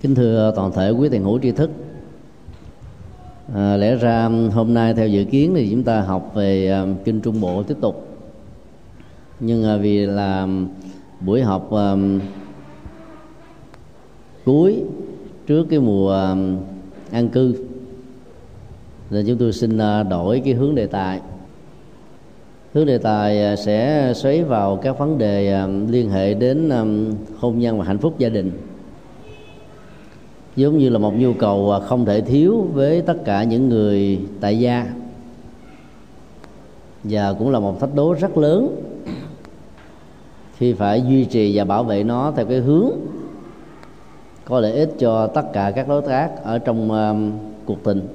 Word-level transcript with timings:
kính 0.00 0.14
thưa 0.14 0.52
toàn 0.56 0.72
thể 0.72 0.90
quý 0.90 1.08
thiền 1.08 1.22
hữu 1.22 1.38
tri 1.38 1.52
thức. 1.52 1.70
À, 3.54 3.76
lẽ 3.76 3.96
ra 3.96 4.24
um, 4.24 4.50
hôm 4.50 4.74
nay 4.74 4.94
theo 4.94 5.08
dự 5.08 5.24
kiến 5.24 5.52
thì 5.54 5.70
chúng 5.70 5.82
ta 5.82 6.00
học 6.00 6.30
về 6.34 6.82
uh, 6.82 7.04
kinh 7.04 7.20
trung 7.20 7.40
bộ 7.40 7.62
tiếp 7.62 7.76
tục. 7.80 8.06
Nhưng 9.40 9.74
uh, 9.74 9.80
vì 9.80 10.06
là 10.06 10.42
um, 10.42 10.68
buổi 11.20 11.42
học 11.42 11.70
uh, 11.74 11.98
cuối 14.44 14.82
trước 15.46 15.66
cái 15.70 15.78
mùa 15.78 16.32
uh, 16.32 16.38
an 17.12 17.28
cư 17.28 17.54
nên 19.10 19.26
chúng 19.26 19.38
tôi 19.38 19.52
xin 19.52 19.76
uh, 19.76 20.08
đổi 20.10 20.42
cái 20.44 20.54
hướng 20.54 20.74
đề 20.74 20.86
tài. 20.86 21.20
Hướng 22.74 22.86
đề 22.86 22.98
tài 22.98 23.44
à, 23.44 23.56
sẽ 23.56 24.12
xoáy 24.14 24.44
vào 24.44 24.76
các 24.76 24.98
vấn 24.98 25.18
đề 25.18 25.66
liên 25.88 26.10
hệ 26.10 26.34
đến 26.34 26.70
hôn 27.38 27.58
nhân 27.58 27.78
và 27.78 27.84
hạnh 27.84 27.98
phúc 27.98 28.18
gia 28.18 28.28
đình 28.28 28.52
giống 30.56 30.78
như 30.78 30.88
là 30.88 30.98
một 30.98 31.14
nhu 31.16 31.32
cầu 31.32 31.72
à, 31.72 31.80
không 31.80 32.04
thể 32.04 32.20
thiếu 32.20 32.66
với 32.72 33.02
tất 33.02 33.24
cả 33.24 33.44
những 33.44 33.68
người 33.68 34.20
tại 34.40 34.58
gia. 34.58 34.86
Và 37.04 37.32
cũng 37.32 37.50
là 37.50 37.58
một 37.58 37.80
thách 37.80 37.94
đố 37.94 38.12
rất 38.12 38.36
lớn 38.36 38.76
khi 40.56 40.72
phải 40.72 41.02
duy 41.02 41.24
trì 41.24 41.58
và 41.58 41.64
bảo 41.64 41.84
vệ 41.84 42.04
nó 42.04 42.32
theo 42.36 42.46
cái 42.46 42.58
hướng 42.58 42.90
có 44.44 44.60
lợi 44.60 44.72
ích 44.72 44.94
cho 44.98 45.26
tất 45.26 45.52
cả 45.52 45.70
các 45.70 45.88
đối 45.88 46.02
tác 46.02 46.30
ở 46.42 46.58
trong 46.58 46.90
um, 46.90 47.32
cuộc 47.64 47.84
tình. 47.84 48.08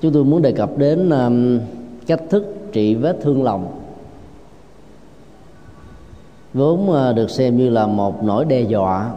Chúng 0.00 0.12
tôi 0.12 0.24
muốn 0.24 0.42
đề 0.42 0.52
cập 0.52 0.78
đến 0.78 1.10
um, 1.10 1.60
cách 2.06 2.22
thức 2.30 2.56
trị 2.72 2.94
vết 2.94 3.18
thương 3.22 3.42
lòng. 3.42 3.78
Vốn 6.54 6.90
uh, 6.90 7.16
được 7.16 7.30
xem 7.30 7.56
như 7.56 7.70
là 7.70 7.86
một 7.86 8.24
nỗi 8.24 8.44
đe 8.44 8.60
dọa 8.60 9.10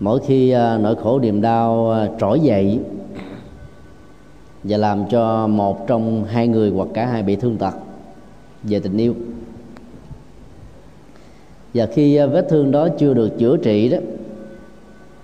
mỗi 0.00 0.20
khi 0.20 0.50
à, 0.50 0.78
nỗi 0.78 0.96
khổ, 0.96 1.18
niềm 1.18 1.40
đau 1.40 1.90
à, 1.90 2.08
trỗi 2.20 2.40
dậy 2.40 2.80
và 4.64 4.76
làm 4.76 5.08
cho 5.08 5.46
một 5.46 5.86
trong 5.86 6.24
hai 6.24 6.48
người 6.48 6.70
hoặc 6.70 6.88
cả 6.94 7.06
hai 7.06 7.22
bị 7.22 7.36
thương 7.36 7.56
tật, 7.56 7.74
về 8.62 8.80
tình 8.80 8.96
yêu. 8.96 9.14
Và 11.74 11.86
khi 11.86 12.16
à, 12.16 12.26
vết 12.26 12.46
thương 12.48 12.70
đó 12.70 12.88
chưa 12.98 13.14
được 13.14 13.38
chữa 13.38 13.56
trị 13.56 13.88
đó, 13.88 13.98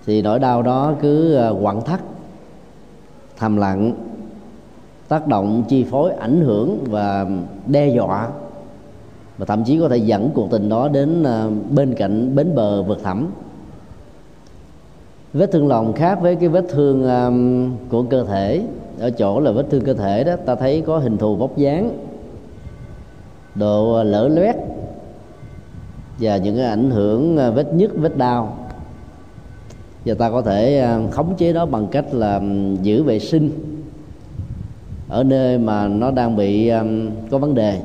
thì 0.05 0.21
nỗi 0.21 0.39
đau 0.39 0.61
đó 0.61 0.93
cứ 1.01 1.39
quặn 1.61 1.81
thắt, 1.81 2.01
thầm 3.37 3.57
lặng, 3.57 3.93
tác 5.07 5.27
động, 5.27 5.63
chi 5.67 5.83
phối, 5.83 6.11
ảnh 6.11 6.41
hưởng 6.41 6.83
và 6.89 7.25
đe 7.67 7.87
dọa. 7.87 8.29
Và 9.37 9.45
thậm 9.45 9.63
chí 9.63 9.79
có 9.79 9.89
thể 9.89 9.97
dẫn 9.97 10.29
cuộc 10.33 10.51
tình 10.51 10.69
đó 10.69 10.87
đến 10.87 11.23
bên 11.75 11.93
cạnh, 11.93 12.35
bến 12.35 12.55
bờ 12.55 12.83
vực 12.83 12.99
thẳm 13.03 13.27
vết 15.33 15.51
thương 15.51 15.67
lòng 15.67 15.93
khác 15.93 16.21
với 16.21 16.35
cái 16.35 16.49
vết 16.49 16.65
thương 16.69 17.03
um, 17.03 17.71
của 17.89 18.03
cơ 18.03 18.23
thể. 18.23 18.61
Ở 18.99 19.09
chỗ 19.09 19.39
là 19.39 19.51
vết 19.51 19.65
thương 19.69 19.83
cơ 19.83 19.93
thể 19.93 20.23
đó 20.23 20.35
ta 20.45 20.55
thấy 20.55 20.81
có 20.81 20.97
hình 20.97 21.17
thù 21.17 21.35
vóc 21.35 21.57
dáng 21.57 21.91
độ 23.55 24.01
uh, 24.01 24.07
lở 24.07 24.27
loét 24.27 24.55
và 26.19 26.37
những 26.37 26.55
cái 26.55 26.65
ảnh 26.65 26.89
hưởng 26.89 27.35
uh, 27.35 27.55
vết 27.55 27.73
nhức 27.73 27.91
vết 27.95 28.17
đau. 28.17 28.57
Và 30.05 30.13
ta 30.13 30.29
có 30.29 30.41
thể 30.41 30.81
um, 30.81 31.09
khống 31.09 31.35
chế 31.35 31.53
đó 31.53 31.65
bằng 31.65 31.87
cách 31.87 32.13
là 32.13 32.35
um, 32.35 32.75
giữ 32.75 33.03
vệ 33.03 33.19
sinh 33.19 33.51
ở 35.09 35.23
nơi 35.23 35.57
mà 35.57 35.87
nó 35.87 36.11
đang 36.11 36.35
bị 36.35 36.69
um, 36.69 37.09
có 37.31 37.37
vấn 37.37 37.55
đề. 37.55 37.81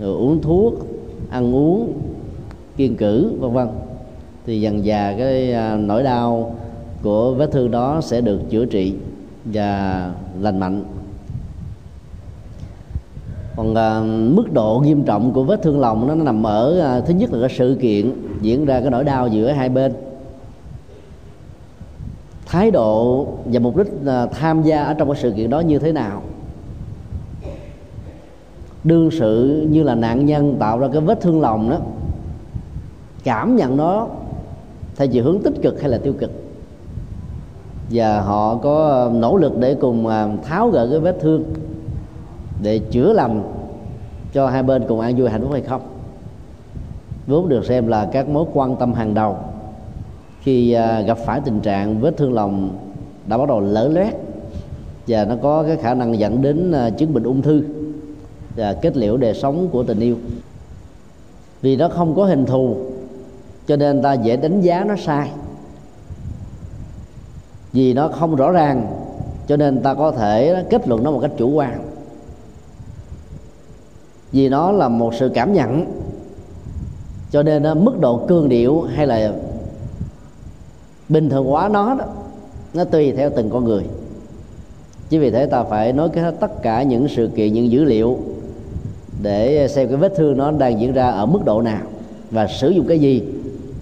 Rồi 0.00 0.14
uống 0.14 0.42
thuốc 0.42 0.74
ăn 1.30 1.54
uống 1.54 1.92
kiên 2.76 2.96
cử 2.96 3.32
vân 3.40 3.52
vân 3.52 3.68
thì 4.46 4.60
dần 4.60 4.84
dà 4.84 5.14
cái 5.18 5.52
à, 5.52 5.76
nỗi 5.76 6.02
đau 6.02 6.54
của 7.02 7.34
vết 7.34 7.52
thương 7.52 7.70
đó 7.70 8.00
sẽ 8.02 8.20
được 8.20 8.40
chữa 8.50 8.64
trị 8.64 8.94
và 9.44 10.10
lành 10.40 10.58
mạnh. 10.58 10.84
Còn 13.56 13.74
à, 13.74 14.00
mức 14.34 14.52
độ 14.52 14.82
nghiêm 14.84 15.02
trọng 15.02 15.32
của 15.32 15.44
vết 15.44 15.62
thương 15.62 15.80
lòng 15.80 16.06
nó, 16.06 16.14
nó 16.14 16.24
nằm 16.24 16.46
ở 16.46 16.80
à, 16.80 17.00
thứ 17.00 17.14
nhất 17.14 17.32
là 17.32 17.48
cái 17.48 17.56
sự 17.58 17.78
kiện 17.80 18.12
diễn 18.40 18.64
ra 18.64 18.80
cái 18.80 18.90
nỗi 18.90 19.04
đau 19.04 19.28
giữa 19.28 19.50
hai 19.50 19.68
bên. 19.68 19.92
Thái 22.46 22.70
độ 22.70 23.26
và 23.44 23.60
mục 23.60 23.76
đích 23.76 23.86
à, 24.06 24.26
tham 24.26 24.62
gia 24.62 24.82
ở 24.82 24.94
trong 24.94 25.08
cái 25.08 25.22
sự 25.22 25.30
kiện 25.30 25.50
đó 25.50 25.60
như 25.60 25.78
thế 25.78 25.92
nào? 25.92 26.22
Đương 28.84 29.10
sự 29.10 29.66
như 29.70 29.82
là 29.82 29.94
nạn 29.94 30.26
nhân 30.26 30.56
tạo 30.58 30.78
ra 30.78 30.88
cái 30.92 31.00
vết 31.00 31.20
thương 31.20 31.40
lòng 31.40 31.70
đó 31.70 31.78
cảm 33.24 33.56
nhận 33.56 33.76
nó 33.76 34.06
theo 34.96 35.08
chiều 35.08 35.24
hướng 35.24 35.40
tích 35.42 35.54
cực 35.62 35.80
hay 35.80 35.90
là 35.90 35.98
tiêu 35.98 36.12
cực. 36.18 36.30
Và 37.90 38.20
họ 38.20 38.56
có 38.56 39.04
um, 39.04 39.20
nỗ 39.20 39.36
lực 39.36 39.58
để 39.58 39.74
cùng 39.74 40.06
um, 40.06 40.36
tháo 40.42 40.68
gỡ 40.68 40.88
cái 40.90 41.00
vết 41.00 41.16
thương 41.20 41.44
để 42.62 42.78
chữa 42.78 43.12
lành 43.12 43.42
cho 44.32 44.46
hai 44.46 44.62
bên 44.62 44.84
cùng 44.88 45.00
an 45.00 45.16
vui 45.16 45.28
hạnh 45.28 45.42
phúc 45.42 45.52
hay 45.52 45.62
không. 45.62 45.80
Vốn 47.26 47.48
được 47.48 47.64
xem 47.64 47.86
là 47.86 48.08
các 48.12 48.28
mối 48.28 48.44
quan 48.52 48.76
tâm 48.76 48.92
hàng 48.92 49.14
đầu 49.14 49.36
khi 50.40 50.76
uh, 50.76 51.06
gặp 51.06 51.18
phải 51.18 51.40
tình 51.44 51.60
trạng 51.60 52.00
vết 52.00 52.16
thương 52.16 52.34
lòng 52.34 52.78
đã 53.26 53.38
bắt 53.38 53.48
đầu 53.48 53.60
lở 53.60 53.88
loét 53.88 54.14
và 55.06 55.24
nó 55.24 55.34
có 55.42 55.62
cái 55.62 55.76
khả 55.76 55.94
năng 55.94 56.18
dẫn 56.18 56.42
đến 56.42 56.70
uh, 56.70 56.98
chứng 56.98 57.14
bệnh 57.14 57.22
ung 57.22 57.42
thư 57.42 57.62
và 58.56 58.72
kết 58.72 58.96
liễu 58.96 59.16
đời 59.16 59.34
sống 59.34 59.68
của 59.72 59.82
tình 59.82 60.00
yêu. 60.00 60.16
Vì 61.62 61.76
nó 61.76 61.88
không 61.88 62.14
có 62.14 62.24
hình 62.24 62.46
thù 62.46 62.76
cho 63.66 63.76
nên 63.76 64.02
ta 64.02 64.12
dễ 64.12 64.36
đánh 64.36 64.60
giá 64.60 64.84
nó 64.84 64.94
sai. 64.96 65.30
Vì 67.72 67.94
nó 67.94 68.08
không 68.08 68.36
rõ 68.36 68.50
ràng 68.50 68.86
cho 69.48 69.56
nên 69.56 69.82
ta 69.82 69.94
có 69.94 70.12
thể 70.12 70.64
kết 70.70 70.88
luận 70.88 71.04
nó 71.04 71.10
một 71.10 71.18
cách 71.22 71.30
chủ 71.36 71.50
quan. 71.50 71.82
Vì 74.32 74.48
nó 74.48 74.72
là 74.72 74.88
một 74.88 75.14
sự 75.14 75.30
cảm 75.34 75.52
nhận 75.52 75.86
cho 77.30 77.42
nên 77.42 77.62
đó, 77.62 77.74
mức 77.74 78.00
độ 78.00 78.26
cương 78.28 78.48
điệu 78.48 78.80
hay 78.80 79.06
là 79.06 79.32
bình 81.08 81.30
thường 81.30 81.46
hóa 81.46 81.68
nó 81.68 81.94
đó 81.94 82.04
nó 82.74 82.84
tùy 82.84 83.12
theo 83.12 83.30
từng 83.36 83.50
con 83.50 83.64
người. 83.64 83.84
Chứ 85.08 85.20
vì 85.20 85.30
thế 85.30 85.46
ta 85.46 85.64
phải 85.64 85.92
nói 85.92 86.08
cái 86.08 86.32
tất 86.40 86.62
cả 86.62 86.82
những 86.82 87.08
sự 87.08 87.30
kiện 87.34 87.52
những 87.52 87.70
dữ 87.70 87.84
liệu 87.84 88.18
để 89.22 89.68
xem 89.68 89.88
cái 89.88 89.96
vết 89.96 90.12
thương 90.16 90.36
nó 90.36 90.50
đang 90.50 90.80
diễn 90.80 90.92
ra 90.92 91.10
ở 91.10 91.26
mức 91.26 91.40
độ 91.44 91.62
nào 91.62 91.82
và 92.30 92.46
sử 92.46 92.70
dụng 92.70 92.86
cái 92.88 92.98
gì 92.98 93.22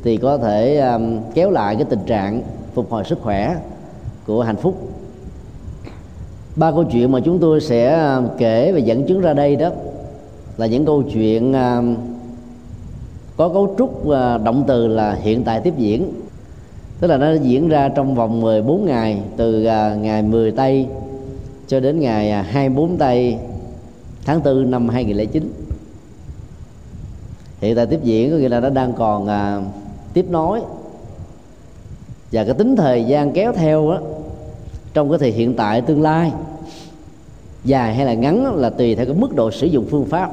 thì 0.08 0.16
có 0.16 0.38
thể 0.38 0.78
um, 0.78 1.20
kéo 1.34 1.50
lại 1.50 1.76
cái 1.76 1.84
tình 1.84 2.04
trạng 2.06 2.42
phục 2.74 2.90
hồi 2.90 3.04
sức 3.04 3.18
khỏe 3.22 3.56
của 4.26 4.42
hạnh 4.42 4.56
phúc. 4.56 4.90
Ba 6.56 6.70
câu 6.70 6.84
chuyện 6.84 7.12
mà 7.12 7.20
chúng 7.20 7.38
tôi 7.38 7.60
sẽ 7.60 8.14
um, 8.14 8.28
kể 8.38 8.72
và 8.72 8.78
dẫn 8.78 9.06
chứng 9.06 9.20
ra 9.20 9.32
đây 9.32 9.56
đó 9.56 9.70
là 10.56 10.66
những 10.66 10.86
câu 10.86 11.02
chuyện 11.02 11.52
um, 11.52 11.96
có 13.36 13.48
cấu 13.48 13.74
trúc 13.78 14.06
uh, 14.06 14.14
động 14.44 14.64
từ 14.66 14.86
là 14.86 15.14
hiện 15.14 15.44
tại 15.44 15.60
tiếp 15.60 15.74
diễn. 15.76 16.12
Tức 17.00 17.08
là 17.08 17.16
nó 17.16 17.32
diễn 17.32 17.68
ra 17.68 17.88
trong 17.88 18.14
vòng 18.14 18.40
14 18.40 18.86
ngày 18.86 19.20
từ 19.36 19.66
uh, 19.66 19.98
ngày 19.98 20.22
10 20.22 20.52
tây 20.52 20.86
cho 21.66 21.80
đến 21.80 22.00
ngày 22.00 22.40
uh, 22.40 22.46
24 22.46 22.96
tây 22.96 23.36
tháng 24.24 24.42
4 24.42 24.70
năm 24.70 24.88
2009 24.88 25.52
hiện 27.60 27.76
tại 27.76 27.86
tiếp 27.86 28.00
diễn 28.02 28.30
có 28.30 28.36
nghĩa 28.36 28.48
là 28.48 28.60
nó 28.60 28.70
đang 28.70 28.92
còn 28.92 29.24
uh, 29.24 29.64
tiếp 30.12 30.26
nối. 30.30 30.60
Và 32.32 32.44
cái 32.44 32.54
tính 32.54 32.76
thời 32.76 33.04
gian 33.04 33.32
kéo 33.32 33.52
theo 33.52 33.90
đó 33.90 34.00
trong 34.94 35.10
cái 35.10 35.18
thời 35.18 35.30
hiện 35.30 35.54
tại 35.54 35.80
tương 35.80 36.02
lai 36.02 36.32
dài 37.64 37.94
hay 37.94 38.06
là 38.06 38.14
ngắn 38.14 38.56
là 38.56 38.70
tùy 38.70 38.94
theo 38.94 39.06
cái 39.06 39.14
mức 39.14 39.34
độ 39.34 39.50
sử 39.50 39.66
dụng 39.66 39.86
phương 39.90 40.04
pháp 40.04 40.30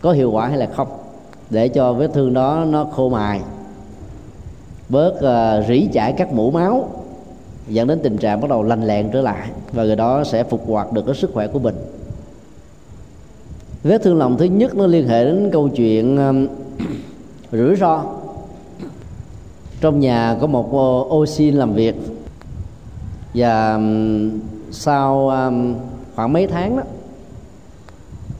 có 0.00 0.12
hiệu 0.12 0.30
quả 0.30 0.48
hay 0.48 0.58
là 0.58 0.66
không 0.66 0.88
để 1.50 1.68
cho 1.68 1.92
vết 1.92 2.10
thương 2.14 2.34
đó 2.34 2.64
nó 2.68 2.84
khô 2.84 3.08
mài 3.08 3.40
bớt 4.88 5.14
uh, 5.14 5.68
rỉ 5.68 5.86
chảy 5.92 6.12
các 6.12 6.32
mũ 6.32 6.50
máu 6.50 6.88
dẫn 7.68 7.88
đến 7.88 8.00
tình 8.02 8.16
trạng 8.16 8.40
bắt 8.40 8.50
đầu 8.50 8.62
lành 8.62 8.86
lẹn 8.86 9.10
trở 9.12 9.20
lại 9.20 9.48
và 9.72 9.84
người 9.84 9.96
đó 9.96 10.24
sẽ 10.24 10.44
phục 10.44 10.68
hoạt 10.68 10.92
được 10.92 11.06
cái 11.06 11.14
sức 11.14 11.30
khỏe 11.34 11.46
của 11.46 11.58
mình. 11.58 11.74
Vết 13.82 14.02
thương 14.02 14.18
lòng 14.18 14.36
thứ 14.38 14.44
nhất 14.44 14.74
nó 14.74 14.86
liên 14.86 15.08
hệ 15.08 15.24
đến 15.24 15.50
câu 15.52 15.68
chuyện 15.68 16.16
um, 16.16 16.46
rủi 17.52 17.76
ro 17.76 18.04
trong 19.82 20.00
nhà 20.00 20.36
có 20.40 20.46
một 20.46 20.72
ô 21.08 21.26
xin 21.26 21.54
làm 21.54 21.72
việc. 21.72 21.94
Và 23.34 23.80
sau 24.70 25.32
khoảng 26.14 26.32
mấy 26.32 26.46
tháng 26.46 26.76
đó, 26.76 26.82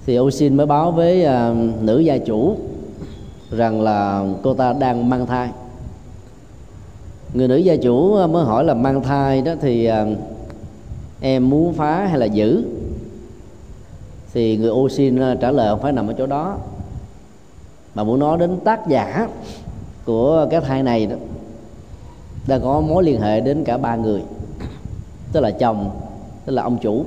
thì 0.07 0.17
ô 0.17 0.31
xin 0.31 0.57
mới 0.57 0.67
báo 0.67 0.91
với 0.91 1.27
nữ 1.81 1.99
gia 1.99 2.19
chủ 2.19 2.57
rằng 3.51 3.81
là 3.81 4.25
cô 4.43 4.55
ta 4.55 4.73
đang 4.73 5.11
mang 5.11 5.27
thai. 5.27 5.51
Người 7.35 7.49
nữ 7.49 7.57
gia 7.57 7.77
chủ 7.77 8.27
mới 8.27 8.45
hỏi 8.45 8.65
là 8.65 8.75
mang 8.75 9.03
thai 9.03 9.43
đó 9.43 9.53
thì 9.61 9.91
em 11.21 11.51
muốn 11.51 11.73
phá 11.73 12.07
hay 12.07 12.19
là 12.19 12.27
giữ? 12.27 12.65
Thì 14.33 14.57
người 14.57 14.71
ô 14.71 14.89
xin 14.89 15.21
trả 15.41 15.51
lời 15.51 15.69
không 15.71 15.83
phải 15.83 15.93
nằm 15.93 16.07
ở 16.07 16.15
chỗ 16.19 16.27
đó, 16.27 16.57
mà 17.95 18.05
muốn 18.05 18.19
nói 18.19 18.39
đến 18.39 18.59
tác 18.65 18.89
giả 18.89 19.29
của 20.05 20.47
cái 20.51 20.61
thai 20.61 20.83
này 20.83 21.07
đó, 21.07 21.17
đã 22.47 22.59
có 22.59 22.81
mối 22.81 23.05
liên 23.05 23.21
hệ 23.21 23.41
đến 23.41 23.65
cả 23.65 23.79
ba 23.79 23.97
người, 23.97 24.23
tức 25.33 25.41
là 25.41 25.51
chồng, 25.51 25.91
tức 26.47 26.53
là 26.53 26.63
ông 26.63 26.79
chủ. 26.79 27.05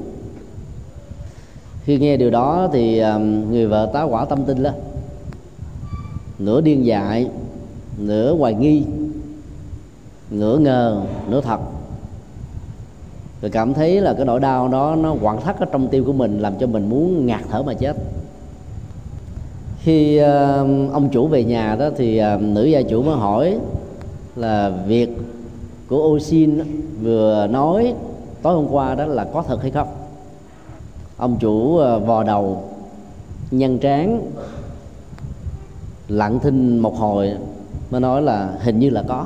Khi 1.83 1.99
nghe 1.99 2.17
điều 2.17 2.29
đó 2.29 2.69
thì 2.73 3.03
người 3.49 3.67
vợ 3.67 3.89
tá 3.93 4.03
quả 4.03 4.25
tâm 4.25 4.45
tin 4.45 4.57
lên, 4.57 4.73
nửa 6.39 6.61
điên 6.61 6.85
dại, 6.85 7.29
nửa 7.97 8.35
hoài 8.35 8.53
nghi, 8.53 8.83
nửa 10.29 10.57
ngờ, 10.57 11.01
nửa 11.29 11.41
thật. 11.41 11.59
Rồi 13.41 13.51
cảm 13.51 13.73
thấy 13.73 14.01
là 14.01 14.13
cái 14.13 14.25
nỗi 14.25 14.39
đau 14.39 14.67
đó 14.67 14.95
nó 14.95 15.15
quặn 15.21 15.41
thắt 15.41 15.59
ở 15.59 15.65
trong 15.71 15.87
tim 15.87 16.05
của 16.05 16.13
mình, 16.13 16.39
làm 16.39 16.53
cho 16.59 16.67
mình 16.67 16.89
muốn 16.89 17.25
ngạt 17.25 17.41
thở 17.49 17.63
mà 17.63 17.73
chết 17.73 17.95
khi 19.85 20.19
uh, 20.19 20.25
ông 20.93 21.09
chủ 21.11 21.27
về 21.27 21.43
nhà 21.43 21.75
đó 21.79 21.89
thì 21.97 22.21
uh, 22.35 22.41
nữ 22.41 22.65
gia 22.65 22.81
chủ 22.81 23.03
mới 23.03 23.15
hỏi 23.15 23.57
là 24.35 24.71
việc 24.87 25.09
của 25.87 25.97
Osin 25.97 26.59
vừa 27.01 27.47
nói 27.47 27.93
tối 28.41 28.55
hôm 28.55 28.67
qua 28.71 28.95
đó 28.95 29.05
là 29.05 29.23
có 29.23 29.43
thật 29.47 29.61
hay 29.61 29.71
không? 29.71 29.87
Ông 31.17 31.37
chủ 31.39 31.51
uh, 31.51 32.07
vò 32.07 32.23
đầu 32.23 32.63
nhân 33.51 33.77
trán 33.79 34.21
lặng 36.07 36.39
thinh 36.39 36.79
một 36.79 36.97
hồi 36.97 37.31
mới 37.91 38.01
nói 38.01 38.21
là 38.21 38.49
hình 38.59 38.79
như 38.79 38.89
là 38.89 39.03
có. 39.07 39.25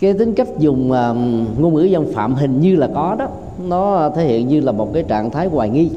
Cái 0.00 0.12
tính 0.12 0.34
cách 0.34 0.48
dùng 0.58 0.90
uh, 0.90 1.16
ngôn 1.60 1.74
ngữ 1.74 1.82
dân 1.82 2.12
phạm 2.14 2.34
hình 2.34 2.60
như 2.60 2.76
là 2.76 2.88
có 2.94 3.16
đó 3.18 3.28
nó 3.68 4.10
thể 4.16 4.26
hiện 4.26 4.48
như 4.48 4.60
là 4.60 4.72
một 4.72 4.90
cái 4.94 5.02
trạng 5.02 5.30
thái 5.30 5.46
hoài 5.46 5.68
nghi 5.68 5.90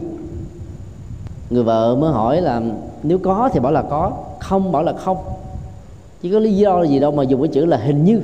người 1.50 1.64
vợ 1.64 1.96
mới 1.96 2.12
hỏi 2.12 2.42
là, 2.42 2.62
nếu 3.04 3.20
có 3.20 3.50
thì 3.54 3.60
bảo 3.60 3.72
là 3.72 3.82
có, 3.82 4.12
không 4.40 4.72
bảo 4.72 4.84
là 4.84 4.94
không. 4.94 5.18
Chỉ 6.22 6.32
có 6.32 6.40
lý 6.40 6.54
do 6.54 6.84
gì 6.84 7.00
đâu 7.00 7.12
mà 7.12 7.24
dùng 7.24 7.42
cái 7.42 7.48
chữ 7.48 7.66
là 7.66 7.78
hình 7.78 8.06
như. 8.06 8.22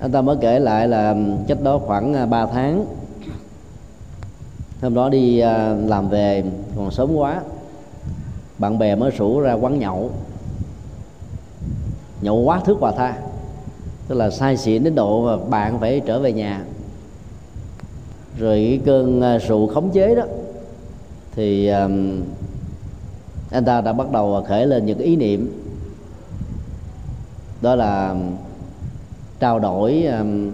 Anh 0.00 0.12
ta 0.12 0.20
mới 0.20 0.36
kể 0.40 0.58
lại 0.58 0.88
là 0.88 1.16
cách 1.48 1.58
đó 1.62 1.78
khoảng 1.78 2.14
à, 2.14 2.26
3 2.26 2.46
tháng. 2.46 2.84
Hôm 4.82 4.94
đó 4.94 5.08
đi 5.08 5.38
à, 5.38 5.76
làm 5.86 6.08
về, 6.08 6.44
còn 6.76 6.90
sớm 6.90 7.14
quá. 7.14 7.40
Bạn 8.58 8.78
bè 8.78 8.94
mới 8.94 9.10
rủ 9.10 9.40
ra 9.40 9.52
quán 9.52 9.78
nhậu. 9.78 10.10
Nhậu 12.20 12.36
quá 12.36 12.60
thước 12.64 12.76
hòa 12.80 12.92
tha. 12.96 13.16
Tức 14.08 14.14
là 14.14 14.30
sai 14.30 14.56
xỉn 14.56 14.84
đến 14.84 14.94
độ 14.94 15.26
mà 15.26 15.44
bạn 15.50 15.80
phải 15.80 16.00
trở 16.00 16.18
về 16.18 16.32
nhà. 16.32 16.64
Rồi 18.38 18.66
cái 18.70 18.80
cơn 18.86 19.20
à, 19.20 19.38
rượu 19.38 19.66
khống 19.66 19.90
chế 19.90 20.14
đó 20.14 20.22
thì 21.36 21.68
um, 21.68 22.22
anh 23.50 23.64
ta 23.64 23.80
đã 23.80 23.92
bắt 23.92 24.12
đầu 24.12 24.44
khởi 24.48 24.66
lên 24.66 24.86
những 24.86 24.98
ý 24.98 25.16
niệm. 25.16 25.52
Đó 27.60 27.74
là 27.74 28.08
um, 28.08 28.36
trao 29.40 29.58
đổi 29.58 30.04
um, 30.04 30.50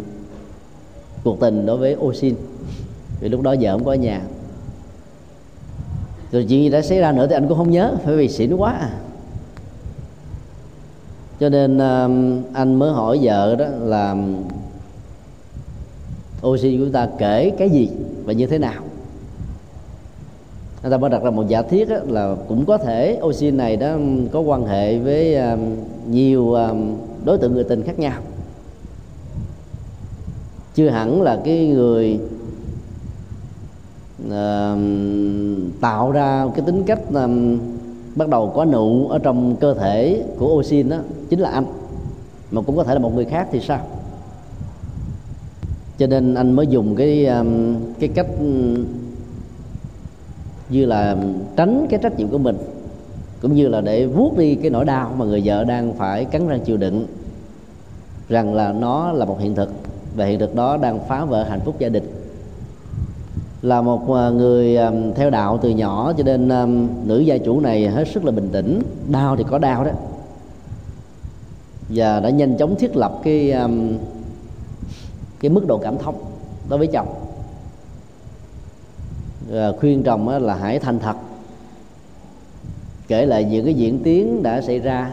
cuộc 1.25 1.41
tình 1.41 1.67
đối 1.67 1.77
với 1.77 1.97
Osin 1.97 2.35
vì 3.21 3.29
lúc 3.29 3.43
đó 3.43 3.55
vợ 3.61 3.73
không 3.73 3.85
có 3.85 3.93
ở 3.93 3.95
nhà. 3.95 4.21
Rồi 6.33 6.47
chuyện 6.49 6.63
gì 6.63 6.69
đã 6.69 6.83
xảy 6.83 6.99
ra 6.99 7.13
nữa 7.13 7.27
thì 7.27 7.35
anh 7.35 7.49
cũng 7.49 7.59
không 7.59 7.71
nhớ 7.71 7.95
bởi 8.07 8.17
vì 8.17 8.29
xỉn 8.29 8.57
quá 8.57 8.73
à. 8.73 8.91
cho 11.41 11.49
nên 11.49 11.79
um, 11.79 12.43
anh 12.53 12.75
mới 12.75 12.93
hỏi 12.93 13.19
vợ 13.23 13.57
đó 13.57 13.67
là 13.81 14.11
um, 14.11 14.43
Osin 16.47 16.85
của 16.85 16.91
ta 16.93 17.09
kể 17.19 17.53
cái 17.59 17.71
gì 17.71 17.91
và 18.25 18.33
như 18.33 18.47
thế 18.47 18.59
nào? 18.59 18.88
Người 20.83 20.91
ta 20.91 20.97
mới 20.99 21.11
đặt 21.11 21.23
ra 21.23 21.31
một 21.31 21.49
giả 21.49 21.63
thiết 21.63 21.89
là 22.09 22.37
cũng 22.49 22.65
có 22.65 22.79
thể 22.79 23.21
oxy 23.23 23.51
này 23.51 23.77
đó 23.77 23.97
có 24.33 24.41
quan 24.41 24.67
hệ 24.67 24.99
với 24.99 25.37
nhiều 26.11 26.57
đối 27.25 27.39
tượng 27.39 27.55
người 27.55 27.65
tình 27.65 27.83
khác 27.83 27.99
nhau. 27.99 28.21
Chưa 30.75 30.89
hẳn 30.89 31.23
là 31.23 31.41
cái 31.45 31.67
người 31.67 32.21
uh, 34.27 34.79
tạo 35.81 36.13
ra 36.13 36.47
cái 36.55 36.67
tính 36.67 36.83
cách 36.87 37.01
um, 37.15 37.59
bắt 38.17 38.29
đầu 38.29 38.53
có 38.55 38.65
nụ 38.65 39.09
ở 39.09 39.19
trong 39.19 39.57
cơ 39.57 39.75
thể 39.75 40.25
của 40.39 40.55
oxy 40.55 40.83
đó 40.83 40.97
chính 41.29 41.41
là 41.41 41.51
anh. 41.51 41.65
Mà 42.51 42.63
cũng 42.63 42.77
có 42.77 42.85
thể 42.85 42.95
là 42.95 43.01
một 43.01 43.15
người 43.15 43.25
khác 43.25 43.49
thì 43.53 43.61
sao? 43.61 43.81
Cho 45.99 46.07
nên 46.07 46.35
anh 46.35 46.53
mới 46.53 46.67
dùng 46.67 46.97
cái 46.97 47.27
um, 47.27 47.77
cái 48.01 48.09
cách 48.09 48.27
như 50.71 50.87
là 50.87 51.17
tránh 51.57 51.87
cái 51.91 52.01
trách 52.03 52.19
nhiệm 52.19 52.29
của 52.29 52.39
mình, 52.39 52.59
cũng 53.43 53.55
như 53.55 53.69
là 53.69 53.81
để 53.81 54.07
vuốt 54.07 54.39
đi 54.39 54.55
cái 54.55 54.71
nỗi 54.71 54.85
đau 54.85 55.15
mà 55.17 55.25
người 55.25 55.43
vợ 55.45 55.65
đang 55.65 55.93
phải 55.93 56.25
cắn 56.25 56.49
răng 56.49 56.61
chịu 56.61 56.77
đựng, 56.77 57.07
rằng 58.29 58.55
là 58.55 58.73
nó 58.73 59.13
là 59.13 59.25
một 59.25 59.41
hiện 59.41 59.55
thực 59.55 59.71
và 60.17 60.25
hiện 60.25 60.39
thực 60.39 60.55
đó 60.55 60.77
đang 60.77 60.99
phá 61.09 61.25
vỡ 61.25 61.45
hạnh 61.45 61.61
phúc 61.65 61.75
gia 61.79 61.89
đình. 61.89 62.05
Là 63.63 63.81
một 63.83 64.15
à, 64.15 64.31
người 64.31 64.77
à, 64.77 64.93
theo 65.15 65.31
đạo 65.31 65.59
từ 65.63 65.71
nhỏ 65.71 66.13
cho 66.17 66.25
nên 66.25 66.49
à, 66.49 66.67
nữ 67.05 67.19
gia 67.19 67.39
chủ 67.39 67.61
này 67.61 67.89
hết 67.89 68.09
sức 68.09 68.25
là 68.25 68.31
bình 68.31 68.49
tĩnh, 68.53 68.83
đau 69.09 69.37
thì 69.37 69.45
có 69.51 69.59
đau 69.59 69.85
đó. 69.85 69.91
Và 71.89 72.21
đã 72.21 72.31
nhanh 72.31 72.57
chóng 72.57 72.77
thiết 72.77 72.97
lập 72.97 73.21
cái 73.23 73.55
cái 75.41 75.51
mức 75.51 75.67
độ 75.67 75.79
cảm 75.79 75.99
thông 75.99 76.15
đối 76.69 76.79
với 76.79 76.87
chồng. 76.87 77.09
Ờ, 79.53 79.77
khuyên 79.81 80.03
chồng 80.03 80.29
là 80.29 80.55
hãy 80.55 80.79
thành 80.79 80.99
thật. 80.99 81.17
Kể 83.09 83.27
lại 83.27 83.45
những 83.45 83.65
cái 83.65 83.75
diễn 83.75 83.99
tiến 84.03 84.43
đã 84.43 84.61
xảy 84.61 84.79
ra 84.79 85.11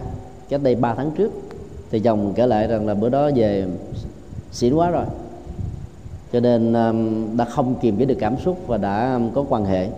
cách 0.49 0.61
đây 0.63 0.75
3 0.75 0.93
tháng 0.93 1.11
trước, 1.11 1.31
thì 1.91 1.99
chồng 1.99 2.33
kể 2.35 2.47
lại 2.47 2.67
rằng 2.67 2.87
là 2.87 2.93
bữa 2.93 3.09
đó 3.09 3.29
về 3.35 3.67
xỉn 4.51 4.73
quá 4.73 4.89
rồi. 4.89 5.05
Cho 6.33 6.39
nên 6.39 6.73
đã 7.37 7.45
không 7.45 7.75
kiềm 7.81 7.97
chế 7.97 8.05
được 8.05 8.17
cảm 8.19 8.37
xúc 8.37 8.57
và 8.67 8.77
đã 8.77 9.19
có 9.33 9.45
quan 9.49 9.65
hệ. 9.65 9.89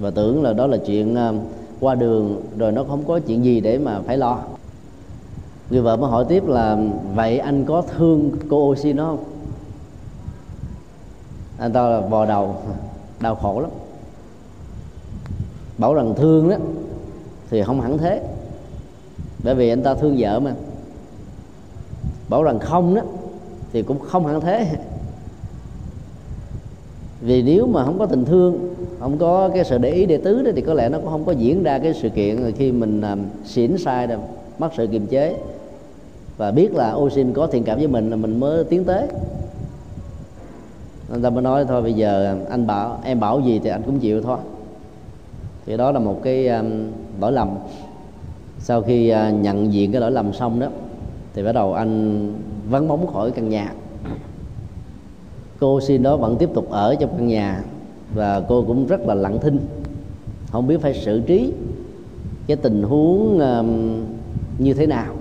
Và 0.00 0.10
tưởng 0.10 0.42
là 0.42 0.52
đó 0.52 0.66
là 0.66 0.76
chuyện 0.86 1.16
qua 1.80 1.94
đường 1.94 2.42
rồi 2.58 2.72
nó 2.72 2.84
không 2.84 3.04
có 3.04 3.18
chuyện 3.18 3.44
gì 3.44 3.60
để 3.60 3.78
mà 3.78 4.00
phải 4.06 4.16
lo. 4.16 4.38
Người 5.70 5.82
vợ 5.82 5.96
mới 5.96 6.10
hỏi 6.10 6.24
tiếp 6.28 6.46
là, 6.46 6.78
vậy 7.14 7.38
anh 7.38 7.64
có 7.64 7.82
thương 7.96 8.30
cô 8.50 8.70
oxy 8.70 8.92
nó 8.92 9.06
không? 9.06 9.24
Anh 11.58 11.72
ta 11.72 11.82
là 11.82 12.00
vò 12.00 12.26
đầu 12.26 12.56
đau 13.22 13.34
khổ 13.34 13.60
lắm. 13.60 13.70
Bảo 15.78 15.94
rằng 15.94 16.14
thương 16.16 16.48
đó, 16.48 16.56
thì 17.50 17.62
không 17.62 17.80
hẳn 17.80 17.98
thế. 17.98 18.22
Bởi 19.44 19.54
vì 19.54 19.68
anh 19.68 19.82
ta 19.82 19.94
thương 19.94 20.16
vợ 20.18 20.40
mà. 20.40 20.54
Bảo 22.28 22.42
rằng 22.42 22.58
không 22.58 22.94
đó, 22.94 23.02
thì 23.72 23.82
cũng 23.82 23.98
không 23.98 24.26
hẳn 24.26 24.40
thế. 24.40 24.66
Vì 27.20 27.42
nếu 27.42 27.66
mà 27.66 27.84
không 27.84 27.98
có 27.98 28.06
tình 28.06 28.24
thương, 28.24 28.74
không 29.00 29.18
có 29.18 29.50
cái 29.54 29.64
sự 29.64 29.78
để 29.78 29.90
ý 29.90 30.06
để 30.06 30.16
tứ 30.16 30.42
đó, 30.42 30.50
thì 30.56 30.62
có 30.62 30.74
lẽ 30.74 30.88
nó 30.88 30.98
cũng 30.98 31.10
không 31.10 31.24
có 31.24 31.32
diễn 31.32 31.62
ra 31.62 31.78
cái 31.78 31.94
sự 31.94 32.08
kiện 32.08 32.52
khi 32.52 32.72
mình 32.72 33.00
làm 33.00 33.24
xỉn 33.44 33.78
sai 33.78 34.06
rồi 34.06 34.18
mất 34.58 34.70
sự 34.76 34.86
kiềm 34.86 35.06
chế. 35.06 35.36
Và 36.36 36.50
biết 36.50 36.74
là 36.74 36.94
oxin 36.94 37.32
có 37.32 37.46
thiện 37.46 37.64
cảm 37.64 37.78
với 37.78 37.88
mình 37.88 38.10
là 38.10 38.16
mình 38.16 38.40
mới 38.40 38.64
tiến 38.64 38.84
tới 38.84 39.06
nên 41.12 41.22
ta 41.22 41.30
mới 41.30 41.42
nói 41.42 41.64
thôi 41.68 41.82
bây 41.82 41.92
giờ 41.92 42.24
à, 42.24 42.36
anh 42.50 42.66
bảo 42.66 42.98
em 43.04 43.20
bảo 43.20 43.40
gì 43.40 43.60
thì 43.64 43.70
anh 43.70 43.82
cũng 43.82 43.98
chịu 43.98 44.22
thôi. 44.22 44.38
Thì 45.66 45.76
đó 45.76 45.92
là 45.92 45.98
một 45.98 46.20
cái 46.22 46.48
um, 46.48 46.66
lỗi 47.20 47.32
lầm. 47.32 47.48
Sau 48.58 48.82
khi 48.82 49.12
uh, 49.12 49.34
nhận 49.34 49.72
diện 49.72 49.92
cái 49.92 50.00
lỗi 50.00 50.10
lầm 50.10 50.32
xong 50.32 50.60
đó 50.60 50.66
thì 51.34 51.42
bắt 51.42 51.52
đầu 51.52 51.74
anh 51.74 52.32
vắng 52.70 52.88
bóng 52.88 53.06
khỏi 53.06 53.30
căn 53.30 53.48
nhà. 53.48 53.72
Cô 55.60 55.80
xin 55.80 56.02
đó 56.02 56.16
vẫn 56.16 56.36
tiếp 56.36 56.50
tục 56.54 56.70
ở 56.70 56.94
trong 56.94 57.10
căn 57.16 57.26
nhà 57.26 57.62
và 58.14 58.42
cô 58.48 58.64
cũng 58.66 58.86
rất 58.86 59.00
là 59.00 59.14
lặng 59.14 59.38
thinh. 59.42 59.58
Không 60.50 60.66
biết 60.66 60.80
phải 60.80 60.94
xử 60.94 61.20
trí 61.20 61.52
cái 62.46 62.56
tình 62.56 62.82
huống 62.82 63.38
um, 63.38 64.00
như 64.58 64.74
thế 64.74 64.86
nào. 64.86 65.14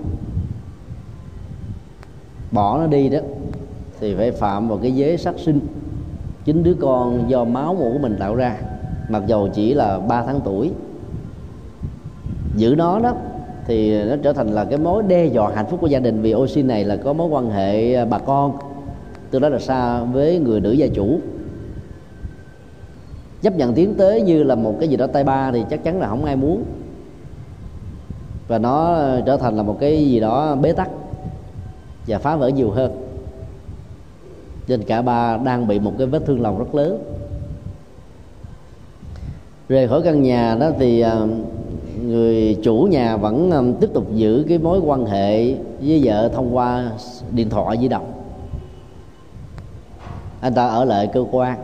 Bỏ 2.51 2.77
nó 2.77 2.87
đi 2.87 3.09
đó 3.09 3.19
thì 3.99 4.15
phải 4.15 4.31
phạm 4.31 4.67
vào 4.67 4.77
cái 4.77 4.91
giới 4.91 5.17
sát 5.17 5.35
sinh 5.37 5.59
chính 6.45 6.63
đứa 6.63 6.73
con 6.73 7.29
do 7.29 7.43
máu 7.43 7.75
mủ 7.75 7.91
của 7.93 7.99
mình 7.99 8.15
tạo 8.19 8.35
ra, 8.35 8.57
mặc 9.09 9.23
dầu 9.27 9.49
chỉ 9.53 9.73
là 9.73 9.99
3 9.99 10.23
tháng 10.23 10.41
tuổi. 10.43 10.71
Giữ 12.55 12.75
nó 12.77 12.99
đó 12.99 13.13
thì 13.67 14.03
nó 14.03 14.15
trở 14.23 14.33
thành 14.33 14.47
là 14.47 14.65
cái 14.65 14.77
mối 14.77 15.03
đe 15.03 15.25
dọa 15.25 15.51
hạnh 15.55 15.65
phúc 15.69 15.79
của 15.81 15.87
gia 15.87 15.99
đình, 15.99 16.21
vì 16.21 16.35
oxy 16.35 16.63
này 16.63 16.83
là 16.83 16.95
có 16.95 17.13
mối 17.13 17.27
quan 17.27 17.49
hệ 17.49 17.93
à, 17.93 18.05
bà 18.05 18.17
con. 18.17 18.57
Từ 19.31 19.39
đó 19.39 19.49
là 19.49 19.59
xa 19.59 20.03
với 20.03 20.39
người 20.39 20.59
nữ 20.59 20.71
gia 20.71 20.87
chủ. 20.87 21.19
Chấp 23.41 23.55
nhận 23.55 23.73
tiến 23.73 23.93
tới 23.97 24.21
như 24.21 24.43
là 24.43 24.55
một 24.55 24.75
cái 24.79 24.89
gì 24.89 24.97
đó 24.97 25.07
tay 25.07 25.23
ba 25.23 25.51
thì 25.51 25.63
chắc 25.69 25.83
chắn 25.83 25.99
là 25.99 26.07
không 26.07 26.25
ai 26.25 26.35
muốn. 26.35 26.63
Và 28.47 28.57
nó 28.57 28.93
à, 28.95 29.21
trở 29.25 29.37
thành 29.37 29.57
là 29.57 29.63
một 29.63 29.77
cái 29.79 30.05
gì 30.05 30.19
đó 30.19 30.55
bế 30.55 30.73
tắc 30.73 30.89
và 32.07 32.17
phá 32.17 32.35
vỡ 32.35 32.47
nhiều 32.47 32.71
hơn 32.71 32.91
trên 34.67 34.83
cả 34.83 35.01
ba 35.01 35.37
đang 35.37 35.67
bị 35.67 35.79
một 35.79 35.93
cái 35.97 36.07
vết 36.07 36.25
thương 36.25 36.41
lòng 36.41 36.59
rất 36.59 36.75
lớn. 36.75 37.03
Rời 39.69 39.87
khỏi 39.87 40.01
căn 40.01 40.21
nhà 40.21 40.57
đó 40.59 40.71
thì 40.79 41.01
à, 41.01 41.15
người 42.01 42.57
chủ 42.63 42.87
nhà 42.91 43.17
vẫn 43.17 43.51
à, 43.51 43.61
tiếp 43.81 43.89
tục 43.93 44.05
giữ 44.15 44.45
cái 44.49 44.57
mối 44.57 44.79
quan 44.79 45.05
hệ 45.05 45.53
với 45.81 46.01
vợ 46.03 46.29
thông 46.33 46.55
qua 46.55 46.91
điện 47.31 47.49
thoại 47.49 47.77
di 47.81 47.87
động. 47.87 48.11
Anh 50.41 50.53
ta 50.53 50.67
ở 50.67 50.85
lại 50.85 51.09
cơ 51.13 51.25
quan 51.31 51.59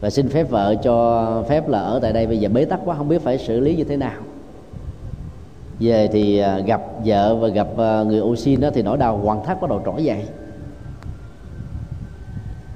và 0.00 0.10
xin 0.10 0.28
phép 0.28 0.50
vợ 0.50 0.74
cho 0.82 1.42
phép 1.48 1.68
là 1.68 1.78
ở 1.80 1.98
tại 2.02 2.12
đây. 2.12 2.26
Bây 2.26 2.38
giờ 2.38 2.48
bế 2.48 2.64
tắc 2.64 2.80
quá, 2.84 2.96
không 2.96 3.08
biết 3.08 3.22
phải 3.22 3.38
xử 3.38 3.60
lý 3.60 3.76
như 3.76 3.84
thế 3.84 3.96
nào. 3.96 4.20
Về 5.80 6.08
thì 6.12 6.38
à, 6.38 6.58
gặp 6.58 6.82
vợ 7.04 7.34
và 7.34 7.48
gặp 7.48 7.68
người 8.06 8.18
ô 8.18 8.36
xin 8.36 8.60
đó 8.60 8.70
thì 8.74 8.82
nỗi 8.82 8.96
đau 8.96 9.18
hoàn 9.18 9.44
thắt 9.44 9.60
bắt 9.60 9.70
đầu 9.70 9.82
trỗi 9.84 10.04
dậy 10.04 10.24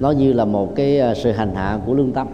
nó 0.03 0.11
như 0.11 0.33
là 0.33 0.45
một 0.45 0.75
cái 0.75 0.99
à, 0.99 1.13
sự 1.13 1.31
hành 1.31 1.55
hạ 1.55 1.79
của 1.85 1.93
lương 1.93 2.11
tâm. 2.11 2.27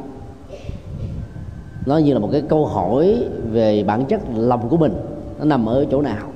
Nó 1.85 1.97
như 1.97 2.13
là 2.13 2.19
một 2.19 2.29
cái 2.31 2.41
câu 2.41 2.65
hỏi 2.65 3.23
về 3.51 3.83
bản 3.83 4.05
chất 4.05 4.21
lòng 4.35 4.69
của 4.69 4.77
mình. 4.77 4.93
Nó 5.39 5.45
nằm 5.45 5.65
ở 5.65 5.85
chỗ 5.91 6.01
nào? 6.01 6.27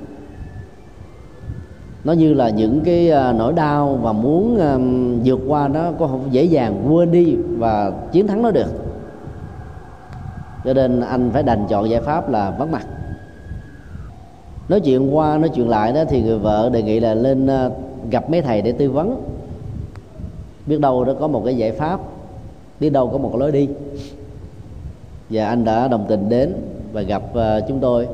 Nó 2.04 2.12
như 2.12 2.34
là 2.34 2.48
những 2.48 2.80
cái 2.84 3.10
à, 3.10 3.32
nỗi 3.32 3.52
đau 3.52 3.98
và 4.02 4.12
muốn 4.12 4.58
vượt 5.24 5.40
qua 5.48 5.68
nó 5.68 5.92
có 5.98 6.06
không 6.06 6.24
dễ 6.30 6.44
dàng 6.44 6.84
quên 6.88 7.12
đi 7.12 7.36
và 7.58 7.92
chiến 8.12 8.26
thắng 8.26 8.42
nó 8.42 8.50
được. 8.50 8.70
Cho 10.64 10.74
nên 10.74 11.00
anh 11.00 11.30
phải 11.32 11.42
đành 11.42 11.66
chọn 11.68 11.90
giải 11.90 12.00
pháp 12.00 12.30
là 12.30 12.50
vắng 12.50 12.72
mặt. 12.72 12.86
Nói 14.68 14.80
chuyện 14.80 15.16
qua, 15.16 15.38
nói 15.38 15.48
chuyện 15.54 15.68
lại 15.68 15.92
đó 15.92 16.04
thì 16.08 16.22
người 16.22 16.38
vợ 16.38 16.70
đề 16.72 16.82
nghị 16.82 17.00
là 17.00 17.14
lên 17.14 17.46
à, 17.46 17.70
gặp 18.10 18.30
mấy 18.30 18.42
thầy 18.42 18.62
để 18.62 18.72
tư 18.72 18.90
vấn 18.90 19.33
biết 20.66 20.80
đâu 20.80 21.04
nó 21.04 21.14
có 21.14 21.26
một 21.26 21.42
cái 21.44 21.56
giải 21.56 21.72
pháp, 21.72 22.00
biết 22.80 22.90
đâu 22.90 23.08
có 23.08 23.18
một 23.18 23.36
lối 23.36 23.52
đi. 23.52 23.68
Và 25.30 25.46
anh 25.46 25.64
đã 25.64 25.88
đồng 25.88 26.06
tình 26.08 26.28
đến 26.28 26.54
và 26.92 27.02
gặp 27.02 27.22
ờ, 27.34 27.60
chúng 27.68 27.80
tôi 27.80 28.08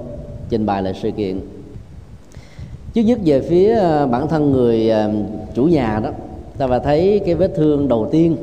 trình 0.48 0.66
bày 0.66 0.82
lại 0.82 0.94
sự 1.02 1.10
kiện. 1.10 1.40
Trước 2.92 3.02
nhất 3.02 3.18
về 3.24 3.40
phía 3.40 3.74
ờ, 3.74 4.06
bản 4.06 4.28
thân 4.28 4.52
người 4.52 4.90
ờ, 4.90 5.10
chủ 5.54 5.64
nhà 5.64 6.00
đó, 6.04 6.10
ta 6.58 6.66
phải 6.66 6.80
thấy 6.80 7.20
cái 7.26 7.34
vết 7.34 7.52
thương 7.56 7.88
đầu 7.88 8.08
tiên, 8.12 8.36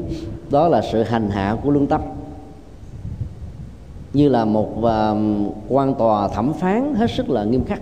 đó 0.50 0.68
là 0.68 0.82
sự 0.92 1.04
hành 1.04 1.30
hạ 1.30 1.58
của 1.64 1.72
lương 1.72 1.88
tâm. 1.88 2.02
Như 4.14 4.30
là 4.30 4.46
một 4.46 4.70
quan 5.70 5.96
tòa 5.96 6.28
thẩm 6.28 6.54
phán 6.54 6.96
hết 6.96 7.12
sức 7.12 7.30
là 7.30 7.44
nghiêm 7.44 7.64
khắc. 7.66 7.82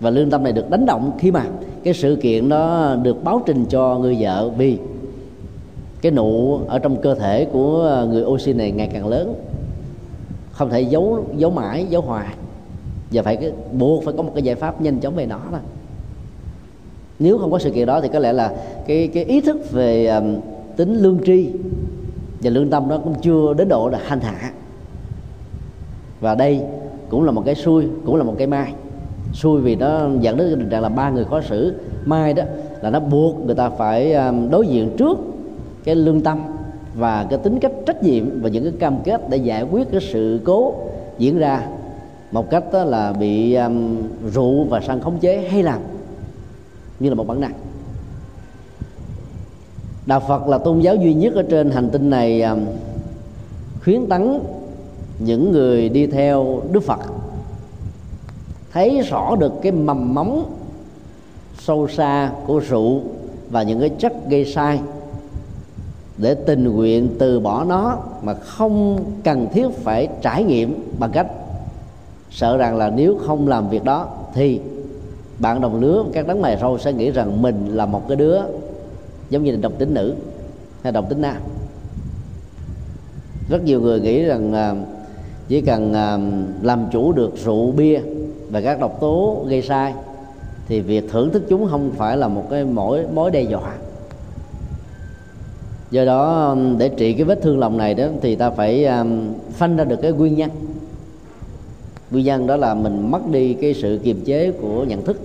Và 0.00 0.10
lương 0.10 0.30
tâm 0.30 0.42
này 0.42 0.52
được 0.52 0.70
đánh 0.70 0.86
động 0.86 1.12
khi 1.18 1.30
mà 1.30 1.46
cái 1.84 1.94
sự 1.94 2.16
kiện 2.16 2.48
đó 2.48 2.96
được 3.02 3.24
báo 3.24 3.42
trình 3.46 3.64
cho 3.68 3.98
người 3.98 4.16
vợ 4.20 4.50
vì 4.56 4.78
cái 6.02 6.12
nụ 6.12 6.60
ở 6.66 6.78
trong 6.78 7.02
cơ 7.02 7.14
thể 7.14 7.44
của 7.44 8.06
người 8.10 8.24
oxy 8.24 8.52
này 8.52 8.70
ngày 8.70 8.90
càng 8.92 9.06
lớn. 9.06 9.34
Không 10.52 10.70
thể 10.70 10.80
giấu 10.80 11.24
giấu 11.36 11.50
mãi 11.50 11.86
giấu 11.90 12.02
hoài. 12.02 12.26
Và 13.10 13.22
phải 13.22 13.36
cái 13.36 13.52
buộc 13.72 14.04
phải 14.04 14.14
có 14.16 14.22
một 14.22 14.30
cái 14.34 14.42
giải 14.42 14.54
pháp 14.54 14.80
nhanh 14.80 15.00
chóng 15.00 15.14
về 15.14 15.26
nó 15.26 15.40
đó. 15.52 15.58
Nếu 17.18 17.38
không 17.38 17.50
có 17.50 17.58
sự 17.58 17.70
kiện 17.70 17.86
đó 17.86 18.00
thì 18.00 18.08
có 18.12 18.18
lẽ 18.18 18.32
là 18.32 18.54
cái 18.86 19.08
cái 19.08 19.24
ý 19.24 19.40
thức 19.40 19.72
về 19.72 20.06
um, 20.06 20.36
tính 20.76 20.94
lương 20.96 21.18
tri 21.26 21.50
và 22.40 22.50
lương 22.50 22.70
tâm 22.70 22.88
đó 22.88 22.98
cũng 23.04 23.14
chưa 23.22 23.54
đến 23.54 23.68
độ 23.68 23.88
là 23.88 24.00
hành 24.04 24.20
hạ. 24.20 24.52
Và 26.20 26.34
đây 26.34 26.60
cũng 27.08 27.24
là 27.24 27.32
một 27.32 27.42
cái 27.46 27.54
xui 27.54 27.86
cũng 28.04 28.16
là 28.16 28.24
một 28.24 28.34
cái 28.38 28.46
mai 28.46 28.72
xui 29.32 29.60
vì 29.60 29.76
nó 29.76 30.08
dẫn 30.20 30.36
đến 30.36 30.50
tình 30.50 30.68
trạng 30.70 30.82
là 30.82 30.88
ba 30.88 31.10
người 31.10 31.24
khó 31.24 31.40
xử. 31.40 31.74
Mai 32.04 32.34
đó 32.34 32.44
là 32.82 32.90
nó 32.90 33.00
buộc 33.00 33.46
người 33.46 33.54
ta 33.54 33.70
phải 33.70 34.12
à, 34.12 34.32
đối 34.50 34.66
diện 34.66 34.90
trước 34.96 35.18
cái 35.84 35.94
lương 35.94 36.20
tâm 36.20 36.38
và 36.94 37.26
cái 37.30 37.38
tính 37.38 37.58
cách 37.58 37.72
trách 37.86 38.02
nhiệm 38.02 38.40
và 38.42 38.48
những 38.48 38.64
cái 38.64 38.72
cam 38.78 38.96
kết 39.04 39.30
để 39.30 39.36
giải 39.36 39.62
quyết 39.62 39.90
cái 39.90 40.00
sự 40.00 40.40
cố 40.44 40.74
diễn 41.18 41.38
ra 41.38 41.66
một 42.32 42.50
cách 42.50 42.64
đó 42.72 42.84
là 42.84 43.12
bị 43.12 43.54
um, 43.54 43.96
rượu 44.34 44.64
và 44.64 44.80
sang 44.80 45.00
khống 45.00 45.18
chế 45.18 45.48
hay 45.48 45.62
làm 45.62 45.80
như 47.00 47.08
là 47.08 47.14
một 47.14 47.26
bản 47.26 47.40
năng. 47.40 47.52
Đạo 50.06 50.20
phật 50.20 50.48
là 50.48 50.58
tôn 50.58 50.80
giáo 50.80 50.96
duy 50.96 51.14
nhất 51.14 51.34
ở 51.34 51.42
trên 51.42 51.70
hành 51.70 51.90
tinh 51.90 52.10
này 52.10 52.42
um, 52.42 52.64
khuyến 53.84 54.06
tấn 54.06 54.38
những 55.18 55.52
người 55.52 55.88
đi 55.88 56.06
theo 56.06 56.62
đức 56.72 56.82
phật 56.82 57.00
thấy 58.72 59.00
rõ 59.00 59.36
được 59.36 59.52
cái 59.62 59.72
mầm 59.72 60.14
móng 60.14 60.54
sâu 61.58 61.88
xa 61.88 62.30
của 62.46 62.58
rượu 62.58 63.00
và 63.50 63.62
những 63.62 63.80
cái 63.80 63.88
chất 63.88 64.12
gây 64.28 64.44
sai. 64.44 64.80
Để 66.16 66.34
tình 66.34 66.64
nguyện 66.64 67.08
từ 67.18 67.40
bỏ 67.40 67.64
nó 67.64 67.98
mà 68.22 68.34
không 68.34 69.04
cần 69.24 69.48
thiết 69.52 69.66
phải 69.70 70.08
trải 70.22 70.44
nghiệm 70.44 70.92
bằng 70.98 71.10
cách 71.12 71.26
sợ 72.30 72.56
rằng 72.56 72.76
là 72.76 72.90
nếu 72.90 73.18
không 73.26 73.48
làm 73.48 73.68
việc 73.68 73.84
đó 73.84 74.08
thì 74.34 74.60
bạn 75.38 75.60
đồng 75.60 75.80
lứa, 75.80 76.04
các 76.12 76.26
đấng 76.26 76.42
mày 76.42 76.58
râu 76.60 76.78
sẽ 76.78 76.92
nghĩ 76.92 77.10
rằng 77.10 77.42
mình 77.42 77.68
là 77.68 77.86
một 77.86 78.08
cái 78.08 78.16
đứa 78.16 78.40
giống 79.30 79.44
như 79.44 79.50
là 79.50 79.58
độc 79.60 79.72
tính 79.78 79.94
nữ 79.94 80.14
hay 80.82 80.92
độc 80.92 81.08
tính 81.08 81.20
nam. 81.20 81.36
Rất 83.50 83.64
nhiều 83.64 83.80
người 83.80 84.00
nghĩ 84.00 84.22
rằng 84.22 84.52
à, 84.52 84.74
chỉ 85.48 85.60
cần 85.60 85.94
à, 85.94 86.18
làm 86.62 86.86
chủ 86.92 87.12
được 87.12 87.32
rượu 87.44 87.72
bia 87.72 88.00
và 88.52 88.60
các 88.60 88.80
độc 88.80 89.00
tố 89.00 89.44
gây 89.48 89.62
sai 89.62 89.94
thì 90.68 90.80
việc 90.80 91.04
thưởng 91.10 91.30
thức 91.30 91.42
chúng 91.48 91.68
không 91.70 91.90
phải 91.96 92.16
là 92.16 92.28
một 92.28 92.44
cái 92.50 92.64
mối 92.64 93.06
mối 93.14 93.30
đe 93.30 93.42
dọa. 93.42 93.74
Do 95.90 96.04
đó 96.04 96.48
um, 96.48 96.78
để 96.78 96.88
trị 96.88 97.12
cái 97.12 97.24
vết 97.24 97.42
thương 97.42 97.58
lòng 97.58 97.78
này 97.78 97.94
đó 97.94 98.04
thì 98.22 98.36
ta 98.36 98.50
phải 98.50 98.84
um, 98.84 99.32
phanh 99.52 99.76
ra 99.76 99.84
được 99.84 99.96
cái 100.02 100.12
nguyên 100.12 100.34
nhân. 100.34 100.50
Nguyên 102.10 102.24
nhân 102.24 102.46
đó 102.46 102.56
là 102.56 102.74
mình 102.74 103.10
mất 103.10 103.28
đi 103.30 103.54
cái 103.54 103.74
sự 103.74 104.00
kiềm 104.04 104.20
chế 104.24 104.50
của 104.50 104.84
nhận 104.84 105.04
thức 105.04 105.20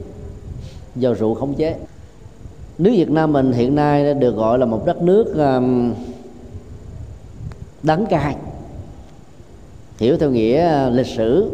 do 0.96 1.14
rượu 1.14 1.34
khống 1.34 1.54
chế. 1.54 1.76
Nước 2.78 2.92
Việt 2.94 3.10
Nam 3.10 3.34
mình 3.34 3.52
hiện 3.52 3.76
nay 3.76 4.14
được 4.14 4.36
gọi 4.36 4.60
là 4.60 4.66
một 4.66 4.86
đất 4.86 5.02
nước 5.02 5.36
um, 5.36 5.94
đắng 7.84 8.06
cay. 8.06 8.36
Hiểu 10.00 10.18
theo 10.18 10.32
nghĩa 10.32 10.88
uh, 10.88 10.94
lịch 10.94 11.08
sử 11.08 11.52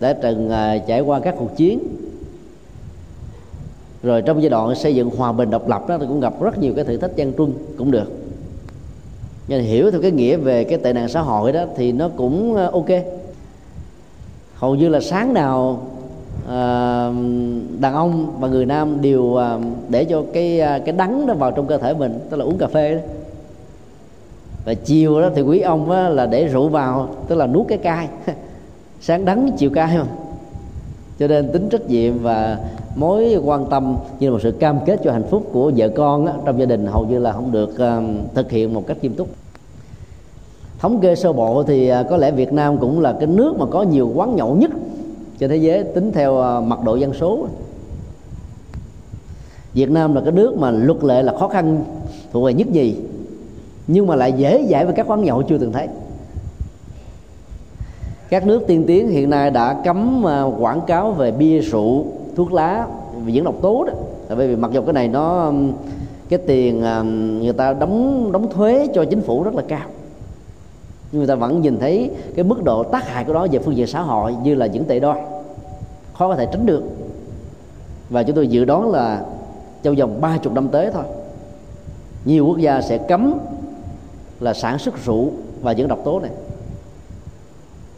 đã 0.00 0.12
từng 0.12 0.50
à, 0.50 0.78
trải 0.86 1.00
qua 1.00 1.20
các 1.20 1.34
cuộc 1.38 1.56
chiến. 1.56 1.78
Rồi 4.02 4.22
trong 4.22 4.42
giai 4.42 4.50
đoạn 4.50 4.74
xây 4.74 4.94
dựng 4.94 5.10
hòa 5.10 5.32
bình 5.32 5.50
độc 5.50 5.68
lập 5.68 5.88
đó 5.88 5.98
thì 5.98 6.06
cũng 6.08 6.20
gặp 6.20 6.40
rất 6.40 6.58
nhiều 6.58 6.72
cái 6.76 6.84
thử 6.84 6.96
thách 6.96 7.16
gian 7.16 7.32
truân 7.36 7.52
cũng 7.78 7.90
được. 7.90 8.12
Nhưng 9.48 9.62
hiểu 9.62 9.90
theo 9.90 10.02
cái 10.02 10.10
nghĩa 10.10 10.36
về 10.36 10.64
cái 10.64 10.78
tệ 10.78 10.92
nạn 10.92 11.08
xã 11.08 11.20
hội 11.20 11.52
đó 11.52 11.64
thì 11.76 11.92
nó 11.92 12.08
cũng 12.16 12.56
à, 12.56 12.68
ok. 12.72 12.88
Hầu 14.54 14.74
như 14.74 14.88
là 14.88 15.00
sáng 15.00 15.34
nào 15.34 15.86
à, 16.48 17.10
đàn 17.80 17.94
ông 17.94 18.40
và 18.40 18.48
người 18.48 18.66
nam 18.66 19.00
đều 19.00 19.36
à, 19.36 19.58
để 19.88 20.04
cho 20.04 20.24
cái 20.32 20.60
à, 20.60 20.78
cái 20.78 20.92
đắng 20.92 21.26
đó 21.26 21.34
vào 21.34 21.50
trong 21.50 21.66
cơ 21.66 21.78
thể 21.78 21.94
mình 21.94 22.18
tức 22.30 22.36
là 22.36 22.44
uống 22.44 22.58
cà 22.58 22.66
phê 22.66 22.94
đó. 22.94 23.00
Và 24.64 24.74
chiều 24.74 25.20
đó 25.20 25.30
thì 25.34 25.42
quý 25.42 25.60
ông 25.60 25.90
á, 25.90 26.08
là 26.08 26.26
để 26.26 26.46
rượu 26.46 26.68
vào 26.68 27.08
tức 27.28 27.34
là 27.34 27.46
nuốt 27.46 27.68
cái 27.68 27.78
cay. 27.78 28.08
sáng 29.00 29.24
đắng 29.24 29.50
chiều 29.58 29.70
cay 29.70 29.98
mà 29.98 30.06
cho 31.18 31.28
nên 31.28 31.52
tính 31.52 31.68
trách 31.68 31.90
nhiệm 31.90 32.18
và 32.18 32.58
mối 32.96 33.36
quan 33.44 33.66
tâm 33.70 33.96
như 34.20 34.28
là 34.28 34.32
một 34.32 34.38
sự 34.42 34.50
cam 34.50 34.78
kết 34.86 35.00
cho 35.04 35.12
hạnh 35.12 35.24
phúc 35.30 35.48
của 35.52 35.72
vợ 35.76 35.88
con 35.88 36.26
á, 36.26 36.32
trong 36.44 36.60
gia 36.60 36.66
đình 36.66 36.86
hầu 36.86 37.06
như 37.06 37.18
là 37.18 37.32
không 37.32 37.52
được 37.52 37.70
uh, 37.70 38.34
thực 38.34 38.50
hiện 38.50 38.74
một 38.74 38.86
cách 38.86 38.96
nghiêm 39.02 39.14
túc. 39.14 39.28
Thống 40.78 41.00
kê 41.00 41.14
sơ 41.14 41.32
bộ 41.32 41.62
thì 41.62 41.92
uh, 41.92 42.06
có 42.10 42.16
lẽ 42.16 42.30
Việt 42.30 42.52
Nam 42.52 42.78
cũng 42.78 43.00
là 43.00 43.12
cái 43.12 43.26
nước 43.26 43.54
mà 43.58 43.66
có 43.70 43.82
nhiều 43.82 44.12
quán 44.14 44.36
nhậu 44.36 44.54
nhất 44.54 44.70
trên 45.38 45.50
thế 45.50 45.56
giới 45.56 45.84
tính 45.84 46.12
theo 46.12 46.32
uh, 46.32 46.64
mật 46.64 46.84
độ 46.84 46.96
dân 46.96 47.14
số. 47.14 47.46
Việt 49.74 49.90
Nam 49.90 50.14
là 50.14 50.20
cái 50.20 50.32
nước 50.32 50.58
mà 50.58 50.70
luật 50.70 51.04
lệ 51.04 51.22
là 51.22 51.32
khó 51.38 51.48
khăn 51.48 51.84
thuộc 52.32 52.44
về 52.44 52.54
nhất 52.54 52.68
nhì 52.68 52.94
nhưng 53.86 54.06
mà 54.06 54.16
lại 54.16 54.32
dễ 54.32 54.66
dãi 54.70 54.84
với 54.84 54.94
các 54.94 55.06
quán 55.10 55.24
nhậu 55.24 55.42
chưa 55.42 55.58
từng 55.58 55.72
thấy 55.72 55.88
các 58.28 58.46
nước 58.46 58.66
tiên 58.66 58.84
tiến 58.86 59.08
hiện 59.08 59.30
nay 59.30 59.50
đã 59.50 59.80
cấm 59.84 60.22
ờ, 60.22 60.52
quảng 60.58 60.80
cáo 60.86 61.12
về 61.12 61.30
bia 61.30 61.58
rượu, 61.58 62.04
thuốc 62.36 62.52
lá 62.52 62.86
và 63.12 63.32
những 63.32 63.44
độc 63.44 63.54
tố 63.62 63.84
đó. 63.84 63.92
Tại 64.28 64.36
vì 64.36 64.56
mặc 64.56 64.70
dù 64.72 64.82
cái 64.82 64.92
này 64.92 65.08
nó 65.08 65.52
cái 66.28 66.38
tiền 66.46 66.80
người 67.42 67.52
ta 67.52 67.72
đóng 67.72 68.32
đóng 68.32 68.50
thuế 68.50 68.86
cho 68.94 69.04
chính 69.04 69.20
phủ 69.20 69.42
rất 69.42 69.54
là 69.54 69.62
cao. 69.68 69.88
Nhưng 71.12 71.18
người 71.20 71.28
ta 71.28 71.34
vẫn 71.34 71.60
nhìn 71.60 71.78
thấy 71.78 72.10
cái 72.36 72.44
mức 72.44 72.64
độ 72.64 72.82
tác 72.82 73.08
hại 73.08 73.24
của 73.24 73.32
nó 73.32 73.46
về 73.52 73.58
phương 73.58 73.76
diện 73.76 73.86
xã 73.86 74.00
hội 74.00 74.34
như 74.42 74.54
là 74.54 74.66
những 74.66 74.84
tệ 74.84 75.00
đoan, 75.00 75.18
khó 76.12 76.28
có 76.28 76.36
thể 76.36 76.46
tránh 76.52 76.66
được. 76.66 76.82
Và 78.10 78.22
chúng 78.22 78.36
tôi 78.36 78.48
dự 78.48 78.64
đoán 78.64 78.90
là 78.90 79.24
trong 79.82 79.96
vòng 79.96 80.20
ba 80.20 80.38
chục 80.42 80.52
năm 80.52 80.68
tới 80.68 80.90
thôi, 80.92 81.04
nhiều 82.24 82.46
quốc 82.46 82.58
gia 82.58 82.80
sẽ 82.80 82.98
cấm 82.98 83.34
là 84.40 84.54
sản 84.54 84.78
xuất 84.78 85.04
rượu 85.04 85.30
và 85.62 85.72
những 85.72 85.88
độc 85.88 85.98
tố 86.04 86.20
này 86.20 86.30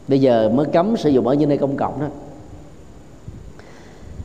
bây 0.09 0.21
giờ 0.21 0.51
mới 0.55 0.67
cấm 0.67 0.97
sử 0.97 1.11
dụng 1.11 1.29
ở 1.29 1.35
những 1.35 1.49
nơi 1.49 1.59
công 1.59 1.77
cộng 1.77 2.01
đó. 2.01 2.07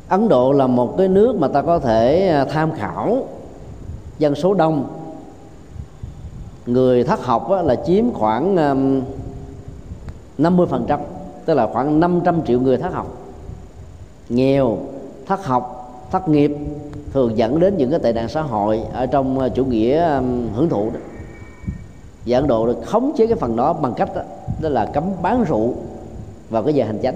Ấn 0.07 0.29
độ 0.29 0.51
là 0.51 0.67
một 0.67 0.97
cái 0.97 1.07
nước 1.07 1.35
mà 1.35 1.47
ta 1.47 1.61
có 1.61 1.79
thể 1.79 2.27
à, 2.27 2.45
tham 2.45 2.71
khảo 2.71 3.27
dân 4.19 4.35
số 4.35 4.53
đông. 4.53 4.87
Người 6.65 7.03
thất 7.03 7.25
học 7.25 7.49
là 7.63 7.75
chiếm 7.75 8.11
khoảng 8.11 8.55
50 10.37 10.67
phần 10.69 10.85
trăm 10.87 10.99
tức 11.45 11.53
là 11.53 11.67
khoảng 11.73 11.99
500 11.99 12.41
triệu 12.45 12.59
người 12.59 12.77
thất 12.77 12.93
học. 12.93 13.17
Nghèo 14.29 14.77
thất 15.25 15.45
học 15.45 15.79
thất 16.11 16.29
nghiệp 16.29 16.57
thường 17.13 17.37
dẫn 17.37 17.59
đến 17.59 17.77
những 17.77 17.89
cái 17.89 17.99
tệ 17.99 18.13
nạn 18.13 18.29
xã 18.29 18.41
hội 18.41 18.81
ở 18.93 19.05
trong 19.05 19.39
à, 19.39 19.49
chủ 19.49 19.65
nghĩa 19.65 20.21
hưởng 20.55 20.69
thụ 20.69 20.89
đó. 20.93 20.99
Và 22.25 22.37
Ấn 22.37 22.47
Độ 22.47 22.67
được 22.67 22.77
khống 22.85 23.13
chế 23.17 23.27
cái 23.27 23.35
phần 23.35 23.55
đó 23.55 23.73
bằng 23.73 23.93
cách 23.93 24.15
đó, 24.15 24.21
đó 24.61 24.69
là 24.69 24.85
cấm 24.85 25.03
bán 25.21 25.43
rượu 25.43 25.73
vào 26.49 26.63
cái 26.63 26.73
giờ 26.73 26.85
hành 26.85 26.99
chánh. 27.03 27.15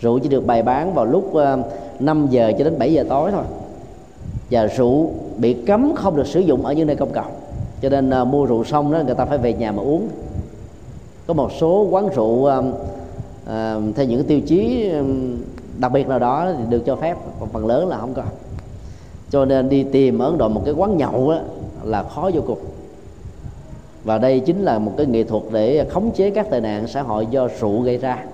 Rượu 0.00 0.18
chỉ 0.18 0.28
được 0.28 0.46
bày 0.46 0.62
bán 0.62 0.94
vào 0.94 1.04
lúc 1.04 1.34
ờ, 1.34 1.58
5 2.00 2.26
giờ 2.30 2.52
cho 2.58 2.64
đến 2.64 2.78
7 2.78 2.92
giờ 2.92 3.04
tối 3.08 3.30
thôi. 3.30 3.44
Và 4.50 4.66
rượu 4.66 5.10
bị 5.36 5.54
cấm 5.54 5.92
không 5.96 6.16
được 6.16 6.26
sử 6.26 6.40
dụng 6.40 6.66
ở 6.66 6.72
những 6.72 6.86
nơi 6.86 6.96
công 6.96 7.12
cộng. 7.12 7.32
Cho 7.82 7.88
nên 7.88 8.10
uh, 8.22 8.28
mua 8.28 8.46
rượu 8.46 8.64
xong 8.64 8.92
đó 8.92 9.02
người 9.06 9.14
ta 9.14 9.24
phải 9.24 9.38
về 9.38 9.52
nhà 9.52 9.72
mà 9.72 9.82
uống. 9.82 10.08
Có 11.26 11.34
một 11.34 11.52
số 11.60 11.86
quán 11.90 12.08
rượu 12.08 12.26
uh, 12.26 12.64
uh, 13.44 13.96
theo 13.96 14.06
những 14.06 14.24
tiêu 14.24 14.40
chí 14.40 14.90
đặc 15.78 15.92
biệt 15.92 16.08
nào 16.08 16.18
đó 16.18 16.52
thì 16.58 16.64
được 16.68 16.82
cho 16.86 16.96
phép 16.96 17.16
còn 17.40 17.48
phần 17.48 17.66
lớn 17.66 17.88
là 17.88 17.98
không 17.98 18.14
có. 18.14 18.22
Cho 19.30 19.44
nên 19.44 19.68
đi 19.68 19.84
tìm 19.84 20.18
ở 20.18 20.26
ấn 20.26 20.38
độ 20.38 20.48
một 20.48 20.62
cái 20.64 20.74
quán 20.74 20.96
nhậu 20.96 21.30
đó, 21.30 21.38
là 21.84 22.02
khó 22.02 22.30
vô 22.34 22.42
cùng 22.46 22.58
và 24.04 24.18
đây 24.18 24.40
chính 24.40 24.62
là 24.62 24.78
một 24.78 24.92
cái 24.96 25.06
nghệ 25.06 25.24
thuật 25.24 25.42
để 25.52 25.86
khống 25.90 26.10
chế 26.10 26.30
các 26.30 26.50
tệ 26.50 26.60
nạn 26.60 26.86
xã 26.88 27.02
hội 27.02 27.26
do 27.30 27.48
rượu 27.60 27.80
gây 27.80 27.96
ra. 27.96 28.24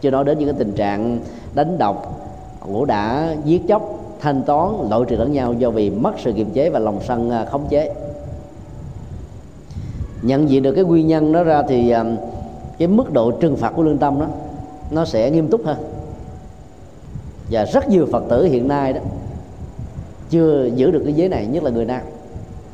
Chưa 0.00 0.10
nói 0.10 0.24
đến 0.24 0.38
những 0.38 0.48
cái 0.48 0.58
tình 0.58 0.72
trạng 0.72 1.18
đánh 1.54 1.78
độc 1.78 2.20
ẩu 2.60 2.84
đã 2.84 3.34
giết 3.44 3.62
chóc, 3.68 3.98
thanh 4.20 4.42
toán 4.42 4.70
lỗi 4.90 5.04
trừ 5.08 5.16
lẫn 5.16 5.32
nhau 5.32 5.52
do 5.52 5.70
vì 5.70 5.90
mất 5.90 6.12
sự 6.18 6.32
kiềm 6.32 6.50
chế 6.50 6.70
và 6.70 6.78
lòng 6.78 7.00
sân 7.08 7.30
à, 7.30 7.44
khống 7.44 7.66
chế. 7.70 7.94
Nhận 10.22 10.50
diện 10.50 10.62
được 10.62 10.72
cái 10.72 10.84
nguyên 10.84 11.06
nhân 11.06 11.32
đó 11.32 11.42
ra 11.42 11.62
thì 11.68 11.90
à, 11.90 12.04
cái 12.78 12.88
mức 12.88 13.12
độ 13.12 13.30
trừng 13.30 13.56
phạt 13.56 13.72
của 13.76 13.82
lương 13.82 13.98
tâm 13.98 14.20
đó, 14.20 14.26
nó 14.90 15.04
sẽ 15.04 15.30
nghiêm 15.30 15.48
túc 15.48 15.64
hơn. 15.64 15.76
Và 17.50 17.64
rất 17.64 17.88
nhiều 17.88 18.06
phật 18.12 18.24
tử 18.28 18.44
hiện 18.44 18.68
nay 18.68 18.92
đó 18.92 19.00
chưa 20.30 20.68
giữ 20.74 20.90
được 20.90 21.02
cái 21.04 21.12
giới 21.12 21.28
này, 21.28 21.46
nhất 21.46 21.62
là 21.62 21.70
người 21.70 21.84
nam 21.84 22.00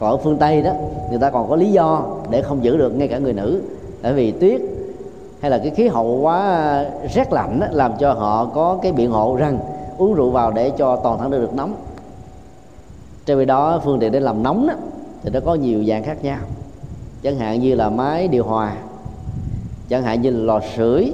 còn 0.01 0.11
ở 0.11 0.17
phương 0.17 0.37
tây 0.37 0.63
đó 0.63 0.73
người 1.11 1.19
ta 1.19 1.31
còn 1.31 1.49
có 1.49 1.57
lý 1.57 1.73
do 1.73 2.03
để 2.31 2.43
không 2.43 2.65
giữ 2.65 2.77
được 2.77 2.97
ngay 2.97 3.09
cả 3.09 3.19
người 3.19 3.33
nữ. 3.33 3.63
Bởi 4.03 4.13
vì 4.13 4.31
tuyết 4.31 4.61
hay 5.41 5.51
là 5.51 5.59
cái 5.59 5.71
khí 5.71 5.89
hậu 5.89 6.21
quá 6.21 6.85
rét 7.15 7.33
lạnh 7.33 7.61
đó, 7.61 7.67
làm 7.71 7.93
cho 7.99 8.13
họ 8.13 8.45
có 8.55 8.79
cái 8.83 8.93
biện 8.93 9.11
hộ 9.11 9.37
rằng 9.37 9.59
uống 9.99 10.15
rượu 10.15 10.31
vào 10.31 10.51
để 10.51 10.71
cho 10.71 10.97
toàn 10.97 11.19
thân 11.19 11.31
được 11.31 11.55
nóng. 11.55 11.75
Trong 13.27 13.39
khi 13.39 13.45
đó 13.45 13.81
phương 13.85 13.99
tiện 14.01 14.13
để 14.13 14.21
làm 14.21 14.43
nóng 14.43 14.67
đó, 14.67 14.75
thì 15.23 15.31
nó 15.31 15.41
có 15.41 15.55
nhiều 15.55 15.85
dạng 15.85 16.03
khác 16.03 16.25
nhau. 16.25 16.39
Chẳng 17.23 17.37
hạn 17.37 17.61
như 17.61 17.75
là 17.75 17.91
máy 17.91 18.29
điều 18.29 18.45
hòa 18.45 18.77
chẳng 19.89 20.03
hạn 20.03 20.23
như 20.23 20.31
là 20.31 20.45
lò 20.45 20.61
sưởi 20.77 21.13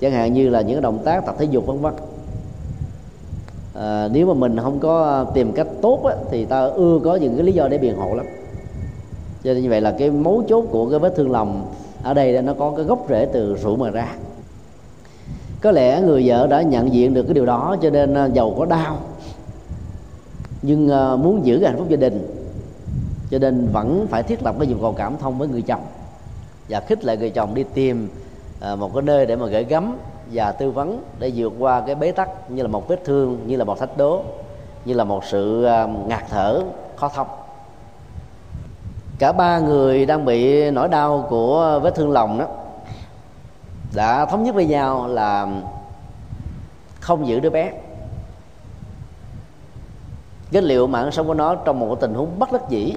chẳng 0.00 0.12
hạn 0.12 0.32
như 0.32 0.48
là 0.48 0.60
những 0.60 0.80
động 0.80 0.98
tác 1.04 1.26
tập 1.26 1.34
thể 1.38 1.44
dục 1.44 1.66
vân 1.66 1.78
vân 1.78 1.92
à, 3.74 4.08
nếu 4.12 4.26
mà 4.26 4.34
mình 4.34 4.56
không 4.62 4.78
có 4.78 5.24
tìm 5.34 5.52
cách 5.52 5.66
tốt 5.82 6.04
á, 6.04 6.14
thì 6.30 6.44
ta 6.44 6.64
ưa 6.64 6.98
có 7.04 7.16
những 7.16 7.36
cái 7.36 7.44
lý 7.44 7.52
do 7.52 7.68
để 7.68 7.78
biện 7.78 7.96
hộ 7.96 8.14
lắm. 8.14 8.26
Cho 9.44 9.54
nên 9.54 9.62
như 9.62 9.70
vậy 9.70 9.80
là 9.80 9.94
cái 9.98 10.10
mấu 10.10 10.42
chốt 10.48 10.64
của 10.70 10.90
cái 10.90 10.98
vết 10.98 11.16
thương 11.16 11.30
lòng 11.30 11.72
ở 12.02 12.14
đây 12.14 12.42
nó 12.42 12.54
có 12.54 12.72
cái 12.76 12.84
gốc 12.84 13.06
rễ 13.08 13.28
từ 13.32 13.56
rượu 13.56 13.76
mà 13.76 13.90
ra. 13.90 14.16
Có 15.60 15.70
lẽ 15.70 16.00
người 16.00 16.22
vợ 16.26 16.46
đã 16.46 16.62
nhận 16.62 16.92
diện 16.92 17.14
được 17.14 17.22
cái 17.22 17.34
điều 17.34 17.46
đó 17.46 17.76
cho 17.82 17.90
nên 17.90 18.14
ờ, 18.14 18.30
giàu 18.34 18.54
có 18.58 18.64
đau. 18.64 18.98
Nhưng 20.62 20.88
ờ, 20.88 21.16
muốn 21.16 21.46
giữ 21.46 21.58
cái 21.58 21.70
hạnh 21.70 21.78
phúc 21.78 21.88
gia 21.88 21.96
đình 21.96 22.28
cho 23.30 23.38
nên 23.38 23.68
vẫn 23.72 24.06
phải 24.10 24.22
thiết 24.22 24.42
lập 24.42 24.54
cái 24.58 24.66
nhu 24.66 24.76
cầu 24.80 24.92
cảm 24.92 25.16
thông 25.20 25.38
với 25.38 25.48
người 25.48 25.62
chồng. 25.62 25.82
Và 26.68 26.80
khích 26.80 27.04
lệ 27.04 27.16
người 27.16 27.30
chồng 27.30 27.54
đi 27.54 27.64
tìm 27.74 28.08
một 28.78 28.94
cái 28.94 29.02
nơi 29.02 29.26
để 29.26 29.36
mà 29.36 29.46
gửi 29.46 29.64
gắm 29.64 29.96
và 30.32 30.52
tư 30.52 30.70
vấn 30.70 31.02
để 31.18 31.32
vượt 31.36 31.52
qua 31.58 31.82
cái 31.86 31.94
bế 31.94 32.12
tắc 32.12 32.50
như 32.50 32.62
là 32.62 32.68
một 32.68 32.88
vết 32.88 33.04
thương, 33.04 33.38
như 33.46 33.56
là 33.56 33.64
một 33.64 33.78
thách 33.78 33.96
đố, 33.96 34.22
như 34.84 34.94
là 34.94 35.04
một 35.04 35.24
sự 35.24 35.64
à, 35.64 35.86
ngạt 36.06 36.24
thở 36.30 36.62
khó 36.96 37.08
thông 37.08 37.26
cả 39.22 39.32
ba 39.32 39.58
người 39.58 40.06
đang 40.06 40.24
bị 40.24 40.70
nỗi 40.70 40.88
đau 40.88 41.26
của 41.30 41.80
vết 41.82 41.94
thương 41.94 42.10
lòng 42.10 42.38
đó 42.38 42.46
đã 43.94 44.26
thống 44.26 44.44
nhất 44.44 44.54
với 44.54 44.66
nhau 44.66 45.08
là 45.08 45.46
không 47.00 47.26
giữ 47.26 47.40
đứa 47.40 47.50
bé. 47.50 47.72
Kết 50.52 50.64
liệu 50.64 50.86
mạng 50.86 51.12
sống 51.12 51.26
của 51.26 51.34
nó 51.34 51.54
trong 51.54 51.80
một 51.80 52.00
tình 52.00 52.14
huống 52.14 52.38
bất 52.38 52.52
đắc 52.52 52.62
dĩ, 52.68 52.94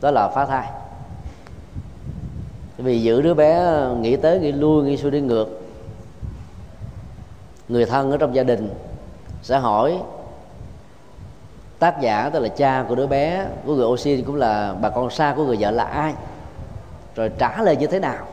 đó 0.00 0.10
là 0.10 0.28
phá 0.28 0.46
thai. 0.46 0.66
Vì 2.76 3.02
giữ 3.02 3.22
đứa 3.22 3.34
bé 3.34 3.52
à, 3.52 3.88
nghĩ 4.00 4.16
tới, 4.16 4.40
nghĩ 4.40 4.52
lui, 4.52 4.84
nghĩ 4.84 4.96
xuôi 4.96 5.10
đi 5.10 5.20
ngược 5.20 5.65
người 7.68 7.86
thân 7.86 8.10
ở 8.10 8.16
trong 8.16 8.34
gia 8.34 8.42
đình 8.42 8.70
sẽ 9.42 9.58
hỏi 9.58 9.98
tác 11.78 12.00
giả 12.00 12.30
tức 12.32 12.40
là 12.40 12.48
cha 12.48 12.84
của 12.88 12.94
đứa 12.94 13.06
bé 13.06 13.46
của 13.66 13.74
người 13.74 13.86
oxy 13.86 14.22
cũng 14.22 14.36
là 14.36 14.74
bà 14.80 14.90
con 14.90 15.10
xa 15.10 15.34
của 15.36 15.44
người 15.44 15.56
vợ 15.60 15.70
là 15.70 15.84
ai? 15.84 16.14
Rồi 17.14 17.30
trả 17.38 17.62
lời 17.62 17.76
như 17.76 17.86
thế 17.86 17.98
nào? 17.98 18.26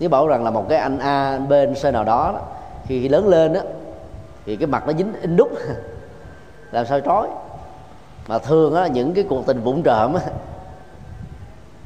Nếu 0.00 0.08
bảo 0.08 0.28
rằng 0.28 0.44
là 0.44 0.50
một 0.50 0.66
cái 0.68 0.78
anh 0.78 0.98
a 0.98 1.30
anh 1.30 1.48
b 1.48 1.52
anh 1.52 1.74
c 1.74 1.84
nào 1.84 2.04
đó 2.04 2.40
khi, 2.86 3.08
lớn 3.08 3.28
lên 3.28 3.52
đó 3.52 3.60
thì 4.46 4.56
cái 4.56 4.66
mặt 4.66 4.86
nó 4.86 4.92
dính 4.92 5.12
in 5.20 5.36
đúc. 5.36 5.52
Làm 6.72 6.86
sao 6.86 7.00
trói? 7.00 7.28
Mà 8.28 8.38
thường 8.38 8.74
á 8.74 8.86
những 8.86 9.14
cái 9.14 9.24
cuộc 9.28 9.46
tình 9.46 9.62
vụng 9.62 9.82
trộm 9.82 10.14
á 10.14 10.20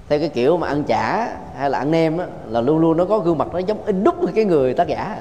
theo 0.09 0.19
cái 0.19 0.29
kiểu 0.29 0.57
mà 0.57 0.69
ăn 0.69 0.85
chả 0.85 1.29
hay 1.57 1.71
là 1.71 1.79
ăn 1.79 1.91
nem 1.91 2.19
á 2.19 2.27
là 2.49 2.61
luôn 2.61 2.79
luôn 2.79 2.97
nó 2.97 3.05
có 3.05 3.19
gương 3.19 3.39
mặt 3.39 3.49
nó 3.53 3.59
giống 3.59 3.85
in 3.85 4.05
đúc 4.05 4.15
cái 4.35 4.45
người 4.45 4.75
tác 4.75 4.89
giả 4.89 5.21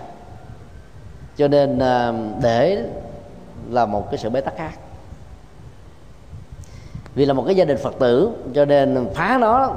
cho 1.38 1.48
nên 1.48 1.80
à, 1.80 2.14
để 2.42 2.84
là 3.70 3.86
một 3.86 4.12
cái 4.12 4.18
sự 4.18 4.30
bế 4.30 4.42
tắc 4.42 4.58
khác. 4.58 4.72
Vì 7.16 7.26
là 7.26 7.34
một 7.34 7.44
cái 7.46 7.56
gia 7.56 7.66
đình 7.66 7.78
phật 7.78 8.00
tử 8.00 8.32
cho 8.54 8.66
nên 8.66 9.08
phá 9.14 9.38
nó 9.42 9.74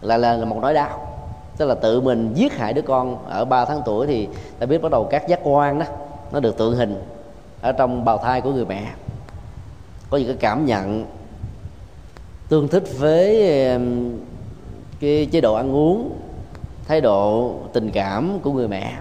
là 0.00 0.16
là, 0.16 0.36
là 0.36 0.44
một 0.44 0.58
nỗi 0.62 0.74
đau. 0.74 1.08
Tức 1.56 1.66
là 1.66 1.74
tự 1.74 2.00
mình 2.00 2.32
giết 2.34 2.52
hại 2.52 2.72
đứa 2.72 2.82
con 2.82 3.24
ở 3.28 3.44
3 3.44 3.64
tháng 3.64 3.82
tuổi 3.84 4.06
thì 4.06 4.28
ta 4.58 4.66
biết 4.66 4.82
bắt 4.82 4.92
đầu 4.92 5.08
các 5.10 5.28
giác 5.28 5.40
quan 5.42 5.78
đó 5.78 5.86
nó 6.32 6.40
được 6.40 6.58
tượng 6.58 6.76
hình 6.76 7.02
ở 7.60 7.72
trong 7.72 8.04
bào 8.04 8.18
thai 8.18 8.40
của 8.40 8.52
người 8.52 8.64
mẹ. 8.64 8.86
Có 10.10 10.18
những 10.18 10.26
cái 10.26 10.36
cảm 10.40 10.66
nhận 10.66 11.06
tương 12.48 12.68
thích 12.68 12.84
với 12.98 13.42
cái 15.00 15.28
chế 15.32 15.40
độ 15.40 15.54
ăn 15.54 15.74
uống 15.74 16.18
thái 16.88 17.00
độ 17.00 17.54
tình 17.72 17.90
cảm 17.90 18.38
của 18.42 18.52
người 18.52 18.68
mẹ 18.68 18.92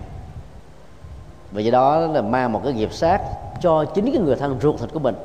và 1.53 1.61
do 1.61 1.71
đó 1.71 1.99
là 1.99 2.21
mang 2.21 2.51
một 2.51 2.61
cái 2.63 2.73
nghiệp 2.73 2.93
sát 2.93 3.21
cho 3.61 3.85
chính 3.85 4.11
cái 4.11 4.21
người 4.21 4.35
thân 4.35 4.59
ruột 4.61 4.79
thịt 4.79 4.89
của 4.93 4.99
mình. 4.99 5.15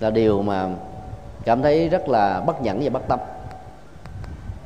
Là 0.00 0.10
điều 0.10 0.42
mà 0.42 0.68
cảm 1.44 1.62
thấy 1.62 1.88
rất 1.88 2.08
là 2.08 2.40
bất 2.40 2.62
nhẫn 2.62 2.80
và 2.82 2.90
bất 2.90 3.08
tâm. 3.08 3.18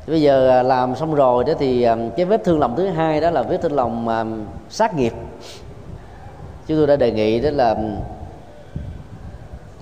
Bây 0.07 0.21
giờ 0.21 0.49
à, 0.49 0.63
làm 0.63 0.95
xong 0.95 1.15
rồi 1.15 1.43
đó 1.43 1.53
thì 1.59 1.83
à, 1.83 1.97
cái 2.17 2.25
vết 2.25 2.43
thương 2.43 2.59
lòng 2.59 2.75
thứ 2.75 2.87
hai 2.87 3.21
đó 3.21 3.29
là 3.29 3.41
vết 3.41 3.57
thương 3.61 3.73
lòng 3.73 4.07
à, 4.07 4.25
sát 4.69 4.95
nghiệp. 4.95 5.13
Chúng 6.67 6.77
tôi 6.77 6.87
đã 6.87 6.95
đề 6.95 7.11
nghị 7.11 7.39
đó 7.39 7.49
là 7.53 7.75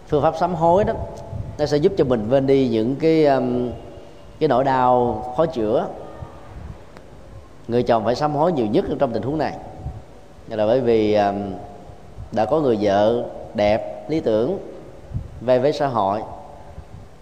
phương 0.07 0.21
pháp 0.21 0.33
sám 0.39 0.55
hối 0.55 0.83
đó, 0.83 0.93
nó 1.57 1.65
sẽ 1.65 1.77
giúp 1.77 1.93
cho 1.97 2.03
mình 2.03 2.25
vên 2.29 2.47
đi 2.47 2.67
những 2.67 2.95
cái 2.95 3.27
cái 4.39 4.47
nỗi 4.47 4.63
đau 4.63 5.23
khó 5.37 5.45
chữa. 5.45 5.87
Người 7.67 7.83
chồng 7.83 8.05
phải 8.05 8.15
sám 8.15 8.35
hối 8.35 8.51
nhiều 8.51 8.65
nhất 8.65 8.85
trong 8.99 9.13
tình 9.13 9.23
huống 9.23 9.37
này. 9.37 9.53
Dạ 10.51 10.57
là 10.57 10.65
bởi 10.65 10.81
vì 10.81 11.17
đã 12.31 12.45
có 12.45 12.59
người 12.59 12.77
vợ 12.81 13.23
đẹp 13.53 14.09
lý 14.09 14.19
tưởng 14.19 14.59
về 15.41 15.59
với 15.59 15.73
xã 15.73 15.87
hội 15.87 16.21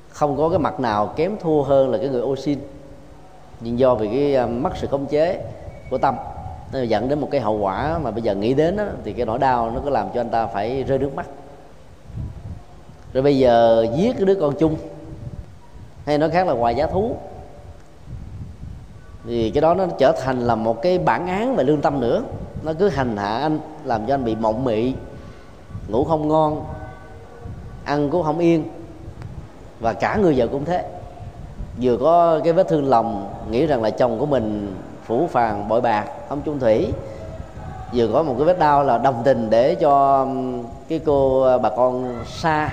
không 0.10 0.38
có 0.38 0.50
cái 0.50 0.60
mặt 0.60 0.80
nào 0.80 1.14
kém 1.16 1.38
thua 1.40 1.62
hơn 1.62 1.90
là 1.90 1.98
cái 1.98 2.10
người 2.10 2.22
ô 2.22 2.36
xin. 2.36 2.60
Nhưng 3.60 3.80
do 3.80 3.96
vì 3.96 4.08
cái 4.08 4.48
mất 4.48 4.70
sự 4.76 4.88
khống 4.88 5.06
chế 5.06 5.42
của 5.90 5.98
tâm 5.98 6.16
nó 6.74 6.82
dẫn 6.82 7.10
đến 7.10 7.20
một 7.22 7.28
cái 7.32 7.42
hậu 7.42 7.58
quả 7.58 8.00
mà 8.04 8.12
bây 8.12 8.22
giờ 8.22 8.36
nghĩ 8.36 8.54
đến 8.54 8.78
đó, 8.78 8.84
thì 9.04 9.14
cái 9.14 9.26
nỗi 9.26 9.40
đau 9.40 9.72
nó 9.72 9.82
có 9.86 9.90
làm 9.90 10.08
cho 10.14 10.22
anh 10.22 10.30
ta 10.30 10.48
phải 10.48 10.84
rơi 10.84 11.00
nước 11.00 11.16
mắt. 11.16 11.28
Rồi 13.14 13.24
bây 13.24 13.38
giờ 13.38 13.86
giết 13.96 14.14
cái 14.18 14.26
đứa 14.26 14.36
con 14.36 14.54
chung 14.60 14.76
hay 16.06 16.18
nói 16.18 16.30
khác 16.30 16.48
là 16.48 16.54
hoài 16.54 16.76
giá 16.76 16.88
thú 16.88 17.16
thì 19.26 19.52
cái 19.52 19.62
đó 19.62 19.74
nó 19.74 19.86
trở 19.98 20.12
thành 20.22 20.40
là 20.40 20.56
một 20.56 20.82
cái 20.82 21.00
bản 21.00 21.28
án 21.28 21.56
về 21.56 21.64
lương 21.64 21.82
tâm 21.82 22.00
nữa 22.00 22.22
nó 22.64 22.74
cứ 22.80 22.90
hành 22.90 23.18
hạ 23.18 23.38
anh, 23.38 23.60
làm 23.84 24.08
cho 24.08 24.14
anh 24.14 24.24
bị 24.24 24.36
mộng 24.36 24.64
mị, 24.64 24.94
ngủ 25.88 26.04
không 26.04 26.28
ngon, 26.28 26.66
ăn 27.84 28.10
cũng 28.10 28.24
không 28.24 28.40
yên. 28.40 28.64
Và 29.80 29.94
cả 29.94 30.16
người 30.16 30.34
vợ 30.38 30.48
cũng 30.48 30.66
thế. 30.66 30.86
Vừa 31.82 31.98
có 31.98 32.40
cái 32.44 32.54
vết 32.54 32.68
thương 32.70 32.90
lòng, 32.90 33.34
nghĩ 33.52 33.66
rằng 33.66 33.82
là 33.82 33.90
chồng 33.90 34.20
của 34.20 34.26
mình 34.26 34.76
phủ 35.04 35.28
phàng, 35.32 35.68
bội 35.68 35.82
bạc, 35.82 36.06
không 36.30 36.42
chung 36.42 36.60
thủy. 36.60 36.94
Vừa 37.94 38.08
có 38.14 38.24
một 38.24 38.36
cái 38.38 38.46
vết 38.46 38.60
đau 38.60 38.84
là 38.84 38.98
đồng 38.98 39.22
tình 39.24 39.50
để 39.50 39.76
cho 39.76 40.28
cái 40.90 41.00
cô 41.06 41.42
ờ, 41.42 41.58
bà 41.58 41.70
con 41.70 42.16
xa 42.26 42.70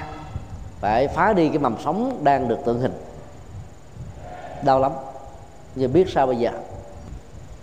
phải 0.80 1.08
phá 1.08 1.32
đi 1.32 1.48
cái 1.48 1.58
mầm 1.58 1.76
sống 1.84 2.20
đang 2.22 2.48
được 2.48 2.58
tượng 2.64 2.80
hình. 2.80 2.92
Đau 4.64 4.80
lắm. 4.80 4.92
Giờ 5.76 5.88
biết 5.88 6.08
sao 6.08 6.26
bây 6.26 6.36
giờ? 6.36 6.50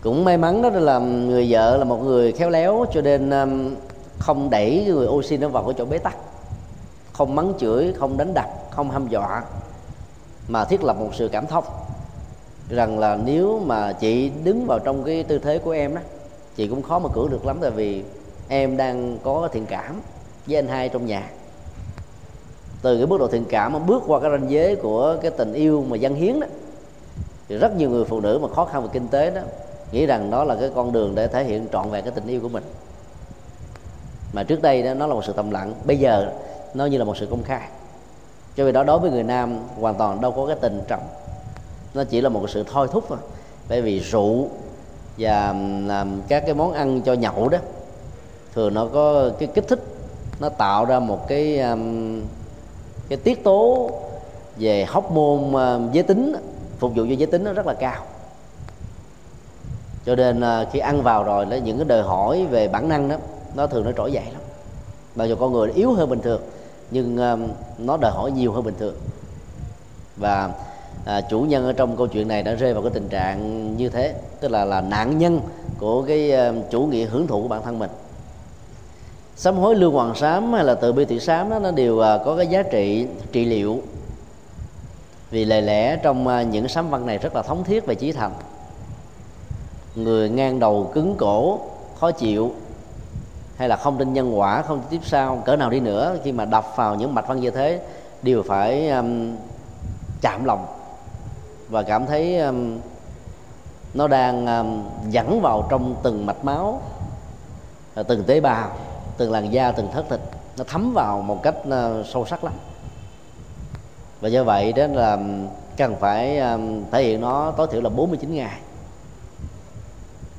Cũng 0.04 0.26
may 0.26 0.38
mắn 0.38 0.62
đó 0.62 0.70
là 0.70 1.00
người 1.00 1.48
vợ 1.50 1.78
là 1.78 1.84
một 1.84 2.04
người 2.04 2.32
khéo 2.32 2.50
léo 2.50 2.86
cho 2.94 3.02
nên 3.02 3.30
um, 3.30 3.76
không 4.20 4.50
đẩy 4.50 4.86
người 4.88 5.08
oxy 5.08 5.38
nó 5.38 5.48
vào 5.48 5.64
cái 5.64 5.74
chỗ 5.78 5.86
bế 5.86 5.98
tắc. 5.98 6.16
Không 7.14 7.36
mắng 7.36 7.54
chửi, 7.60 7.94
không 7.94 8.18
đánh 8.18 8.34
đập, 8.34 8.50
không 8.72 8.92
hăm 8.92 9.08
dọa, 9.08 9.44
mà 10.48 10.66
thiết 10.66 10.84
lập 10.84 10.98
một 11.00 11.10
sự 11.14 11.28
cảm 11.28 11.48
thông 11.48 11.64
rằng 12.70 13.00
là 13.00 13.18
nếu 13.26 13.62
mà 13.66 13.94
chị 13.94 14.32
đứng 14.44 14.66
vào 14.66 14.80
trong 14.80 15.04
cái 15.04 15.24
tư 15.24 15.40
thế 15.40 15.58
của 15.58 15.72
em 15.72 15.96
đó, 15.96 16.02
chị 16.56 16.68
cũng 16.68 16.82
khó 16.82 17.00
mà 17.00 17.10
cưỡng 17.14 17.30
được 17.30 17.46
lắm, 17.46 17.58
tại 17.62 17.72
vì 17.72 18.04
em 18.48 18.78
đang 18.78 19.18
có 19.24 19.50
thiện 19.52 19.66
cảm 19.66 20.02
với 20.48 20.56
anh 20.56 20.68
hai 20.68 20.90
trong 20.90 21.06
nhà. 21.06 21.30
Từ 22.82 22.98
cái 22.98 23.08
mức 23.08 23.18
độ 23.20 23.28
thiện 23.28 23.46
cảm 23.50 23.74
mà 23.74 23.80
bước 23.80 24.04
qua 24.08 24.20
cái 24.20 24.32
ranh 24.32 24.52
giới 24.52 24.76
của 24.76 25.18
cái 25.22 25.32
tình 25.32 25.54
yêu 25.54 25.86
mà 25.90 25.98
dân 25.98 26.16
hiến 26.16 26.40
đó, 26.40 26.48
thì 27.50 27.58
rất 27.58 27.76
nhiều 27.78 27.90
người 27.90 28.06
phụ 28.06 28.20
nữ 28.20 28.40
mà 28.42 28.48
khó 28.48 28.66
khăn 28.66 28.82
về 28.84 28.90
kinh 28.94 29.08
tế 29.08 29.32
đó 29.32 29.42
nghĩ 29.94 30.06
rằng 30.06 30.32
đó 30.32 30.44
là 30.44 30.56
cái 30.56 30.70
con 30.76 30.92
đường 30.92 31.16
để 31.16 31.28
thể 31.28 31.44
hiện 31.44 31.68
trọn 31.72 31.90
vẹn 31.90 32.04
cái 32.04 32.14
tình 32.16 32.28
yêu 32.28 32.40
của 32.42 32.50
mình. 32.50 32.64
Mà 34.34 34.44
trước 34.44 34.62
đây 34.62 34.84
đó 34.84 34.94
nó 34.94 35.08
là 35.08 35.14
một 35.14 35.26
sự 35.26 35.34
thầm 35.34 35.52
lặng 35.52 35.74
bây 35.86 35.98
giờ 35.98 36.32
nó 36.74 36.86
như 36.86 36.98
là 36.98 37.04
một 37.04 37.18
sự 37.18 37.26
công 37.26 37.44
khai. 37.44 37.68
Cho 38.56 38.66
vì 38.66 38.72
đó 38.72 38.84
đối 38.84 39.00
với 39.00 39.12
người 39.12 39.24
nam 39.24 39.60
hoàn 39.80 39.96
toàn 39.96 40.22
đâu 40.22 40.32
có 40.32 40.46
cái 40.46 40.56
tình 40.62 40.82
trọng. 40.88 41.08
Nó 41.94 42.04
chỉ 42.04 42.22
là 42.22 42.30
một 42.30 42.50
sự 42.50 42.64
thôi 42.72 42.88
thúc 42.92 43.06
thôi 43.10 43.18
bởi 43.70 43.82
vì 43.82 44.00
rượu 44.00 44.48
và 45.18 45.56
làm 45.88 46.22
các 46.28 46.44
cái 46.46 46.54
món 46.54 46.74
ăn 46.74 47.02
cho 47.02 47.14
nhậu 47.14 47.50
đó 47.50 47.58
thường 48.54 48.74
nó 48.74 48.88
có 48.94 49.30
cái 49.40 49.48
kích 49.54 49.68
thích 49.68 49.80
nó 50.40 50.50
tạo 50.50 50.86
ra 50.86 51.00
một 51.00 51.28
cái 51.28 51.60
um, 51.60 52.22
cái 53.10 53.18
tiết 53.18 53.44
tố 53.44 53.92
về 54.58 54.86
hóc 54.86 55.12
môn 55.12 55.40
uh, 55.40 55.94
giới 55.94 56.04
tính 56.04 56.36
phục 56.80 56.96
vụ 56.96 57.04
cho 57.10 57.16
giới 57.16 57.28
tính 57.28 57.44
nó 57.44 57.54
rất 57.54 57.68
là 57.68 57.74
cao 57.74 58.06
cho 60.06 60.16
nên 60.16 60.42
à, 60.42 60.66
khi 60.72 60.80
ăn 60.80 61.02
vào 61.04 61.24
rồi 61.24 61.46
đó 61.46 61.56
những 61.56 61.78
cái 61.78 61.86
đòi 61.86 62.02
hỏi 62.02 62.46
về 62.46 62.68
bản 62.68 62.90
năng 62.90 63.10
đó 63.10 63.16
nó 63.56 63.68
thường 63.68 63.86
nó 63.86 63.92
trỗi 63.92 64.12
dậy 64.12 64.26
lắm. 64.34 64.42
Mặc 65.16 65.26
dù 65.26 65.36
con 65.36 65.54
người 65.54 65.72
yếu 65.72 65.94
hơn 65.94 66.10
bình 66.10 66.22
thường 66.22 66.42
nhưng 66.92 67.18
à, 67.18 67.38
nó 67.78 67.98
đòi 67.98 68.12
hỏi 68.12 68.32
nhiều 68.32 68.52
hơn 68.52 68.64
bình 68.64 68.76
thường. 68.80 68.96
Và 70.18 70.50
à, 71.06 71.22
chủ 71.22 71.42
nhân 71.42 71.66
ở 71.66 71.74
trong 71.74 71.98
câu 71.98 72.08
chuyện 72.08 72.28
này 72.28 72.44
đã 72.44 72.54
rơi 72.54 72.74
vào 72.74 72.84
cái 72.84 72.92
tình 72.94 73.10
trạng 73.10 73.78
như 73.78 73.90
thế 73.90 74.14
tức 74.40 74.52
là 74.52 74.66
là 74.66 74.82
nạn 74.82 75.18
nhân 75.18 75.42
của 75.80 76.02
cái 76.02 76.32
uh, 76.50 76.56
chủ 76.70 76.82
nghĩa 76.86 77.06
hưởng 77.06 77.28
thụ 77.28 77.42
của 77.42 77.48
bản 77.48 77.62
thân 77.64 77.80
mình. 77.80 77.90
Sám 79.36 79.58
hối 79.58 79.76
lương 79.76 79.94
hoàng 79.94 80.16
sám 80.16 80.54
hay 80.54 80.64
là 80.64 80.76
từ 80.76 80.94
bi 80.94 81.06
thị 81.06 81.20
sám 81.20 81.50
đó 81.50 81.60
nó 81.60 81.72
đều 81.72 81.96
uh, 81.96 82.04
có 82.26 82.36
cái 82.38 82.48
giá 82.48 82.64
trị 82.64 83.08
trị 83.32 83.46
liệu. 83.46 83.82
Vì 85.32 85.46
lời 85.46 85.62
lẽ 85.62 85.96
trong 85.96 86.28
uh, 86.28 86.48
những 86.48 86.68
sám 86.68 86.90
văn 86.90 87.06
này 87.06 87.18
rất 87.18 87.36
là 87.36 87.42
thống 87.42 87.64
thiết 87.64 87.86
về 87.86 87.96
chí 87.96 88.12
thành 88.12 88.32
người 89.96 90.30
ngang 90.30 90.60
đầu 90.60 90.92
cứng 90.94 91.16
cổ 91.18 91.60
khó 92.00 92.12
chịu 92.12 92.52
hay 93.58 93.70
là 93.70 93.76
không 93.76 93.98
tin 93.98 94.14
nhân 94.14 94.40
quả 94.40 94.62
không 94.62 94.82
tiếp 94.90 95.00
sau 95.04 95.42
cỡ 95.46 95.56
nào 95.56 95.70
đi 95.70 95.80
nữa 95.80 96.18
khi 96.24 96.32
mà 96.32 96.46
đọc 96.46 96.74
vào 96.76 96.96
những 96.96 97.16
mạch 97.16 97.28
văn 97.28 97.40
như 97.40 97.52
thế 97.52 97.82
đều 98.22 98.44
phải 98.44 98.90
um, 98.90 99.36
chạm 100.22 100.46
lòng. 100.46 100.66
Và 101.70 101.84
cảm 101.84 102.06
thấy 102.06 102.40
um, 102.40 102.78
nó 103.94 104.08
đang 104.08 104.46
um, 104.46 104.84
dẫn 105.10 105.42
vào 105.42 105.68
trong 105.70 105.96
từng 106.04 106.26
mạch 106.26 106.46
máu 106.46 106.82
à, 107.96 108.04
từng 108.04 108.24
tế 108.24 108.40
bào 108.40 108.72
từng 109.18 109.32
làn 109.32 109.54
da 109.54 109.72
từng 109.72 109.88
thất 109.92 110.06
thịt. 110.10 110.20
Nó 110.58 110.64
thấm 110.68 110.94
vào 110.94 111.22
một 111.22 111.44
cách 111.44 111.56
uh, 111.68 112.06
sâu 112.06 112.26
sắc 112.26 112.44
lắm. 112.44 112.54
Và 114.22 114.30
do 114.30 114.44
vậy 114.44 114.74
đó 114.74 114.88
là 114.88 115.12
um, 115.12 115.48
cần 115.78 115.96
phải 116.00 116.40
um, 116.40 116.84
thể 116.92 117.04
hiện 117.04 117.22
nó 117.22 117.52
tối 117.58 117.68
thiểu 117.72 117.82
là 117.82 117.90
49 117.90 118.36
ngày 118.36 118.60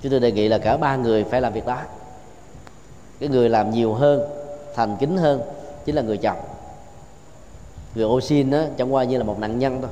chúng 0.05 0.11
tôi 0.11 0.21
đề 0.21 0.33
nghị 0.33 0.49
là 0.49 0.59
cả 0.59 0.77
ba 0.77 0.97
người 0.97 1.25
phải 1.25 1.41
làm 1.41 1.53
việc 1.53 1.67
đó. 1.67 1.81
Cái 3.21 3.29
người 3.29 3.49
làm 3.49 3.71
nhiều 3.71 3.95
hơn, 3.95 4.23
thành 4.75 4.97
kính 5.01 5.17
hơn, 5.17 5.43
chính 5.85 5.95
là 5.95 6.03
người 6.03 6.17
chồng. 6.17 6.37
Người 7.95 8.05
ô 8.05 8.21
xin 8.21 8.51
đó 8.51 8.63
chẳng 8.77 8.95
qua 8.95 9.05
như 9.05 9.19
là 9.19 9.25
một 9.25 9.39
nạn 9.39 9.59
nhân 9.59 9.79
thôi. 9.83 9.91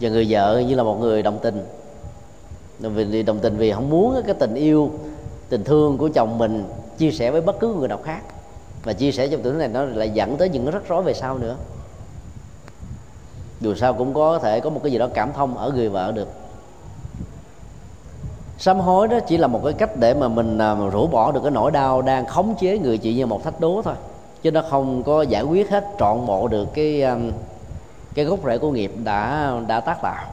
Và 0.00 0.08
người 0.08 0.26
vợ 0.30 0.62
như 0.68 0.74
là 0.74 0.82
một 0.82 1.00
người 1.00 1.22
đồng 1.22 1.38
tình. 1.42 1.66
Vì 2.78 3.22
đồng 3.22 3.38
tình 3.38 3.56
vì 3.56 3.72
không 3.72 3.90
muốn 3.90 4.22
cái 4.26 4.34
tình 4.34 4.54
yêu, 4.54 4.90
tình 5.48 5.64
thương 5.64 5.98
của 5.98 6.08
chồng 6.14 6.38
mình 6.38 6.64
chia 6.98 7.10
sẻ 7.10 7.30
với 7.30 7.40
bất 7.40 7.60
cứ 7.60 7.74
người 7.74 7.88
nào 7.88 8.00
khác. 8.04 8.20
Và 8.84 8.92
chia 8.92 9.12
sẻ 9.12 9.28
trong 9.28 9.42
tưởng 9.42 9.58
này, 9.58 9.68
nó 9.68 9.84
lại 9.84 10.10
dẫn 10.10 10.36
tới 10.36 10.48
những 10.48 10.70
rắc 10.70 10.82
rối 10.88 11.02
về 11.02 11.14
sau 11.14 11.38
nữa. 11.38 11.56
Dù 13.60 13.74
sao 13.74 13.94
cũng 13.94 14.14
có 14.14 14.38
thể 14.38 14.60
có 14.60 14.70
một 14.70 14.80
cái 14.82 14.92
gì 14.92 14.98
đó 14.98 15.08
cảm 15.14 15.32
thông 15.32 15.56
ở 15.56 15.72
người 15.74 15.88
vợ 15.88 16.12
được 16.12 16.28
sám 18.60 18.80
hối 18.80 19.08
đó 19.08 19.20
chỉ 19.20 19.36
là 19.36 19.46
một 19.46 19.60
cái 19.64 19.72
cách 19.72 19.96
để 19.96 20.14
mà 20.14 20.28
mình 20.28 20.58
à, 20.58 20.74
rũ 20.92 21.06
bỏ 21.06 21.32
được 21.32 21.40
cái 21.42 21.50
nỗi 21.50 21.70
đau 21.70 22.02
đang 22.02 22.26
khống 22.26 22.54
chế 22.60 22.78
người 22.78 22.98
chị 22.98 23.14
như 23.14 23.26
một 23.26 23.44
thách 23.44 23.60
đố 23.60 23.82
thôi. 23.84 23.94
Chứ 24.42 24.50
nó 24.50 24.62
không 24.70 25.02
có 25.02 25.22
giải 25.22 25.42
quyết 25.42 25.70
hết, 25.70 25.84
trọn 25.98 26.26
bộ 26.26 26.48
được 26.48 26.68
cái 26.74 27.02
à, 27.02 27.16
cái 28.14 28.24
gốc 28.24 28.38
rễ 28.46 28.58
của 28.58 28.70
nghiệp 28.70 28.92
đã 29.04 29.52
đã 29.66 29.80
tác 29.80 30.02
tạo. 30.02 30.24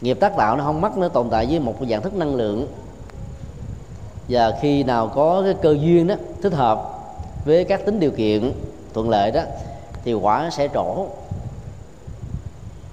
Nghiệp 0.00 0.14
tác 0.20 0.36
tạo 0.36 0.56
nó 0.56 0.64
không 0.64 0.80
mất 0.80 0.98
nó 0.98 1.08
tồn 1.08 1.30
tại 1.30 1.46
với 1.46 1.60
một 1.60 1.74
dạng 1.90 2.02
thức 2.02 2.14
năng 2.14 2.34
lượng. 2.34 2.66
Và 4.28 4.52
khi 4.60 4.82
nào 4.82 5.08
có 5.08 5.42
cái 5.44 5.54
cơ 5.62 5.76
duyên 5.80 6.06
đó, 6.06 6.14
thích 6.42 6.52
hợp 6.52 7.04
với 7.44 7.64
các 7.64 7.86
tính 7.86 8.00
điều 8.00 8.10
kiện, 8.10 8.52
thuận 8.94 9.10
lợi 9.10 9.30
đó, 9.30 9.42
thì 10.04 10.14
quả 10.14 10.50
sẽ 10.50 10.68
trổ. 10.74 11.06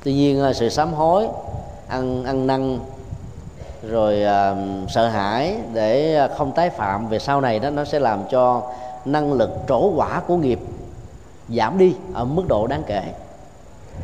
Tuy 0.04 0.14
nhiên 0.14 0.42
à, 0.42 0.54
sự 0.54 0.70
sám 0.70 0.94
hối, 0.94 1.28
ăn 1.88 2.24
ăn 2.24 2.48
năn 2.48 2.80
rồi 3.84 4.24
à, 4.24 4.56
sợ 4.90 5.08
hãi 5.08 5.56
để 5.74 6.16
à, 6.16 6.28
không 6.28 6.52
tái 6.52 6.70
phạm 6.70 7.08
về 7.08 7.20
sau 7.20 7.42
này 7.42 7.60
đó 7.60 7.70
nó 7.70 7.86
sẽ 7.86 8.00
làm 8.00 8.24
cho 8.30 8.72
năng 9.06 9.34
lực 9.34 9.50
trổ 9.68 9.92
quả 9.96 10.22
của 10.28 10.38
nghiệp 10.38 10.60
giảm 11.50 11.78
đi 11.78 11.96
ở 12.14 12.26
mức 12.26 12.44
độ 12.50 12.68
đáng 12.68 12.84
kể. 12.88 13.04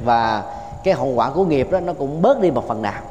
Và 0.03 0.43
cái 0.83 0.93
hậu 0.93 1.07
quả 1.07 1.29
của 1.29 1.45
nghiệp 1.45 1.71
đó 1.71 1.79
nó 1.79 1.93
cũng 1.93 2.21
bớt 2.21 2.39
đi 2.39 2.51
một 2.51 2.67
phần 2.67 2.81
nào. 2.81 3.01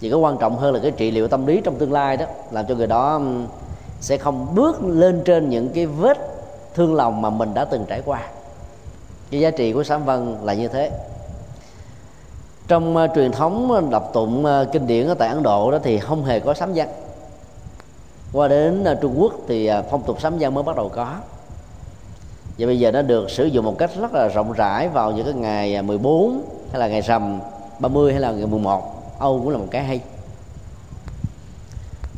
Chỉ 0.00 0.10
có 0.10 0.16
quan 0.16 0.36
trọng 0.38 0.56
hơn 0.56 0.74
là 0.74 0.80
cái 0.82 0.90
trị 0.90 1.10
liệu 1.10 1.28
tâm 1.28 1.46
lý 1.46 1.60
trong 1.64 1.78
tương 1.78 1.92
lai 1.92 2.16
đó 2.16 2.26
làm 2.50 2.66
cho 2.66 2.74
người 2.74 2.86
đó 2.86 3.20
sẽ 4.00 4.16
không 4.16 4.54
bước 4.54 4.84
lên 4.84 5.22
trên 5.24 5.50
những 5.50 5.68
cái 5.68 5.86
vết 5.86 6.18
thương 6.74 6.94
lòng 6.94 7.22
mà 7.22 7.30
mình 7.30 7.54
đã 7.54 7.64
từng 7.64 7.84
trải 7.88 8.02
qua. 8.04 8.20
Cái 9.30 9.40
giá 9.40 9.50
trị 9.50 9.72
của 9.72 9.84
sám 9.84 10.04
văn 10.04 10.36
là 10.44 10.54
như 10.54 10.68
thế 10.68 10.90
trong 12.72 12.96
uh, 12.96 13.10
truyền 13.14 13.32
thống 13.32 13.72
ờ, 13.72 13.82
đọc 13.90 14.10
tụng 14.12 14.44
uh, 14.44 14.72
kinh 14.72 14.86
điển 14.86 15.06
ở 15.06 15.14
tại 15.14 15.28
ấn 15.28 15.42
độ 15.42 15.70
đó 15.70 15.78
thì 15.82 15.98
không 15.98 16.24
hề 16.24 16.40
có 16.40 16.54
sám 16.54 16.72
văn 16.74 16.88
qua 18.32 18.48
đến 18.48 18.84
uh, 18.92 19.00
trung 19.00 19.14
quốc 19.18 19.32
thì 19.48 19.70
uh, 19.70 19.84
phong 19.90 20.02
tục 20.02 20.20
sám 20.20 20.34
văn 20.40 20.54
mới 20.54 20.64
bắt 20.64 20.76
đầu 20.76 20.88
có. 20.88 21.14
Và 22.58 22.66
bây 22.66 22.78
giờ 22.78 22.90
nó 22.90 23.02
được 23.02 23.30
sử 23.30 23.44
dụng 23.44 23.64
một 23.64 23.78
cách 23.78 23.90
rất 24.00 24.14
là 24.14 24.28
rộng 24.28 24.52
rãi 24.52 24.88
vào 24.88 25.12
những 25.12 25.24
cái 25.24 25.34
ngày 25.34 25.82
14 25.82 26.42
hay 26.72 26.80
là 26.80 26.88
ngày 26.88 27.00
rằm 27.00 27.40
30 27.78 28.12
hay 28.12 28.20
là 28.20 28.32
ngày 28.32 28.46
11 28.46 29.18
Âu 29.18 29.38
cũng 29.38 29.50
là 29.50 29.58
một 29.58 29.68
cái 29.70 29.84
hay. 29.84 30.00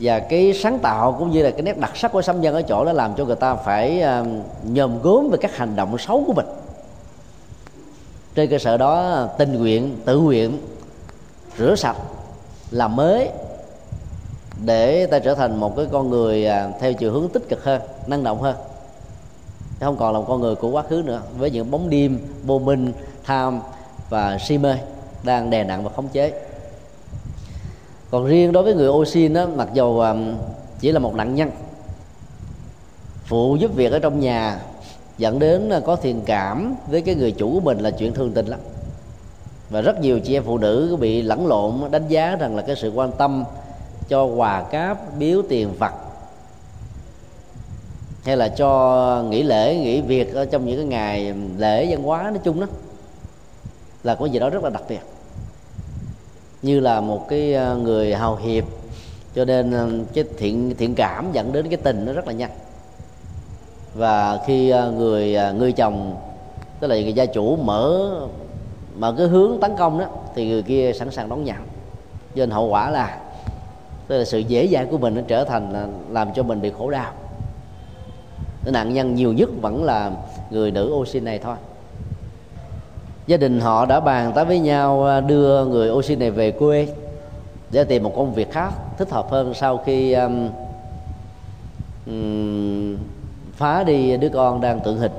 Và 0.01 0.19
cái 0.19 0.55
sáng 0.63 0.79
tạo 0.79 1.17
cũng 1.19 1.31
như 1.31 1.43
là 1.43 1.51
cái 1.51 1.63
nét 1.63 1.79
đặc 1.79 1.97
sắc 1.97 2.13
của 2.13 2.23
sám 2.23 2.41
dân 2.41 2.55
ở 2.55 2.63
chỗ 2.63 2.85
đó 2.85 2.93
làm 2.93 3.15
cho 3.15 3.25
người 3.25 3.37
ta 3.37 3.55
phải 3.55 4.03
uh, 4.21 4.27
nhòm 4.65 5.03
gốm 5.03 5.29
về 5.31 5.39
các 5.41 5.57
hành 5.57 5.77
động 5.77 5.99
xấu 5.99 6.25
của 6.27 6.33
mình 6.33 6.47
trên 8.35 8.51
cơ 8.51 8.59
sở 8.59 8.77
đó, 8.77 9.27
tình 9.39 9.53
nguyện, 9.53 9.97
tự 10.05 10.19
nguyện, 10.19 10.59
rửa 11.59 11.75
sạch 11.75 11.97
làm 12.71 12.97
mới 12.97 13.29
để 14.65 15.07
ta 15.07 15.19
trở 15.19 15.35
thành 15.35 15.57
một 15.57 15.77
cái 15.77 15.87
con 15.93 16.11
người 16.11 16.47
à, 16.47 16.71
theo 16.81 16.93
chiều 16.93 17.13
hướng 17.13 17.29
tích 17.29 17.49
cực 17.49 17.65
hơn, 17.65 17.83
năng 18.07 18.25
động 18.25 18.43
hơn. 18.43 18.57
Không 19.81 19.97
còn 19.97 20.13
là 20.13 20.19
một 20.19 20.25
con 20.29 20.41
người 20.41 20.55
của 20.55 20.71
quá 20.71 20.83
khứ 20.89 21.03
nữa, 21.07 21.23
với 21.39 21.51
những 21.51 21.71
bóng 21.71 21.91
đêm, 21.91 22.19
vô 22.45 22.59
minh, 22.59 22.93
tham 23.25 23.61
và 24.11 24.39
si 24.39 24.59
mê 24.59 24.75
đang 25.23 25.51
đè 25.51 25.65
nặng 25.65 25.85
và 25.85 25.91
khống 25.97 26.09
chế. 26.09 26.33
Còn 28.11 28.27
riêng 28.27 28.53
đối 28.53 28.63
với 28.63 28.75
người 28.75 28.87
ô 28.87 29.05
xin 29.05 29.35
đó, 29.35 29.47
mặc 29.57 29.69
dù 29.75 29.99
à, 29.99 30.15
chỉ 30.81 30.93
là 30.93 30.99
một 30.99 31.15
nạn 31.15 31.35
nhân 31.35 31.51
phụ 33.25 33.57
giúp 33.57 33.75
việc 33.75 33.93
ở 33.93 33.99
trong 33.99 34.21
nhà 34.21 34.61
dẫn 35.19 35.39
đến 35.39 35.71
có 35.87 35.97
thiện 35.97 36.21
cảm 36.27 36.75
với 36.87 37.03
cái 37.03 37.15
người 37.15 37.33
chủ 37.33 37.53
của 37.53 37.61
mình 37.61 37.79
là 37.79 37.91
chuyện 37.91 38.15
thương 38.15 38.33
tình 38.33 38.47
lắm. 38.47 38.61
Và 39.71 39.81
rất 39.81 40.01
nhiều 40.01 40.21
chị 40.21 40.37
em 40.37 40.43
phụ 40.47 40.59
nữ 40.59 40.97
bị 41.01 41.23
lẫn 41.23 41.47
lộn 41.47 41.91
đánh 41.91 42.09
giá 42.09 42.37
rằng 42.37 42.57
là 42.57 42.63
cái 42.63 42.77
sự 42.77 42.93
quan 42.95 43.13
tâm 43.13 43.45
cho 44.09 44.25
quà 44.25 44.63
cáp, 44.63 45.19
biếu 45.19 45.43
tiền, 45.49 45.75
vặt, 45.79 45.95
hay 48.25 48.37
là 48.37 48.49
cho 48.49 49.25
nghỉ 49.29 49.43
lễ, 49.43 49.77
nghỉ 49.77 50.01
việc 50.01 50.35
ở 50.35 50.45
trong 50.45 50.67
những 50.67 50.77
cái 50.77 50.87
ngày 50.87 51.35
lễ 51.59 51.87
văn 51.91 52.03
hóa 52.03 52.23
nói 52.23 52.41
chung 52.45 52.61
đó, 52.61 52.67
là 54.03 54.15
có 54.15 54.27
gì 54.27 54.39
đó 54.39 54.51
rất 54.51 54.65
là 54.65 54.71
đặc 54.71 54.83
biệt. 54.89 55.01
Như 56.63 56.81
là 56.81 57.01
một 57.01 57.29
cái 57.29 57.55
ờ, 57.55 57.77
người 57.77 58.15
hào 58.15 58.37
hiệp, 58.37 58.65
cho 59.35 59.45
nên 59.45 59.73
ờ, 59.73 59.89
cái 60.15 60.25
thiện 60.39 60.75
thiện 60.79 60.95
cảm 60.95 61.33
dẫn 61.33 61.53
đến 61.53 61.69
cái 61.69 61.77
tình 61.77 62.07
nó 62.07 62.13
rất 62.13 62.27
là 62.27 62.33
nhanh 62.33 62.51
và 63.95 64.39
khi 64.47 64.71
à, 64.71 64.87
người 64.87 65.37
à, 65.37 65.51
người 65.51 65.73
chồng 65.73 66.17
tức 66.81 66.87
là 66.87 66.95
người 66.95 67.13
gia 67.13 67.27
chủ 67.27 67.57
mở 67.57 68.11
mà 68.97 69.13
cái 69.13 69.27
hướng 69.27 69.61
tấn 69.61 69.77
công 69.77 69.99
đó 69.99 70.07
thì 70.35 70.49
người 70.49 70.63
kia 70.63 70.93
sẵn 70.93 71.11
sàng 71.11 71.29
đón 71.29 71.45
nhận. 71.45 71.57
Cho 72.35 72.41
nên 72.41 72.51
hậu 72.51 72.69
quả 72.69 72.91
là 72.91 73.19
tức 74.09 74.19
là 74.19 74.25
sự 74.25 74.39
dễ 74.39 74.65
dàng 74.65 74.89
của 74.91 74.99
mình 74.99 75.15
nó 75.15 75.23
trở 75.29 75.45
thành 75.45 75.93
làm 76.11 76.33
cho 76.35 76.43
mình 76.43 76.61
bị 76.61 76.73
khổ 76.79 76.91
đau. 76.91 77.13
Nạn 78.67 78.95
nhân 78.95 79.15
nhiều 79.15 79.33
nhất 79.33 79.51
vẫn 79.61 79.85
là 79.85 80.11
người 80.51 80.71
nữ 80.71 80.91
ô 80.91 81.05
xin 81.05 81.25
này 81.25 81.39
thôi. 81.39 81.57
Gia 83.27 83.37
đình 83.37 83.61
họ 83.61 83.87
đã 83.87 84.01
bàn 84.01 84.33
tới 84.35 84.45
với 84.45 84.59
nhau 84.59 85.07
à, 85.07 85.21
đưa 85.21 85.65
người 85.65 85.89
ô 85.89 86.03
xin 86.03 86.19
này 86.19 86.31
về 86.31 86.51
quê 86.51 86.89
để 87.71 87.85
tìm 87.85 88.03
một 88.03 88.13
công 88.17 88.35
việc 88.35 88.53
khác 88.53 88.71
thích 88.99 89.11
hợp 89.11 89.31
hơn 89.31 89.55
sau 89.55 89.79
khi 89.79 90.13
um, 90.13 90.49
um, 92.07 92.97
phá 93.57 93.85
đi 93.85 94.17
đứa 94.17 94.29
con 94.29 94.61
đang 94.61 94.81
tượng 94.81 94.99
hình. 94.99 95.13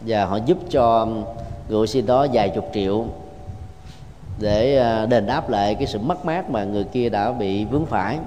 Và 0.00 0.24
họ 0.24 0.36
giúp 0.36 0.58
cho 0.70 1.08
người 1.68 1.86
xin 1.86 2.06
đó 2.06 2.26
vài 2.32 2.48
chục 2.48 2.70
triệu 2.74 3.04
để 4.38 4.78
à, 4.78 5.06
đền 5.06 5.26
đáp 5.26 5.50
lại 5.50 5.74
cái 5.74 5.86
sự 5.86 5.98
mất 5.98 6.24
mát 6.24 6.50
mà 6.50 6.64
người 6.64 6.84
kia 6.84 7.08
đã 7.08 7.32
bị 7.32 7.64
vướng 7.64 7.86
phải. 7.86 8.18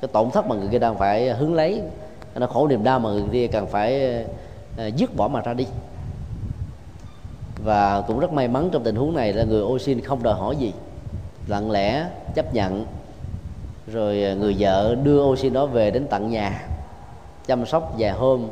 Cái 0.00 0.08
tổn 0.12 0.30
thất 0.30 0.46
mà 0.46 0.56
người 0.56 0.68
kia 0.68 0.78
đang 0.78 0.98
phải 0.98 1.30
hướng 1.30 1.54
lấy. 1.54 1.82
Nó 2.34 2.46
khổ 2.46 2.68
niềm 2.68 2.84
đau 2.84 2.98
mà 2.98 3.10
người 3.10 3.24
kia 3.32 3.46
cần 3.46 3.66
phải 3.66 4.14
à, 4.78 4.86
dứt 4.86 5.16
bỏ 5.16 5.28
mà 5.28 5.40
ra 5.40 5.54
đi. 5.54 5.66
Và 7.64 8.00
cũng 8.00 8.20
rất 8.20 8.32
may 8.32 8.48
mắn 8.48 8.68
trong 8.72 8.82
tình 8.82 8.96
huống 8.96 9.14
này 9.14 9.32
là 9.32 9.44
người 9.44 9.60
ô 9.60 9.78
xin 9.78 10.00
không 10.00 10.22
đòi 10.22 10.34
hỏi 10.34 10.56
gì. 10.56 10.72
Lặng 11.46 11.70
lẽ 11.70 12.06
chấp 12.34 12.54
nhận. 12.54 12.86
Rồi 13.86 14.24
à, 14.24 14.34
người 14.34 14.56
vợ 14.58 14.94
đưa 15.02 15.22
ô 15.22 15.36
xin 15.36 15.52
đó 15.52 15.66
về 15.66 15.90
đến 15.90 16.06
tận 16.10 16.30
nhà, 16.30 16.68
chăm 17.46 17.66
sóc 17.66 17.94
vài 17.98 18.10
hôm 18.10 18.48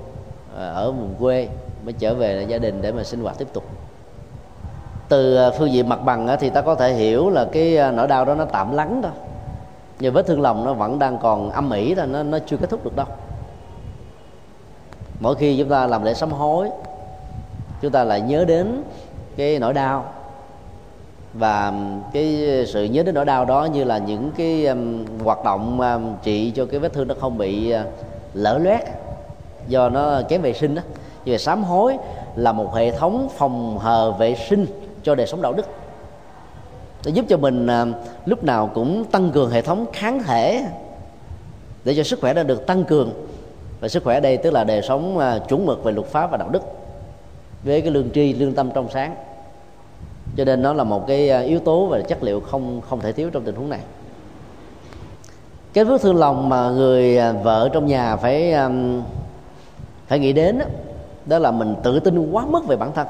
Ờ, 0.59 0.73
ở 0.73 0.93
vùng 0.93 1.15
quê 1.19 1.49
mới 1.85 1.93
trở 1.93 2.15
về 2.15 2.47
gia 2.49 2.59
đình 2.59 2.83
để 2.83 2.93
mà 2.93 3.05
sinh 3.05 3.23
hoạt 3.23 3.39
tiếp 3.39 3.49
tục. 3.53 3.65
Từ 5.09 5.37
ờ, 5.37 5.51
phương 5.59 5.73
diện 5.73 5.89
mặt 5.89 6.05
bằng 6.05 6.37
thì 6.41 6.51
ta 6.51 6.61
có 6.61 6.75
thể 6.75 6.93
hiểu 6.93 7.31
là 7.31 7.47
cái 7.53 7.77
ờ, 7.77 7.93
nỗi 7.93 8.09
đau 8.09 8.25
đó 8.25 8.35
nó 8.35 8.45
tạm 8.45 8.73
lắng 8.73 9.01
thôi. 9.03 9.13
Nhưng 10.01 10.15
vết 10.15 10.27
thương 10.27 10.41
lòng 10.41 10.65
nó 10.65 10.75
vẫn 10.75 10.99
đang 10.99 11.19
còn 11.19 11.51
âm 11.51 11.71
ỉ 11.71 11.95
là 11.95 12.07
nó 12.07 12.23
nó 12.23 12.39
chưa 12.47 12.57
kết 12.57 12.71
thúc 12.71 12.85
được 12.85 12.97
đâu. 12.97 13.07
Mỗi 15.21 15.35
khi 15.35 15.59
chúng 15.59 15.69
ta 15.69 15.87
làm 15.87 16.05
lễ 16.05 16.15
sám 16.15 16.31
hối 16.31 16.69
chúng 17.81 17.93
ta 17.93 18.05
lại 18.05 18.21
nhớ 18.21 18.45
đến 18.45 18.83
cái 19.37 19.59
nỗi 19.59 19.75
đau. 19.75 20.05
Và 21.35 21.73
cái 22.13 22.47
sự 22.69 22.85
nhớ 22.85 23.03
đến 23.03 23.15
nỗi 23.15 23.25
đau 23.25 23.45
đó 23.45 23.65
như 23.65 23.85
là 23.85 23.99
những 23.99 24.31
cái 24.37 24.67
um, 24.67 25.05
hoạt 25.25 25.45
động 25.45 25.81
um, 25.81 26.15
trị 26.23 26.51
cho 26.51 26.67
cái 26.67 26.81
vết 26.81 26.93
thương 26.93 27.09
nó 27.09 27.15
không 27.21 27.39
bị 27.39 27.75
uh, 27.75 27.81
lỡ 28.35 28.59
loét 28.59 28.83
do 29.69 29.89
nó 29.89 30.23
kém 30.29 30.43
vệ 30.43 30.53
sinh 30.53 30.75
đó. 30.75 30.83
Như 31.25 31.37
sám 31.37 31.65
hối 31.65 31.97
là 32.37 32.53
một 32.53 32.75
hệ 32.75 32.91
thống 32.91 33.29
phòng 33.37 33.79
hờ 33.79 34.11
vệ 34.11 34.35
sinh 34.35 34.67
cho 35.03 35.15
đời 35.15 35.27
sống 35.27 35.43
đạo 35.43 35.53
đức. 35.53 35.67
Để 37.05 37.11
giúp 37.11 37.25
cho 37.29 37.37
mình 37.37 37.67
à, 37.67 37.87
lúc 38.27 38.45
nào 38.45 38.71
cũng 38.75 39.05
tăng 39.05 39.31
cường 39.31 39.51
hệ 39.51 39.63
thống 39.63 39.87
kháng 39.93 40.23
thể 40.23 40.65
để 41.85 41.95
cho 41.97 42.03
sức 42.03 42.21
khỏe 42.21 42.35
đã 42.35 42.43
được 42.43 42.67
tăng 42.67 42.85
cường. 42.85 43.13
Và 43.81 43.89
sức 43.89 44.05
khỏe 44.05 44.17
ở 44.17 44.21
đây 44.21 44.37
tức 44.37 44.53
là 44.53 44.65
đời 44.65 44.83
sống 44.83 45.19
à, 45.19 45.39
chuẩn 45.39 45.67
mực 45.67 45.85
về 45.85 45.93
luật 45.93 46.07
pháp 46.07 46.31
và 46.31 46.37
đạo 46.37 46.49
đức 46.49 46.63
với 47.65 47.81
cái 47.81 47.91
lương 47.91 48.11
tri 48.11 48.33
lương 48.33 48.53
tâm 48.53 48.71
trong 48.75 48.89
sáng. 48.91 49.15
Cho 50.37 50.45
nên 50.45 50.63
nó 50.63 50.73
là 50.73 50.85
một 50.85 51.07
cái 51.07 51.31
à, 51.31 51.41
yếu 51.41 51.59
tố 51.59 51.87
và 51.87 52.01
chất 52.01 52.23
liệu 52.23 52.41
không 52.41 52.81
không 52.89 53.01
thể 53.01 53.13
thiếu 53.13 53.31
trong 53.31 53.43
tình 53.43 53.55
huống 53.55 53.71
này. 53.71 53.81
Cái 55.73 55.85
vết 55.85 56.01
thương 56.01 56.17
lòng 56.17 56.49
mà 56.49 56.71
người 56.71 57.19
à, 57.19 57.33
vợ 57.33 57.69
trong 57.73 57.87
nhà 57.87 58.17
phải 58.17 58.53
à, 58.53 58.71
phải 60.09 60.19
nghĩ 60.19 60.33
đến 60.33 60.59
đó, 60.59 60.65
đó 61.27 61.39
là 61.39 61.51
mình 61.51 61.75
tự 61.83 62.01
tin 62.01 62.31
quá 62.31 62.47
mức 62.47 62.67
về 62.67 62.77
bản 62.77 62.93
thân. 62.95 63.07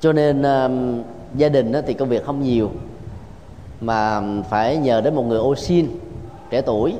Cho 0.00 0.12
nên 0.12 0.40
uh, 0.40 1.04
gia 1.34 1.48
đình 1.48 1.72
đó 1.72 1.80
thì 1.86 1.94
công 1.94 2.08
việc 2.08 2.24
không 2.24 2.42
nhiều 2.42 2.70
mà 3.80 4.22
phải 4.50 4.76
nhờ 4.76 5.00
đến 5.00 5.14
một 5.14 5.22
người 5.22 5.38
ô 5.38 5.54
xin 5.54 5.88
trẻ 6.50 6.60
tuổi. 6.60 6.94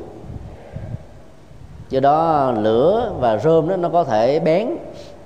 Do 1.90 2.00
đó 2.00 2.50
lửa 2.52 3.12
và 3.18 3.38
rơm 3.38 3.68
đó 3.68 3.76
nó 3.76 3.88
có 3.88 4.04
thể 4.04 4.40
bén 4.40 4.68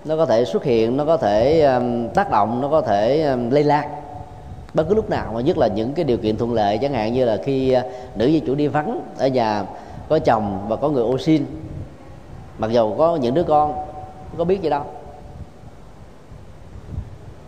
nó 0.04 0.16
có 0.16 0.26
thể 0.26 0.44
xuất 0.44 0.64
hiện 0.64 0.96
nó 0.96 1.04
có 1.04 1.16
thể 1.16 1.62
um, 1.62 2.09
tác 2.09 2.30
động 2.30 2.61
nó 2.61 2.68
có 2.68 2.80
thể 2.80 3.22
um, 3.22 3.50
lây 3.50 3.64
lan 3.64 3.90
bất 4.74 4.88
cứ 4.88 4.94
lúc 4.94 5.11
nào 5.11 5.33
mà 5.35 5.40
nhất 5.40 5.59
là 5.59 5.66
những 5.66 5.92
cái 5.92 6.04
điều 6.04 6.16
kiện 6.16 6.37
thuận 6.37 6.52
lợi 6.52 6.78
chẳng 6.78 6.92
hạn 6.92 7.12
như 7.12 7.24
là 7.24 7.37
khi 7.44 7.76
uh, 7.76 7.85
nữ 8.18 8.26
gia 8.26 8.46
chủ 8.46 8.54
đi 8.54 8.66
vắng 8.66 9.00
ở 9.18 9.26
nhà 9.26 9.64
có 10.09 10.18
chồng 10.18 10.66
và 10.68 10.76
có 10.76 10.88
người 10.88 11.02
ô 11.02 11.18
xin 11.18 11.46
mặc 12.59 12.71
dù 12.71 12.95
có 12.99 13.17
những 13.17 13.35
đứa 13.35 13.43
con 13.43 13.73
không 14.29 14.38
có 14.38 14.45
biết 14.45 14.62
gì 14.62 14.71
đâu. 14.71 14.83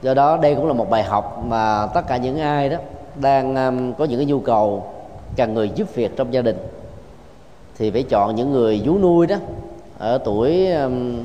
Do 0.02 0.14
đó 0.14 0.36
đây 0.36 0.54
cũng 0.54 0.66
là 0.66 0.72
một 0.72 0.90
bài 0.90 1.02
học 1.02 1.42
mà 1.46 1.86
tất 1.86 2.02
cả 2.08 2.16
những 2.16 2.40
ai 2.40 2.68
đó 2.68 2.78
đang 3.14 3.56
um, 3.56 3.92
có 3.94 4.04
những 4.04 4.18
cái 4.18 4.26
nhu 4.26 4.40
cầu 4.40 4.86
cần 5.36 5.54
người 5.54 5.70
giúp 5.74 5.94
việc 5.94 6.16
trong 6.16 6.34
gia 6.34 6.42
đình 6.42 6.56
thì 7.78 7.90
phải 7.90 8.02
chọn 8.02 8.34
những 8.34 8.52
người 8.52 8.82
vú 8.84 8.98
nuôi 8.98 9.26
đó 9.26 9.36
ở 9.98 10.18
tuổi 10.18 10.72
um, 10.72 11.22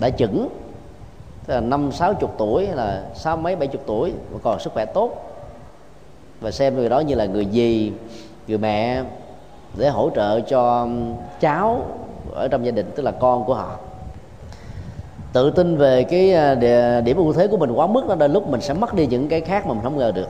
đã 0.00 0.10
chững 0.10 0.48
tức 1.46 1.54
là 1.54 1.60
năm 1.60 1.92
sáu 1.92 2.14
chục 2.14 2.34
tuổi 2.38 2.66
là 2.66 3.02
sáu 3.14 3.36
mấy 3.36 3.56
bảy 3.56 3.68
chục 3.68 3.82
tuổi 3.86 4.12
mà 4.32 4.38
còn 4.42 4.60
sức 4.60 4.72
khỏe 4.72 4.84
tốt. 4.84 5.12
Và 6.40 6.50
xem 6.50 6.76
người 6.76 6.88
đó 6.88 7.00
như 7.00 7.14
là 7.14 7.26
người 7.26 7.46
gì 7.46 7.92
người 8.48 8.58
mẹ 8.58 9.02
để 9.78 9.88
hỗ 9.88 10.10
trợ 10.10 10.40
cho 10.40 10.80
um, 10.80 11.14
cháu 11.40 11.82
ở 12.34 12.48
trong 12.48 12.66
gia 12.66 12.70
đình, 12.70 12.90
tức 12.96 13.02
là 13.02 13.10
con 13.10 13.44
của 13.44 13.54
họ. 13.54 13.76
Tự 15.32 15.50
tin 15.50 15.76
về 15.76 16.04
cái 16.04 16.34
à, 16.34 16.54
điểm 17.00 17.16
ưu 17.16 17.32
thế 17.32 17.46
của 17.46 17.56
mình 17.56 17.72
quá 17.72 17.86
mức 17.86 18.08
đó, 18.08 18.14
đôi 18.14 18.28
lúc 18.28 18.48
mình 18.48 18.60
sẽ 18.60 18.74
mất 18.74 18.94
đi 18.94 19.06
những 19.06 19.28
cái 19.28 19.40
khác 19.40 19.66
mà 19.66 19.74
mình 19.74 19.82
không 19.82 19.96
ngờ 19.96 20.12
được. 20.12 20.28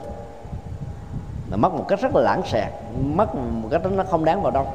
Là 1.51 1.57
mất 1.57 1.73
một 1.73 1.85
cách 1.87 2.01
rất 2.01 2.15
là 2.15 2.21
lãng 2.21 2.41
xẹt, 2.45 2.73
mất 3.15 3.35
một 3.35 3.67
cách 3.71 3.81
nó 3.91 4.03
không 4.03 4.25
đáng 4.25 4.41
vào 4.41 4.51
đâu. 4.51 4.67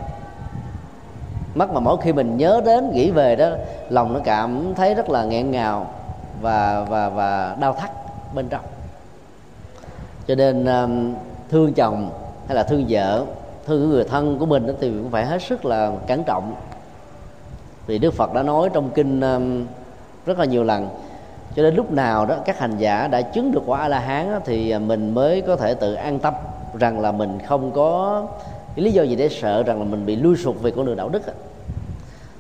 Mất 1.55 1.73
mà 1.73 1.81
mỗi 1.81 1.97
khi 2.03 2.13
mình 2.13 2.37
nhớ 2.37 2.63
đến, 2.65 2.91
nghĩ 2.93 3.11
về 3.11 3.37
đó, 3.37 3.51
lòng 3.89 4.13
nó 4.13 4.21
cảm 4.25 4.75
thấy 4.75 4.95
rất 4.95 5.11
là 5.11 5.25
nghẹn 5.25 5.51
ngào 5.51 5.87
và 6.41 6.87
và 6.89 7.09
và 7.09 7.57
đau 7.61 7.73
thắt 7.73 7.91
bên 8.35 8.49
trong. 8.49 8.65
Cho 10.29 10.35
nên 10.35 10.67
um, 10.67 11.15
thương 11.51 11.75
chồng 11.75 12.11
hay 12.47 12.57
là 12.57 12.63
thương 12.63 12.85
vợ 12.89 13.25
thương 13.67 13.91
người 13.91 14.05
thân 14.05 14.39
của 14.39 14.47
mình 14.47 14.67
đó 14.67 14.73
thì 14.81 14.89
cũng 14.89 15.11
phải 15.11 15.27
hết 15.27 15.43
sức 15.43 15.65
là 15.65 15.93
cẩn 16.07 16.25
trọng. 16.25 16.55
Vì 17.87 17.99
đức 17.99 18.15
phật 18.15 18.35
đã 18.35 18.43
nói 18.43 18.71
trong 18.73 18.91
kinh 18.91 19.21
um, 19.21 19.67
rất 20.27 20.39
là 20.39 20.45
nhiều 20.45 20.65
lần, 20.65 20.89
cho 21.57 21.63
đến 21.63 21.75
lúc 21.75 21.93
nào 21.93 22.27
đó 22.27 22.37
các 22.45 22.59
hành 22.59 22.77
giả 22.79 23.09
đã 23.09 23.23
chứng 23.23 23.53
được 23.53 23.63
quả 23.67 23.81
a 23.81 23.89
la 23.89 23.99
hán 23.99 24.41
thì 24.45 24.79
mình 24.79 25.15
mới 25.15 25.41
có 25.41 25.57
thể 25.57 25.75
tự 25.75 25.95
an 25.95 26.19
tâm 26.19 26.35
rằng 26.79 27.01
là 27.01 27.13
mình 27.13 27.39
không 27.47 27.71
có 27.73 28.23
cái 28.77 28.85
lý 28.85 28.93
do 28.93 29.03
gì 29.03 29.17
để 29.17 29.29
sợ 29.29 29.63
rằng 29.63 29.79
là 29.79 29.85
mình 29.85 30.07
bị 30.07 30.17
lui 30.17 30.37
sụt 30.37 30.61
về 30.63 30.71
con 30.71 30.87
đường 30.87 30.97
đạo 30.97 31.09
đức 31.09 31.23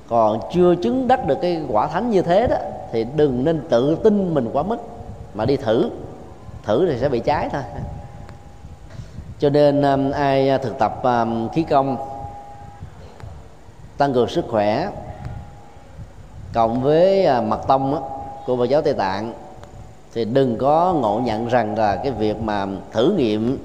còn 0.08 0.40
chưa 0.52 0.74
chứng 0.74 1.08
đắc 1.08 1.26
được 1.26 1.38
cái 1.42 1.62
quả 1.68 1.86
thánh 1.86 2.10
như 2.10 2.22
thế 2.22 2.46
đó, 2.46 2.56
thì 2.92 3.06
đừng 3.16 3.44
nên 3.44 3.60
tự 3.68 3.94
tin 3.94 4.34
mình 4.34 4.50
quá 4.52 4.62
mức, 4.62 4.76
mà 5.34 5.44
đi 5.44 5.56
thử. 5.56 5.90
Thử 6.62 6.86
thì 6.90 6.98
sẽ 6.98 7.08
bị 7.08 7.18
cháy 7.18 7.48
thôi 7.52 7.62
cho 9.38 9.50
nên 9.50 9.82
um, 9.82 10.10
ai 10.10 10.48
à, 10.48 10.58
thực 10.58 10.78
tập 10.78 11.02
um, 11.02 11.48
khí 11.48 11.62
công, 11.62 11.96
tăng 13.98 14.12
cường 14.12 14.28
sức 14.28 14.44
khỏe, 14.48 14.88
cộng 16.52 16.82
với 16.82 17.26
à, 17.26 17.40
mật 17.40 17.60
tông 17.68 18.02
của 18.46 18.56
Phật 18.56 18.64
giáo 18.64 18.82
Tây 18.82 18.94
Tạng, 18.94 19.32
thì 20.14 20.24
đừng 20.24 20.58
có 20.58 20.92
ngộ 20.92 21.20
nhận 21.24 21.48
rằng 21.48 21.78
là 21.78 21.96
cái 21.96 22.12
việc 22.12 22.42
mà 22.42 22.66
thử 22.92 23.14
nghiệm 23.18 23.58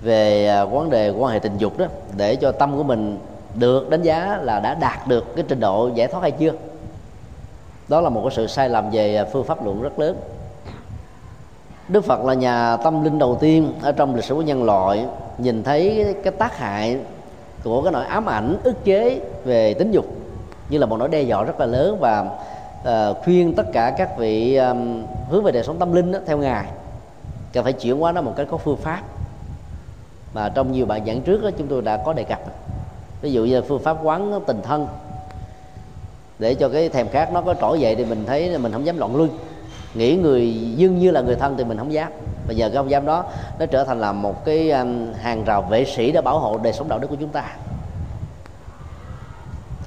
về 0.00 0.48
à, 0.48 0.64
vấn 0.64 0.90
đề 0.90 1.10
quan 1.10 1.32
hệ 1.32 1.38
tình 1.38 1.58
dục 1.58 1.78
đó, 1.78 1.86
để 2.16 2.36
cho 2.36 2.52
tâm 2.52 2.76
của 2.76 2.82
mình 2.82 3.18
được 3.54 3.90
đánh 3.90 4.02
giá 4.02 4.38
là 4.42 4.60
đã 4.60 4.74
đạt 4.74 5.08
được 5.08 5.36
cái 5.36 5.44
trình 5.48 5.60
độ 5.60 5.90
giải 5.94 6.08
thoát 6.08 6.20
hay 6.20 6.30
chưa. 6.30 6.52
Đó 7.88 8.00
là 8.00 8.08
một 8.08 8.20
cái 8.24 8.36
sự 8.36 8.46
sai 8.46 8.68
lầm 8.68 8.90
về 8.90 9.24
phương 9.32 9.44
pháp 9.44 9.64
luận 9.64 9.82
rất 9.82 9.98
lớn. 9.98 10.16
Đức 11.92 12.04
Phật 12.04 12.24
là 12.24 12.34
nhà 12.34 12.76
tâm 12.76 13.04
linh 13.04 13.18
đầu 13.18 13.38
tiên 13.40 13.72
ở 13.82 13.92
trong 13.92 14.14
lịch 14.14 14.24
sử 14.24 14.34
của 14.34 14.42
nhân 14.42 14.64
loại. 14.64 15.06
Nhìn 15.38 15.62
thấy 15.62 16.14
cái 16.24 16.32
tác 16.32 16.58
hại 16.58 16.98
của 17.64 17.82
cái 17.82 17.92
nỗi 17.92 18.04
ám 18.04 18.28
ảnh 18.28 18.56
ức 18.64 18.84
chế 18.84 19.20
về 19.44 19.74
tính 19.74 19.92
dục 19.92 20.06
như 20.68 20.78
là 20.78 20.86
một 20.86 20.96
nỗi 20.96 21.08
đe 21.08 21.22
dọa 21.22 21.44
rất 21.44 21.60
là 21.60 21.66
lớn 21.66 21.96
và 22.00 22.30
uh, 22.80 23.24
khuyên 23.24 23.54
tất 23.54 23.66
cả 23.72 23.94
các 23.98 24.18
vị 24.18 24.56
um, 24.56 25.06
hướng 25.30 25.44
về 25.44 25.52
đời 25.52 25.62
sống 25.62 25.78
tâm 25.78 25.92
linh 25.92 26.12
đó, 26.12 26.18
theo 26.26 26.38
ngài. 26.38 26.66
Cần 27.52 27.64
phải 27.64 27.72
chuyển 27.72 27.98
hóa 27.98 28.12
nó 28.12 28.22
một 28.22 28.32
cách 28.36 28.46
có 28.50 28.56
phương 28.56 28.76
pháp. 28.76 29.00
Mà 30.34 30.48
trong 30.48 30.72
nhiều 30.72 30.86
bài 30.86 31.02
giảng 31.06 31.20
trước 31.20 31.42
đó, 31.42 31.50
chúng 31.58 31.66
tôi 31.66 31.82
đã 31.82 31.96
có 31.96 32.12
đề 32.12 32.24
cập. 32.24 32.40
Ví 33.22 33.32
dụ 33.32 33.44
như 33.44 33.62
phương 33.62 33.82
pháp 33.82 33.96
quán 34.02 34.40
tình 34.46 34.60
thân. 34.62 34.86
Để 36.38 36.54
cho 36.54 36.68
cái 36.68 36.88
thèm 36.88 37.08
khát 37.08 37.32
nó 37.32 37.40
có 37.40 37.54
trỗi 37.60 37.80
dậy 37.80 37.94
thì 37.94 38.04
mình 38.04 38.24
thấy 38.26 38.58
mình 38.58 38.72
không 38.72 38.86
dám 38.86 38.98
loạn 38.98 39.16
luân 39.16 39.30
nghĩ 39.94 40.16
người 40.16 40.54
dưng 40.76 40.98
như 40.98 41.10
là 41.10 41.20
người 41.20 41.36
thân 41.36 41.56
thì 41.56 41.64
mình 41.64 41.78
không 41.78 41.92
dám. 41.92 42.12
Bây 42.46 42.56
giờ 42.56 42.68
cái 42.68 42.76
không 42.76 42.90
dám 42.90 43.06
đó 43.06 43.24
nó 43.58 43.66
trở 43.66 43.84
thành 43.84 44.00
là 44.00 44.12
một 44.12 44.44
cái 44.44 44.70
um, 44.70 45.12
hàng 45.22 45.44
rào 45.44 45.62
vệ 45.62 45.84
sĩ 45.84 46.12
để 46.12 46.20
bảo 46.20 46.38
hộ 46.38 46.58
đời 46.58 46.72
sống 46.72 46.88
đạo 46.88 46.98
đức 46.98 47.08
của 47.08 47.16
chúng 47.20 47.28
ta. 47.28 47.44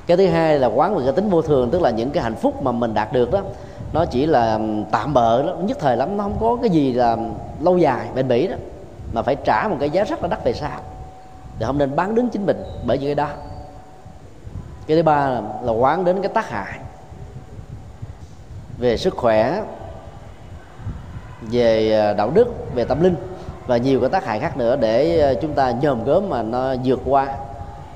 Cái 0.08 0.18
thứ 0.18 0.28
hai 0.28 0.60
là 0.60 0.68
quán 0.68 0.96
về 0.96 1.04
cái 1.06 1.14
tính 1.14 1.30
vô 1.30 1.42
thường 1.42 1.70
tức 1.72 1.82
là 1.82 1.90
những 1.90 2.10
cái 2.10 2.24
hạnh 2.24 2.36
phúc 2.36 2.64
mà 2.64 2.72
mình 2.72 2.94
đạt 2.94 3.14
được 3.14 3.32
đó 3.32 3.42
nó 3.94 4.06
chỉ 4.06 4.26
là 4.26 4.54
um, 4.54 4.84
tạm 4.92 5.14
bợ 5.14 5.44
đó 5.44 5.56
nhất 5.56 5.78
thời 5.80 5.98
lắm 5.98 6.18
nó 6.18 6.24
không 6.24 6.38
có 6.40 6.58
cái 6.62 6.70
gì 6.70 6.94
là 6.94 7.18
lâu 7.60 7.78
dài 7.78 8.08
bền 8.16 8.28
bỉ 8.28 8.48
đó 8.48 8.56
mà 9.14 9.22
phải 9.22 9.36
trả 9.36 9.68
một 9.68 9.78
cái 9.80 9.90
giá 9.90 10.04
rất 10.04 10.22
là 10.22 10.28
đắt 10.28 10.44
về 10.44 10.54
sau 10.54 10.80
thì 11.60 11.66
không 11.66 11.78
nên 11.78 11.96
bán 11.96 12.16
đứng 12.16 12.30
chính 12.30 12.46
mình 12.46 12.64
bởi 12.86 12.98
vì 12.98 13.06
cái 13.06 13.16
đó. 13.16 13.30
Cái 14.88 14.98
thứ 14.98 15.04
ba 15.04 15.30
là, 15.30 15.42
là 15.62 15.72
quán 15.72 16.06
đến 16.06 16.22
cái 16.22 16.32
tác 16.34 16.50
hại 16.50 16.80
về 18.78 18.98
sức 18.98 19.16
khỏe 19.18 19.62
về 21.52 22.00
à, 22.00 22.14
đạo 22.14 22.32
đức, 22.34 22.76
về 22.76 22.84
tâm 22.84 23.04
linh 23.04 23.16
và 23.68 23.78
nhiều 23.78 24.00
cái 24.00 24.10
tác 24.10 24.26
hại 24.26 24.40
khác 24.40 24.58
nữa 24.58 24.76
để 24.76 25.22
à, 25.22 25.34
chúng 25.42 25.54
ta 25.54 25.72
nhòm 25.82 26.04
gớm 26.04 26.30
mà 26.30 26.44
nó 26.44 26.76
vượt 26.84 27.00
qua 27.06 27.28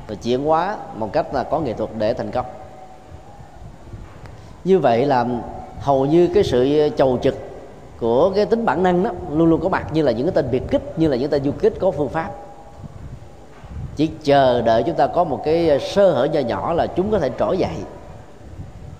và 0.08 0.16
chuyển 0.16 0.44
hóa 0.44 0.78
một 0.96 1.14
cách 1.14 1.34
là 1.34 1.44
có 1.44 1.60
nghệ 1.60 1.74
thuật 1.74 1.90
để 1.98 2.14
thành 2.14 2.32
công. 2.32 2.46
Như 4.64 4.80
vậy 4.80 5.06
là 5.06 5.26
hầu 5.80 6.06
như 6.06 6.28
cái 6.34 6.44
sự 6.44 6.90
chầu 6.98 7.20
trực 7.22 7.36
của 8.00 8.32
cái 8.36 8.46
tính 8.46 8.66
bản 8.66 8.84
năng 8.84 9.04
đó 9.04 9.12
luôn 9.32 9.50
luôn 9.50 9.62
có 9.62 9.70
mặt 9.70 9.88
như 9.94 10.02
là 10.02 10.12
những 10.12 10.28
cái 10.28 10.36
tên 10.36 10.52
biệt 10.52 10.64
kích, 10.72 11.00
như 11.00 11.08
là 11.08 11.18
những 11.18 11.30
tên 11.30 11.44
du 11.44 11.52
kích 11.52 11.74
có 11.80 11.92
phương 11.92 12.10
pháp. 12.10 12.32
Chỉ 13.96 14.10
chờ 14.24 14.62
đợi 14.62 14.84
chúng 14.84 14.96
ta 14.96 15.08
có 15.08 15.24
một 15.24 15.42
cái 15.46 15.80
sơ 15.80 16.12
hở 16.12 16.24
nhỏ 16.26 16.40
nhỏ 16.40 16.74
là 16.74 16.88
chúng 16.88 17.12
có 17.12 17.20
thể 17.20 17.30
trỗi 17.40 17.58
dậy 17.58 17.76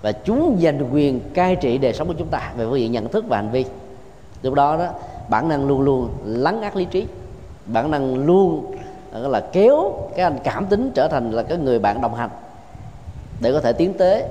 và 0.02 0.12
chúng 0.12 0.58
giành 0.62 0.94
quyền 0.94 1.20
cai 1.34 1.56
trị 1.56 1.78
đời 1.78 1.92
sống 1.92 2.08
của 2.08 2.14
chúng 2.18 2.28
ta 2.28 2.52
về 2.56 2.66
phương 2.66 2.80
diện 2.80 2.92
nhận 2.92 3.08
thức 3.08 3.24
và 3.28 3.36
hành 3.36 3.50
vi 3.50 3.64
lúc 4.42 4.54
đó 4.54 4.76
đó 4.76 4.88
bản 5.28 5.48
năng 5.48 5.66
luôn 5.66 5.80
luôn 5.80 6.10
lắng 6.24 6.62
ác 6.62 6.76
lý 6.76 6.84
trí. 6.84 7.06
Bản 7.66 7.90
năng 7.90 8.14
luôn 8.26 8.74
là 9.12 9.40
kéo 9.52 9.92
cái 10.16 10.24
anh 10.24 10.38
cảm 10.44 10.66
tính 10.66 10.90
trở 10.94 11.08
thành 11.08 11.30
là 11.30 11.42
cái 11.42 11.58
người 11.58 11.78
bạn 11.78 12.00
đồng 12.00 12.14
hành 12.14 12.30
để 13.40 13.52
có 13.52 13.60
thể 13.60 13.72
tiến 13.72 13.94
tới 13.98 14.24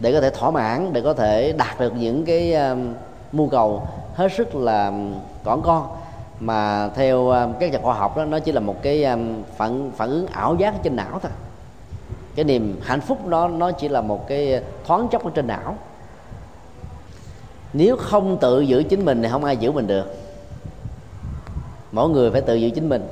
để 0.00 0.12
có 0.12 0.20
thể 0.20 0.30
thỏa 0.30 0.50
mãn 0.50 0.92
để 0.92 1.00
có 1.00 1.14
thể 1.14 1.52
đạt 1.52 1.80
được 1.80 1.92
những 1.96 2.24
cái 2.24 2.54
um, 2.54 2.94
mưu 3.32 3.48
cầu 3.48 3.82
hết 4.14 4.32
sức 4.32 4.54
là 4.54 4.86
um, 4.86 5.14
còn 5.44 5.62
con. 5.62 5.86
Mà 6.40 6.88
theo 6.94 7.28
um, 7.28 7.52
các 7.60 7.72
nhà 7.72 7.78
khoa 7.82 7.94
học 7.94 8.16
đó 8.16 8.24
nó 8.24 8.38
chỉ 8.38 8.52
là 8.52 8.60
một 8.60 8.82
cái 8.82 9.04
um, 9.04 9.42
phản 9.56 9.90
phản 9.96 10.08
ứng 10.10 10.26
ảo 10.26 10.54
giác 10.54 10.74
trên 10.82 10.96
não 10.96 11.18
thôi. 11.22 11.32
Cái 12.34 12.44
niềm 12.44 12.80
hạnh 12.82 13.00
phúc 13.00 13.26
đó 13.26 13.48
nó 13.48 13.70
chỉ 13.70 13.88
là 13.88 14.00
một 14.00 14.28
cái 14.28 14.62
thoáng 14.86 15.08
chốc 15.08 15.24
ở 15.24 15.30
trên 15.34 15.46
não 15.46 15.76
nếu 17.72 17.96
không 17.96 18.38
tự 18.38 18.60
giữ 18.60 18.82
chính 18.82 19.04
mình 19.04 19.22
thì 19.22 19.28
không 19.28 19.44
ai 19.44 19.56
giữ 19.56 19.72
mình 19.72 19.86
được. 19.86 20.14
Mỗi 21.92 22.08
người 22.08 22.30
phải 22.30 22.40
tự 22.40 22.54
giữ 22.54 22.70
chính 22.70 22.88
mình 22.88 23.06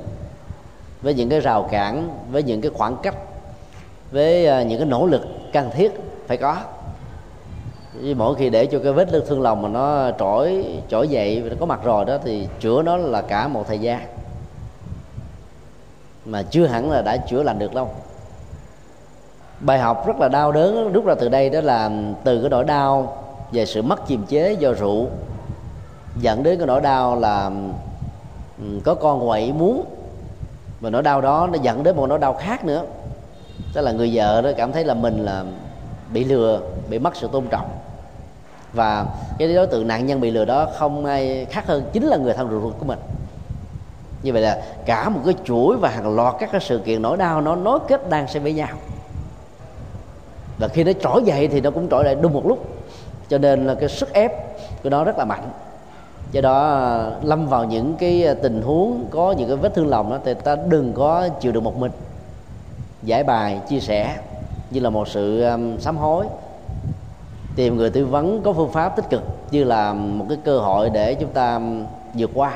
với 1.01 1.13
những 1.13 1.29
cái 1.29 1.39
rào 1.39 1.67
cản, 1.71 2.09
với 2.31 2.43
những 2.43 2.61
cái 2.61 2.71
khoảng 2.73 2.97
cách, 3.03 3.15
với 4.11 4.47
à, 4.47 4.63
những 4.63 4.79
cái 4.79 4.87
nỗ 4.87 5.05
lực 5.05 5.21
cần 5.53 5.69
thiết 5.73 5.91
phải 6.27 6.37
có. 6.37 6.57
Vì 7.93 8.13
mỗi 8.13 8.35
khi 8.35 8.49
để 8.49 8.65
cho 8.65 8.79
cái 8.83 8.93
vết 8.93 9.07
thương 9.27 9.41
lòng 9.41 9.61
mà 9.61 9.69
nó 9.69 10.11
trỗi 10.19 10.65
trỗi 10.89 11.07
dậy, 11.07 11.43
nó 11.49 11.55
có 11.59 11.65
mặt 11.65 11.79
rồi 11.83 12.05
đó 12.05 12.17
thì 12.23 12.47
chữa 12.59 12.81
nó 12.81 12.97
là 12.97 13.21
cả 13.21 13.47
một 13.47 13.67
thời 13.67 13.79
gian. 13.79 14.01
Mà 16.25 16.43
chưa 16.43 16.65
hẳn 16.65 16.91
là 16.91 17.01
đã 17.01 17.17
chữa 17.17 17.43
lành 17.43 17.59
được 17.59 17.73
đâu. 17.73 17.89
Bài 19.59 19.79
học 19.79 20.07
rất 20.07 20.19
là 20.19 20.27
đau 20.27 20.51
đớn, 20.51 20.93
rút 20.93 21.05
ra 21.05 21.15
từ 21.15 21.29
đây 21.29 21.49
đó 21.49 21.61
là 21.61 21.91
từ 22.23 22.41
cái 22.41 22.49
nỗi 22.49 22.63
đau 22.63 23.23
về 23.51 23.65
sự 23.65 23.81
mất 23.81 24.07
kiềm 24.07 24.25
chế 24.27 24.53
do 24.53 24.73
rượu, 24.73 25.07
dẫn 26.19 26.43
đến 26.43 26.57
cái 26.57 26.67
nỗi 26.67 26.81
đau 26.81 27.19
là 27.19 27.51
ừ, 28.59 28.65
có 28.85 28.95
con 28.95 29.27
quậy 29.27 29.51
muốn 29.51 29.85
và 30.81 30.89
nỗi 30.89 31.03
đau 31.03 31.21
đó 31.21 31.49
nó 31.51 31.59
dẫn 31.61 31.83
đến 31.83 31.95
một 31.95 32.07
nỗi 32.07 32.19
đau 32.19 32.33
khác 32.33 32.65
nữa. 32.65 32.83
Tức 33.73 33.81
là 33.81 33.91
người 33.91 34.11
vợ 34.13 34.41
đó 34.41 34.49
cảm 34.57 34.71
thấy 34.71 34.83
là 34.83 34.93
mình 34.93 35.25
là 35.25 35.43
bị 36.13 36.23
lừa, 36.23 36.61
bị 36.89 36.99
mất 36.99 37.15
sự 37.15 37.29
tôn 37.31 37.47
trọng. 37.47 37.69
Và 38.73 39.05
cái 39.37 39.53
đối 39.53 39.67
tượng 39.67 39.87
nạn 39.87 40.05
nhân 40.05 40.21
bị 40.21 40.31
lừa 40.31 40.45
đó 40.45 40.67
không 40.77 41.05
ai 41.05 41.45
khác 41.45 41.67
hơn 41.67 41.83
chính 41.93 42.03
là 42.03 42.17
người 42.17 42.33
thân 42.33 42.49
ruột 42.49 42.73
của 42.79 42.85
mình. 42.85 42.99
Như 44.23 44.33
vậy 44.33 44.41
là 44.41 44.61
cả 44.85 45.09
một 45.09 45.19
cái 45.25 45.35
chuỗi 45.43 45.77
và 45.77 45.89
hàng 45.89 46.15
loạt 46.15 46.35
các 46.39 46.49
cái 46.51 46.61
sự 46.61 46.79
kiện 46.79 47.01
nỗi 47.01 47.17
đau 47.17 47.41
nó 47.41 47.55
nối 47.55 47.79
kết 47.87 48.09
đang 48.09 48.27
xen 48.27 48.43
với 48.43 48.53
nhau. 48.53 48.69
Và 50.57 50.67
khi 50.67 50.83
nó 50.83 50.91
trỗi 51.01 51.23
dậy 51.23 51.47
thì 51.47 51.61
nó 51.61 51.71
cũng 51.71 51.87
trỗi 51.89 52.03
lại 52.03 52.15
đúng 52.21 52.33
một 52.33 52.47
lúc 52.47 52.76
cho 53.29 53.37
nên 53.37 53.67
là 53.67 53.75
cái 53.75 53.89
sức 53.89 54.13
ép 54.13 54.31
của 54.83 54.89
nó 54.89 55.03
rất 55.03 55.17
là 55.17 55.25
mạnh. 55.25 55.49
Do 56.31 56.41
đó 56.41 56.67
à, 56.73 57.11
lâm 57.21 57.47
vào 57.47 57.65
những 57.65 57.95
cái 57.99 58.27
à, 58.27 58.33
tình 58.33 58.61
huống 58.61 59.05
có 59.11 59.31
những 59.31 59.47
cái 59.47 59.57
vết 59.57 59.75
thương 59.75 59.87
lòng 59.87 60.09
đó 60.09 60.19
thì 60.25 60.33
ta 60.33 60.55
đừng 60.67 60.93
có 60.93 61.29
chịu 61.29 61.51
được 61.51 61.63
một 61.63 61.77
mình. 61.77 61.91
Giải 63.03 63.23
bài 63.23 63.59
chia 63.69 63.79
sẻ 63.79 64.17
như 64.71 64.79
là 64.79 64.89
một 64.89 65.07
sự 65.07 65.43
um, 65.43 65.77
sám 65.77 65.97
hối. 65.97 66.25
Tìm 67.55 67.77
người 67.77 67.89
tư 67.89 68.05
vấn 68.05 68.41
có 68.41 68.53
phương 68.53 68.71
pháp 68.71 68.95
tích 68.95 69.09
cực 69.09 69.23
như 69.51 69.63
là 69.63 69.93
một 69.93 70.25
cái 70.29 70.37
cơ 70.45 70.59
hội 70.59 70.89
để 70.89 71.13
chúng 71.15 71.29
ta 71.29 71.61
vượt 72.13 72.31
qua. 72.33 72.53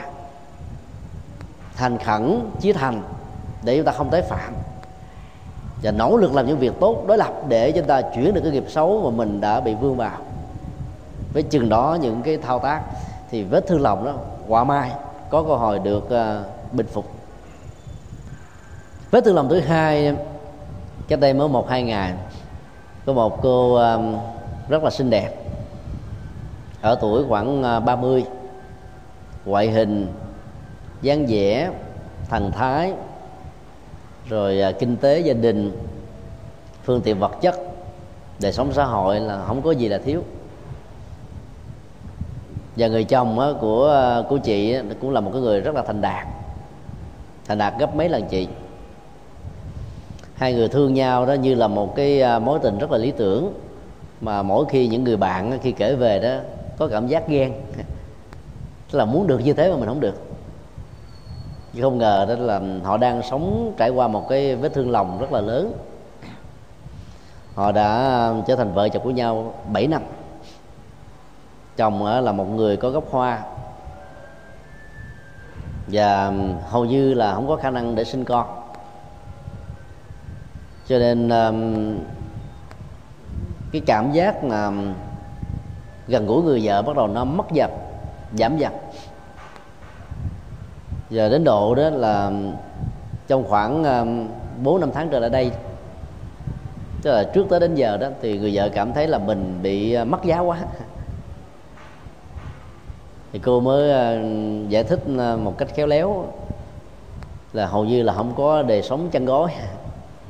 Thành 1.76 1.98
khẩn 1.98 2.40
chí 2.60 2.74
thành 2.74 3.02
để 3.64 3.78
chúng 3.78 3.86
ta 3.86 3.92
không 3.92 4.10
tái 4.10 4.22
phạm. 4.22 4.54
Và 5.84 5.92
nỗ 5.92 6.18
lực 6.18 6.36
làm 6.36 6.48
những 6.48 6.58
việc 6.58 6.74
tốt 6.80 7.04
đối 7.08 7.18
lập 7.18 7.34
để 7.48 7.72
chúng 7.72 7.86
ta 7.86 8.02
chuyển 8.02 8.34
được 8.34 8.42
cái 8.44 8.52
nghiệp 8.52 8.66
xấu 8.68 9.02
mà 9.02 9.18
mình 9.18 9.42
đã 9.42 9.60
bị 9.60 9.76
vương 9.76 9.98
vào 9.98 10.18
với 11.34 11.44
chừng 11.44 11.70
đó 11.70 11.98
những 12.02 12.22
cái 12.22 12.38
thao 12.38 12.60
tác 12.60 12.82
thì 13.30 13.44
vết 13.44 13.68
thương 13.68 13.82
lòng 13.82 14.06
đó 14.06 14.14
quả 14.48 14.64
mai 14.64 14.92
có 15.30 15.44
cơ 15.44 15.56
hội 15.56 15.80
được 15.80 16.04
uh, 16.04 16.74
bình 16.74 16.88
phục. 16.88 17.06
Vết 19.12 19.22
thương 19.26 19.36
lòng 19.36 19.50
thứ 19.50 19.60
hai 19.60 20.16
cách 21.08 21.20
đây 21.20 21.34
mới 21.34 21.48
một 21.48 21.70
hai 21.70 21.84
ngày 21.84 22.14
có 23.06 23.14
một 23.14 23.42
cô 23.42 23.76
um, 23.76 24.16
rất 24.70 24.84
là 24.84 24.90
xinh 24.90 25.10
đẹp. 25.10 25.30
Ở 26.82 26.96
tuổi 27.02 27.24
khoảng 27.30 27.64
ờ, 27.64 27.80
30 27.80 28.26
ngoại 29.46 29.72
hình 29.72 30.08
dáng 31.02 31.26
vẻ 31.30 31.72
thần 32.30 32.52
thái 32.52 32.94
rồi 34.30 34.62
uh, 34.70 34.80
kinh 34.80 34.98
tế 34.98 35.20
gia 35.20 35.34
đình 35.34 35.72
phương 36.84 37.02
tiện 37.02 37.20
vật 37.20 37.32
chất 37.42 37.56
đời 38.40 38.54
sống 38.54 38.74
xã 38.74 38.86
hội 38.86 39.20
là 39.20 39.44
không 39.48 39.62
có 39.62 39.72
gì 39.72 39.88
là 39.88 39.98
thiếu 39.98 40.24
và 42.82 42.88
người 42.88 43.04
chồng 43.04 43.56
của 43.62 43.86
ờ, 43.86 44.26
của 44.30 44.38
chị 44.38 44.76
cũng 45.02 45.12
là 45.12 45.22
một 45.22 45.32
cái 45.34 45.42
người 45.42 45.62
rất 45.62 45.76
là 45.76 45.82
thành 45.82 46.02
đạt. 46.02 46.28
Thành 47.48 47.58
đạt 47.58 47.74
gấp 47.80 47.96
mấy 47.96 48.10
lần 48.10 48.26
chị. 48.26 48.48
Hai 50.36 50.54
người 50.54 50.68
thương 50.68 50.94
nhau 50.94 51.26
đó 51.26 51.34
như 51.34 51.56
là 51.56 51.68
một 51.68 51.96
cái 51.96 52.22
ờ, 52.22 52.40
mối 52.40 52.60
tình 52.64 52.78
rất 52.78 52.92
là 52.92 52.98
lý 52.98 53.12
tưởng. 53.12 53.54
Mà 54.22 54.44
mỗi 54.44 54.66
khi 54.70 54.88
những 54.88 55.04
người 55.04 55.18
bạn 55.18 55.60
khi 55.64 55.72
kể 55.72 55.96
về 55.96 56.20
đó, 56.20 56.38
có 56.78 56.88
cảm 56.88 57.08
giác 57.08 57.28
ghen. 57.28 57.54
Tức 58.92 59.00
là 59.00 59.06
muốn 59.06 59.28
được 59.28 59.40
như 59.40 59.54
thế 59.54 59.72
mà 59.72 59.78
mình 59.78 59.88
không 59.88 60.00
được. 60.00 60.16
Nhưng 61.74 61.84
không 61.84 61.98
ngờ 61.98 62.26
đó 62.30 62.36
là 62.36 62.62
họ 62.84 62.98
đang 62.98 63.22
sống, 63.24 63.74
trải 63.78 63.90
qua 63.90 64.08
một 64.08 64.30
cái 64.30 64.56
vết 64.56 64.74
thương 64.74 64.92
lòng 64.92 65.18
rất 65.20 65.32
là 65.32 65.42
lớn. 65.42 65.74
Họ 67.56 67.72
đã 67.72 67.88
ờ, 67.96 68.44
trở 68.48 68.56
thành 68.56 68.74
vợ 68.74 68.90
chồng 68.90 69.04
của 69.04 69.12
nhau 69.12 69.54
7 69.74 69.88
năm 69.88 70.02
chồng 71.78 72.06
là 72.06 72.32
một 72.32 72.46
người 72.46 72.78
có 72.78 72.90
gốc 72.90 73.04
hoa. 73.12 73.42
Và 75.88 76.34
hầu 76.70 76.86
như 76.86 77.14
là 77.14 77.34
không 77.34 77.48
có 77.48 77.56
khả 77.56 77.70
năng 77.70 77.96
để 77.96 78.04
sinh 78.04 78.26
con. 78.26 78.46
Cho 80.88 81.00
nên 81.00 81.30
cái 83.72 83.82
cảm 83.86 84.12
giác 84.12 84.44
mà 84.44 84.72
gần 86.08 86.28
gũi 86.28 86.44
người 86.44 86.62
vợ 86.64 86.82
bắt 86.82 86.96
đầu 86.96 87.08
nó 87.08 87.24
mất 87.24 87.52
dần, 87.52 87.72
giảm 88.38 88.58
dần. 88.58 88.74
Giờ 91.10 91.30
đến 91.30 91.44
độ 91.44 91.76
đó 91.76 91.90
là 91.90 92.32
trong 93.28 93.44
khoảng 93.44 93.84
bốn 94.64 94.80
năm 94.80 94.90
tháng 94.94 95.10
trở 95.10 95.20
lại 95.20 95.30
đây, 95.30 95.52
tức 97.02 97.12
là 97.12 97.24
trước 97.34 97.46
tới 97.50 97.60
đến 97.60 97.76
giờ 97.76 97.98
đó, 97.98 98.08
thì 98.22 98.40
người 98.40 98.52
vợ 98.56 98.70
cảm 98.70 98.94
thấy 98.94 99.08
là 99.08 99.18
mình 99.18 99.60
bị 99.62 99.94
ờ, 99.94 100.06
mất 100.06 100.24
giá 100.24 100.40
quá 100.40 100.58
thì 103.32 103.40
cô 103.40 103.60
mới 103.60 103.92
ờ, 103.92 104.20
giải 104.70 104.84
thích 104.84 105.00
ờ, 105.18 105.38
một 105.38 105.58
cách 105.58 105.68
khéo 105.76 105.88
léo 105.88 106.26
là 107.54 107.68
hầu 107.68 107.86
như 107.86 108.04
là 108.04 108.14
không 108.14 108.34
có 108.38 108.62
đề 108.62 108.82
sống 108.82 109.10
chăn 109.12 109.26
gối 109.26 109.52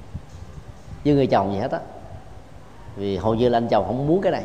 với 1.05 1.13
người 1.13 1.27
chồng 1.27 1.53
gì 1.53 1.59
hết 1.59 1.71
á. 1.71 1.79
Vì 2.95 3.17
hầu 3.17 3.35
như 3.35 3.49
là 3.49 3.57
anh 3.57 3.67
chồng 3.67 3.85
không 3.87 4.07
muốn 4.07 4.21
cái 4.21 4.31
này. 4.31 4.43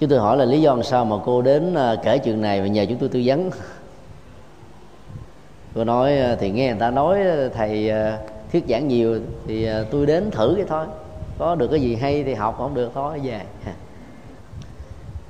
Chúng 0.00 0.10
tôi 0.10 0.18
hỏi 0.18 0.36
là 0.36 0.44
lý 0.44 0.60
do 0.60 0.74
làm 0.74 0.82
sao 0.82 1.04
mà 1.04 1.16
cô 1.24 1.42
đến 1.42 1.74
ờ, 1.74 1.96
kể 2.02 2.18
chuyện 2.18 2.40
này 2.40 2.60
và 2.60 2.66
nhờ 2.66 2.86
chúng 2.88 2.98
tôi 2.98 3.08
tư 3.08 3.22
vấn? 3.24 3.50
Cô 5.74 5.84
nói 5.84 6.12
thì 6.40 6.50
nghe 6.50 6.68
người 6.68 6.80
ta 6.80 6.90
nói 6.90 7.18
thầy 7.54 7.90
thuyết 8.52 8.64
giảng 8.68 8.88
nhiều 8.88 9.20
thì 9.46 9.68
tôi 9.90 10.06
đến 10.06 10.30
thử 10.30 10.54
cái 10.56 10.66
thôi. 10.68 10.86
Có 11.38 11.54
được 11.54 11.68
cái 11.68 11.80
gì 11.80 11.96
hay 11.96 12.24
thì 12.24 12.34
học, 12.34 12.54
không 12.58 12.74
được 12.74 12.90
thôi, 12.94 13.20
về. 13.24 13.40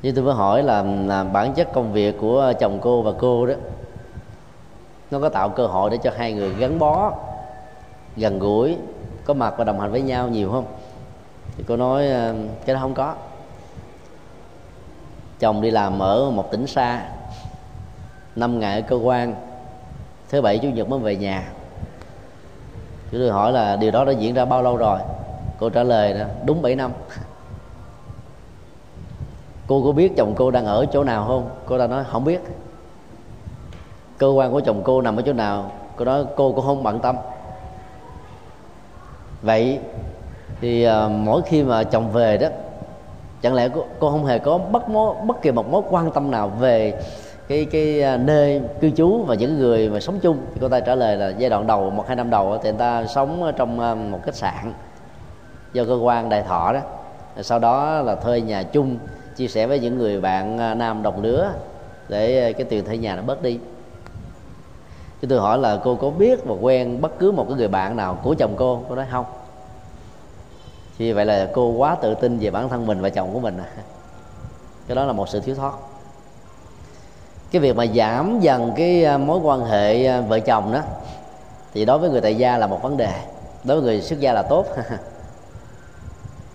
nhưng 0.05 0.15
tôi 0.15 0.25
mới 0.25 0.35
hỏi 0.35 0.63
là, 0.63 0.83
là 0.83 1.25
bản 1.25 1.53
chất 1.55 1.73
công 1.73 1.93
việc 1.93 2.17
của 2.21 2.53
chồng 2.61 2.79
cô 2.83 3.03
và 3.03 3.13
cô 3.19 3.47
đó 3.47 3.55
nó 5.11 5.21
có 5.21 5.29
tạo 5.29 5.49
cơ 5.49 5.67
hội 5.67 5.91
để 5.91 5.97
cho 6.03 6.11
hai 6.17 6.33
người 6.33 6.55
gắn 6.55 6.79
bó 6.79 7.13
gần 8.17 8.39
gũi 8.39 8.77
có 9.25 9.35
mặt 9.35 9.55
và 9.57 9.65
đồng 9.65 9.81
hành 9.81 9.91
với 9.91 10.03
nhau 10.03 10.29
nhiều 10.29 10.51
không? 10.51 10.65
Thì 11.57 11.65
cô 11.69 11.77
nói 11.77 12.09
ờ, 12.09 12.35
cái 12.67 12.75
đó 12.75 12.81
không 12.81 12.95
có. 12.95 13.15
Chồng 15.39 15.63
đi 15.63 15.71
làm 15.71 16.03
ở 16.03 16.31
một 16.31 16.51
tỉnh 16.51 16.67
xa 16.67 17.03
năm 18.37 18.61
ngày 18.61 18.81
ở 18.81 18.87
cơ 18.89 18.97
quan 18.97 19.35
thứ 20.29 20.43
bảy 20.43 20.59
chủ 20.59 20.69
nhật 20.69 20.89
mới 20.89 20.99
về 20.99 21.17
nhà. 21.17 21.53
Chúng 23.11 23.21
tôi 23.21 23.31
hỏi 23.31 23.53
là 23.53 23.77
điều 23.77 23.91
đó 23.91 24.05
đã 24.05 24.13
diễn 24.13 24.35
ra 24.35 24.45
bao 24.45 24.63
lâu 24.63 24.77
rồi? 24.77 24.99
Cô 25.59 25.71
trả 25.71 25.83
lời 25.83 26.15
đó 26.15 26.25
đúng 26.45 26.63
7 26.63 26.77
năm 26.77 26.93
cô 29.67 29.83
có 29.85 29.93
biết 29.93 30.13
chồng 30.17 30.35
cô 30.37 30.51
đang 30.51 30.67
ở 30.67 30.87
chỗ 30.93 31.05
nào 31.05 31.25
không? 31.27 31.49
Cô 31.67 31.79
ta 31.79 31.87
nói 31.87 32.05
không 32.11 32.25
biết. 32.25 32.41
Cơ 34.19 34.29
quan 34.29 34.53
của 34.53 34.61
chồng 34.61 34.81
cô 34.85 35.01
nằm 35.01 35.17
ở 35.17 35.23
chỗ 35.23 35.33
nào? 35.33 35.71
Cô 35.97 36.05
nói 36.05 36.25
cô 36.37 36.53
cũng 36.53 36.65
không 36.65 36.83
bận 36.83 37.01
tâm. 37.01 37.17
Vậy 39.43 39.79
thì 40.61 40.89
uh, 40.89 41.11
mỗi 41.11 41.43
khi 41.43 41.63
mà 41.63 41.85
chồng 41.85 42.13
về 42.13 42.37
đó 42.37 42.49
chẳng 43.45 43.55
lẽ 43.55 43.69
cô, 43.69 43.85
cô 43.99 44.11
không 44.11 44.25
hề 44.25 44.39
có 44.39 44.59
bất 44.59 44.89
mối 44.89 45.15
bất 45.25 45.43
kỳ 45.43 45.51
một 45.51 45.71
mối 45.71 45.83
quan 45.91 46.11
tâm 46.11 46.31
nào 46.31 46.49
về 46.49 47.01
cái 47.49 47.65
cái 47.65 48.01
ờ, 48.01 48.17
nơi 48.17 48.61
cư 48.81 48.91
trú 48.91 49.25
và 49.27 49.35
những 49.35 49.59
người 49.59 49.91
mà 49.91 50.01
sống 50.01 50.19
chung? 50.21 50.39
Thì 50.55 50.59
cô 50.61 50.69
ta 50.69 50.81
trả 50.81 50.95
lời 50.95 51.17
là 51.17 51.29
giai 51.39 51.51
đoạn 51.51 51.67
đầu 51.67 51.91
một 51.91 52.05
hai 52.07 52.17
năm 52.17 52.31
đầu 52.31 52.59
thì 52.63 52.71
người 52.71 52.79
ta 52.79 53.07
sống 53.07 53.53
trong 53.57 53.81
ờ, 53.81 53.95
một 53.95 54.19
khách 54.25 54.35
sạn 54.35 54.73
do 55.73 55.85
cơ 55.85 55.95
quan 55.95 56.29
đại 56.29 56.43
thọ 56.43 56.73
đó. 56.73 56.81
Sau 57.43 57.59
đó 57.59 58.01
là 58.03 58.15
thuê 58.15 58.41
nhà 58.41 58.63
chung 58.63 58.99
chia 59.37 59.49
sẻ 59.49 59.67
với 59.67 59.81
những 59.81 59.99
người 59.99 60.21
bạn 60.21 60.59
à, 60.59 60.75
nam 60.75 61.03
đồng 61.03 61.23
lứa 61.23 61.53
để 62.09 62.49
à, 62.49 62.53
cái 62.53 62.65
tiền 62.65 62.85
thuê 62.85 62.99
nhà 62.99 63.17
nó 63.17 63.23
bớt 63.23 63.43
đi. 63.43 63.59
Chứ 65.23 65.29
tôi 65.31 65.41
hỏi 65.41 65.59
là 65.59 65.81
cô 65.85 65.95
có 65.95 66.11
biết 66.11 66.45
và 66.45 66.55
quen 66.61 67.01
bất 67.01 67.19
cứ 67.19 67.33
một 67.33 67.45
cái 67.49 67.59
người 67.59 67.69
bạn 67.69 67.97
nào 67.97 68.19
của 68.23 68.35
chồng 68.35 68.55
cô? 68.57 68.83
Cô 68.89 68.95
nói 68.95 69.07
không. 69.11 69.25
Thì 70.99 71.13
vậy 71.13 71.27
là 71.27 71.51
cô 71.53 71.69
quá 71.69 71.97
tự 72.03 72.15
tin 72.15 72.39
về 72.39 72.51
bản 72.51 72.69
thân 72.69 72.87
mình 72.87 73.01
và 73.01 73.09
chồng 73.09 73.31
của 73.33 73.41
mình 73.41 73.59
à. 73.59 73.69
Cái 74.89 74.95
đó 74.95 75.05
là 75.05 75.13
một 75.13 75.29
sự 75.29 75.41
thiếu 75.41 75.55
thoát 75.55 75.73
cái 77.55 77.61
việc 77.61 77.77
mà 77.77 77.87
giảm 77.87 78.41
dần 78.41 78.73
cái 78.77 79.05
à, 79.05 79.19
mối 79.19 79.39
quan 79.43 79.65
hệ 79.65 80.21
vợ 80.21 80.41
chồng 80.41 80.73
đó, 80.73 80.81
thì 81.75 81.85
đối 81.85 81.99
với 81.99 82.11
người 82.11 82.21
tại 82.21 82.35
gia 82.35 82.59
là 82.59 82.67
một 82.67 82.83
vấn 82.83 82.97
đề, 82.97 83.13
đối 83.65 83.81
với 83.81 83.85
người 83.85 84.03
xuất 84.03 84.21
gia 84.21 84.33
là 84.33 84.43
tốt. 84.43 84.67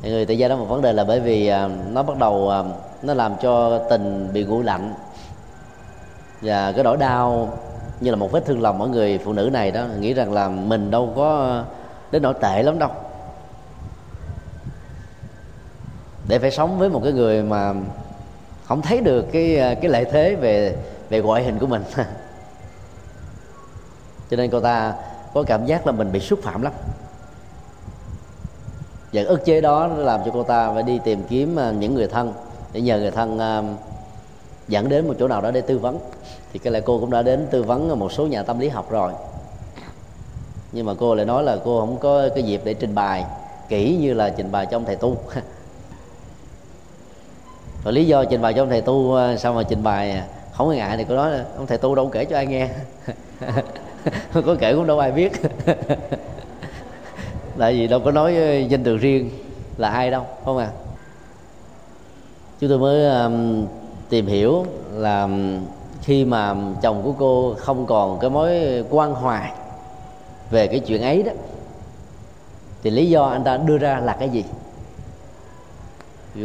người 0.02 0.26
tại 0.26 0.38
gia 0.38 0.48
đó 0.48 0.56
một 0.56 0.66
vấn 0.66 0.82
đề 0.82 0.94
là 0.94 1.04
bởi 1.04 1.20
vì 1.20 1.48
à, 1.48 1.70
nó 1.92 2.04
bắt 2.04 2.18
đầu 2.18 2.50
à, 2.50 2.64
nó 3.02 3.14
làm 3.14 3.36
cho 3.42 3.80
tình 3.90 4.30
bị 4.34 4.44
nguội 4.44 4.64
lạnh 4.64 4.94
và 6.42 6.72
cái 6.72 6.84
nỗi 6.84 6.98
đau 6.98 7.58
như 8.00 8.12
là 8.12 8.16
một 8.16 8.32
vết 8.32 8.46
thương 8.46 8.62
lòng 8.62 8.82
ở 8.82 8.88
người 8.88 9.18
phụ 9.18 9.34
nữ 9.34 9.50
này 9.54 9.72
đó, 9.72 9.86
nghĩ 10.00 10.14
rằng 10.14 10.34
là 10.34 10.50
mình 10.50 10.92
đâu 10.92 11.14
có 11.16 11.64
đến 12.12 12.22
nỗi 12.22 12.34
tệ 12.42 12.64
lắm 12.64 12.80
đâu. 12.80 12.90
Để 16.28 16.40
phải 16.40 16.52
sống 16.52 16.80
với 16.80 16.90
một 16.90 17.02
cái 17.04 17.14
người 17.14 17.44
mà 17.44 17.74
không 18.66 18.82
thấy 18.82 19.02
được 19.02 19.26
cái 19.32 19.60
à, 19.60 19.74
cái 19.74 19.92
lợi 19.92 20.06
thế 20.12 20.36
về 20.36 20.76
về 21.10 21.22
ngoại 21.22 21.44
hình 21.44 21.60
của 21.60 21.68
mình. 21.68 21.84
Cho 24.32 24.38
nên 24.38 24.50
cô 24.50 24.60
ta 24.60 24.94
có 25.34 25.44
cảm 25.44 25.66
giác 25.66 25.86
là 25.86 25.92
mình 25.92 26.12
bị 26.12 26.20
xúc 26.20 26.40
phạm 26.44 26.62
lắm 26.62 26.74
và 29.14 29.24
ức 29.24 29.46
chế 29.46 29.62
đó 29.62 29.88
nó 29.88 30.04
làm 30.04 30.20
cho 30.26 30.32
cô 30.34 30.44
ta 30.44 30.72
phải 30.74 30.84
đi 30.84 31.00
tìm 31.04 31.24
kiếm 31.30 31.60
à, 31.60 31.72
những 31.72 31.94
người 31.94 32.08
thân 32.08 32.34
để 32.74 32.82
nhờ 32.82 33.00
người 33.00 33.12
thân 33.12 33.40
à, 33.40 33.64
dẫn 34.68 34.90
đến 34.90 35.08
một 35.08 35.14
chỗ 35.20 35.28
nào 35.28 35.42
đó 35.42 35.52
để 35.52 35.62
tư 35.62 35.78
vấn. 35.78 36.00
Thì 36.54 36.60
cái 36.60 36.74
là 36.74 36.80
cô 36.80 37.00
cũng 37.00 37.12
đã 37.12 37.22
đến 37.22 37.48
tư 37.52 37.64
vấn 37.64 37.90
ở 37.90 37.96
một 37.96 38.12
số 38.12 38.28
nhà 38.28 38.44
tâm 38.44 38.60
lý 38.60 38.70
học 38.70 38.92
rồi. 38.92 39.12
Nhưng 40.72 40.86
mà 40.86 40.94
cô 41.00 41.16
lại 41.16 41.26
nói 41.26 41.44
là 41.44 41.58
cô 41.64 41.80
không 41.80 41.98
có 41.98 42.30
cái 42.36 42.44
dịp 42.44 42.62
để 42.64 42.74
trình 42.74 42.96
bày, 42.96 43.26
kỹ 43.70 43.98
như 44.02 44.14
là 44.14 44.30
trình 44.30 44.52
bày 44.52 44.66
trong 44.66 44.86
thầy 44.86 44.96
tu. 44.96 45.18
Và 47.84 47.92
lý 47.92 48.06
do 48.06 48.26
trình 48.26 48.42
bày 48.42 48.54
trong 48.54 48.70
thầy 48.70 48.82
tu 48.82 49.16
à, 49.16 49.38
sao 49.38 49.54
mà 49.54 49.64
trình 49.64 49.84
bày 49.84 50.22
không 50.54 50.68
có 50.68 50.74
ngại 50.74 50.98
thì 50.98 51.06
cô 51.10 51.16
nói 51.16 51.32
là 51.32 51.46
ông 51.58 51.68
thầy 51.68 51.78
tu 51.78 51.96
đâu 51.96 52.08
kể 52.08 52.26
cho 52.26 52.36
ai 52.36 52.46
nghe. 52.46 52.70
Có 54.34 54.56
kể 54.60 54.74
cũng 54.74 54.88
đâu 54.88 55.00
ai 55.00 55.12
biết. 55.12 55.32
tại 57.60 57.74
vì 57.74 57.88
đâu 57.88 58.00
có 58.00 58.12
nói 58.12 58.36
ờ, 58.36 58.58
danh 58.58 58.84
từ 58.84 58.98
riêng 58.98 59.30
là 59.78 59.90
ai 59.90 60.12
đâu 60.12 60.26
không 60.46 60.58
à? 60.58 60.72
Chúng 62.60 62.70
tôi 62.70 62.80
mới 62.80 63.24
um, 63.24 63.66
tìm 64.10 64.28
hiểu 64.28 64.66
là 64.94 65.30
khi 66.02 66.26
mà 66.26 66.56
chồng 66.82 67.02
của 67.04 67.14
cô 67.20 67.56
không 67.58 67.86
còn 67.86 68.20
cái 68.20 68.30
mối 68.30 68.84
quan 68.90 69.14
hoài 69.14 69.52
về 70.52 70.68
cái 70.68 70.80
chuyện 70.80 71.02
ấy 71.02 71.24
đó 71.24 71.32
thì 72.84 72.90
lý 72.90 73.10
do 73.10 73.24
anh 73.24 73.44
ta 73.44 73.58
đưa 73.58 73.78
ra 73.78 74.00
là 74.00 74.18
cái 74.20 74.30
gì? 74.30 74.44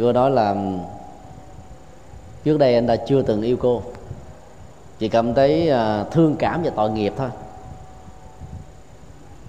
Cô 0.01 0.11
nói 0.11 0.31
là 0.31 0.55
trước 2.43 2.57
đây 2.57 2.75
anh 2.75 2.87
ta 2.87 2.95
chưa 2.95 3.21
từng 3.21 3.41
yêu 3.41 3.57
cô 3.61 3.81
chỉ 4.99 5.09
cảm 5.09 5.33
thấy 5.33 5.69
ờ, 5.69 6.05
thương 6.11 6.35
cảm 6.39 6.63
và 6.63 6.71
tội 6.75 6.89
nghiệp 6.89 7.13
thôi 7.17 7.29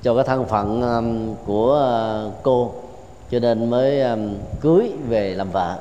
cho 0.03 0.15
cái 0.15 0.25
thân 0.25 0.47
phận 0.47 0.83
um, 0.83 1.35
của 1.47 1.73
ờ, 1.73 2.31
cô. 2.43 2.73
Cho 3.31 3.39
nên 3.39 3.71
mới 3.71 4.03
um, 4.03 4.35
cưới 4.61 4.93
về 5.09 5.35
làm 5.35 5.51
vợ. 5.51 5.79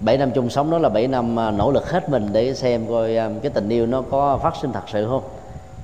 Bảy 0.00 0.18
năm 0.18 0.30
chung 0.34 0.50
sống, 0.50 0.70
đó 0.70 0.78
là 0.78 0.88
bảy 0.88 1.06
năm 1.06 1.38
à, 1.38 1.50
nỗ 1.50 1.70
lực 1.70 1.90
hết 1.90 2.10
mình 2.10 2.28
để 2.32 2.54
xem 2.54 2.86
coi 2.88 3.16
um, 3.16 3.38
cái 3.40 3.50
tình 3.50 3.68
yêu 3.68 3.86
nó 3.86 4.02
có 4.10 4.38
phát 4.42 4.54
sinh 4.62 4.72
thật 4.72 4.82
sự 4.92 5.06
không. 5.08 5.22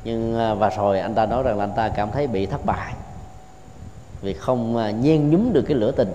Nhưng 0.04 0.38
à, 0.38 0.54
và 0.54 0.68
rồi 0.68 1.00
anh 1.00 1.14
ta 1.14 1.26
nói 1.26 1.42
rằng 1.42 1.58
là 1.58 1.64
anh 1.64 1.72
ta 1.76 1.88
cảm 1.88 2.10
thấy 2.10 2.26
bị 2.26 2.46
thất 2.46 2.66
bại 2.66 2.94
vì 4.22 4.34
không 4.34 4.76
à, 4.76 4.90
nhen 4.90 5.30
nhúm 5.30 5.52
được 5.52 5.62
cái 5.68 5.76
lửa 5.76 5.92
tình. 5.92 6.12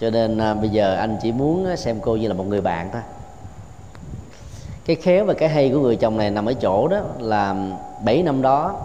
Cho 0.00 0.10
nên 0.10 0.38
bây 0.60 0.68
giờ 0.68 0.94
anh 0.94 1.16
chỉ 1.22 1.32
muốn 1.32 1.76
xem 1.76 2.00
cô 2.00 2.16
như 2.16 2.28
là 2.28 2.34
một 2.34 2.44
người 2.46 2.60
bạn 2.60 2.90
thôi. 2.92 3.02
Cái 4.84 4.96
khéo 4.96 5.24
và 5.24 5.34
cái 5.34 5.48
hay 5.48 5.70
của 5.70 5.80
người 5.80 5.96
chồng 5.96 6.16
này 6.16 6.30
nằm 6.30 6.46
ở 6.46 6.52
chỗ 6.52 6.88
đó 6.88 7.00
là 7.18 7.56
7 8.04 8.22
năm 8.22 8.42
đó 8.42 8.80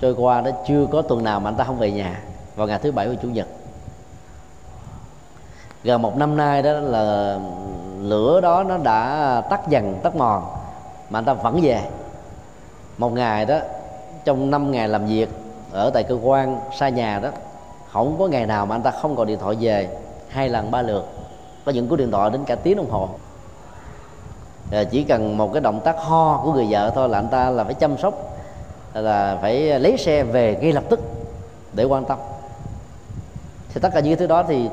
trôi 0.00 0.14
qua 0.14 0.40
đó 0.40 0.50
chưa 0.66 0.86
có 0.92 1.02
tuần 1.02 1.24
nào 1.24 1.40
mà 1.40 1.50
anh 1.50 1.56
ta 1.56 1.64
không 1.64 1.78
về 1.78 1.90
nhà. 1.90 2.20
Vào 2.56 2.66
ngày 2.66 2.78
thứ 2.78 2.92
bảy 2.92 3.08
và 3.08 3.14
chủ 3.22 3.28
nhật. 3.28 3.46
Gần 5.84 6.02
một 6.02 6.16
năm 6.16 6.36
nay 6.36 6.62
đó 6.62 6.72
là 6.72 7.38
lửa 7.98 8.40
đó 8.40 8.62
nó 8.62 8.76
đã 8.78 9.42
tắt 9.50 9.68
dần, 9.68 9.98
tắt 10.02 10.16
mòn, 10.16 10.44
mà 11.10 11.18
anh 11.18 11.24
ta 11.24 11.32
vẫn 11.32 11.60
về. 11.62 11.82
Một 12.98 13.12
ngày 13.12 13.44
đó, 13.46 13.58
trong 14.24 14.50
năm 14.50 14.70
ngày 14.70 14.88
làm 14.88 15.06
việc 15.06 15.28
ở 15.72 15.90
tại 15.90 16.02
cơ 16.02 16.18
quan 16.22 16.60
xa 16.78 16.88
nhà 16.88 17.18
đó, 17.18 17.28
không 17.90 18.16
có 18.18 18.26
ngày 18.26 18.46
nào 18.46 18.66
mà 18.66 18.74
anh 18.74 18.82
ta 18.82 18.90
không 18.90 19.14
gọi 19.14 19.26
điện 19.26 19.38
thoại 19.38 19.56
về, 19.60 19.98
hai 20.28 20.48
lần, 20.48 20.70
ba 20.70 20.82
lượt. 20.82 21.04
Có 21.64 21.72
những 21.72 21.88
cú 21.88 21.96
điện 21.96 22.10
thoại 22.10 22.30
đến 22.30 22.44
cả 22.44 22.54
tiếng 22.54 22.76
đồng 22.76 22.90
hồ. 22.90 23.08
Chỉ 24.90 25.04
cần 25.04 25.36
một 25.36 25.52
cái 25.52 25.60
động 25.60 25.80
tác 25.80 25.96
ho 25.98 26.40
của 26.44 26.52
người 26.52 26.66
vợ 26.70 26.92
thôi 26.94 27.08
là 27.08 27.18
anh 27.18 27.28
ta 27.28 27.50
là 27.50 27.64
phải 27.64 27.74
chăm 27.74 27.98
sóc 27.98 28.29
là 28.94 29.38
phải 29.42 29.80
lấy 29.80 29.98
xe 29.98 30.24
về 30.24 30.58
ngay 30.60 30.72
lập 30.72 30.84
tức 30.90 31.00
để 31.72 31.84
quan 31.84 32.04
tâm. 32.04 32.18
Thì 33.74 33.80
tất 33.80 33.88
cả 33.94 34.00
những 34.00 34.18
thứ 34.18 34.26
đó 34.26 34.42
thì 34.48 34.68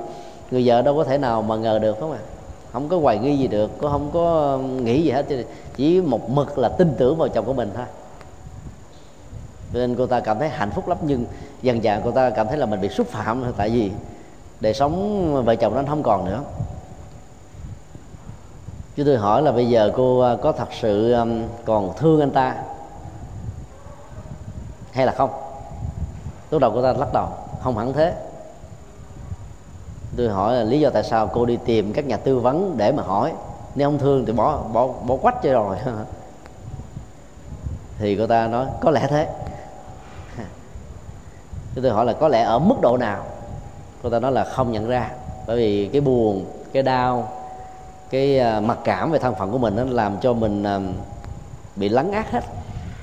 người 0.51 0.63
vợ 0.65 0.81
đâu 0.81 0.95
có 0.95 1.03
thể 1.03 1.17
nào 1.17 1.41
mà 1.41 1.55
ngờ 1.55 1.79
được 1.79 1.99
không 1.99 2.11
ạ? 2.11 2.19
À? 2.21 2.37
không 2.73 2.89
có 2.89 2.97
hoài 2.99 3.17
nghi 3.17 3.37
gì 3.37 3.47
được 3.47 3.71
cũng 3.77 3.91
không 3.91 4.09
có 4.13 4.53
um, 4.53 4.83
nghĩ 4.83 5.03
gì 5.03 5.11
hết, 5.11 5.25
chỉ 5.75 6.01
một 6.01 6.29
mực 6.29 6.57
là 6.57 6.69
tin 6.69 6.93
tưởng 6.97 7.17
vào 7.17 7.27
chồng 7.27 7.45
của 7.45 7.53
mình 7.53 7.71
thôi. 7.75 7.85
Nên 9.73 9.95
cô 9.95 10.05
ta 10.05 10.19
cảm 10.19 10.39
thấy 10.39 10.49
hạnh 10.49 10.71
phúc 10.71 10.87
lắm, 10.87 10.97
nhưng 11.01 11.25
dần 11.61 11.83
dần 11.83 12.01
cô 12.03 12.11
ta 12.11 12.29
cảm 12.29 12.47
thấy 12.47 12.57
là 12.57 12.65
mình 12.65 12.81
bị 12.81 12.89
xúc 12.89 13.07
phạm, 13.07 13.43
tại 13.57 13.69
vì 13.69 13.91
đời 14.59 14.73
sống 14.73 15.33
vợ 15.45 15.55
chồng 15.55 15.75
nó 15.75 15.83
không 15.87 16.03
còn 16.03 16.25
nữa. 16.25 16.41
Chứ 18.95 19.03
tôi 19.03 19.17
hỏi 19.17 19.41
là 19.41 19.51
bây 19.51 19.69
giờ 19.69 19.91
cô 19.95 20.33
uh, 20.33 20.41
có 20.41 20.51
thật 20.51 20.69
sự 20.81 21.13
um, 21.13 21.43
còn 21.65 21.93
thương 21.97 22.19
anh 22.19 22.31
ta 22.31 22.55
hay 24.97 25.05
là 25.05 25.11
không? 25.11 25.29
Lúc 26.51 26.61
đầu 26.61 26.71
cô 26.75 26.81
ta 26.83 26.93
lắc 26.93 27.13
đầu, 27.13 27.27
không 27.61 27.77
hẳn 27.77 27.93
thế. 27.93 28.13
Tôi 30.17 30.29
hỏi 30.29 30.55
là 30.55 30.63
lý 30.63 30.79
do 30.79 30.89
tại 30.89 31.03
sao 31.03 31.27
cô 31.33 31.45
đi 31.45 31.57
tìm 31.65 31.93
các 31.93 32.05
nhà 32.05 32.17
tư 32.17 32.39
vấn 32.39 32.77
để 32.77 32.91
mà 32.91 33.03
hỏi. 33.03 33.33
Nếu 33.75 33.89
không 33.89 33.99
thương 33.99 34.25
thì 34.25 34.33
bỏ 34.33 34.61
bỏ 34.73 34.87
bỏ 34.87 35.15
quách 35.15 35.35
cho 35.43 35.53
rồi. 35.53 35.77
Thì 37.99 38.15
cô 38.15 38.27
ta 38.27 38.47
nói, 38.47 38.65
có 38.81 38.91
lẽ 38.91 39.07
thế. 39.09 39.27
Tôi 41.81 41.91
hỏi 41.91 42.05
là, 42.05 42.13
có 42.13 42.27
lẽ 42.27 42.41
ở 42.41 42.59
mức 42.59 42.75
độ 42.81 42.97
nào? 42.97 43.23
Cô 44.03 44.09
ta 44.09 44.19
nói 44.19 44.31
là, 44.31 44.43
không 44.43 44.71
nhận 44.71 44.87
ra. 44.87 45.11
Bởi 45.47 45.57
vì 45.57 45.89
cái 45.93 46.01
buồn, 46.01 46.45
cái 46.73 46.83
đau, 46.83 47.29
cái 48.09 48.39
à, 48.39 48.59
mặc 48.59 48.77
cảm 48.83 49.11
về 49.11 49.19
thân 49.19 49.35
phận 49.35 49.51
của 49.51 49.57
mình 49.57 49.75
nó 49.75 49.83
làm 49.83 50.17
cho 50.21 50.33
mình 50.33 50.63
à, 50.63 50.79
bị 51.75 51.89
lắng 51.89 52.11
át 52.11 52.31
hết 52.31 52.43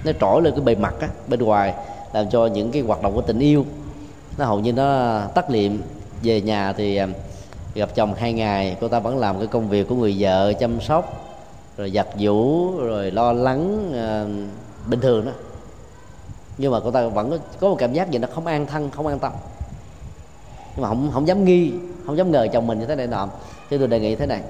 nó 0.05 0.13
trỗi 0.21 0.43
lên 0.43 0.53
cái 0.53 0.65
bề 0.65 0.75
mặt 0.75 0.95
á, 1.01 1.09
bên 1.29 1.41
ngoài 1.41 1.75
làm 2.13 2.31
cho 2.31 2.47
những 2.47 2.71
cái 2.71 2.83
hoạt 2.83 3.03
động 3.03 3.15
của 3.15 3.23
tình 3.23 3.39
yêu 3.39 3.67
nó 4.39 4.45
hầu 4.45 4.61
như 4.61 4.73
nó 4.73 5.21
tắt 5.35 5.51
liệm. 5.51 5.73
Về 6.23 6.41
nhà 6.41 6.73
thì 6.73 6.97
à, 6.97 7.09
gặp 7.75 7.95
chồng 7.95 8.15
hai 8.15 8.33
ngày 8.33 8.77
cô 8.81 8.89
ta 8.89 8.99
vẫn 8.99 9.19
làm 9.19 9.39
cái 9.39 9.47
công 9.47 9.69
việc 9.69 9.89
của 9.89 9.95
người 9.95 10.17
vợ 10.19 10.53
chăm 10.53 10.81
sóc 10.81 11.27
rồi 11.77 11.91
giặt 11.91 12.07
giũ 12.19 12.71
rồi 12.79 13.11
lo 13.11 13.33
lắng 13.33 13.91
uh, 13.91 14.89
bình 14.91 15.01
thường 15.01 15.27
đó. 15.27 15.33
Nhưng 16.59 16.73
mà 16.73 16.81
cô 16.85 16.91
ta 16.91 17.07
vẫn 17.07 17.31
có, 17.31 17.39
có 17.61 17.69
một 17.69 17.77
cảm 17.79 17.93
giác 17.93 18.11
gì 18.11 18.19
nó 18.19 18.29
không 18.35 18.47
an 18.47 18.67
thân 18.67 18.91
không 18.91 19.07
an 19.07 19.19
tâm. 19.19 19.33
Nhưng 20.77 20.83
mà 20.83 20.89
không 20.89 21.11
không 21.13 21.29
dám 21.29 21.45
nghi 21.45 21.73
không 22.07 22.17
dám 22.17 22.31
ngờ 22.31 22.49
chồng 22.53 22.67
mình 22.67 22.81
như 22.81 22.87
thế 22.87 22.97
này 22.97 23.07
nọ. 23.07 23.29
Chứ 23.71 23.79
tôi 23.79 23.89
đề 23.89 24.01
nghị 24.01 24.15
thế 24.15 24.27
này. 24.27 24.41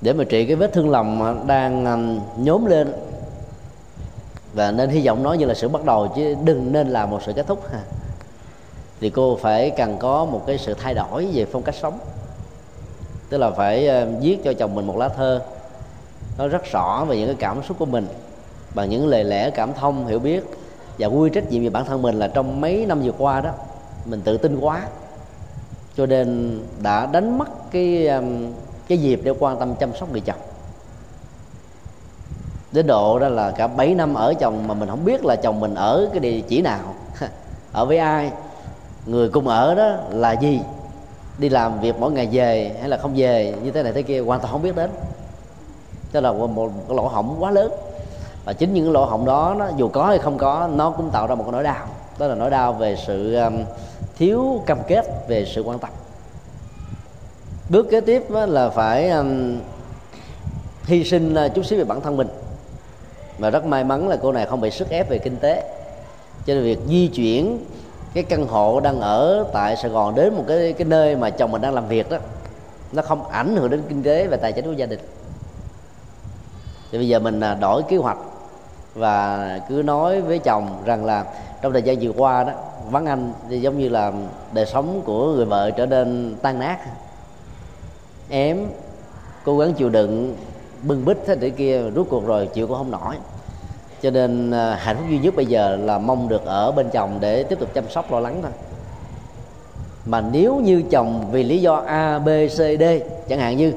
Để 0.00 0.12
mà 0.12 0.24
trị 0.24 0.46
cái 0.46 0.56
vết 0.56 0.72
thương 0.72 0.90
lòng 0.90 1.44
đang 1.46 1.84
um, 1.84 2.20
nhốm 2.44 2.64
lên 2.64 2.92
và 4.56 4.70
nên 4.70 4.90
hy 4.90 5.06
vọng 5.06 5.22
nó 5.22 5.32
như 5.32 5.46
là 5.46 5.54
sự 5.54 5.68
bắt 5.68 5.84
đầu, 5.84 6.12
chứ 6.16 6.36
đừng 6.44 6.72
nên 6.72 6.88
là 6.88 7.06
một 7.06 7.20
sự 7.26 7.32
kết 7.32 7.46
thúc 7.46 7.62
ha. 7.72 7.80
Thì 9.00 9.10
cô 9.10 9.38
phải 9.42 9.70
cần 9.70 9.96
có 9.98 10.24
một 10.24 10.42
cái 10.46 10.58
sự 10.58 10.74
thay 10.74 10.94
đổi 10.94 11.28
về 11.32 11.46
phong 11.52 11.62
cách 11.62 11.74
sống. 11.74 11.98
Tức 13.28 13.38
là 13.38 13.50
phải 13.50 13.88
ờ, 13.88 14.06
viết 14.20 14.38
cho 14.44 14.52
chồng 14.52 14.74
mình 14.74 14.86
một 14.86 14.96
lá 14.96 15.08
thơ 15.08 15.40
nó 16.38 16.48
rất 16.48 16.72
rõ 16.72 17.04
về 17.08 17.18
những 17.18 17.26
cái 17.26 17.36
cảm 17.38 17.62
xúc 17.62 17.78
của 17.78 17.86
mình 17.86 18.06
bằng 18.74 18.90
những 18.90 19.06
lời 19.06 19.24
lẽ, 19.24 19.50
cảm 19.50 19.74
thông, 19.74 20.06
hiểu 20.06 20.18
biết 20.18 20.44
và 20.98 21.06
quy 21.06 21.30
trách 21.30 21.50
nhiệm 21.50 21.62
về 21.62 21.70
bản 21.70 21.84
thân 21.84 22.02
mình 22.02 22.18
là 22.18 22.28
trong 22.28 22.60
mấy 22.60 22.86
năm 22.86 23.00
vừa 23.00 23.12
qua 23.18 23.40
đó, 23.40 23.50
mình 24.04 24.20
tự 24.20 24.36
tin 24.36 24.60
quá. 24.60 24.82
Cho 25.96 26.06
nên 26.06 26.60
đã 26.82 27.06
đánh 27.06 27.38
mất 27.38 27.70
cái 27.70 28.10
cái 28.88 28.98
dịp 28.98 29.20
để 29.24 29.32
quan 29.38 29.58
tâm 29.58 29.74
chăm 29.74 29.96
sóc 29.96 30.12
người 30.12 30.20
chồng 30.20 30.45
đến 32.76 32.86
độ 32.86 33.18
đó 33.18 33.28
là 33.28 33.50
cả 33.50 33.66
7 33.66 33.94
năm 33.94 34.14
ở 34.14 34.34
chồng 34.34 34.68
mà 34.68 34.74
mình 34.74 34.88
không 34.88 35.04
biết 35.04 35.24
là 35.24 35.36
chồng 35.36 35.60
mình 35.60 35.74
ở 35.74 36.08
cái 36.12 36.20
địa 36.20 36.40
chỉ 36.40 36.62
nào. 36.62 36.94
Ở 37.72 37.84
với 37.84 37.98
ai? 37.98 38.30
Người 39.06 39.28
cùng 39.28 39.48
ở 39.48 39.74
đó 39.74 39.96
là 40.10 40.32
gì? 40.32 40.60
Đi 41.38 41.48
làm 41.48 41.80
việc 41.80 41.96
mỗi 41.98 42.12
ngày 42.12 42.28
về 42.32 42.76
hay 42.80 42.88
là 42.88 42.96
không 42.96 43.12
về? 43.16 43.54
Như 43.62 43.70
thế 43.70 43.82
này 43.82 43.92
thế 43.92 44.02
kia 44.02 44.20
hoàn 44.20 44.40
toàn 44.40 44.52
không 44.52 44.62
biết 44.62 44.76
đến. 44.76 44.90
Đó 46.12 46.20
là 46.20 46.32
một, 46.32 46.50
một 46.50 46.70
cái 46.88 46.96
lỗ 46.96 47.08
hổng 47.08 47.36
quá 47.38 47.50
lớn. 47.50 47.72
Và 48.44 48.52
chính 48.52 48.74
những 48.74 48.84
cái 48.84 48.92
lỗ 48.92 49.04
hổng 49.04 49.24
đó 49.24 49.54
nó, 49.58 49.68
dù 49.76 49.88
có 49.88 50.06
hay 50.06 50.18
không 50.18 50.38
có 50.38 50.68
nó 50.74 50.90
cũng 50.90 51.10
tạo 51.10 51.26
ra 51.26 51.34
một 51.34 51.44
cái 51.44 51.52
nỗi 51.52 51.62
đau. 51.62 51.86
Đó 52.18 52.26
là 52.26 52.34
nỗi 52.34 52.50
đau 52.50 52.72
về 52.72 52.96
sự 53.06 53.34
um, 53.34 53.58
thiếu 54.18 54.62
cam 54.66 54.78
kết 54.88 55.28
về 55.28 55.44
sự 55.54 55.62
quan 55.62 55.78
tâm. 55.78 55.90
Bước 57.68 57.86
kế 57.90 58.00
tiếp 58.00 58.24
là 58.30 58.68
phải 58.68 59.10
um, 59.10 59.56
hy 60.84 61.04
sinh 61.04 61.34
uh, 61.46 61.54
chút 61.54 61.66
xíu 61.66 61.78
về 61.78 61.84
bản 61.84 62.00
thân 62.00 62.16
mình 62.16 62.28
mà 63.38 63.50
rất 63.50 63.64
may 63.64 63.84
mắn 63.84 64.08
là 64.08 64.16
cô 64.22 64.32
này 64.32 64.46
không 64.46 64.60
bị 64.60 64.70
sức 64.70 64.90
ép 64.90 65.08
về 65.08 65.18
kinh 65.18 65.36
tế. 65.36 65.72
Cho 66.46 66.54
nên 66.54 66.62
việc 66.62 66.78
di 66.88 67.08
chuyển 67.08 67.64
cái 68.14 68.24
căn 68.24 68.46
hộ 68.46 68.80
đang 68.80 69.00
ở 69.00 69.44
tại 69.52 69.76
Sài 69.76 69.90
Gòn 69.90 70.14
đến 70.14 70.34
một 70.34 70.44
cái 70.48 70.72
cái 70.72 70.84
nơi 70.84 71.16
mà 71.16 71.30
chồng 71.30 71.52
mình 71.52 71.62
đang 71.62 71.74
làm 71.74 71.88
việc 71.88 72.10
đó, 72.10 72.18
nó 72.92 73.02
không 73.02 73.28
ảnh 73.28 73.56
hưởng 73.56 73.70
đến 73.70 73.82
kinh 73.88 74.02
tế 74.02 74.26
và 74.26 74.36
tài 74.36 74.52
chính 74.52 74.64
của 74.64 74.72
gia 74.72 74.86
đình. 74.86 75.00
Thì 76.92 76.98
bây 76.98 77.08
giờ 77.08 77.18
mình 77.18 77.40
à, 77.40 77.54
đổi 77.54 77.82
kế 77.82 77.96
hoạch 77.96 78.18
và 78.94 79.60
cứ 79.68 79.82
nói 79.84 80.20
với 80.20 80.38
chồng 80.38 80.82
rằng 80.84 81.04
là 81.04 81.24
trong 81.62 81.72
thời 81.72 81.82
gian 81.82 81.96
vừa 82.00 82.12
qua 82.16 82.44
đó, 82.44 82.52
vắng 82.90 83.06
anh 83.06 83.32
thì 83.48 83.60
giống 83.60 83.78
như 83.78 83.88
là 83.88 84.12
đời 84.52 84.66
sống 84.66 85.02
của 85.04 85.32
người 85.32 85.44
vợ 85.44 85.70
trở 85.70 85.86
nên 85.86 86.36
tan 86.42 86.58
nát. 86.58 86.78
Em 88.28 88.66
cố 89.44 89.58
gắng 89.58 89.74
chịu 89.74 89.88
đựng 89.88 90.36
bưng 90.82 91.04
bít 91.04 91.18
thế 91.26 91.34
để 91.34 91.50
kia 91.50 91.82
rút 91.94 92.06
cuộc 92.10 92.26
rồi 92.26 92.46
chịu 92.46 92.66
cũng 92.66 92.76
không 92.76 92.90
nổi. 92.90 93.14
Cho 94.02 94.10
nên 94.10 94.50
à, 94.50 94.74
hạnh 94.74 94.96
phúc 94.96 95.06
duy 95.10 95.18
nhất 95.18 95.34
bây 95.36 95.46
giờ 95.46 95.76
là 95.76 95.98
mong 95.98 96.28
được 96.28 96.44
ở 96.44 96.72
bên 96.72 96.90
chồng 96.90 97.18
để 97.20 97.42
tiếp 97.42 97.58
tục 97.60 97.68
chăm 97.74 97.90
sóc 97.90 98.12
lo 98.12 98.20
lắng 98.20 98.38
thôi. 98.42 98.50
Mà 100.06 100.20
nếu 100.20 100.56
như 100.56 100.82
chồng 100.90 101.28
vì 101.30 101.42
lý 101.42 101.60
do 101.60 101.74
a, 101.86 102.18
b, 102.18 102.28
c, 102.28 102.56
d, 102.56 102.82
chẳng 103.28 103.38
hạn 103.38 103.56
như 103.56 103.72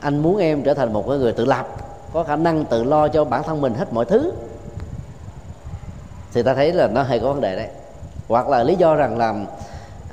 anh 0.00 0.22
muốn 0.22 0.38
em 0.38 0.62
trở 0.62 0.74
thành 0.74 0.92
một 0.92 1.08
người 1.08 1.32
tự 1.32 1.44
lập, 1.44 1.68
có 2.12 2.24
khả 2.24 2.36
năng 2.36 2.64
tự 2.64 2.84
lo 2.84 3.08
cho 3.08 3.24
bản 3.24 3.42
thân 3.42 3.60
mình 3.60 3.74
hết 3.74 3.92
mọi 3.92 4.04
thứ, 4.04 4.32
thì 6.32 6.42
ta 6.42 6.54
thấy 6.54 6.72
là 6.72 6.86
nó 6.86 7.02
hay 7.02 7.18
có 7.18 7.32
vấn 7.32 7.40
đề 7.40 7.56
đấy. 7.56 7.68
Hoặc 8.28 8.48
là 8.48 8.62
lý 8.62 8.74
do 8.74 8.94
rằng 8.94 9.18
là 9.18 9.34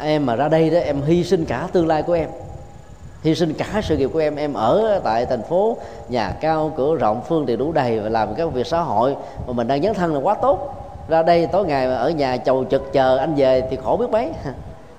em 0.02 0.26
mà 0.26 0.36
ra 0.36 0.48
đây 0.48 0.70
đó, 0.70 0.80
em 0.80 1.02
hy 1.02 1.24
sinh 1.24 1.46
cả 1.46 1.68
tương 1.72 1.88
lai 1.88 2.04
của 2.04 2.14
em 2.14 2.30
hy 3.24 3.36
sinh 3.36 3.54
cả 3.54 3.82
sự 3.84 3.98
nghiệp 3.98 4.10
của 4.14 4.20
em. 4.20 4.36
Em 4.36 4.54
ở 4.54 5.02
tại 5.04 5.26
thành 5.26 5.44
phố, 5.44 5.78
nhà 6.10 6.32
cao, 6.42 6.72
cửa 6.78 6.96
rộng, 6.96 7.22
phương 7.28 7.46
tiện 7.46 7.58
đủ 7.60 7.72
đầy 7.72 8.00
và 8.00 8.10
làm 8.10 8.36
các 8.36 8.54
việc 8.54 8.68
xã 8.68 8.82
hội. 8.82 9.16
Mà 9.48 9.54
mình 9.54 9.68
đang 9.68 9.84
dấn 9.84 9.94
thân 9.94 10.14
là 10.14 10.20
quá 10.20 10.36
tốt. 10.42 10.74
Ra 11.08 11.24
đây 11.24 11.48
tối 11.48 11.66
ngày 11.66 11.86
ở 11.86 12.10
nhà 12.10 12.38
chầu 12.38 12.66
trực 12.66 12.94
chờ 12.94 13.18
anh 13.18 13.36
về 13.36 13.68
thì 13.70 13.78
khổ 13.84 13.98
biết 13.98 14.10
mấy. 14.12 14.32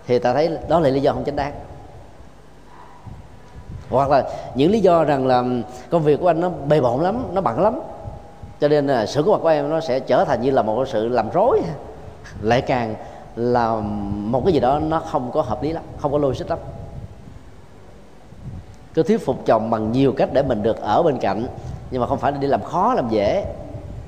Thì 0.07 0.19
ta 0.19 0.35
thấy 0.35 0.51
đó 0.69 0.81
là 0.81 0.89
lý 0.89 1.01
do 1.01 1.13
không 1.13 1.25
chính 1.25 1.37
đáng. 1.37 1.53
Hoặc 3.91 4.11
là 4.11 4.25
những 4.55 4.71
lý 4.71 4.81
do 4.81 5.05
rằng 5.05 5.27
là 5.27 5.45
công 5.91 6.03
việc 6.03 6.21
của 6.21 6.31
anh 6.31 6.41
nó 6.41 6.51
bề 6.69 6.81
bộn 6.81 7.03
lắm, 7.03 7.25
nó 7.33 7.41
bận 7.41 7.61
lắm. 7.61 7.81
Cho 8.61 8.69
nên 8.69 8.87
là 8.87 9.07
sự 9.07 9.23
có 9.23 9.33
mặt 9.33 9.39
của 9.43 9.49
em 9.49 9.71
nó 9.71 9.81
sẽ 9.81 10.01
trở 10.01 10.25
thành 10.25 10.43
như 10.43 10.51
là 10.51 10.63
một 10.63 10.85
sự 10.89 11.09
làm 11.09 11.31
rối. 11.31 11.61
Lại 12.43 12.61
càng 12.61 12.95
là 13.37 13.77
một 14.07 14.43
cái 14.45 14.53
gì 14.53 14.61
đó 14.61 14.79
nó 14.79 14.99
không 14.99 15.31
có 15.33 15.43
hợp 15.43 15.63
lý 15.63 15.73
lắm, 15.73 15.83
không 15.99 16.13
có 16.13 16.19
logic 16.19 16.51
lắm 16.51 16.59
cứ 18.99 19.03
thuyết 19.03 19.27
phục 19.27 19.47
chồng 19.47 19.71
bằng 19.71 19.93
nhiều 19.93 20.13
cách 20.13 20.29
để 20.33 20.43
mình 20.43 20.63
được 20.63 20.81
ở 20.81 21.03
bên 21.03 21.19
cạnh. 21.19 21.47
Nhưng 21.91 22.01
mà 22.01 22.07
không 22.07 22.19
phải 22.19 22.33
đi 22.33 22.47
làm 22.47 22.63
khó, 22.63 22.95
làm 22.95 23.09
dễ. 23.09 23.45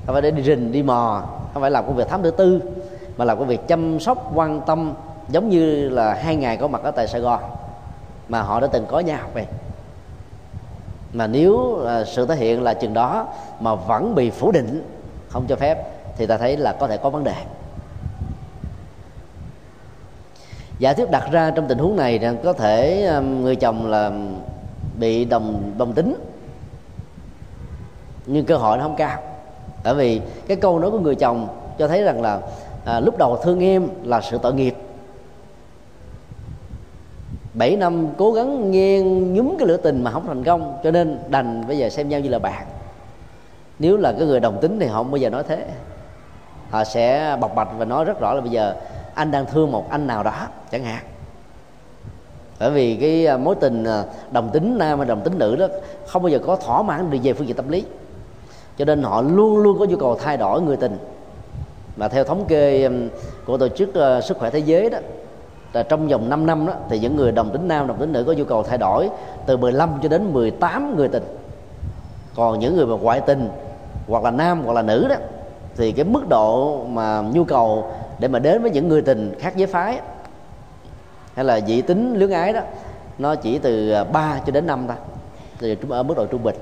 Không 0.05 0.15
phải 0.15 0.21
để 0.21 0.31
đi 0.31 0.43
rình, 0.43 0.71
đi 0.71 0.83
mò. 0.83 1.23
Không 1.53 1.61
phải 1.61 1.71
làm 1.71 1.85
công 1.85 1.95
việc 1.95 2.09
thám 2.09 2.21
tử 2.21 2.31
tư, 2.31 2.61
mà 3.17 3.25
làm 3.25 3.39
công 3.39 3.47
việc 3.47 3.67
chăm 3.67 3.99
sóc, 3.99 4.31
quan 4.35 4.61
tâm. 4.61 4.93
Giống 5.29 5.49
như 5.49 5.89
là 5.89 6.13
hai 6.13 6.35
ngày 6.35 6.57
có 6.57 6.67
mặt 6.67 6.83
ở 6.83 6.91
tại 6.91 7.07
Sài 7.07 7.21
Gòn, 7.21 7.39
mà 8.29 8.41
họ 8.41 8.59
đã 8.59 8.67
từng 8.67 8.85
có 8.87 8.99
nhau 8.99 9.19
vậy 9.33 9.45
mà 11.13 11.27
nếu 11.27 11.81
à, 11.87 12.03
sự 12.03 12.25
thể 12.25 12.35
hiện 12.35 12.63
là 12.63 12.73
chừng 12.73 12.93
đó 12.93 13.27
mà 13.59 13.75
vẫn 13.75 14.15
bị 14.15 14.29
phủ 14.29 14.51
định, 14.51 14.83
không 15.29 15.45
cho 15.47 15.55
phép, 15.55 15.83
thì 16.17 16.25
ta 16.25 16.37
thấy 16.37 16.57
là 16.57 16.73
có 16.73 16.87
thể 16.87 16.97
có 16.97 17.09
vấn 17.09 17.23
đề. 17.23 17.35
Giả 20.79 20.93
thuyết 20.93 21.11
đặt 21.11 21.31
ra 21.31 21.51
trong 21.51 21.67
tình 21.67 21.77
huống 21.77 21.95
này 21.95 22.19
rằng 22.19 22.37
có 22.43 22.53
thể 22.53 23.05
à, 23.05 23.19
người 23.19 23.55
chồng 23.55 23.89
là 23.91 24.11
bị 24.99 25.25
đồng 25.25 25.73
đồng 25.77 25.93
tính. 25.93 26.15
Nhưng 28.25 28.45
cơ 28.45 28.57
hội 28.57 28.77
nó 28.77 28.83
không 28.83 28.95
cao. 28.95 29.19
Tại 29.83 29.93
vì 29.93 30.21
cái 30.47 30.57
câu 30.57 30.79
nói 30.79 30.91
của 30.91 30.99
người 30.99 31.15
chồng 31.15 31.47
cho 31.77 31.87
thấy 31.87 32.03
rằng 32.03 32.21
là 32.21 32.39
à, 32.85 32.99
lúc 32.99 33.17
đầu 33.17 33.37
thương 33.43 33.59
em 33.59 33.87
là 34.03 34.21
sự 34.21 34.37
tội 34.41 34.53
nghiệp. 34.53 34.75
7 37.53 37.75
năm 37.75 38.07
cố 38.17 38.31
gắng 38.31 38.71
nghiêng 38.71 39.33
nhúm 39.33 39.55
cái 39.59 39.67
lửa 39.67 39.77
tình 39.77 40.03
mà 40.03 40.11
không 40.11 40.27
thành 40.27 40.43
công 40.43 40.79
cho 40.83 40.91
nên 40.91 41.19
đành 41.29 41.67
bây 41.67 41.77
giờ 41.77 41.89
xem 41.89 42.09
nhau 42.09 42.19
như 42.19 42.29
là 42.29 42.39
bạn. 42.39 42.65
Nếu 43.79 43.97
là 43.97 44.11
cái 44.11 44.27
người 44.27 44.39
đồng 44.39 44.61
tính 44.61 44.79
thì 44.79 44.87
họ 44.87 44.97
không 44.97 45.11
bao 45.11 45.17
giờ 45.17 45.29
nói 45.29 45.43
thế. 45.47 45.67
Họ 46.69 46.83
sẽ 46.83 47.37
bộc 47.39 47.55
bạch 47.55 47.67
và 47.77 47.85
nói 47.85 48.05
rất 48.05 48.19
rõ 48.19 48.33
là 48.33 48.41
bây 48.41 48.49
giờ 48.49 48.75
anh 49.13 49.31
đang 49.31 49.45
thương 49.45 49.71
một 49.71 49.89
anh 49.89 50.07
nào 50.07 50.23
đó 50.23 50.47
chẳng 50.71 50.83
hạn 50.83 51.03
bởi 52.61 52.71
vì 52.71 52.95
cái 52.95 53.25
à, 53.25 53.37
mối 53.37 53.55
tình 53.55 53.83
à, 53.83 54.03
đồng 54.31 54.49
tính 54.49 54.77
nam 54.77 54.99
và 54.99 55.05
đồng 55.05 55.21
tính 55.21 55.33
nữ 55.37 55.55
đó 55.55 55.67
không 56.07 56.23
bao 56.23 56.29
giờ 56.29 56.39
có 56.39 56.55
thỏa 56.55 56.81
mãn 56.81 57.11
được 57.11 57.17
về 57.23 57.33
phương 57.33 57.47
diện 57.47 57.55
tâm 57.55 57.69
lý. 57.69 57.85
Cho 58.77 58.85
nên 58.85 59.03
họ 59.03 59.21
luôn 59.21 59.57
luôn 59.57 59.79
có 59.79 59.85
nhu 59.85 59.97
cầu 59.97 60.15
thay 60.15 60.37
đổi 60.37 60.61
người 60.61 60.77
tình. 60.77 60.97
Và 61.97 62.07
theo 62.07 62.23
thống 62.23 62.45
kê 62.47 62.89
của 63.45 63.57
tổ 63.57 63.67
chức 63.67 63.95
à, 63.95 64.21
sức 64.21 64.37
khỏe 64.37 64.49
thế 64.49 64.59
giới 64.59 64.89
đó, 64.89 64.97
là 65.73 65.83
trong 65.83 66.07
vòng 66.07 66.29
5 66.29 66.45
năm 66.45 66.65
đó, 66.65 66.73
thì 66.89 66.99
những 66.99 67.15
người 67.15 67.31
đồng 67.31 67.49
tính 67.49 67.67
nam, 67.67 67.87
đồng 67.87 67.97
tính 67.97 68.13
nữ 68.13 68.23
có 68.27 68.33
nhu 68.33 68.43
cầu 68.43 68.63
thay 68.63 68.77
đổi 68.77 69.09
từ 69.45 69.57
15 69.57 69.89
cho 70.03 70.09
đến 70.09 70.33
18 70.33 70.95
người 70.97 71.07
tình. 71.07 71.23
Còn 72.35 72.59
những 72.59 72.75
người 72.75 72.85
mà 72.85 72.95
ngoại 72.95 73.21
tình, 73.21 73.49
hoặc 74.07 74.23
là 74.23 74.31
nam, 74.31 74.61
hoặc 74.65 74.73
là 74.73 74.81
nữ 74.81 75.07
đó, 75.09 75.15
thì 75.77 75.91
cái 75.91 76.05
mức 76.05 76.29
độ 76.29 76.79
mà 76.89 77.21
nhu 77.21 77.43
cầu 77.43 77.91
để 78.19 78.27
mà 78.27 78.39
đến 78.39 78.61
với 78.61 78.71
những 78.71 78.87
người 78.87 79.01
tình 79.01 79.35
khác 79.39 79.57
giới 79.57 79.67
phái 79.67 79.99
hay 81.35 81.45
là 81.45 81.59
dị 81.59 81.81
tính 81.81 82.15
lưỡng 82.15 82.31
ái 82.31 82.53
đó, 82.53 82.61
nó 83.17 83.35
chỉ 83.35 83.59
từ 83.59 83.91
à, 83.91 84.03
3 84.03 84.39
cho 84.45 84.51
đến 84.51 84.67
5 84.67 84.85
thôi. 84.87 84.97
Thì 85.59 85.77
ở 85.89 86.03
mức 86.03 86.17
độ 86.17 86.25
trung 86.25 86.43
bình. 86.43 86.55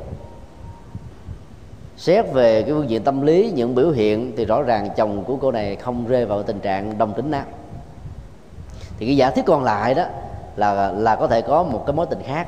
Xét 1.97 2.25
về 2.33 2.61
cái 2.61 2.71
phương 2.71 2.89
diện 2.89 3.03
tâm 3.03 3.21
lý, 3.21 3.51
những 3.55 3.75
biểu 3.75 3.91
hiện 3.91 4.33
thì 4.37 4.45
rõ 4.45 4.61
ràng 4.61 4.89
chồng 4.97 5.23
của 5.23 5.35
cô 5.35 5.51
này 5.51 5.75
không 5.75 6.07
rơi 6.07 6.25
vào 6.25 6.43
tình 6.43 6.59
trạng 6.59 6.97
đồng 6.97 7.13
tính 7.13 7.31
nam 7.31 7.45
thì 8.99 9.05
cái 9.05 9.17
giả 9.17 9.31
thiết 9.31 9.45
còn 9.45 9.63
lại 9.63 9.93
đó 9.93 10.05
là 10.55 10.91
là 10.91 11.15
có 11.15 11.27
thể 11.27 11.41
có 11.41 11.63
một 11.63 11.83
cái 11.85 11.93
mối 11.93 12.05
tình 12.09 12.21
khác. 12.25 12.47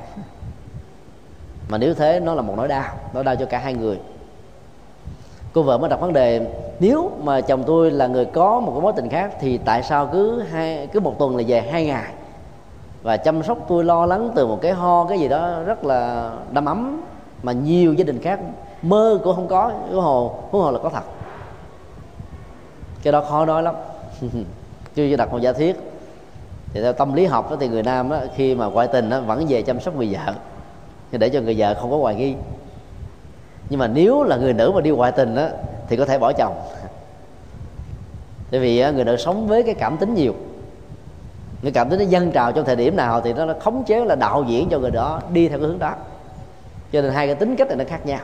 Mà 1.70 1.78
nếu 1.78 1.94
thế 1.94 2.20
nó 2.20 2.34
là 2.34 2.42
một 2.42 2.54
nỗi 2.58 2.68
đau 2.68 2.94
nỗi 3.14 3.24
đau 3.24 3.36
cho 3.36 3.46
cả 3.46 3.58
hai 3.58 3.74
người. 3.74 4.00
Cô 5.54 5.64
vợ 5.64 5.78
mới 5.78 5.90
đặt 5.90 6.00
vấn 6.00 6.14
đề 6.14 6.48
nếu 6.82 7.12
mà 7.24 7.42
chồng 7.42 7.64
tôi 7.68 7.92
là 7.92 8.08
người 8.08 8.26
có 8.26 8.60
một 8.60 8.72
cái 8.72 8.82
mối 8.82 8.94
tình 8.96 9.10
khác 9.10 9.34
thì 9.40 9.58
tại 9.58 9.84
sao 9.84 10.10
cứ 10.12 10.42
hai 10.42 10.88
cứ 10.88 11.00
một 11.00 11.20
tuần 11.20 11.38
là 11.38 11.44
về 11.48 11.62
hai 11.62 11.86
ngày? 11.86 12.14
Và 13.04 13.18
chăm 13.18 13.44
sóc 13.44 13.58
tôi 13.68 13.84
lo 13.84 14.06
lắng 14.06 14.32
từ 14.36 14.48
một 14.48 14.60
cái 14.62 14.72
ho 14.72 15.06
cái 15.10 15.20
gì 15.20 15.28
đó 15.28 15.60
rất 15.66 15.84
là 15.84 16.32
đầm 16.52 16.66
ấm 16.66 17.02
mà 17.44 17.52
nhiều 17.52 17.94
gia 17.94 18.04
đình 18.04 18.22
khác 18.22 18.40
mơ 18.82 19.20
cũng 19.24 19.36
không 19.36 19.48
có 19.48 19.72
cái 19.90 19.96
hồ 19.96 20.36
huống 20.52 20.62
hồ 20.62 20.72
là 20.72 20.80
có 20.80 20.90
thật. 20.90 21.04
Cái 23.04 23.14
đó 23.14 23.24
khó 23.30 23.46
nói 23.46 23.64
lắm. 23.64 23.76
Chưa 24.96 25.16
đặt 25.16 25.32
một 25.32 25.38
giả 25.42 25.54
thiết. 25.54 25.76
Thì 26.74 26.82
theo 26.82 26.94
tâm 26.94 27.14
lý 27.14 27.26
học 27.26 27.52
đó, 27.52 27.58
thì 27.60 27.68
người 27.68 27.84
nam 27.84 28.10
đó, 28.10 28.20
khi 28.36 28.56
mà 28.56 28.66
ngoại 28.66 28.88
tình 28.88 29.10
đó, 29.10 29.20
vẫn 29.20 29.46
về 29.50 29.62
chăm 29.62 29.80
sóc 29.80 29.96
người 29.96 30.10
vợ. 30.12 30.34
Để 31.12 31.30
cho 31.30 31.42
người 31.42 31.56
vợ 31.58 31.76
không 31.82 31.92
có 31.92 31.98
hoài 31.98 32.16
nghi. 32.16 32.36
Nhưng 33.70 33.80
mà 33.80 33.88
nếu 33.88 34.24
là 34.24 34.38
người 34.38 34.54
nữ 34.54 34.72
mà 34.76 34.82
đi 34.82 34.90
ngoại 34.90 35.12
tình 35.12 35.36
đó, 35.36 35.48
thì 35.92 35.98
có 35.98 36.06
thể 36.06 36.20
bỏ 36.20 36.34
chồng. 36.34 36.54
Tại 38.52 38.60
vì 38.60 38.92
người 38.92 39.04
đời 39.04 39.18
sống 39.18 39.48
với 39.48 39.64
cái 39.64 39.74
cảm 39.74 39.98
tính 39.98 40.14
nhiều. 40.14 40.34
Người 41.62 41.72
cảm 41.72 41.90
tính 41.90 42.00
nó 42.00 42.06
dân 42.06 42.32
trào 42.32 42.52
trong 42.52 42.66
thời 42.66 42.76
điểm 42.76 42.96
nào 42.96 43.22
thì 43.22 43.34
nó, 43.34 43.46
nó 43.46 43.54
khống 43.60 43.84
chế 43.84 44.06
là 44.06 44.16
đạo 44.16 44.46
diễn 44.48 44.70
cho 44.70 44.80
người 44.80 44.92
đó 44.92 45.22
đi 45.34 45.48
theo 45.48 45.60
cái 45.60 45.68
hướng 45.68 45.80
đó. 45.80 45.96
Cho 46.92 47.02
nên 47.02 47.12
hai 47.12 47.28
cái 47.28 47.36
tính 47.36 47.56
cách 47.56 47.68
này 47.68 47.78
nó 47.78 47.84
khác 47.88 48.06
nhau. 48.06 48.20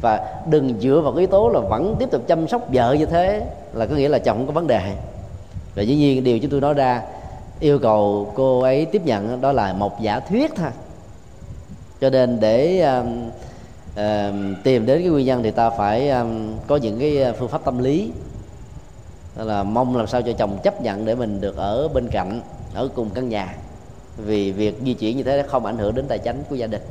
Và 0.00 0.36
đừng 0.46 0.80
dựa 0.80 1.00
vào 1.00 1.12
cái 1.12 1.18
yếu 1.18 1.26
tố 1.26 1.48
là 1.48 1.60
vẫn 1.60 1.96
tiếp 1.98 2.10
tục 2.10 2.22
chăm 2.28 2.48
sóc 2.48 2.62
vợ 2.72 2.92
như 2.92 3.06
thế 3.06 3.46
là 3.72 3.86
có 3.86 3.96
nghĩa 3.96 4.08
là 4.08 4.18
chồng 4.18 4.36
không 4.36 4.46
có 4.46 4.52
vấn 4.52 4.66
đề. 4.66 4.92
Và 5.74 5.82
dĩ 5.82 5.96
nhiên 5.96 6.24
điều 6.24 6.38
chúng 6.38 6.50
tôi 6.50 6.60
nói 6.60 6.74
ra 6.74 7.02
yêu 7.60 7.78
cầu 7.78 8.32
cô 8.34 8.60
ấy 8.60 8.84
tiếp 8.84 9.02
nhận 9.04 9.40
đó 9.40 9.52
là 9.52 9.72
một 9.72 10.00
giả 10.00 10.20
thuyết 10.20 10.52
thôi. 10.56 10.70
Cho 12.00 12.10
nên 12.10 12.40
để 12.40 12.86
tìm 14.64 14.86
đến 14.86 15.02
cái 15.02 15.08
nguyên 15.08 15.26
nhân 15.26 15.42
thì 15.42 15.50
ta 15.50 15.70
phải 15.70 16.12
có 16.66 16.76
những 16.76 16.98
cái 16.98 17.22
ờ, 17.22 17.32
phương 17.38 17.48
pháp 17.48 17.64
tâm 17.64 17.78
lý. 17.78 18.10
Đó 19.36 19.44
là 19.44 19.62
mong 19.62 19.96
làm 19.96 20.06
sao 20.06 20.22
cho 20.22 20.32
chồng 20.32 20.58
chấp 20.62 20.82
nhận 20.82 21.04
để 21.04 21.14
mình 21.14 21.40
được 21.40 21.56
ở 21.56 21.88
bên 21.88 22.08
cạnh, 22.08 22.40
ở 22.74 22.88
cùng 22.94 23.10
căn 23.10 23.28
nhà. 23.28 23.54
Vì 24.16 24.52
việc 24.52 24.80
di 24.84 24.94
chuyển 24.94 25.16
như 25.16 25.22
thế 25.22 25.44
không 25.48 25.66
ảnh 25.66 25.78
hưởng 25.78 25.94
đến 25.94 26.04
tài 26.08 26.18
chính 26.18 26.42
của 26.50 26.54
gia 26.54 26.66
đình. 26.66 26.82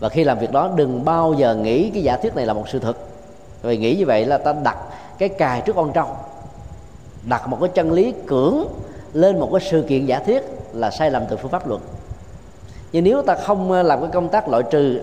Và 0.00 0.08
khi 0.08 0.24
làm 0.24 0.38
việc 0.38 0.52
đó, 0.52 0.70
đừng 0.76 1.04
bao 1.04 1.34
giờ 1.34 1.54
nghĩ 1.54 1.90
cái 1.90 2.02
giả 2.02 2.16
thuyết 2.16 2.36
này 2.36 2.46
là 2.46 2.52
một 2.52 2.68
sự 2.68 2.78
thật. 2.78 2.96
Vì 3.62 3.76
nghĩ 3.76 3.96
như 3.96 4.06
vậy 4.06 4.26
là 4.26 4.38
ta 4.38 4.52
đặt 4.52 4.76
cái 5.18 5.28
cài 5.28 5.60
trước 5.60 5.76
con 5.76 5.92
trâu, 5.92 6.06
đặt 7.28 7.48
một 7.48 7.58
cái 7.60 7.70
chân 7.74 7.92
lý 7.92 8.14
cưỡng 8.26 8.64
lên 9.12 9.40
một 9.40 9.48
cái 9.52 9.70
sự 9.70 9.84
kiện 9.88 10.06
giả 10.06 10.18
thuyết 10.18 10.42
là 10.72 10.90
sai 10.90 11.10
lầm 11.10 11.22
từ 11.30 11.36
phương 11.36 11.50
pháp 11.50 11.68
luận 11.68 11.80
nhưng 12.94 13.04
nếu 13.04 13.22
ta 13.22 13.34
không 13.34 13.72
ờ, 13.72 13.82
làm 13.82 14.00
cái 14.00 14.10
công 14.12 14.28
tác 14.28 14.48
loại 14.48 14.62
trừ, 14.70 15.00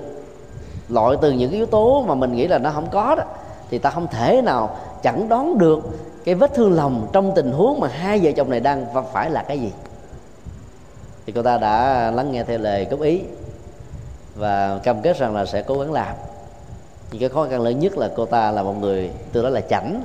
loại 0.89 1.17
từ 1.21 1.31
những 1.31 1.49
cái 1.49 1.57
yếu 1.57 1.65
tố 1.65 2.03
mà 2.07 2.15
mình 2.15 2.35
nghĩ 2.35 2.47
là 2.47 2.57
nó 2.57 2.71
không 2.71 2.87
có 2.91 3.15
đó, 3.15 3.23
thì 3.69 3.77
ta 3.77 3.89
không 3.89 4.07
thể 4.07 4.41
nào 4.41 4.77
chẳng 5.03 5.29
đoán 5.29 5.57
được 5.57 5.79
cái 6.23 6.35
vết 6.35 6.53
thương 6.53 6.73
lòng 6.73 7.07
trong 7.13 7.31
tình 7.35 7.51
huống 7.51 7.79
mà 7.79 7.87
hai 7.87 8.19
vợ 8.19 8.31
chồng 8.31 8.49
này 8.49 8.59
đang 8.59 8.85
phải 9.13 9.29
là 9.29 9.43
cái 9.43 9.59
gì. 9.59 9.71
Thì 11.25 11.33
cô 11.35 11.43
ta 11.43 11.57
đã 11.57 12.11
lắng 12.11 12.31
nghe 12.31 12.43
theo 12.43 12.57
lời 12.57 12.87
góp 12.89 13.01
ý 13.01 13.21
và 14.35 14.79
cam 14.83 15.01
kết 15.01 15.17
rằng 15.17 15.35
là 15.35 15.45
sẽ 15.45 15.61
cố 15.61 15.79
gắng 15.79 15.91
làm. 15.91 16.15
Nhưng 17.11 17.19
cái 17.19 17.29
khó 17.29 17.47
khăn 17.49 17.61
lớn 17.61 17.79
nhất 17.79 17.97
là 17.97 18.09
cô 18.15 18.25
ta 18.25 18.51
là 18.51 18.63
một 18.63 18.75
người 18.79 19.11
từ 19.31 19.43
đó 19.43 19.49
là 19.49 19.61
chảnh 19.61 20.03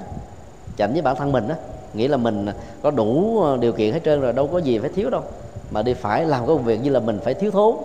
chảnh 0.79 0.93
với 0.93 1.03
bản 1.03 1.17
thân 1.17 1.33
mình 1.33 1.49
đó 1.49 1.55
nghĩ 1.95 2.09
là 2.09 2.17
mình 2.17 2.47
có 2.83 2.91
đủ 2.91 3.41
ờ, 3.43 3.57
điều 3.57 3.73
kiện 3.73 3.93
hết 3.93 4.01
trơn 4.05 4.21
rồi, 4.21 4.33
đâu 4.33 4.47
có 4.47 4.59
gì 4.59 4.79
phải 4.79 4.91
thiếu 4.95 5.11
đâu 5.11 5.23
mà 5.71 5.83
đi 5.83 5.95
phải 5.95 6.25
làm 6.25 6.41
cái 6.41 6.57
công 6.57 6.65
việc 6.65 6.81
như 6.81 6.91
là 6.91 7.01
mình 7.01 7.19
phải 7.25 7.35
thiếu 7.35 7.51
thốn 7.51 7.77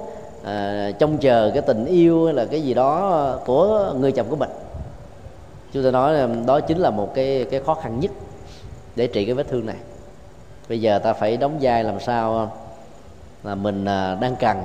à, 0.43 0.91
trông 0.99 1.17
chờ 1.17 1.51
cái 1.53 1.61
tình 1.61 1.85
yêu 1.85 2.25
hay 2.25 2.33
là 2.33 2.45
cái 2.45 2.61
gì 2.61 2.73
đó 2.73 3.39
của 3.45 3.93
người 3.99 4.11
chồng 4.11 4.27
của 4.29 4.35
mình. 4.35 4.49
Chúng 5.73 5.83
tôi 5.83 5.91
nói 5.91 6.15
đó 6.45 6.59
chính 6.59 6.77
là 6.77 6.89
một 6.89 7.15
cái 7.15 7.45
cái 7.51 7.61
khó 7.65 7.73
khăn 7.73 7.99
nhất 7.99 8.11
để 8.95 9.07
trị 9.07 9.25
cái 9.25 9.33
vết 9.35 9.47
thương 9.49 9.65
này. 9.65 9.75
Bây 10.69 10.81
giờ 10.81 10.99
ta 10.99 11.13
phải 11.13 11.37
đóng 11.37 11.57
vai 11.61 11.83
làm 11.83 11.99
sao 11.99 12.51
là 13.43 13.55
mình 13.55 13.85
à, 13.85 14.17
đang 14.21 14.35
cần 14.35 14.57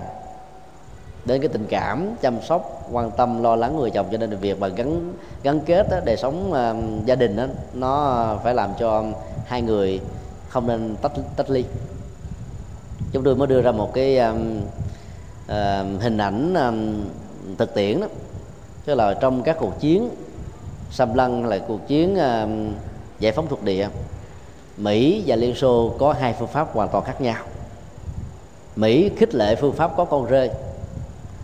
đến 1.24 1.40
cái 1.40 1.48
tình 1.48 1.66
cảm 1.68 2.08
chăm 2.22 2.42
sóc 2.42 2.88
quan 2.92 3.10
tâm 3.10 3.42
lo 3.42 3.56
lắng 3.56 3.76
người 3.76 3.90
chồng. 3.90 4.06
Cho 4.12 4.18
nên 4.18 4.36
việc 4.36 4.60
mà 4.60 4.68
gắn 4.68 5.12
gắn 5.42 5.60
kết 5.60 5.86
đó, 5.90 5.96
đời 6.04 6.16
sống 6.16 6.50
uh, 6.50 7.06
gia 7.06 7.14
đình 7.14 7.36
đó, 7.36 7.44
nó 7.74 8.26
phải 8.44 8.54
làm 8.54 8.70
cho 8.78 9.04
hai 9.46 9.62
người 9.62 10.00
không 10.48 10.66
nên 10.66 10.96
tách 11.02 11.12
tách 11.36 11.50
ly 11.50 11.64
chúng 13.12 13.24
tôi 13.24 13.36
mới 13.36 13.46
đưa 13.46 13.62
ra 13.62 13.72
một 13.72 13.94
cái 13.94 14.18
um, 14.18 14.58
uh, 15.44 16.02
hình 16.02 16.18
ảnh 16.18 16.54
um, 16.54 17.04
thực 17.58 17.74
tiễn 17.74 18.00
đó. 18.00 18.06
Tức 18.84 18.94
là 18.94 19.14
trong 19.14 19.42
các 19.42 19.56
cuộc 19.60 19.80
chiến 19.80 20.08
xâm 20.90 21.14
lăng 21.14 21.46
là 21.46 21.58
cuộc 21.58 21.88
chiến 21.88 22.14
uh, 22.14 22.50
giải 23.20 23.32
phóng 23.32 23.46
thuộc 23.48 23.62
địa. 23.62 23.88
Mỹ 24.76 25.22
và 25.26 25.36
liên 25.36 25.54
xô 25.54 25.94
có 25.98 26.12
hai 26.12 26.34
phương 26.38 26.48
pháp 26.48 26.74
hoàn 26.74 26.88
toàn 26.88 27.04
khác 27.04 27.20
nhau. 27.20 27.42
Mỹ 28.76 29.10
khích 29.16 29.34
lệ 29.34 29.54
phương 29.54 29.72
pháp 29.72 29.96
có 29.96 30.04
con 30.04 30.26
rơi 30.26 30.50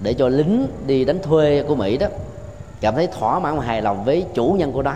để 0.03 0.15
cho 0.15 0.29
lính 0.29 0.67
đi 0.87 1.05
đánh 1.05 1.23
thuê 1.23 1.65
của 1.69 1.75
mỹ 1.75 1.97
đó 1.97 2.07
cảm 2.81 2.95
thấy 2.95 3.07
thỏa 3.07 3.39
mãn 3.39 3.59
và 3.59 3.65
hài 3.65 3.83
lòng 3.83 4.05
với 4.05 4.25
chủ 4.35 4.57
nhân 4.59 4.73
của 4.73 4.83
nó. 4.83 4.95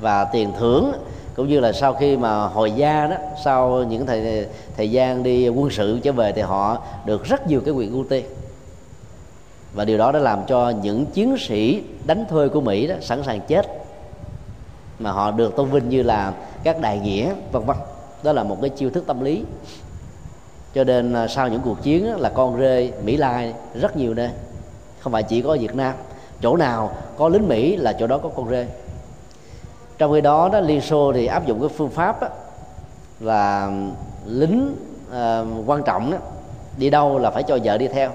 Và 0.00 0.24
tiền 0.24 0.52
thưởng 0.58 0.92
cũng 1.36 1.48
như 1.48 1.60
là 1.60 1.72
sau 1.72 1.94
khi 1.94 2.16
mà 2.16 2.46
hồi 2.46 2.72
gia 2.72 3.06
đó, 3.06 3.16
sau 3.44 3.82
những 3.82 4.06
thời 4.06 4.46
thời 4.76 4.90
gian 4.90 5.22
đi 5.22 5.48
quân 5.48 5.70
sự 5.70 6.00
trở 6.02 6.12
về 6.12 6.32
thì 6.32 6.42
họ 6.42 6.82
được 7.06 7.24
rất 7.24 7.46
nhiều 7.46 7.60
cái 7.60 7.74
quyền 7.74 7.92
ưu 7.92 8.04
tiên. 8.04 8.24
Và 9.74 9.84
điều 9.84 9.98
đó 9.98 10.12
đã 10.12 10.18
làm 10.18 10.38
cho 10.46 10.70
những 10.70 11.06
chiến 11.06 11.36
sĩ 11.38 11.82
đánh 12.06 12.24
thuê 12.30 12.48
của 12.48 12.60
mỹ 12.60 12.86
đó 12.86 12.94
sẵn 13.00 13.22
sàng 13.22 13.40
chết. 13.40 13.66
Mà 14.98 15.12
họ 15.12 15.30
được 15.30 15.56
tôn 15.56 15.70
vinh 15.70 15.88
như 15.88 16.02
là 16.02 16.32
các 16.64 16.80
đại 16.80 16.98
nghĩa, 16.98 17.32
vân 17.52 17.62
vân. 17.64 17.76
Đó 18.22 18.32
là 18.32 18.42
một 18.42 18.58
cái 18.60 18.70
chiêu 18.70 18.90
thức 18.90 19.04
tâm 19.06 19.24
lý. 19.24 19.44
Cho 20.74 20.84
nên 20.84 21.12
à, 21.12 21.28
sau 21.28 21.48
những 21.48 21.60
cuộc 21.64 21.82
chiến 21.82 22.16
là 22.16 22.28
con 22.28 22.58
rê 22.60 22.92
mỹ 23.04 23.16
lai 23.16 23.54
rất 23.80 23.96
nhiều 23.96 24.14
nơi. 24.14 24.30
Không 25.00 25.12
phải 25.12 25.22
chỉ 25.22 25.42
có 25.42 25.56
việt 25.60 25.74
nam. 25.74 25.94
Chỗ 26.42 26.56
nào 26.56 26.92
có 27.16 27.28
lính 27.28 27.48
mỹ 27.48 27.76
là 27.76 27.92
chỗ 27.92 28.06
đó 28.06 28.18
có 28.18 28.28
con 28.28 28.50
rê 28.50 28.66
trong 30.04 30.12
khi 30.12 30.20
đó 30.20 30.48
đó 30.52 30.60
liên 30.60 30.80
xô 30.80 31.12
thì 31.12 31.26
áp 31.26 31.46
dụng 31.46 31.60
cái 31.60 31.68
phương 31.68 31.90
pháp 31.90 32.20
đó, 32.20 32.28
là 33.20 33.70
lính 34.26 34.76
uh, 35.08 35.68
quan 35.68 35.82
trọng 35.82 36.10
đó, 36.10 36.18
đi 36.76 36.90
đâu 36.90 37.18
là 37.18 37.30
phải 37.30 37.42
cho 37.42 37.58
vợ 37.64 37.78
đi 37.78 37.88
theo. 37.88 38.10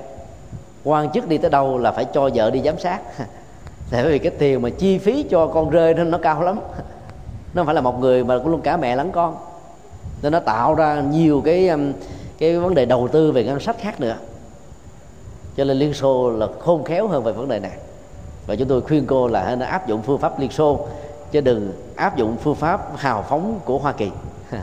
Quan 0.84 1.12
chức 1.12 1.28
đi 1.28 1.38
tới 1.38 1.50
đâu 1.52 1.78
là 1.78 1.92
phải 1.92 2.06
cho 2.06 2.30
vợ 2.34 2.52
đi 2.52 2.62
giám 2.62 2.80
sát. 2.80 3.02
Tại 3.92 4.04
vì 4.04 4.20
cái 4.20 4.32
tiền 4.38 4.62
mà 4.62 4.70
chi 4.70 4.98
phí 4.98 5.24
cho 5.24 5.48
con 5.48 5.70
rơi 5.70 5.94
nên 5.94 6.12
nó 6.12 6.18
cao 6.18 6.42
lắm. 6.42 6.60
Nó 7.54 7.60
không 7.60 7.66
phải 7.66 7.76
là 7.76 7.82
một 7.82 8.00
người 8.00 8.24
mà 8.24 8.38
cũng 8.38 8.48
luôn 8.48 8.62
cả 8.62 8.78
mẹ 8.78 8.96
lẫn 8.96 9.12
con. 9.12 9.36
Nên 10.22 10.32
nó 10.32 10.40
tạo 10.40 10.76
ra 10.76 11.02
nhiều 11.02 11.42
cái 11.46 11.70
cái 12.38 12.58
vấn 12.58 12.76
đề 12.76 12.86
đầu 12.86 13.08
tư 13.08 13.32
về 13.32 13.44
ngân 13.44 13.60
sách 13.60 13.76
khác 13.80 14.00
nữa. 14.00 14.16
Cho 15.58 15.64
nên 15.64 15.78
liên 15.78 15.94
xô 15.94 16.30
là 16.30 16.48
khôn 16.60 16.84
khéo 16.84 17.08
hơn 17.08 17.24
về 17.24 17.32
vấn 17.32 17.48
đề 17.48 17.60
này. 17.60 17.78
Và 18.48 18.56
chúng 18.56 18.68
tôi 18.68 18.82
khuyên 18.82 19.06
cô 19.08 19.28
là 19.28 19.50
nên 19.50 19.60
áp 19.60 19.88
dụng 19.88 20.02
phương 20.02 20.20
pháp 20.20 20.40
liên 20.40 20.52
xô 20.52 20.88
chứ 21.32 21.42
đừng 21.42 21.74
áp 21.96 22.18
dụng 22.18 22.38
phương 22.38 22.56
pháp 22.56 22.98
hào 22.98 23.26
phóng 23.30 23.60
của 23.66 23.78
hoa 23.78 23.92
kỳ. 23.92 24.12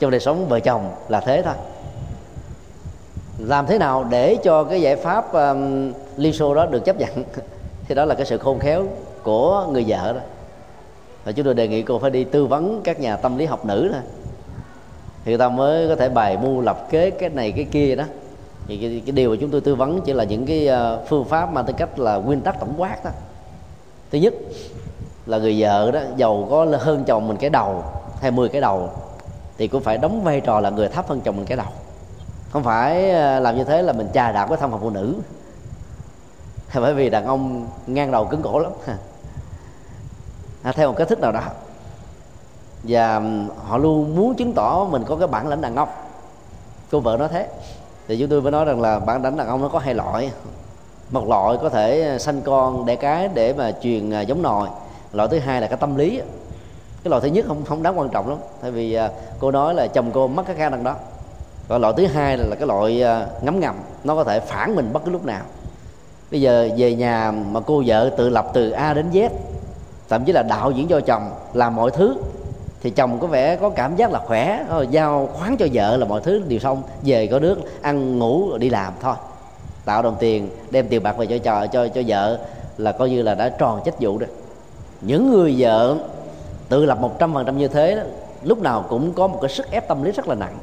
Trong 0.00 0.10
đời 0.10 0.20
sống 0.20 0.48
vợ 0.48 0.60
chồng 0.60 0.90
là 1.08 1.20
thế 1.20 1.42
thôi. 1.42 1.54
Làm 3.38 3.66
thế 3.66 3.78
nào 3.78 4.04
để 4.04 4.36
cho 4.42 4.64
cái 4.64 4.80
giải 4.80 4.96
pháp 4.96 5.32
um, 5.32 5.92
liên 6.16 6.32
xô 6.32 6.54
đó 6.54 6.66
được 6.66 6.84
chấp 6.84 6.96
nhận? 6.98 7.10
Thì 7.88 7.94
đó 7.94 8.04
là 8.04 8.14
cái 8.14 8.26
sự 8.26 8.38
khôn 8.38 8.58
khéo 8.58 8.86
của 9.22 9.66
người 9.72 9.84
vợ 9.88 10.12
đó. 10.12 10.20
Và 11.24 11.32
chúng 11.32 11.44
tôi 11.44 11.54
đề 11.54 11.68
nghị 11.68 11.82
cô 11.82 11.98
phải 11.98 12.10
đi 12.10 12.24
tư 12.24 12.46
vấn 12.46 12.80
các 12.84 13.00
nhà 13.00 13.16
tâm 13.16 13.38
lý 13.38 13.44
học 13.44 13.64
nữ 13.64 13.90
thôi 13.92 14.02
thì 15.24 15.36
ta 15.36 15.48
mới 15.48 15.88
có 15.88 15.96
thể 15.96 16.08
bài 16.08 16.38
mưu 16.42 16.60
lập 16.60 16.86
kế 16.90 17.10
cái 17.10 17.28
này 17.28 17.52
cái 17.52 17.64
kia 17.64 17.94
đó. 17.96 18.04
Thì 18.66 18.76
cái, 18.76 19.02
cái 19.06 19.12
điều 19.12 19.30
mà 19.30 19.36
chúng 19.40 19.50
tôi 19.50 19.60
tư 19.60 19.74
vấn 19.74 20.00
chỉ 20.00 20.12
là 20.12 20.24
những 20.24 20.46
cái 20.46 20.66
ờ, 20.66 21.04
phương 21.08 21.24
pháp 21.24 21.52
mang 21.52 21.64
tư 21.66 21.72
cách 21.76 21.98
là 21.98 22.16
nguyên 22.16 22.40
tắc 22.40 22.60
tổng 22.60 22.74
quát 22.76 23.04
đó. 23.04 23.10
Thứ 24.10 24.18
nhất 24.18 24.34
là 25.30 25.38
người 25.38 25.56
vợ 25.58 25.90
đó, 25.90 26.00
giàu 26.16 26.46
có 26.50 26.66
hơn 26.80 27.04
chồng 27.04 27.28
mình 27.28 27.36
cái 27.36 27.50
đầu, 27.50 27.84
hay 28.20 28.30
10 28.30 28.48
cái 28.48 28.60
đầu, 28.60 28.90
thì 29.58 29.68
cũng 29.68 29.82
phải 29.82 29.98
đóng 29.98 30.24
vai 30.24 30.40
trò 30.40 30.60
là 30.60 30.70
người 30.70 30.88
thấp 30.88 31.08
hơn 31.08 31.20
chồng 31.20 31.36
mình 31.36 31.46
cái 31.46 31.56
đầu. 31.56 31.66
Không 32.50 32.62
phải 32.62 33.10
à, 33.10 33.40
làm 33.40 33.56
như 33.56 33.64
thế 33.64 33.82
là 33.82 33.92
mình 33.92 34.08
chà 34.14 34.32
đạp 34.32 34.46
cái 34.48 34.56
thân 34.56 34.70
phận 34.70 34.80
phụ 34.80 34.90
nữ. 34.90 35.14
Bởi 36.74 36.94
vì 36.94 37.10
đàn 37.10 37.26
ông 37.26 37.66
ngang 37.86 38.10
đầu 38.10 38.24
cứng 38.24 38.42
cổ 38.42 38.58
lắm. 38.58 38.72
À, 40.62 40.72
theo 40.72 40.88
một 40.88 40.94
cách 40.98 41.08
thức 41.08 41.20
nào 41.20 41.32
đó. 41.32 41.40
Và 42.82 43.22
họ 43.66 43.78
luôn 43.78 44.16
muốn 44.16 44.34
chứng 44.34 44.52
tỏ 44.52 44.86
mình 44.90 45.04
có 45.04 45.16
cái 45.16 45.28
bản 45.28 45.48
lĩnh 45.48 45.60
đàn 45.60 45.76
ông. 45.76 45.88
Cô 46.90 47.00
vợ 47.00 47.16
nói 47.16 47.28
thế. 47.28 47.48
Thì 48.08 48.18
chúng 48.18 48.28
tôi 48.28 48.42
mới 48.42 48.52
nói 48.52 48.64
rằng 48.64 48.80
là 48.80 48.98
bản 48.98 49.22
lĩnh 49.22 49.36
đàn 49.36 49.48
ông 49.48 49.62
nó 49.62 49.68
có 49.68 49.78
hai 49.78 49.94
loại. 49.94 50.30
Một 51.10 51.28
loại 51.28 51.56
có 51.62 51.68
thể 51.68 52.16
sanh 52.18 52.42
con 52.42 52.86
đẻ 52.86 52.96
cái 52.96 53.28
để 53.34 53.52
mà 53.52 53.72
truyền 53.82 54.10
à, 54.10 54.20
giống 54.20 54.42
nòi 54.42 54.68
loại 55.12 55.28
thứ 55.28 55.38
hai 55.38 55.60
là 55.60 55.66
cái 55.66 55.78
tâm 55.80 55.96
lý 55.96 56.20
cái 57.04 57.10
loại 57.10 57.22
thứ 57.22 57.28
nhất 57.28 57.44
không 57.48 57.64
không 57.64 57.82
đáng 57.82 57.98
quan 57.98 58.08
trọng 58.08 58.28
lắm 58.28 58.38
tại 58.62 58.70
vì 58.70 58.94
à, 58.94 59.10
cô 59.38 59.50
nói 59.50 59.74
là 59.74 59.86
chồng 59.86 60.10
cô 60.12 60.28
mất 60.28 60.42
cái 60.46 60.56
khả 60.56 60.70
năng 60.70 60.84
đó. 60.84 60.94
Còn 61.68 61.80
loại 61.80 61.94
thứ 61.96 62.06
hai 62.06 62.38
là, 62.38 62.44
là 62.44 62.56
cái 62.56 62.66
loại 62.66 63.02
à, 63.02 63.26
ngấm 63.42 63.60
ngầm 63.60 63.74
nó 64.04 64.14
có 64.14 64.24
thể 64.24 64.40
phản 64.40 64.76
mình 64.76 64.92
bất 64.92 65.04
cứ 65.04 65.10
lúc 65.10 65.24
nào. 65.24 65.42
Bây 66.30 66.40
giờ 66.40 66.68
về 66.76 66.94
nhà 66.94 67.32
mà 67.50 67.60
cô 67.60 67.82
vợ 67.86 68.10
tự 68.16 68.28
lập 68.28 68.50
từ 68.52 68.70
a 68.70 68.94
đến 68.94 69.10
z 69.12 69.28
thậm 70.08 70.24
chí 70.24 70.32
là 70.32 70.42
đạo 70.42 70.70
diễn 70.70 70.88
cho 70.88 71.00
chồng 71.00 71.30
làm 71.54 71.76
mọi 71.76 71.90
thứ 71.90 72.16
thì 72.82 72.90
chồng 72.90 73.18
có 73.20 73.26
vẻ 73.26 73.56
có 73.56 73.70
cảm 73.70 73.96
giác 73.96 74.12
là 74.12 74.18
khỏe 74.18 74.64
rồi 74.68 74.88
giao 74.90 75.28
khoán 75.32 75.56
cho 75.56 75.66
vợ 75.72 75.96
là 75.96 76.06
mọi 76.06 76.20
thứ 76.20 76.42
đều 76.48 76.58
xong 76.58 76.82
về 77.02 77.26
có 77.26 77.38
nước 77.38 77.58
ăn 77.82 78.18
ngủ 78.18 78.58
đi 78.58 78.70
làm 78.70 78.92
thôi. 79.00 79.14
Tạo 79.84 80.02
đồng 80.02 80.16
tiền 80.20 80.50
đem 80.70 80.88
tiền 80.88 81.02
bạc 81.02 81.16
về 81.18 81.26
cho 81.26 81.38
cho 81.38 81.66
cho 81.66 81.88
cho 81.88 82.02
vợ 82.06 82.38
là 82.78 82.92
coi 82.92 83.10
như 83.10 83.22
là 83.22 83.34
đã 83.34 83.48
tròn 83.48 83.80
trách 83.84 84.00
vụ 84.00 84.18
rồi 84.18 84.28
những 85.00 85.30
người 85.30 85.54
vợ 85.58 85.96
tự 86.68 86.84
lập 86.84 87.00
một 87.00 87.18
trăm 87.18 87.34
phần 87.34 87.46
trăm 87.46 87.58
như 87.58 87.68
thế 87.68 87.94
đó, 87.96 88.02
lúc 88.42 88.62
nào 88.62 88.84
cũng 88.88 89.12
có 89.12 89.26
một 89.26 89.38
cái 89.42 89.50
sức 89.50 89.70
ép 89.70 89.88
tâm 89.88 90.02
lý 90.02 90.10
rất 90.10 90.28
là 90.28 90.34
nặng. 90.34 90.58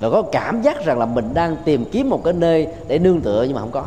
Và 0.00 0.10
có 0.10 0.22
cảm 0.32 0.62
giác 0.62 0.84
rằng 0.84 0.98
là 0.98 1.06
mình 1.06 1.34
đang 1.34 1.56
tìm 1.64 1.84
kiếm 1.84 2.10
một 2.10 2.20
cái 2.24 2.32
nơi 2.32 2.68
để 2.88 2.98
nương 2.98 3.20
tựa 3.20 3.42
nhưng 3.42 3.54
mà 3.54 3.60
không 3.60 3.70
có. 3.70 3.84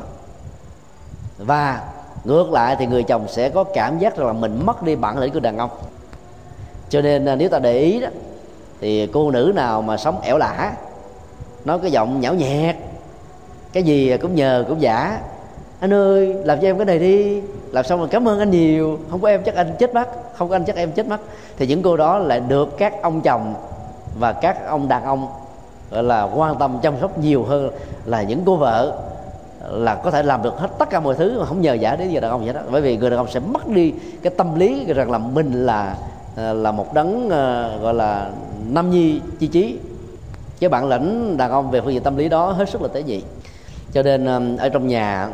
Và 1.38 1.82
ngược 2.24 2.52
lại 2.52 2.76
thì 2.80 2.86
người 2.86 3.04
chồng 3.04 3.28
sẽ 3.28 3.50
có 3.50 3.64
cảm 3.64 4.00
giác 4.00 4.18
rằng 4.18 4.28
là 4.28 4.34
mình 4.34 4.66
mất 4.66 4.84
đi 4.84 4.96
bản 4.96 5.18
lĩnh 5.18 5.34
của 5.34 5.40
đàn 5.40 5.58
ông. 5.58 5.70
Cho 6.90 7.02
nên 7.02 7.26
à, 7.26 7.36
nếu 7.36 7.50
ta 7.50 7.60
để 7.60 7.80
ý 7.80 8.00
đó 8.00 8.08
thì 8.82 9.08
cô 9.08 9.32
nữ 9.32 9.52
nào 9.56 9.82
mà 9.82 9.98
sống 9.98 10.22
ẻo 10.22 10.38
lả 10.38 10.74
nói 11.66 11.80
cái 11.80 11.92
giọng 11.92 12.22
nhão 12.22 12.34
nhẹt 12.34 12.76
cái 13.74 13.84
gì 13.84 14.18
cũng 14.18 14.36
nhờ 14.36 14.66
cũng 14.68 14.82
giả 14.82 15.22
anh 15.80 15.94
ơi, 15.94 16.34
làm 16.44 16.62
cho 16.62 16.68
em 16.68 16.78
cái 16.78 16.86
này 16.86 17.00
đi. 17.00 17.42
Làm 17.72 17.86
xong 17.86 18.00
rồi 18.00 18.08
cảm 18.12 18.28
ơn 18.28 18.40
anh 18.40 18.52
nhiều. 18.52 19.00
Không 19.12 19.22
có 19.22 19.30
em 19.30 19.44
chắc 19.44 19.56
anh 19.56 19.76
chết 19.80 19.94
mất 19.94 20.08
không 20.38 20.50
có 20.50 20.56
anh 20.56 20.66
chắc 20.66 20.76
em 20.76 20.92
chết 20.92 21.08
mất 21.08 21.18
thì 21.58 21.68
những 21.68 21.82
cô 21.82 21.98
đó 21.98 22.18
lại 22.18 22.40
được 22.40 22.78
các 22.78 23.02
ông 23.02 23.22
chồng 23.22 23.54
và 24.20 24.34
các 24.34 24.68
ông 24.68 24.88
đàn 24.88 25.04
ông, 25.04 25.28
gọi 25.92 26.04
là, 26.04 26.24
quan 26.24 26.56
tâm, 26.58 26.80
chăm 26.82 26.94
sóc 27.02 27.18
nhiều 27.18 27.44
hơn 27.44 27.72
là 28.06 28.22
những 28.22 28.42
cô 28.46 28.56
vợ. 28.56 29.00
Là 29.70 29.96
có 29.96 30.12
thể 30.12 30.24
làm 30.24 30.44
được 30.44 30.58
hết 30.58 30.68
tất 30.80 30.90
cả 30.90 31.00
mọi 31.00 31.16
thứ 31.16 31.40
mà 31.40 31.46
không 31.46 31.62
nhờ 31.62 31.74
giả 31.74 31.96
đến 31.96 32.12
người 32.12 32.22
đàn 32.22 32.32
ông 32.32 32.46
vậy 32.46 32.54
đó. 32.54 32.62
Bởi 32.72 32.82
vì 32.82 32.98
người 32.98 33.10
đàn 33.10 33.20
ông 33.20 33.28
sẽ 33.32 33.40
mất 33.40 33.68
đi 33.68 33.94
cái 34.22 34.34
tâm 34.38 34.60
lý 34.60 34.86
rằng 34.94 35.12
là 35.12 35.18
mình 35.18 35.66
là 35.66 35.96
ờ, 36.36 36.54
là 36.54 36.72
một 36.72 36.94
đấng 36.94 37.30
ờ, 37.30 37.78
gọi 37.82 37.94
là, 37.94 38.30
nam 38.70 38.90
nhi, 38.90 39.22
chi 39.40 39.48
trí 39.48 39.80
cái 40.60 40.70
bản 40.70 40.90
lĩnh 40.90 41.38
đàn 41.38 41.52
ông 41.52 41.72
về 41.72 41.82
phương 41.82 41.94
diện 41.94 42.04
tâm 42.04 42.18
lý 42.18 42.30
đó 42.30 42.52
hết 42.52 42.70
sức 42.70 42.82
là 42.82 42.88
tế 42.88 43.04
nhị. 43.04 43.24
Cho 43.94 44.04
nên 44.04 44.26
ờ, 44.26 44.42
ở 44.58 44.70
trong 44.70 44.88
nhà 44.88 45.30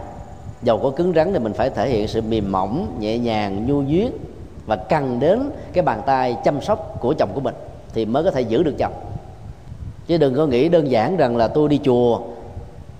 dầu 0.65 0.79
có 0.83 0.89
cứng 0.89 1.13
rắn 1.15 1.33
thì 1.33 1.39
mình 1.39 1.53
phải 1.53 1.69
thể 1.69 1.89
hiện 1.89 2.07
sự 2.07 2.21
mềm 2.21 2.51
mỏng, 2.51 2.95
nhẹ 2.99 3.17
nhàng, 3.17 3.65
nhu 3.67 3.81
duyên 3.81 4.11
và 4.65 4.75
cần 4.75 5.19
đến 5.19 5.49
cái 5.73 5.83
bàn 5.83 6.01
tay 6.05 6.37
chăm 6.43 6.61
sóc 6.61 6.97
của 6.99 7.13
chồng 7.13 7.29
của 7.33 7.41
mình 7.41 7.55
thì 7.93 8.05
mới 8.05 8.23
có 8.23 8.31
thể 8.31 8.41
giữ 8.41 8.63
được 8.63 8.75
chồng. 8.77 8.93
Chứ 10.07 10.17
đừng 10.17 10.35
có 10.35 10.45
nghĩ 10.45 10.69
đơn 10.69 10.91
giản 10.91 11.17
rằng 11.17 11.37
là 11.37 11.47
tôi 11.47 11.69
đi 11.69 11.79
chùa 11.83 12.19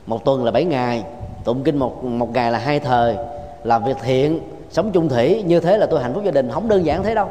một 0.05 0.25
tuần 0.25 0.43
là 0.43 0.51
7 0.51 0.65
ngày, 0.65 1.03
tụng 1.43 1.63
kinh 1.63 1.77
một 1.77 2.03
một 2.03 2.33
ngày 2.33 2.51
là 2.51 2.59
hai 2.59 2.79
thời, 2.79 3.15
làm 3.63 3.83
việc 3.83 3.97
thiện, 4.03 4.39
sống 4.71 4.91
chung 4.91 5.09
thủy, 5.09 5.43
như 5.43 5.59
thế 5.59 5.77
là 5.77 5.85
tôi 5.85 6.01
hạnh 6.03 6.13
phúc 6.13 6.23
gia 6.25 6.31
đình, 6.31 6.49
không 6.49 6.67
đơn 6.67 6.85
giản 6.85 7.03
thế 7.03 7.15
đâu. 7.15 7.27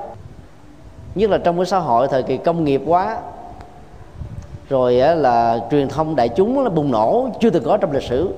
Nhất 1.14 1.30
là 1.30 1.38
trong 1.38 1.56
cái 1.56 1.66
xã 1.66 1.78
hội 1.78 2.08
thời 2.08 2.22
kỳ 2.22 2.36
công 2.36 2.64
nghiệp 2.64 2.82
quá. 2.86 3.18
Rồi 4.68 4.94
là 4.94 5.58
truyền 5.70 5.88
thông 5.88 6.16
đại 6.16 6.28
chúng 6.28 6.64
nó 6.64 6.70
bùng 6.70 6.90
nổ 6.90 7.28
chưa 7.40 7.50
từng 7.50 7.64
có 7.64 7.76
trong 7.76 7.92
lịch 7.92 8.02
sử 8.02 8.34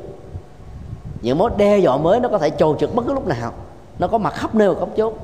những 1.27 1.39
mối 1.39 1.51
đe 1.57 1.79
dọa 1.79 1.97
mới 1.97 2.21
nó 2.21 2.29
có 2.29 2.39
thể 2.39 2.51
trồi 2.51 2.77
trực 2.81 2.95
bất 2.95 3.03
cứ 3.07 3.13
lúc 3.13 3.27
nào. 3.27 3.53
Nó 3.99 4.09
có 4.09 4.19
mặt 4.19 4.35
khắp 4.35 4.55
nơi 4.55 4.69
và 4.69 4.81
khắp 4.81 4.89
chốt 4.97 5.15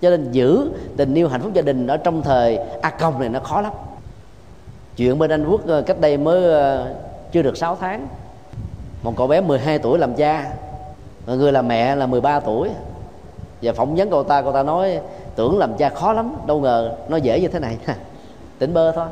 cho 0.00 0.10
nên 0.10 0.32
giữ 0.32 0.70
tình 0.96 1.14
yêu 1.14 1.28
hạnh 1.28 1.40
phúc 1.42 1.52
gia 1.54 1.62
đình 1.62 1.86
ở 1.86 1.96
trong 1.96 2.22
thời 2.22 2.58
a 2.82 2.90
công 2.90 3.20
này 3.20 3.28
nó 3.28 3.40
khó 3.40 3.60
lắm. 3.60 3.72
Chuyện 4.96 5.18
bên 5.18 5.30
anh 5.30 5.48
quốc 5.48 5.66
ờ, 5.66 5.82
cách 5.82 6.00
đây 6.00 6.16
mới 6.16 6.52
ờ, 6.52 6.94
chưa 7.32 7.42
được 7.42 7.56
6 7.56 7.76
tháng. 7.80 8.06
Một 9.02 9.12
cậu 9.16 9.26
bé 9.26 9.40
12 9.40 9.78
tuổi 9.78 9.98
làm 9.98 10.14
cha. 10.14 10.52
Người 11.26 11.52
làm 11.52 11.68
mẹ 11.68 11.96
là 11.96 12.06
13 12.06 12.40
tuổi. 12.40 12.70
Và 13.62 13.72
phỏng 13.72 13.96
vấn 13.96 14.10
cậu 14.10 14.24
ta 14.24 14.42
cậu 14.42 14.52
ta 14.52 14.62
nói 14.62 15.00
tưởng 15.36 15.58
làm 15.58 15.76
cha 15.76 15.88
khó 15.88 16.12
lắm 16.12 16.36
đâu 16.46 16.60
ngờ 16.60 16.92
nó 17.08 17.16
dễ 17.16 17.40
như 17.40 17.48
thế 17.48 17.58
này. 17.58 17.76
Tỉnh 18.58 18.74
bơ 18.74 18.92
thôi. 18.92 19.06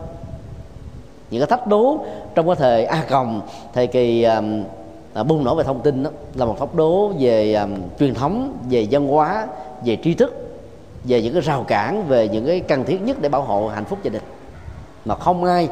Những 1.30 1.40
cái 1.40 1.46
thách 1.46 1.66
đố 1.66 1.98
trong 2.34 2.46
cái 2.46 2.56
thời 2.56 2.84
a 2.84 3.04
còng 3.10 3.40
thời 3.72 3.86
kỳ 3.86 4.22
um, 4.22 4.64
à, 5.14 5.22
bùng 5.22 5.44
nổ 5.44 5.54
về 5.54 5.64
thông 5.64 5.80
tin 5.80 6.02
đó, 6.02 6.10
là 6.34 6.44
một 6.44 6.58
thách 6.58 6.74
đố 6.74 7.12
về 7.18 7.54
um, 7.54 7.74
truyền 7.98 8.14
thống 8.14 8.58
về 8.70 8.86
văn 8.90 9.08
hóa 9.08 9.46
về 9.84 9.98
tri 10.02 10.14
thức 10.14 10.34
về 11.04 11.22
những 11.22 11.32
cái 11.32 11.42
rào 11.42 11.64
cản 11.64 12.08
về 12.08 12.28
những 12.28 12.46
cái 12.46 12.60
cần 12.60 12.84
thiết 12.84 13.02
nhất 13.02 13.16
để 13.20 13.28
bảo 13.28 13.42
hộ 13.42 13.68
hạnh 13.68 13.84
phúc 13.84 13.98
gia 14.02 14.10
đình. 14.10 14.22
Mà 15.04 15.14
không 15.14 15.44
ai 15.44 15.68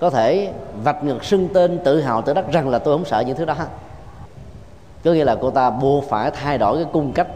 có 0.00 0.10
thể 0.10 0.52
vạch 0.82 1.04
ngược 1.04 1.24
xưng 1.24 1.48
tên 1.54 1.78
tự 1.84 2.00
hào 2.00 2.22
tự 2.22 2.34
đắc 2.34 2.52
rằng 2.52 2.68
là 2.68 2.78
tôi 2.78 2.94
không 2.94 3.04
sợ 3.04 3.20
những 3.20 3.36
thứ 3.36 3.44
đó. 3.44 3.54
Có 5.04 5.12
nghĩa 5.12 5.24
là 5.24 5.36
cô 5.40 5.50
ta 5.50 5.70
buộc 5.70 6.04
phải 6.08 6.30
thay 6.30 6.58
đổi 6.58 6.76
cái 6.76 6.86
cung 6.92 7.12
cách 7.12 7.28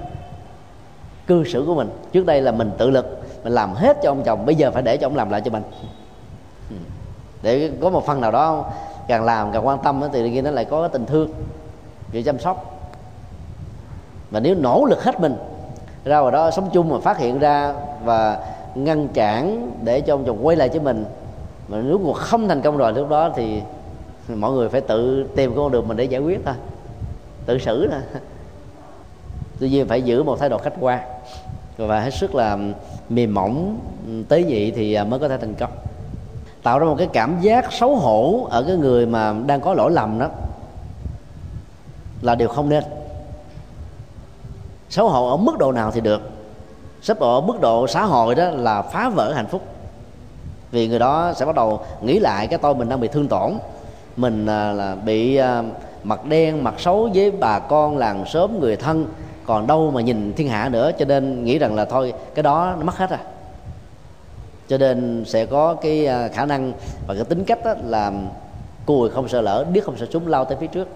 cư 1.26 1.44
xử 1.44 1.64
của 1.66 1.74
mình. 1.74 1.90
Trước 2.12 2.26
đây 2.26 2.40
là 2.40 2.52
mình 2.52 2.70
tự 2.78 2.90
lực 2.90 3.22
mình 3.44 3.52
làm 3.52 3.74
hết 3.74 3.96
cho 4.02 4.10
ông 4.10 4.22
chồng 4.22 4.46
bây 4.46 4.54
giờ 4.54 4.70
phải 4.70 4.82
để 4.82 4.96
cho 4.96 5.06
ông 5.06 5.16
làm 5.16 5.30
lại 5.30 5.40
cho 5.40 5.50
mình. 5.50 5.62
Ừ. 6.70 6.76
Để 7.42 7.70
có 7.80 7.90
một 7.90 8.06
phần 8.06 8.20
nào 8.20 8.30
đó 8.30 8.64
càng 9.10 9.24
làm 9.24 9.52
càng 9.52 9.66
quan 9.66 9.78
tâm 9.82 10.02
thì 10.12 10.22
đương 10.22 10.32
nhiên 10.32 10.44
nó 10.44 10.50
lại 10.50 10.64
có 10.64 10.80
cái 10.80 10.88
tình 10.92 11.06
thương 11.06 11.30
sự 12.12 12.22
chăm 12.22 12.38
sóc. 12.38 12.80
Và 14.30 14.40
nếu 14.40 14.54
nỗ 14.54 14.84
lực 14.84 15.04
hết 15.04 15.20
mình, 15.20 15.36
ra 16.04 16.20
vào 16.20 16.30
đó 16.30 16.50
sống 16.50 16.70
chung 16.72 16.88
mà 16.88 16.98
phát 17.00 17.18
hiện 17.18 17.38
ra 17.38 17.74
và 18.04 18.46
ngăn 18.74 19.08
cản 19.08 19.72
để 19.82 20.00
cho 20.00 20.14
ông 20.14 20.24
chồng 20.26 20.46
quay 20.46 20.56
lại 20.56 20.68
với 20.68 20.80
mình, 20.80 21.04
mà 21.68 21.78
nếu 21.84 21.98
mà 21.98 22.14
không 22.14 22.48
thành 22.48 22.60
công 22.60 22.76
rồi 22.76 22.92
lúc 22.92 23.08
đó 23.08 23.30
thì 23.36 23.62
mọi 24.28 24.52
người 24.52 24.68
phải 24.68 24.80
tự 24.80 25.26
tìm 25.36 25.56
con 25.56 25.72
đường 25.72 25.88
mình 25.88 25.96
để 25.96 26.04
giải 26.04 26.20
quyết 26.20 26.40
thôi. 26.44 26.54
Tự 27.46 27.58
xử 27.58 27.88
thôi 27.90 28.00
tuy 29.60 29.70
nhiên 29.70 29.88
phải 29.88 30.02
giữ 30.02 30.22
một 30.22 30.38
thái 30.38 30.48
độ 30.48 30.58
khách 30.58 30.74
quan. 30.80 31.00
Và 31.76 32.00
hết 32.00 32.10
sức 32.10 32.34
là 32.34 32.58
mềm 33.08 33.34
mỏng 33.34 33.78
tế 34.28 34.42
nhị 34.42 34.70
thì 34.70 34.94
à, 34.94 35.04
mới 35.04 35.18
có 35.18 35.28
thể 35.28 35.38
thành 35.38 35.54
công 35.54 35.70
tạo 36.62 36.78
ra 36.78 36.86
một 36.86 36.94
cái 36.98 37.08
cảm 37.12 37.40
giác 37.40 37.72
xấu 37.72 37.96
hổ 37.96 38.48
ở 38.50 38.62
cái 38.62 38.76
người 38.76 39.06
mà 39.06 39.34
đang 39.46 39.60
có 39.60 39.74
lỗi 39.74 39.90
lầm 39.90 40.18
đó, 40.18 40.28
là 42.22 42.34
điều 42.34 42.48
không 42.48 42.68
nên. 42.68 42.84
Xấu 44.88 45.08
hổ 45.08 45.30
ở 45.30 45.36
mức 45.36 45.58
độ 45.58 45.72
nào 45.72 45.90
thì 45.90 46.00
được. 46.00 46.30
Sắp 47.02 47.18
ở 47.20 47.40
mức 47.40 47.60
độ 47.60 47.86
xã 47.86 48.04
hội 48.04 48.34
đó 48.34 48.44
là 48.50 48.82
phá 48.82 49.08
vỡ 49.08 49.32
hạnh 49.32 49.46
phúc. 49.46 49.62
Vì 50.70 50.88
người 50.88 50.98
đó 50.98 51.32
sẽ 51.36 51.46
bắt 51.46 51.54
đầu 51.54 51.80
nghĩ 52.02 52.18
lại 52.18 52.46
cái 52.46 52.58
tôi 52.58 52.74
mình 52.74 52.88
đang 52.88 53.00
bị 53.00 53.08
thương 53.08 53.28
tổn. 53.28 53.52
Mình 54.16 54.46
à, 54.46 54.72
là 54.72 54.94
bị 54.94 55.36
à, 55.36 55.62
mặt 56.04 56.24
đen, 56.24 56.64
mặt 56.64 56.74
xấu 56.78 57.08
với 57.14 57.30
bà 57.30 57.58
con 57.58 57.96
làng 57.96 58.26
xóm 58.26 58.60
người 58.60 58.76
thân. 58.76 59.06
Còn 59.46 59.66
đâu 59.66 59.90
mà 59.90 60.00
nhìn 60.00 60.32
thiên 60.32 60.48
hạ 60.48 60.68
nữa, 60.68 60.90
cho 60.98 61.04
nên 61.04 61.44
nghĩ 61.44 61.58
rằng 61.58 61.74
là 61.74 61.84
thôi, 61.84 62.12
cái 62.34 62.42
đó 62.42 62.74
nó 62.78 62.84
mất 62.84 62.96
hết 62.96 63.10
rồi 63.10 63.18
cho 64.70 64.78
nên 64.78 65.24
sẽ 65.26 65.46
có 65.46 65.74
cái 65.74 66.06
à, 66.06 66.28
khả 66.28 66.46
năng 66.46 66.72
và 67.06 67.14
cái 67.14 67.24
tính 67.24 67.44
cách 67.44 67.58
đó 67.64 67.74
là 67.84 68.12
cùi 68.86 69.10
không 69.10 69.28
sợ 69.28 69.40
lỡ 69.40 69.64
biết 69.72 69.84
không 69.84 69.96
sợ 69.96 70.06
súng, 70.12 70.26
lao 70.26 70.44
tới 70.44 70.56
phía 70.60 70.66
trước. 70.66 70.88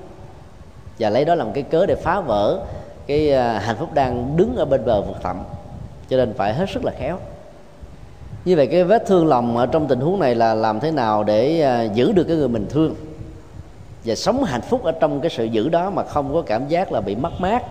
Và 0.99 1.11
lấy 1.11 1.25
đó 1.25 1.35
làm 1.35 1.53
cái 1.53 1.63
cớ 1.63 1.87
để 1.87 1.95
phá 1.95 2.21
vỡ 2.21 2.61
cái 3.07 3.33
à, 3.33 3.59
hạnh 3.59 3.77
phúc 3.79 3.95
đang 3.95 4.37
đứng 4.37 4.57
ở 4.57 4.65
bên 4.65 4.85
bờ 4.85 5.03
vực 5.03 5.17
thẳm. 5.23 5.37
Cho 6.09 6.17
nên 6.17 6.35
phải 6.35 6.55
hết 6.55 6.71
sức 6.75 6.85
là 6.85 6.93
khéo. 6.99 7.19
Như 8.45 8.57
vậy 8.57 8.67
cái 8.67 8.85
vết 8.85 9.07
thương 9.07 9.27
lòng 9.27 9.57
ở 9.57 9.67
trong 9.67 9.87
tình 9.87 10.01
huống 10.01 10.21
này 10.21 10.35
là 10.35 10.55
làm 10.55 10.81
thế 10.81 10.91
nào 10.91 11.25
để 11.25 11.61
à, 11.61 11.83
giữ 11.83 12.13
được 12.13 12.25
cái 12.25 12.37
người 12.37 12.49
mình 12.49 12.67
thương? 12.71 12.95
Và 14.05 14.15
sống 14.15 14.45
hạnh 14.45 14.63
phúc 14.63 14.85
ở 14.85 14.93
trong 14.93 15.21
cái 15.21 15.31
sự 15.31 15.45
giữ 15.45 15.69
đó 15.69 15.91
mà 15.91 16.03
không 16.05 16.35
có 16.35 16.43
cảm 16.43 16.69
giác 16.69 16.93
là 16.93 17.01
bị 17.01 17.15
mất 17.15 17.41
mát, 17.41 17.63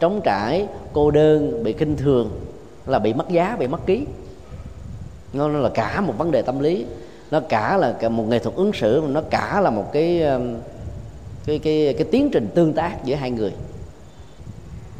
trống 0.00 0.20
trải, 0.24 0.66
cô 0.92 1.10
đơn, 1.10 1.64
bị 1.64 1.72
kinh 1.72 1.96
thường, 1.96 2.30
là 2.86 2.98
bị 2.98 3.12
mất 3.14 3.28
giá, 3.28 3.56
bị 3.58 3.66
mất 3.66 3.86
ký 3.86 4.06
nó 5.32 5.48
là 5.48 5.68
cả 5.68 6.00
một 6.00 6.14
vấn 6.18 6.30
đề 6.30 6.42
tâm 6.42 6.58
lý. 6.58 6.86
Nó 7.30 7.40
cả 7.40 7.76
là 7.76 7.92
cả 7.92 8.08
một 8.08 8.24
nghệ 8.28 8.38
thuật 8.38 8.56
ứng 8.56 8.72
xử 8.72 9.02
nó 9.08 9.20
cả 9.30 9.60
là 9.60 9.70
một 9.70 9.92
cái 9.92 10.22
um, 10.22 10.54
cái 11.46 11.58
cái 11.58 11.94
cái 11.98 12.06
tiến 12.10 12.30
trình 12.32 12.48
tương 12.54 12.72
tác 12.72 13.04
giữa 13.04 13.14
hai 13.14 13.30
người. 13.30 13.52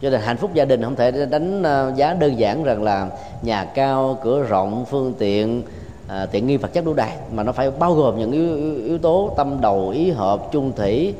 Cho 0.03 0.11
nên 0.11 0.21
hạnh 0.21 0.37
phúc 0.37 0.51
gia 0.55 0.65
đình 0.65 0.83
không 0.83 0.97
thể 0.97 1.27
đánh 1.27 1.63
uh, 1.63 1.97
giá 1.97 2.15
đơn 2.15 2.39
giản 2.39 2.65
rằng 2.65 2.83
là 2.83 3.09
nhà 3.43 3.65
cao 3.65 4.19
cửa 4.23 4.43
rộng 4.43 4.85
phương 4.91 5.15
tiện 5.19 5.63
à, 6.09 6.27
tiện 6.27 6.47
nghi 6.47 6.57
vật 6.57 6.73
chất 6.73 6.85
đủ 6.85 6.95
đầy 6.95 7.11
mà 7.33 7.43
nó 7.43 7.53
phải 7.53 7.71
bao 7.71 7.95
gồm 7.95 8.19
những 8.19 8.33
yếu, 8.33 8.77
yếu 8.85 8.99
tố 8.99 9.35
tâm 9.37 9.61
đầu 9.61 9.89
ý 9.89 10.11
hợp 10.11 10.53
chung 10.53 10.73
thủy 10.77 11.15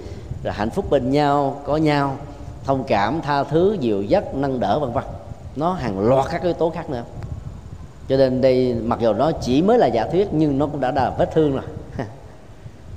rồi 0.45 0.53
hạnh 0.53 0.71
phúc 0.71 0.91
bên 0.91 1.11
nhau 1.11 1.61
có 1.65 1.77
nhau 1.77 2.17
thông 2.65 2.85
cảm 2.85 3.21
tha 3.21 3.45
thứ 3.45 3.77
dịu 3.81 4.03
dắt 4.03 4.35
nâng 4.35 4.61
đỡ 4.61 4.79
vân 4.79 4.93
vân. 4.93 5.05
Nó 5.57 5.73
hàng 5.73 6.09
loạt 6.09 6.27
các 6.31 6.43
yếu 6.43 6.53
tố 6.53 6.71
khác 6.71 6.91
nữa 6.91 7.03
cho 8.09 8.17
nên 8.17 8.41
đây, 8.41 8.77
mặc 8.83 8.99
dù 9.03 9.13
nó 9.13 9.33
chỉ 9.33 9.63
mới 9.63 9.79
là 9.79 9.87
giả 9.87 10.07
thuyết, 10.07 10.29
nhưng 10.33 10.59
nó 10.59 10.67
cũng 10.67 10.81
đã 10.81 10.91
là 10.91 11.11
vết 11.19 11.33
thương 11.33 11.53
rồi. 11.53 11.65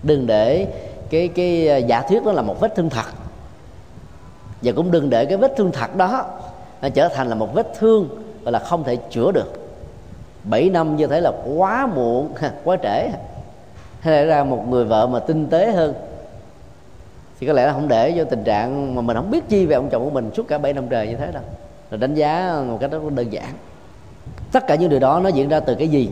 Đừng 0.04 0.28
để 0.28 0.68
cái 1.10 1.28
cái 1.28 1.68
à, 1.68 1.78
giả 1.78 2.02
thuyết 2.02 2.26
đó 2.26 2.32
là 2.32 2.42
một 2.42 2.60
vết 2.60 2.76
thương 2.76 2.90
thật. 2.90 3.06
Và 4.62 4.72
cũng 4.76 4.92
đừng 4.92 5.10
để 5.10 5.26
cái 5.26 5.38
vết 5.38 5.54
thương 5.58 5.72
thật 5.72 5.96
đó, 5.96 6.26
nó 6.82 6.90
trở 6.90 7.08
thành 7.08 7.28
là 7.28 7.36
một 7.36 7.54
vết 7.54 7.68
thương 7.80 8.10
gọi 8.44 8.52
là 8.52 8.60
không 8.60 8.84
thể 8.84 8.96
chữa 8.96 9.32
được. 9.32 9.54
7 10.44 10.70
năm 10.70 10.96
như 10.96 11.08
thế 11.08 11.22
là 11.22 11.32
quá 11.56 11.88
muộn 11.96 12.34
quá 12.64 12.78
trễ. 12.84 13.10
Hay 14.00 14.14
là 14.18 14.24
ra 14.24 14.44
một 14.44 14.66
người 14.70 14.86
vợ 14.86 15.08
mà 15.08 15.20
tinh 15.20 15.48
tế 15.48 15.72
hơn, 15.72 15.94
thì 17.40 17.48
có 17.48 17.54
lẽ 17.54 17.66
là 17.66 17.74
không 17.74 17.88
để 17.88 18.14
cho 18.18 18.24
tình 18.24 18.44
trạng 18.44 18.96
mà 18.96 19.02
mình 19.02 19.18
không 19.18 19.32
biết 19.32 19.50
chi 19.50 19.66
về 19.66 19.76
ông 19.76 19.90
chồng 19.90 20.04
của 20.04 20.10
mình 20.10 20.32
suốt 20.36 20.48
cả 20.48 20.58
7 20.58 20.74
năm 20.74 20.88
trời 20.90 21.08
như 21.08 21.16
thế 21.16 21.32
đâu. 21.32 21.44
Rồi 21.92 21.98
đánh 21.98 22.16
giá 22.16 22.62
một 22.68 22.78
cách 22.82 22.92
rất 22.92 23.00
đơn 23.16 23.30
giản 23.30 23.54
tất 24.56 24.68
cả 24.68 24.76
những 24.76 24.90
điều 24.90 25.00
đó 25.00 25.20
nó 25.20 25.30
diễn 25.30 25.50
ra 25.50 25.60
từ 25.60 25.76
cái 25.76 25.88
gì? 25.88 26.10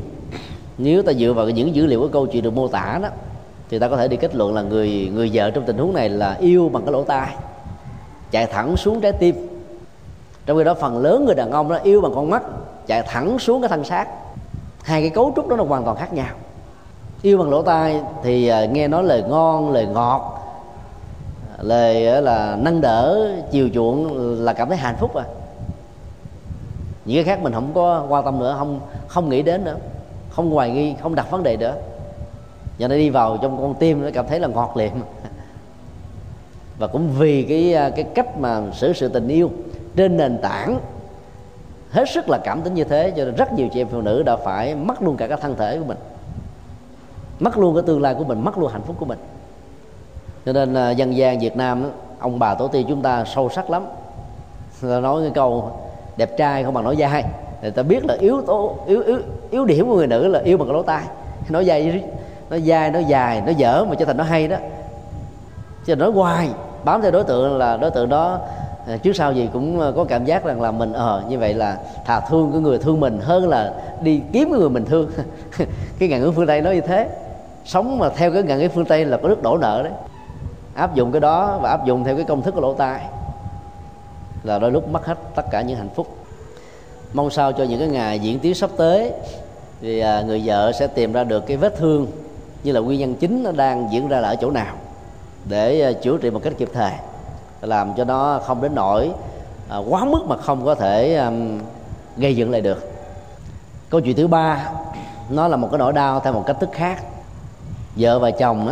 Nếu 0.77 1.03
ta 1.03 1.13
dựa 1.13 1.33
vào 1.33 1.49
những 1.49 1.75
dữ 1.75 1.85
liệu 1.85 1.99
của 1.99 2.07
câu 2.07 2.25
chuyện 2.25 2.43
được 2.43 2.53
mô 2.53 2.67
tả 2.67 2.99
đó, 3.01 3.09
thì 3.69 3.79
ta 3.79 3.87
có 3.87 3.97
thể 3.97 4.07
đi 4.07 4.17
kết 4.17 4.35
luận 4.35 4.53
là 4.53 4.61
người 4.61 5.11
người 5.13 5.31
vợ 5.33 5.51
trong 5.51 5.63
tình 5.65 5.77
huống 5.77 5.93
này 5.93 6.09
là 6.09 6.37
yêu 6.39 6.69
bằng 6.73 6.83
cái 6.85 6.91
lỗ 6.91 7.03
tai, 7.03 7.35
chạy 8.31 8.45
thẳng 8.45 8.77
xuống 8.77 9.01
trái 9.01 9.11
tim. 9.11 9.35
Trong 10.45 10.57
khi 10.57 10.63
đó 10.63 10.73
phần 10.73 10.97
lớn 10.97 11.25
người 11.25 11.35
đàn 11.35 11.51
ông 11.51 11.69
đó 11.69 11.79
yêu 11.83 12.01
bằng 12.01 12.11
con 12.15 12.29
mắt, 12.29 12.43
chạy 12.87 13.03
thẳng 13.07 13.39
xuống 13.39 13.61
cái 13.61 13.69
thân 13.69 13.83
xác. 13.83 14.07
Hai 14.83 15.01
cái 15.01 15.09
cấu 15.09 15.33
trúc 15.35 15.47
đó 15.47 15.55
là 15.55 15.63
hoàn 15.63 15.83
toàn 15.83 15.97
khác 15.97 16.13
nhau. 16.13 16.35
Yêu 17.21 17.37
bằng 17.37 17.49
lỗ 17.49 17.61
tai 17.61 18.01
thì 18.23 18.47
à, 18.47 18.65
nghe 18.65 18.87
nói 18.87 19.03
lời 19.03 19.23
ngon, 19.29 19.71
lời 19.71 19.85
ngọt, 19.85 20.43
lời 21.61 22.07
à, 22.07 22.21
là 22.21 22.57
nâng 22.59 22.81
đỡ, 22.81 23.31
chiều 23.51 23.69
chuộng 23.73 24.13
là 24.43 24.53
cảm 24.53 24.67
thấy 24.67 24.77
hạnh 24.77 24.95
phúc 24.99 25.15
à 25.15 25.23
những 27.05 27.17
cái 27.17 27.23
khác 27.23 27.43
mình 27.43 27.53
không 27.53 27.71
có 27.73 28.05
quan 28.09 28.25
tâm 28.25 28.39
nữa, 28.39 28.55
không 28.57 28.79
không 29.07 29.29
nghĩ 29.29 29.41
đến 29.41 29.63
nữa, 29.63 29.77
không 30.29 30.51
hoài 30.51 30.71
nghi, 30.71 30.95
không 31.01 31.15
đặt 31.15 31.31
vấn 31.31 31.43
đề 31.43 31.57
nữa. 31.57 31.75
Và 32.79 32.87
nó 32.87 32.95
đi 32.95 33.09
vào 33.09 33.37
trong 33.41 33.57
con 33.61 33.75
tim 33.75 34.01
nó 34.03 34.09
cảm 34.13 34.27
thấy 34.27 34.39
là 34.39 34.47
ngọt 34.47 34.77
liệm 34.77 34.91
và 36.79 36.87
cũng 36.87 37.09
vì 37.17 37.43
cái 37.43 37.91
cái 37.95 38.03
cách 38.15 38.37
mà 38.37 38.61
xử 38.73 38.93
sự 38.93 39.07
tình 39.07 39.27
yêu 39.27 39.49
trên 39.95 40.17
nền 40.17 40.37
tảng, 40.41 40.79
hết 41.91 42.09
sức 42.09 42.29
là 42.29 42.37
cảm 42.43 42.61
tính 42.61 42.73
như 42.73 42.83
thế, 42.83 43.13
cho 43.17 43.25
nên 43.25 43.35
rất 43.35 43.53
nhiều 43.53 43.67
chị 43.73 43.81
em 43.81 43.87
phụ 43.87 44.01
nữ 44.01 44.23
đã 44.23 44.35
phải 44.35 44.75
mất 44.75 45.01
luôn 45.01 45.17
cả 45.17 45.27
cái 45.27 45.37
thân 45.41 45.55
thể 45.55 45.77
của 45.77 45.85
mình. 45.85 45.97
Mất 47.39 47.57
luôn 47.57 47.75
cái 47.75 47.83
tương 47.87 48.01
lai 48.01 48.15
của 48.15 48.23
mình 48.23 48.41
mất 48.41 48.57
luôn 48.57 48.71
hạnh 48.71 48.81
phúc 48.81 48.95
của 48.99 49.05
mình. 49.05 49.19
Cho 50.45 50.53
nên 50.53 50.73
à, 50.73 50.91
dân 50.91 51.15
gian 51.15 51.39
Việt 51.39 51.57
Nam 51.57 51.91
ông 52.19 52.39
bà 52.39 52.55
tổ 52.55 52.67
tiên 52.67 52.85
chúng 52.89 53.01
ta 53.01 53.25
sâu 53.25 53.49
sắc 53.49 53.69
lắm. 53.69 53.85
Ta 54.81 54.99
nói 54.99 55.21
cái 55.21 55.31
câu 55.35 55.71
đẹp 56.17 56.37
trai 56.37 56.63
không 56.63 56.73
bằng 56.73 56.83
nói 56.83 56.95
dai 56.99 57.23
người 57.63 57.71
ta 57.71 57.83
biết 57.83 58.05
là 58.05 58.15
yếu 58.19 58.41
tố, 58.41 58.75
yếu 58.87 59.01
yếu 59.03 59.19
yếu 59.51 59.65
điểm 59.65 59.87
của 59.87 59.95
người 59.95 60.07
nữ 60.07 60.27
là 60.27 60.39
yêu 60.39 60.57
bằng 60.57 60.67
cái 60.67 60.73
lỗ 60.73 60.83
tai. 60.83 61.03
Nói 61.49 61.65
dai, 61.65 62.03
nó 62.49 62.57
dai, 62.59 62.91
nó 62.91 62.99
dài, 62.99 63.41
nó 63.45 63.51
dở 63.51 63.85
mà 63.89 63.95
cho 63.95 64.05
thành 64.05 64.17
nó 64.17 64.23
hay 64.23 64.47
đó. 64.47 64.57
Chứ 65.85 65.95
nói 65.95 66.11
hoài, 66.11 66.49
bám 66.83 67.01
theo 67.01 67.11
đối 67.11 67.23
tượng 67.23 67.57
là 67.57 67.77
đối 67.77 67.91
tượng 67.91 68.09
đó 68.09 68.39
à, 68.87 68.97
trước 68.97 69.13
sau 69.15 69.33
gì 69.33 69.49
cũng 69.53 69.81
à, 69.81 69.87
có 69.95 70.03
cảm 70.03 70.25
giác 70.25 70.45
rằng 70.45 70.61
là 70.61 70.71
mình 70.71 70.93
ờ 70.93 71.23
như 71.29 71.39
vậy 71.39 71.53
là 71.53 71.77
thà 72.05 72.19
thương 72.19 72.51
cái 72.51 72.61
người 72.61 72.77
thương 72.77 72.99
mình 72.99 73.19
hơn 73.21 73.49
là 73.49 73.73
đi 74.01 74.21
kiếm 74.33 74.49
cái 74.51 74.59
người 74.59 74.69
mình 74.69 74.85
thương. 74.85 75.09
Cái 75.99 76.09
ngàn 76.09 76.21
ngữ 76.21 76.31
phương 76.31 76.47
tây 76.47 76.61
nói 76.61 76.75
như 76.75 76.81
thế. 76.81 77.09
Sống 77.65 77.99
mà 77.99 78.09
theo 78.09 78.31
cái 78.31 78.43
ngàn 78.43 78.59
ngữ 78.59 78.67
phương 78.73 78.85
tây 78.85 79.05
là 79.05 79.17
có 79.17 79.29
nước 79.29 79.43
đổ 79.43 79.57
nợ 79.57 79.83
đấy. 79.83 79.93
Áp 80.73 80.95
dụng 80.95 81.11
cái 81.11 81.21
đó 81.21 81.59
và 81.61 81.69
áp 81.69 81.85
dụng 81.85 82.03
theo 82.03 82.15
cái 82.15 82.25
công 82.25 82.41
thức 82.41 82.55
của 82.55 82.61
lỗ 82.61 82.73
tai 82.73 82.99
là 84.43 84.59
đôi 84.59 84.71
lúc 84.71 84.87
mất 84.87 85.05
hết 85.05 85.17
tất 85.35 85.45
cả 85.51 85.61
những 85.61 85.77
hạnh 85.77 85.89
phúc. 85.95 86.07
Mong 87.13 87.29
sao 87.29 87.51
cho 87.51 87.63
những 87.63 87.79
cái 87.79 87.87
ngày 87.87 88.19
diễn 88.19 88.39
tiến 88.39 88.55
sắp 88.55 88.69
tới 88.77 89.11
thì 89.81 89.99
à, 89.99 90.21
người 90.21 90.41
vợ 90.45 90.71
sẽ 90.71 90.87
tìm 90.87 91.13
ra 91.13 91.23
được 91.23 91.47
cái 91.47 91.57
vết 91.57 91.77
thương 91.77 92.07
như 92.63 92.71
là 92.71 92.79
nguyên 92.79 92.99
nhân 92.99 93.15
chính 93.15 93.43
nó 93.43 93.51
đang 93.51 93.87
diễn 93.91 94.07
ra 94.07 94.19
là 94.19 94.27
ở 94.27 94.35
chỗ 94.35 94.51
nào 94.51 94.75
để 95.45 95.81
à, 95.81 95.91
chữa 95.91 96.17
trị 96.17 96.29
một 96.29 96.39
cách 96.43 96.53
kịp 96.57 96.69
thời 96.73 96.91
làm 97.61 97.93
cho 97.97 98.03
nó 98.03 98.39
không 98.45 98.61
đến 98.61 98.75
nỗi 98.75 99.11
à, 99.69 99.77
quá 99.77 100.05
mức 100.05 100.19
mà 100.27 100.37
không 100.37 100.65
có 100.65 100.75
thể 100.75 101.15
um, 101.15 101.59
gây 102.17 102.35
dựng 102.35 102.51
lại 102.51 102.61
được. 102.61 102.91
Câu 103.89 104.01
chuyện 104.01 104.15
thứ 104.15 104.27
ba 104.27 104.69
nó 105.29 105.47
là 105.47 105.57
một 105.57 105.67
cái 105.71 105.79
nỗi 105.79 105.93
đau 105.93 106.19
theo 106.19 106.33
một 106.33 106.43
cách 106.47 106.57
thức 106.59 106.69
khác. 106.73 107.03
Vợ 107.95 108.19
và 108.19 108.31
chồng 108.31 108.69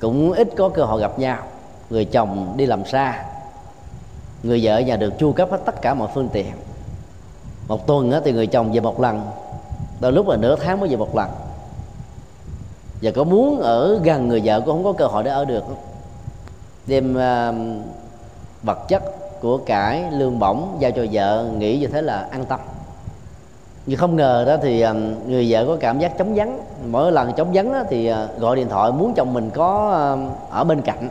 cũng 0.00 0.32
ít 0.32 0.48
có 0.56 0.68
cơ 0.68 0.84
hội 0.84 1.00
gặp 1.00 1.18
nhau. 1.18 1.38
Người 1.90 2.04
chồng 2.04 2.52
đi 2.56 2.66
làm 2.66 2.84
xa 2.84 3.24
người 4.44 4.60
vợ 4.62 4.78
nhà 4.78 4.96
được 4.96 5.18
chu 5.18 5.32
cấp 5.32 5.50
hết 5.50 5.58
tất 5.64 5.82
cả 5.82 5.94
mọi 5.94 6.08
phương 6.14 6.28
tiện. 6.32 6.52
Một 7.68 7.86
tuần 7.86 8.12
thì 8.24 8.32
người 8.32 8.46
chồng 8.46 8.72
về 8.72 8.80
một 8.80 9.00
lần. 9.00 9.20
Đôi 10.00 10.12
lúc 10.12 10.28
là 10.28 10.36
nửa 10.36 10.56
tháng 10.56 10.80
mới 10.80 10.88
về 10.88 10.96
một 10.96 11.16
lần. 11.16 11.28
Và 13.02 13.10
có 13.10 13.24
muốn 13.24 13.60
ở 13.60 14.00
gần 14.02 14.28
người 14.28 14.42
vợ 14.44 14.60
cũng 14.60 14.74
không 14.74 14.84
có 14.84 14.92
cơ 14.92 15.06
hội 15.06 15.24
để 15.24 15.30
ở 15.30 15.44
được. 15.44 15.64
Đem 16.86 17.18
à, 17.18 17.52
vật 18.62 18.78
chất 18.88 19.02
của 19.40 19.58
cải, 19.58 20.04
lương 20.10 20.38
bổng 20.38 20.76
giao 20.78 20.90
cho 20.90 21.06
vợ, 21.12 21.46
nghĩ 21.58 21.78
như 21.78 21.86
thế 21.86 22.02
là 22.02 22.28
an 22.30 22.44
tâm. 22.44 22.60
Nhưng 23.86 23.98
không 23.98 24.16
ngờ 24.16 24.44
đó 24.46 24.56
thì 24.62 24.80
à, 24.80 24.92
người 25.26 25.46
vợ 25.48 25.64
có 25.66 25.76
cảm 25.80 25.98
giác 25.98 26.18
chống 26.18 26.34
vắng. 26.34 26.60
Mỗi 26.86 27.12
lần 27.12 27.32
chống 27.32 27.48
vắng 27.52 27.72
đó 27.72 27.82
thì 27.90 28.06
à, 28.06 28.28
gọi 28.38 28.56
điện 28.56 28.68
thoại 28.68 28.92
muốn 28.92 29.14
chồng 29.14 29.32
mình 29.32 29.50
có 29.50 29.90
ở 30.50 30.64
bên 30.64 30.82
cạnh. 30.82 31.08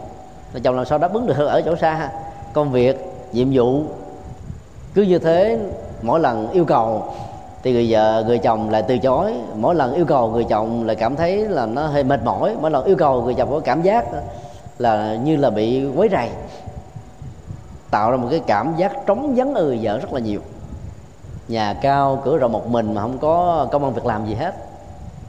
Chồng 0.64 0.76
làm 0.76 0.86
sao 0.86 0.98
đáp 0.98 1.14
ứng 1.14 1.28
được 1.28 1.48
ở 1.48 1.62
chỗ 1.62 1.76
xa 1.76 2.10
công 2.54 2.72
việc 2.72 3.13
nhiệm 3.34 3.48
vụ. 3.54 3.82
Cứ 4.94 5.02
như 5.02 5.20
thế 5.20 5.60
mỗi 6.02 6.20
lần 6.20 6.52
yêu 6.52 6.66
cầu 6.66 7.04
thì 7.64 7.74
người 7.74 7.88
vợ 7.90 8.24
người 8.28 8.38
chồng 8.38 8.70
lại 8.70 8.84
từ 8.88 8.98
chối. 8.98 9.34
Mỗi 9.56 9.76
lần 9.76 9.94
yêu 9.94 10.06
cầu 10.06 10.30
người 10.30 10.44
chồng 10.44 10.86
lại 10.86 10.96
cảm 10.96 11.16
thấy 11.16 11.38
là 11.38 11.66
nó 11.66 11.88
hơi 11.88 12.04
mệt 12.04 12.20
mỏi. 12.26 12.56
Mỗi 12.62 12.72
lần 12.72 12.86
yêu 12.86 12.96
cầu 12.96 13.22
người 13.22 13.34
chồng 13.34 13.52
có 13.52 13.60
cảm 13.60 13.82
giác 13.82 14.06
là 14.80 15.16
như 15.16 15.36
là 15.36 15.50
bị 15.50 15.86
quấy 15.96 16.10
rầy. 16.12 16.30
Tạo 17.92 18.12
ra 18.12 18.18
một 18.18 18.28
cái 18.32 18.42
cảm 18.48 18.74
giác 18.78 19.06
trống 19.06 19.36
vắng 19.36 19.54
ở 19.54 19.64
người 19.64 19.80
vợ 19.82 19.98
rất 19.98 20.14
là 20.14 20.20
nhiều. 20.20 20.40
Nhà 21.48 21.74
cao 21.82 22.22
cửa 22.26 22.38
rộng 22.38 22.52
một 22.52 22.68
mình 22.68 22.94
mà 22.94 23.02
không 23.02 23.18
có 23.18 23.68
công 23.72 23.84
an 23.84 23.94
việc 23.94 24.06
làm 24.06 24.26
gì 24.26 24.34
hết. 24.34 24.56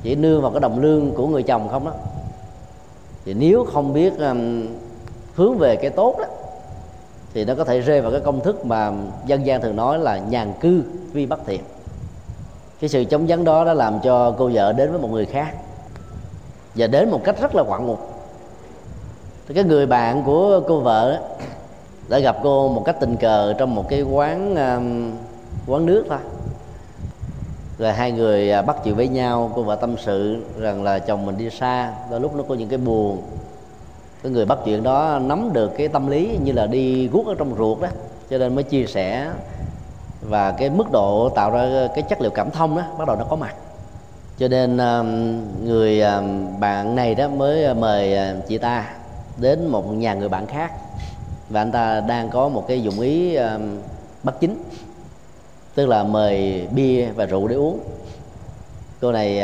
Chỉ 0.03 0.15
nương 0.15 0.43
vào 0.43 0.51
cái 0.51 0.61
đồng 0.61 0.81
lương 0.81 1.11
của 1.11 1.27
người 1.27 1.43
chồng 1.43 1.69
không 1.69 1.85
đó. 1.85 1.93
Thì 3.25 3.35
nếu 3.35 3.65
không 3.73 3.93
biết 3.93 4.19
um, 4.19 4.67
hướng 5.35 5.59
về 5.59 5.77
cái 5.77 5.91
tốt 5.91 6.17
đó 6.19 6.25
thì 7.35 7.45
nó 7.45 7.55
có 7.55 7.65
thể 7.65 7.81
rơi 7.81 8.01
vào 8.01 8.13
cái 8.13 8.21
công 8.21 8.41
thức 8.41 8.65
mà 8.65 8.93
dân 9.27 9.47
gian 9.47 9.61
thường 9.61 9.77
nói 9.77 9.99
là 9.99 10.19
nhàn 10.19 10.53
cư 10.61 10.83
vi 11.13 11.27
bất 11.27 11.47
thiện. 11.47 11.61
Cái 12.81 12.89
sự 12.89 13.05
chống 13.05 13.27
vắng 13.29 13.45
đó 13.45 13.65
đã 13.65 13.75
làm 13.75 14.01
cho 14.01 14.35
cô 14.39 14.51
vợ 14.55 14.73
đến 14.73 14.91
với 14.91 15.01
một 15.01 15.09
người 15.11 15.27
khác 15.27 15.55
và 16.75 16.87
đến 16.87 17.11
một 17.11 17.21
cách 17.25 17.41
rất 17.41 17.55
là 17.55 17.63
ngoạn 17.63 17.87
mục. 17.87 18.11
Thì 19.49 19.55
cái 19.55 19.65
người 19.65 19.87
bạn 19.87 20.23
của 20.25 20.61
cô 20.69 20.81
vợ 20.81 21.21
đã 22.09 22.19
gặp 22.19 22.37
cô 22.43 22.69
một 22.69 22.83
cách 22.85 22.97
tình 23.01 23.17
cờ 23.17 23.55
trong 23.59 23.75
một 23.75 23.89
cái 23.89 24.03
quán 24.03 24.55
um, 24.55 25.13
quán 25.67 25.87
nước 25.87 26.05
thôi. 26.09 26.19
Rồi 27.79 27.93
hai 27.93 28.13
người 28.13 28.51
à, 28.51 28.63
bắt 28.63 28.77
chuyện 28.85 28.97
với 28.97 29.09
nhau. 29.09 29.53
Cô 29.55 29.63
vợ 29.63 29.77
tâm 29.77 29.97
sự 29.99 30.43
rằng 30.59 30.83
là 30.83 30.99
chồng 30.99 31.27
mình 31.27 31.39
đi 31.39 31.51
xa, 31.51 31.93
đôi 32.11 32.21
lúc 32.21 32.35
nó 32.37 32.43
có 32.49 32.55
những 32.55 32.69
cái 32.69 32.79
buồn 32.79 33.23
cái 34.25 34.33
người 34.33 34.47
bắt 34.47 34.59
chuyện 34.65 34.83
đó 34.83 35.19
nắm 35.19 35.53
được 35.53 35.73
cái 35.77 35.89
tâm 35.89 36.07
lý 36.07 36.39
như 36.45 36.53
là 36.53 36.67
đi 36.67 37.09
guốc 37.09 37.27
ở 37.27 37.35
trong 37.39 37.55
ruột 37.59 37.81
đó, 37.81 37.89
cho 38.31 38.39
nên 38.39 38.55
mới 38.55 38.65
chia 38.65 38.87
sẻ. 38.87 39.31
Và 40.21 40.53
cái 40.53 40.71
mức 40.71 40.85
độ 40.93 41.29
tạo 41.29 41.51
ra 41.51 41.89
cái 41.95 42.03
chất 42.09 42.21
liệu 42.21 42.31
cảm 42.31 42.51
thông 42.51 42.77
đó 42.77 42.83
bắt 42.99 43.09
đầu 43.09 43.17
nó 43.17 43.25
có 43.25 43.37
mặt. 43.37 43.55
Cho 44.39 44.49
nên 44.49 44.79
um, 44.79 45.41
người 45.65 46.01
um, 46.01 46.61
bạn 46.61 46.97
này 46.97 47.15
đó 47.15 47.29
mới 47.29 47.71
uh, 47.71 47.77
mời 47.77 48.17
uh, 48.39 48.49
chị 48.49 48.59
ta 48.59 48.91
đến 49.37 49.67
một 49.69 49.93
nhà 49.93 50.15
người 50.15 50.29
bạn 50.29 50.47
khác. 50.47 50.73
Và 51.49 51.61
anh 51.61 51.73
ta 51.73 52.01
đang 52.01 52.31
có 52.31 52.49
một 52.49 52.65
cái 52.69 52.83
dụng 52.83 53.01
ý 53.01 53.35
um, 53.35 53.79
bất 54.23 54.41
chính, 54.41 54.63
tức 55.75 55.87
là 55.87 56.05
mời 56.05 56.67
bia 56.75 57.07
và 57.07 57.25
rượu 57.25 57.49
để 57.49 57.57
uống. 57.57 57.79
Cô 59.01 59.13
này 59.13 59.43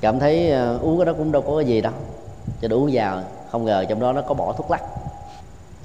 cảm 0.00 0.18
thấy 0.18 0.52
uh, 0.74 0.82
uống 0.82 0.98
cái 0.98 1.06
đó 1.06 1.12
cũng 1.12 1.32
đâu 1.32 1.42
có 1.42 1.56
cái 1.56 1.64
gì 1.64 1.80
đâu, 1.80 1.92
cho 2.60 2.68
đủ 2.68 2.76
uống 2.76 2.90
vào 2.92 3.22
không 3.52 3.64
ngờ 3.64 3.84
trong 3.88 4.00
đó 4.00 4.12
nó 4.12 4.22
có 4.22 4.34
bỏ 4.34 4.52
thuốc 4.52 4.70
lắc. 4.70 4.82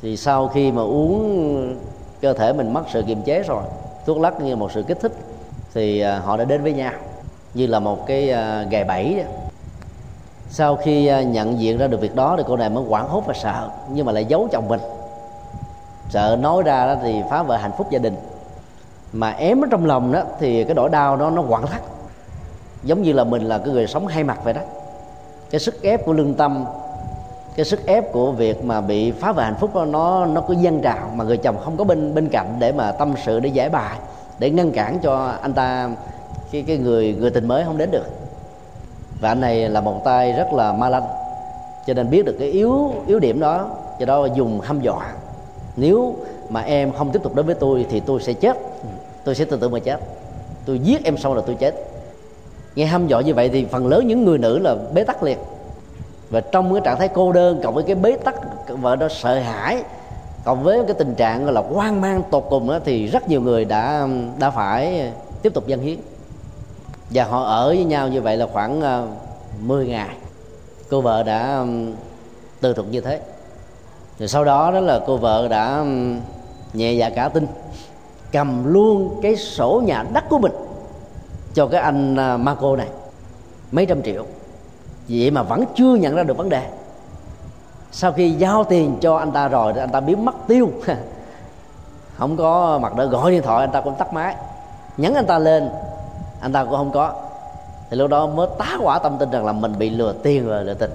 Thì 0.02 0.18
sau 0.18 0.48
khi 0.48 0.72
mà 0.72 0.82
uống 0.82 1.76
cơ 2.22 2.34
thể 2.34 2.54
mình 2.54 2.74
mất 2.74 2.84
sự 2.94 3.04
kiềm 3.08 3.22
chế 3.22 3.44
rồi, 3.44 3.64
thuốc 4.06 4.18
lắc 4.18 4.42
như 4.42 4.56
một 4.56 4.72
sự 4.72 4.84
kích 4.84 4.98
thích, 5.02 5.12
thì 5.74 6.00
à, 6.00 6.20
họ 6.20 6.38
đã 6.38 6.46
đến 6.46 6.64
với 6.64 6.74
nhau, 6.74 6.92
như 7.54 7.68
là 7.68 7.80
một 7.80 8.08
cái 8.08 8.30
à, 8.30 8.66
gài 8.70 8.84
bẫy 8.84 9.16
đó. 9.16 9.24
sau 10.50 10.76
khi 10.76 11.08
à, 11.08 11.22
nhận 11.22 11.60
diện 11.60 11.78
ra 11.78 11.88
được 11.88 12.02
việc 12.02 12.16
đó 12.16 12.36
thì 12.38 12.44
cô 12.48 12.58
này 12.58 12.70
mới 12.70 12.84
hoảng 12.84 13.08
hốt 13.08 13.24
và 13.26 13.34
sợ, 13.34 13.70
nhưng 13.92 14.06
mà 14.06 14.12
lại 14.12 14.26
giấu 14.26 14.48
chồng 14.52 14.68
mình. 14.68 14.80
Sợ 16.10 16.38
nói 16.42 16.64
ra 16.64 16.86
đó 16.86 16.96
thì 17.04 17.22
phá 17.30 17.44
vỡ 17.44 17.58
hạnh 17.58 17.72
phúc 17.78 17.88
gia 17.90 18.00
đình. 18.00 18.16
Mà 19.14 19.30
ém 19.32 19.62
ở 19.62 19.68
trong 19.72 19.86
lòng 19.86 20.12
đó 20.12 20.24
thì 20.40 20.64
cái 20.64 20.76
nỗi 20.76 20.90
đau 20.90 21.18
đó 21.18 21.30
nó 21.30 21.42
quặn 21.42 21.66
thắt. 21.66 21.82
Giống 22.84 23.02
như 23.02 23.14
là 23.14 23.24
mình 23.24 23.42
là 23.42 23.58
cái 23.58 23.68
người 23.68 23.88
sống 23.88 24.08
hai 24.08 24.24
mặt 24.24 24.40
vậy 24.44 24.54
đó. 24.54 24.62
Cái 25.50 25.60
sức 25.60 25.82
ép 25.82 26.06
của 26.06 26.14
lương 26.14 26.34
tâm 26.34 26.66
cái 27.58 27.66
sức 27.66 27.86
ép 27.86 28.12
của 28.12 28.32
việc 28.32 28.64
mà 28.64 28.82
bị 28.82 29.12
phá 29.12 29.32
vỡ 29.32 29.44
hạnh 29.44 29.56
phúc 29.60 29.76
đó, 29.76 29.86
nó 29.86 30.26
nó 30.26 30.42
cứ 30.42 30.54
dâng 30.54 30.82
trào 30.82 31.12
mà 31.16 31.24
người 31.24 31.38
chồng 31.38 31.58
không 31.64 31.78
có 31.78 31.84
bên 31.84 32.14
bên 32.14 32.30
cạnh 32.30 32.56
để 32.60 32.72
mà 32.72 32.92
tâm 32.92 33.14
sự 33.26 33.40
để 33.40 33.50
giải 33.50 33.70
bài 33.70 33.98
để 34.40 34.50
ngăn 34.50 34.72
cản 34.72 35.00
cho 35.04 35.34
anh 35.42 35.54
ta 35.54 35.90
cái 36.52 36.64
cái 36.68 36.78
người 36.78 37.16
người 37.20 37.30
tình 37.30 37.48
mới 37.48 37.64
không 37.64 37.78
đến 37.78 37.92
được. 37.92 38.06
Và 39.20 39.30
anh 39.30 39.42
này 39.42 39.70
là 39.70 39.82
một 39.82 40.02
tay 40.06 40.34
rất 40.34 40.54
là 40.54 40.74
ma 40.74 40.90
lanh 40.90 41.04
cho 41.88 41.94
nên 41.94 42.10
biết 42.10 42.26
được 42.26 42.36
cái 42.40 42.48
yếu 42.48 42.94
yếu 43.08 43.20
điểm 43.20 43.40
đó 43.40 43.70
do 44.00 44.06
đó 44.06 44.26
dùng 44.26 44.60
hăm 44.60 44.82
dọa. 44.82 45.14
Nếu 45.76 46.16
mà 46.50 46.62
em 46.62 46.92
không 46.92 47.12
tiếp 47.12 47.24
tục 47.24 47.36
đến 47.36 47.46
với 47.46 47.56
tôi 47.56 47.86
thì 47.90 48.00
tôi 48.00 48.22
sẽ 48.22 48.34
chết. 48.34 48.58
Tôi 49.24 49.36
sẽ 49.36 49.46
tự 49.46 49.58
tử 49.58 49.70
mà 49.70 49.80
chết. 49.80 50.00
Tôi 50.66 50.80
giết 50.80 51.04
em 51.04 51.18
xong 51.18 51.34
là 51.34 51.42
tôi 51.46 51.56
chết. 51.56 51.76
Nghe 52.76 52.86
hăm 52.86 53.08
dọa 53.08 53.22
như 53.22 53.34
vậy 53.34 53.50
thì 53.50 53.66
phần 53.66 53.88
lớn 53.88 54.08
những 54.08 54.26
người 54.26 54.38
nữ 54.38 54.60
là 54.60 54.76
bế 54.94 55.04
tắc 55.04 55.24
liệt 55.24 55.38
và 56.30 56.42
trong 56.42 56.74
cái 56.74 56.82
trạng 56.86 57.00
thái 57.00 57.08
cô 57.08 57.32
đơn 57.32 57.60
cộng 57.64 57.74
với 57.74 57.84
cái 57.84 57.96
bế 57.96 58.12
tắc 58.12 58.36
vợ 58.68 58.96
đó 58.96 59.08
sợ 59.10 59.40
hãi 59.40 59.84
cộng 60.44 60.64
với 60.64 60.84
cái 60.88 60.94
tình 60.94 61.16
trạng 61.16 61.44
gọi 61.44 61.54
là 61.54 61.62
hoang 61.62 62.02
mang 62.02 62.24
tột 62.32 62.46
cùng 62.50 62.70
đó, 62.70 62.80
thì 62.86 63.08
rất 63.08 63.30
nhiều 63.30 63.42
người 63.42 63.66
đã 63.66 64.08
đã 64.40 64.50
phải 64.50 65.12
tiếp 65.42 65.54
tục 65.54 65.68
dân 65.68 65.82
hiến. 65.82 65.98
Và 67.10 67.24
họ 67.24 67.44
ở 67.44 67.68
với 67.68 67.84
nhau 67.84 68.08
như 68.08 68.22
vậy 68.22 68.38
là 68.38 68.48
khoảng 68.54 68.82
à, 68.82 69.04
10 69.60 69.88
ngày 69.88 70.16
cô 70.90 71.02
vợ 71.02 71.24
đã 71.24 71.66
từ 72.62 72.74
tư 72.74 72.84
như 72.84 73.02
thế. 73.02 73.22
Rồi 74.20 74.28
sau 74.28 74.46
đó 74.46 74.72
đó 74.72 74.80
là 74.80 75.00
cô 75.08 75.18
vợ 75.18 75.48
đã 75.48 75.86
nhẹ 76.74 76.94
dạ 76.94 77.10
cả 77.10 77.30
tin 77.30 77.48
cầm 78.32 78.74
luôn 78.74 79.20
cái 79.22 79.36
sổ 79.36 79.82
nhà 79.86 80.06
đất 80.14 80.24
của 80.30 80.40
mình 80.40 80.52
cho 81.54 81.68
cái 81.68 81.82
anh 81.82 82.16
à, 82.16 82.38
Marco 82.38 82.76
này 82.76 82.88
mấy 83.72 83.86
trăm 83.86 84.02
triệu 84.02 84.26
vậy 85.10 85.32
mà 85.32 85.44
vẫn 85.44 85.64
chưa 85.76 85.96
nhận 85.96 86.16
ra 86.16 86.24
được 86.24 86.38
vấn 86.38 86.50
đề. 86.50 86.70
Sau 87.92 88.12
khi 88.12 88.32
giao 88.32 88.64
tiền 88.64 88.98
cho 89.02 89.18
anh 89.18 89.32
ta 89.32 89.48
rồi 89.48 89.74
thì 89.74 89.80
anh 89.80 89.90
ta 89.90 90.00
biến 90.00 90.26
mất 90.26 90.36
tiêu. 90.48 90.72
Không 92.18 92.38
có 92.38 92.80
mặt 92.82 92.96
đỡ 92.96 93.06
gọi 93.06 93.32
điện 93.32 93.42
thoại, 93.42 93.62
anh 93.62 93.72
ta 93.72 93.82
cũng 93.82 93.96
tắt 93.96 94.14
máy. 94.14 94.36
Nhấn 94.98 95.14
anh 95.14 95.26
ta 95.26 95.40
lên, 95.40 95.70
anh 96.42 96.54
ta 96.54 96.64
cũng 96.64 96.74
không 96.74 96.92
có. 96.92 97.14
Thì 97.90 97.98
lúc 97.98 98.10
đó 98.10 98.28
mới 98.28 98.48
tá 98.58 98.78
quả 98.82 99.00
tâm 99.00 99.18
tin 99.18 99.32
rằng 99.32 99.46
là 99.46 99.52
mình 99.52 99.78
bị 99.78 99.90
lừa 99.90 100.14
tiền 100.14 100.50
và 100.50 100.62
lừa 100.62 100.74
tình 100.74 100.92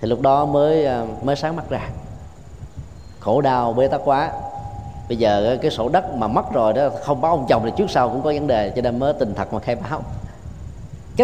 thì 0.00 0.08
lúc 0.08 0.20
đó 0.20 0.44
mới 0.44 0.84
ờ, 0.84 1.06
mới 1.22 1.36
sáng 1.36 1.56
mắt 1.56 1.70
ra. 1.70 1.88
Khổ 3.20 3.40
đau, 3.40 3.72
bế 3.72 3.88
tắc 3.88 4.00
quá. 4.04 4.32
Bây 5.08 5.16
giờ 5.16 5.58
cái 5.62 5.70
sổ 5.70 5.88
đất 5.88 6.14
mà 6.14 6.28
mất 6.28 6.52
rồi 6.52 6.72
đó, 6.72 6.88
không 7.02 7.20
báo 7.20 7.30
ông 7.30 7.46
chồng 7.48 7.62
thì 7.64 7.72
trước 7.76 7.90
sau 7.90 8.08
cũng 8.08 8.22
có 8.22 8.32
vấn 8.32 8.46
đề, 8.46 8.72
cho 8.76 8.82
nên 8.82 8.98
mới 8.98 9.12
tình 9.12 9.34
thật 9.34 9.52
mà 9.52 9.58
khai 9.58 9.76
báo 9.76 10.02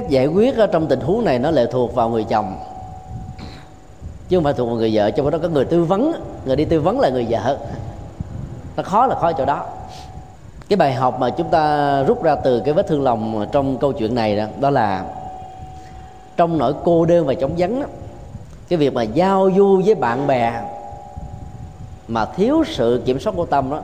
cách 0.00 0.10
giải 0.10 0.26
quyết 0.26 0.56
ở 0.56 0.66
trong 0.66 0.86
tình 0.86 1.00
huống 1.00 1.24
này 1.24 1.38
nó 1.38 1.50
lệ 1.50 1.66
thuộc 1.72 1.94
vào 1.94 2.08
người 2.08 2.24
chồng. 2.24 2.56
Chứ 4.28 4.36
không 4.36 4.44
phải 4.44 4.52
thuộc 4.52 4.68
vào 4.68 4.76
người 4.76 4.90
vợ 4.94 5.10
trong 5.10 5.30
đó 5.30 5.38
có 5.42 5.48
người 5.48 5.64
tư 5.64 5.84
vấn 5.84 6.12
người 6.44 6.56
đi 6.56 6.64
tư 6.64 6.80
vấn 6.80 7.00
là 7.00 7.08
người 7.08 7.26
vợ. 7.30 7.58
Nó 8.76 8.82
khó 8.82 9.06
là 9.06 9.14
khó 9.14 9.32
chỗ 9.32 9.44
đó. 9.44 9.66
Cái 10.68 10.76
bài 10.76 10.94
học 10.94 11.20
mà 11.20 11.30
chúng 11.30 11.48
ta 11.50 12.02
rút 12.02 12.22
ra 12.22 12.34
từ 12.34 12.60
cái 12.60 12.74
vết 12.74 12.88
thương 12.88 13.02
lòng 13.02 13.46
trong 13.52 13.78
câu 13.78 13.92
chuyện 13.92 14.14
này 14.14 14.36
đó, 14.36 14.44
đó 14.60 14.70
là 14.70 15.04
trong 16.36 16.58
nỗi 16.58 16.74
cô 16.84 17.04
đơn 17.04 17.26
và 17.26 17.34
chống 17.34 17.54
vắng 17.58 17.80
đó, 17.80 17.86
cái 18.68 18.76
việc 18.76 18.94
mà 18.94 19.02
giao 19.02 19.50
du 19.56 19.82
với 19.84 19.94
bạn 19.94 20.26
bè 20.26 20.52
mà 22.08 22.24
thiếu 22.24 22.64
sự 22.66 23.02
kiểm 23.04 23.20
soát 23.20 23.32
của 23.36 23.46
tâm 23.46 23.70
đó 23.70 23.80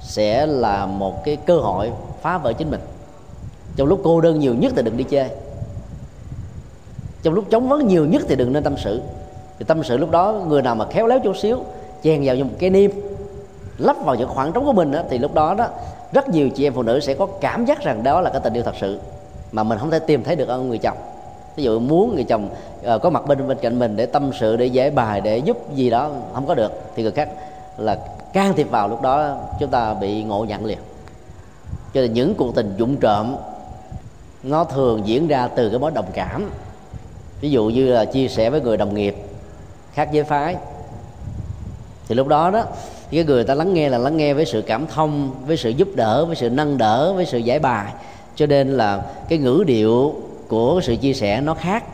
sẽ 0.00 0.46
là 0.46 0.86
một 0.86 1.24
cái 1.24 1.36
cơ 1.36 1.58
hội 1.58 1.90
phá 2.22 2.38
vỡ 2.38 2.52
chính 2.52 2.70
mình 2.70 2.80
trong 3.76 3.88
lúc 3.88 4.00
cô 4.04 4.20
đơn 4.20 4.40
nhiều 4.40 4.54
nhất 4.54 4.72
thì 4.76 4.82
đừng 4.82 4.96
đi 4.96 5.04
chơi 5.04 5.28
trong 7.22 7.34
lúc 7.34 7.44
chống 7.50 7.68
vấn 7.68 7.86
nhiều 7.86 8.06
nhất 8.06 8.22
thì 8.28 8.36
đừng 8.36 8.52
nên 8.52 8.62
tâm 8.62 8.74
sự. 8.78 9.00
Thì 9.58 9.64
tâm 9.64 9.84
sự 9.84 9.96
lúc 9.96 10.10
đó 10.10 10.40
người 10.48 10.62
nào 10.62 10.74
mà 10.74 10.86
khéo 10.86 11.06
léo 11.06 11.20
chút 11.20 11.36
xíu 11.36 11.58
chèn 12.02 12.22
vào 12.24 12.36
một 12.36 12.54
cái 12.58 12.70
niêm 12.70 12.90
lắp 13.78 13.96
vào 14.04 14.14
những 14.14 14.28
khoảng 14.28 14.52
trống 14.52 14.64
của 14.64 14.72
mình 14.72 14.92
đó, 14.92 15.02
thì 15.10 15.18
lúc 15.18 15.34
đó 15.34 15.54
đó 15.54 15.68
rất 16.12 16.28
nhiều 16.28 16.50
chị 16.50 16.66
em 16.66 16.74
phụ 16.74 16.82
nữ 16.82 17.00
sẽ 17.00 17.14
có 17.14 17.26
cảm 17.26 17.64
giác 17.64 17.80
rằng 17.82 18.02
đó 18.02 18.20
là 18.20 18.30
cái 18.30 18.40
tình 18.44 18.54
yêu 18.54 18.62
thật 18.62 18.74
sự 18.80 19.00
mà 19.52 19.62
mình 19.62 19.78
không 19.78 19.90
thể 19.90 19.98
tìm 19.98 20.24
thấy 20.24 20.36
được 20.36 20.48
ở 20.48 20.58
người 20.58 20.78
chồng. 20.78 20.96
Ví 21.56 21.62
dụ 21.62 21.78
muốn 21.78 22.14
người 22.14 22.24
chồng 22.24 22.48
uh, 22.94 23.02
có 23.02 23.10
mặt 23.10 23.26
bên 23.26 23.48
bên 23.48 23.58
cạnh 23.62 23.78
mình 23.78 23.96
để 23.96 24.06
tâm 24.06 24.30
sự 24.40 24.56
để 24.56 24.66
giải 24.66 24.90
bài 24.90 25.20
để 25.20 25.38
giúp 25.38 25.74
gì 25.74 25.90
đó 25.90 26.10
không 26.34 26.46
có 26.46 26.54
được 26.54 26.72
thì 26.96 27.02
người 27.02 27.12
khác 27.12 27.28
là 27.78 27.98
can 28.32 28.54
thiệp 28.54 28.70
vào 28.70 28.88
lúc 28.88 29.02
đó 29.02 29.36
chúng 29.60 29.70
ta 29.70 29.94
bị 29.94 30.22
ngộ 30.22 30.44
nhận 30.44 30.64
liền. 30.64 30.78
Cho 31.94 32.00
nên 32.00 32.12
những 32.12 32.34
cuộc 32.34 32.54
tình 32.54 32.74
dũng 32.78 32.96
trộm 32.96 33.36
nó 34.42 34.64
thường 34.64 35.02
diễn 35.04 35.28
ra 35.28 35.48
từ 35.48 35.68
cái 35.68 35.78
mối 35.78 35.90
đồng 35.90 36.10
cảm. 36.14 36.50
Ví 37.40 37.50
dụ 37.50 37.64
như 37.64 37.92
là 37.92 38.04
chia 38.04 38.28
sẻ 38.28 38.50
với 38.50 38.60
người 38.60 38.76
đồng 38.76 38.94
nghiệp 38.94 39.16
khác 39.92 40.08
giới 40.12 40.24
phái. 40.24 40.56
Thì 42.08 42.14
lúc 42.14 42.28
đó 42.28 42.50
đó, 42.50 42.64
cái 43.10 43.24
người 43.24 43.44
ta 43.44 43.54
lắng 43.54 43.74
nghe 43.74 43.88
là 43.88 43.98
lắng 43.98 44.16
nghe 44.16 44.34
với 44.34 44.46
sự 44.46 44.62
cảm 44.62 44.86
thông, 44.86 45.30
với 45.46 45.56
sự 45.56 45.70
giúp 45.70 45.88
đỡ, 45.94 46.24
với 46.24 46.36
sự 46.36 46.50
nâng 46.50 46.78
đỡ, 46.78 47.12
với 47.12 47.26
sự 47.26 47.38
giải 47.38 47.58
bài. 47.58 47.92
Cho 48.34 48.46
nên 48.46 48.76
là 48.76 49.02
cái 49.28 49.38
ngữ 49.38 49.64
điệu 49.66 50.14
của 50.48 50.80
sự 50.82 50.96
chia 50.96 51.12
sẻ 51.14 51.40
nó 51.40 51.54
khác. 51.54 51.84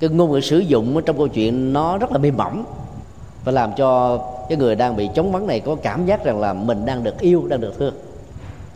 Cái 0.00 0.10
ngôn 0.10 0.32
ngữ 0.32 0.40
sử 0.40 0.58
dụng 0.58 1.02
trong 1.06 1.18
câu 1.18 1.28
chuyện 1.28 1.72
nó 1.72 1.98
rất 1.98 2.12
là 2.12 2.18
mềm 2.18 2.36
mỏng 2.36 2.64
và 3.44 3.52
làm 3.52 3.72
cho 3.76 4.18
cái 4.48 4.58
người 4.58 4.74
đang 4.74 4.96
bị 4.96 5.08
chống 5.14 5.32
vắng 5.32 5.46
này 5.46 5.60
có 5.60 5.76
cảm 5.82 6.06
giác 6.06 6.24
rằng 6.24 6.40
là 6.40 6.52
mình 6.52 6.84
đang 6.84 7.04
được 7.04 7.20
yêu, 7.20 7.46
đang 7.48 7.60
được 7.60 7.78
thương 7.78 7.94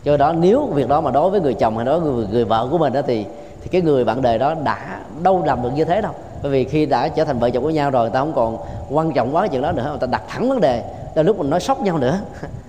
do 0.03 0.17
đó 0.17 0.33
nếu 0.33 0.65
việc 0.65 0.87
đó 0.87 1.01
mà 1.01 1.11
đối 1.11 1.29
với 1.29 1.41
người 1.41 1.53
chồng 1.53 1.77
hay 1.77 1.85
đối 1.85 1.99
với 1.99 2.13
người, 2.13 2.27
người 2.31 2.45
vợ 2.45 2.67
của 2.71 2.77
mình 2.77 2.93
đó 2.93 3.01
thì 3.07 3.25
thì 3.61 3.69
cái 3.71 3.81
người 3.81 4.05
bạn 4.05 4.21
đời 4.21 4.37
đó 4.37 4.55
đã 4.63 4.99
đâu 5.23 5.43
làm 5.45 5.61
được 5.61 5.69
như 5.75 5.85
thế 5.85 6.01
đâu. 6.01 6.11
Bởi 6.41 6.51
vì 6.51 6.63
khi 6.63 6.85
đã 6.85 7.07
trở 7.07 7.25
thành 7.25 7.39
vợ 7.39 7.49
chồng 7.49 7.63
của 7.63 7.69
nhau 7.69 7.89
rồi 7.89 8.09
ta 8.09 8.19
không 8.19 8.33
còn 8.33 8.57
quan 8.89 9.13
trọng 9.13 9.35
quá 9.35 9.47
chuyện 9.47 9.61
đó 9.61 9.71
nữa 9.71 9.87
người 9.89 9.99
ta 9.99 10.07
đặt 10.07 10.23
thẳng 10.27 10.49
vấn 10.49 10.61
đề. 10.61 10.83
Là 11.15 11.23
lúc 11.23 11.37
mình 11.37 11.49
nói 11.49 11.59
sốc 11.59 11.81
nhau 11.81 11.97
nữa. 11.97 12.19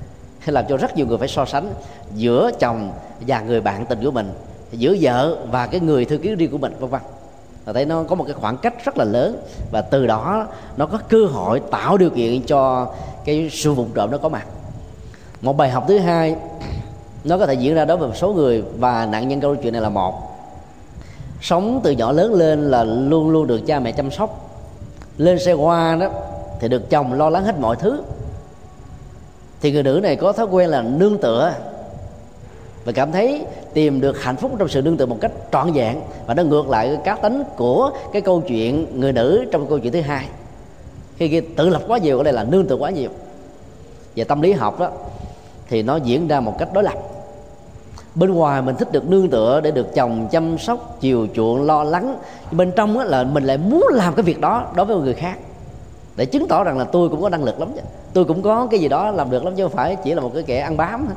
Làm 0.46 0.64
cho 0.68 0.76
rất 0.76 0.96
nhiều 0.96 1.06
người 1.06 1.18
phải 1.18 1.28
so 1.28 1.44
sánh 1.44 1.72
giữa 2.14 2.50
chồng 2.58 2.92
và 3.20 3.40
người 3.40 3.60
bạn 3.60 3.86
tình 3.86 4.04
của 4.04 4.10
mình 4.10 4.32
giữa 4.72 4.96
vợ 5.00 5.36
và 5.50 5.66
cái 5.66 5.80
người 5.80 6.04
thư 6.04 6.18
ký 6.18 6.34
riêng 6.34 6.50
của 6.50 6.58
mình 6.58 6.76
vân 6.80 6.90
vân. 6.90 7.00
Và 7.64 7.72
thấy 7.72 7.86
nó 7.86 8.02
có 8.02 8.14
một 8.14 8.24
cái 8.24 8.34
khoảng 8.34 8.56
cách 8.56 8.84
rất 8.84 8.98
là 8.98 9.04
lớn 9.04 9.42
và 9.72 9.80
từ 9.80 10.06
đó 10.06 10.46
nó 10.76 10.86
có 10.86 10.98
cơ 11.08 11.26
hội 11.26 11.60
tạo 11.70 11.98
điều 11.98 12.10
kiện 12.10 12.42
cho 12.42 12.88
cái 13.24 13.48
sự 13.52 13.72
vụ 13.72 13.86
trộm 13.94 14.10
nó 14.10 14.18
có 14.18 14.28
mặt. 14.28 14.46
Một 15.40 15.56
bài 15.56 15.70
học 15.70 15.84
thứ 15.88 15.98
hai 15.98 16.36
nó 17.24 17.38
có 17.38 17.46
thể 17.46 17.54
diễn 17.54 17.74
ra 17.74 17.84
đối 17.84 17.96
với 17.96 18.08
một 18.08 18.16
số 18.16 18.32
người 18.32 18.62
và 18.78 19.06
nạn 19.06 19.28
nhân 19.28 19.40
câu 19.40 19.56
chuyện 19.56 19.72
này 19.72 19.82
là 19.82 19.88
một. 19.88 20.14
Sống 21.40 21.80
từ 21.84 21.90
nhỏ 21.90 22.12
lớn 22.12 22.34
lên 22.34 22.70
là 22.70 22.84
luôn 22.84 23.30
luôn 23.30 23.46
được 23.46 23.66
cha 23.66 23.80
mẹ 23.80 23.92
chăm 23.92 24.10
sóc. 24.10 24.50
Lên 25.18 25.38
xe 25.38 25.52
hoa 25.52 25.96
đó 25.96 26.08
thì 26.60 26.68
được 26.68 26.90
chồng 26.90 27.12
lo 27.12 27.30
lắng 27.30 27.44
hết 27.44 27.58
mọi 27.58 27.76
thứ. 27.76 28.02
Thì 29.60 29.72
người 29.72 29.82
nữ 29.82 30.00
này 30.02 30.16
có 30.16 30.32
thói 30.32 30.46
quen 30.46 30.70
là 30.70 30.82
nương 30.82 31.18
tựa 31.18 31.52
và 32.84 32.92
cảm 32.92 33.12
thấy 33.12 33.44
tìm 33.74 34.00
được 34.00 34.22
hạnh 34.22 34.36
phúc 34.36 34.52
trong 34.58 34.68
sự 34.68 34.82
nương 34.82 34.96
tựa 34.96 35.06
một 35.06 35.16
cách 35.20 35.32
trọn 35.52 35.72
vẹn. 35.72 36.00
Và 36.26 36.34
nó 36.34 36.42
ngược 36.42 36.68
lại 36.68 36.88
cái 36.88 36.96
cá 37.04 37.22
tính 37.22 37.42
của 37.56 37.90
cái 38.12 38.22
câu 38.22 38.40
chuyện 38.40 39.00
người 39.00 39.12
nữ 39.12 39.44
trong 39.52 39.66
câu 39.66 39.78
chuyện 39.78 39.92
thứ 39.92 40.00
hai. 40.00 40.26
Khi 41.16 41.28
kia 41.28 41.40
tự 41.56 41.68
lập 41.68 41.82
quá 41.86 41.98
nhiều 41.98 42.18
ở 42.18 42.24
đây 42.24 42.32
là 42.32 42.44
nương 42.44 42.66
tựa 42.66 42.76
quá 42.76 42.90
nhiều. 42.90 43.10
Về 44.16 44.24
tâm 44.24 44.42
lý 44.42 44.52
học 44.52 44.80
đó 44.80 44.90
thì 45.70 45.82
nó 45.82 45.96
diễn 45.96 46.28
ra 46.28 46.40
một 46.40 46.58
cách 46.58 46.68
đối 46.72 46.84
lập. 46.84 46.94
Bên 48.14 48.34
ngoài 48.34 48.62
mình 48.62 48.76
thích 48.76 48.92
được 48.92 49.10
nương 49.10 49.30
tựa 49.30 49.60
để 49.60 49.70
được 49.70 49.94
chồng 49.94 50.28
chăm 50.30 50.58
sóc, 50.58 50.96
chiều 51.00 51.26
chuộng, 51.34 51.62
lo 51.62 51.84
lắng. 51.84 52.16
Bên 52.50 52.72
trong 52.76 52.98
là 52.98 53.24
mình 53.24 53.44
lại 53.44 53.58
muốn 53.58 53.86
làm 53.90 54.14
cái 54.14 54.22
việc 54.22 54.40
đó 54.40 54.66
đối 54.74 54.86
với 54.86 54.96
người 54.96 55.14
khác. 55.14 55.38
Để 56.16 56.26
chứng 56.26 56.48
tỏ 56.48 56.64
rằng 56.64 56.78
là 56.78 56.84
tôi 56.84 57.08
cũng 57.08 57.22
có 57.22 57.28
năng 57.28 57.44
lực 57.44 57.60
lắm 57.60 57.68
chứ. 57.74 57.80
Tôi 58.12 58.24
cũng 58.24 58.42
có 58.42 58.66
cái 58.70 58.80
gì 58.80 58.88
đó 58.88 59.10
làm 59.10 59.30
được 59.30 59.44
lắm 59.44 59.54
chứ 59.56 59.62
không 59.62 59.72
phải 59.72 59.96
chỉ 59.96 60.14
là 60.14 60.22
một 60.22 60.30
cái 60.34 60.42
kẻ 60.42 60.58
ăn 60.60 60.76
bám 60.76 61.06
thôi. 61.06 61.16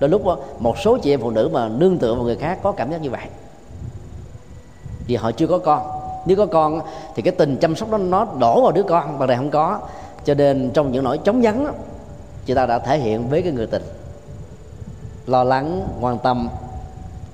đôi 0.00 0.10
lúc 0.10 0.22
một 0.58 0.78
số 0.78 0.98
chị 0.98 1.14
em 1.14 1.20
phụ 1.20 1.30
nữ 1.30 1.50
mà 1.52 1.68
nương 1.68 1.98
tựa 1.98 2.14
vào 2.14 2.24
người 2.24 2.36
khác 2.36 2.58
có 2.62 2.72
cảm 2.72 2.90
giác 2.90 3.02
như 3.02 3.10
vậy. 3.10 3.26
Vì 5.06 5.16
họ 5.16 5.30
chưa 5.30 5.46
có 5.46 5.58
con. 5.58 5.82
Nếu 6.26 6.36
có 6.36 6.46
con 6.46 6.80
thì 7.14 7.22
cái 7.22 7.32
tình 7.32 7.56
chăm 7.56 7.76
sóc 7.76 7.90
đó 7.90 7.98
nó 7.98 8.26
đổ 8.38 8.62
vào 8.62 8.72
đứa 8.72 8.82
con 8.82 9.18
mà 9.18 9.26
này 9.26 9.36
không 9.36 9.50
có. 9.50 9.78
Cho 10.24 10.34
nên 10.34 10.70
trong 10.74 10.92
những 10.92 11.04
nỗi 11.04 11.18
chống 11.18 11.42
vắng 11.42 11.72
chị 12.46 12.54
ta 12.54 12.66
đã 12.66 12.78
thể 12.78 12.98
hiện 12.98 13.28
với 13.28 13.42
cái 13.42 13.52
người 13.52 13.66
tình. 13.66 13.82
Lo 15.26 15.44
lắng 15.44 15.88
quan 16.00 16.18
tâm 16.18 16.48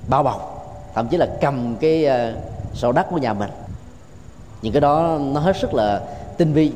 bao 0.09 0.23
bọc 0.23 0.59
thậm 0.95 1.09
chí 1.09 1.17
là 1.17 1.27
cầm 1.41 1.77
cái 1.81 2.07
uh, 2.07 2.39
sổ 2.75 2.93
đất 2.93 3.07
của 3.11 3.19
nhà 3.19 3.33
mình. 3.33 3.51
Những 4.63 4.73
cái 4.73 4.81
đó 4.81 5.19
nó 5.21 5.41
hết 5.41 5.57
sức 5.57 5.75
là 5.75 6.01
tinh 6.37 6.53
vi. 6.53 6.73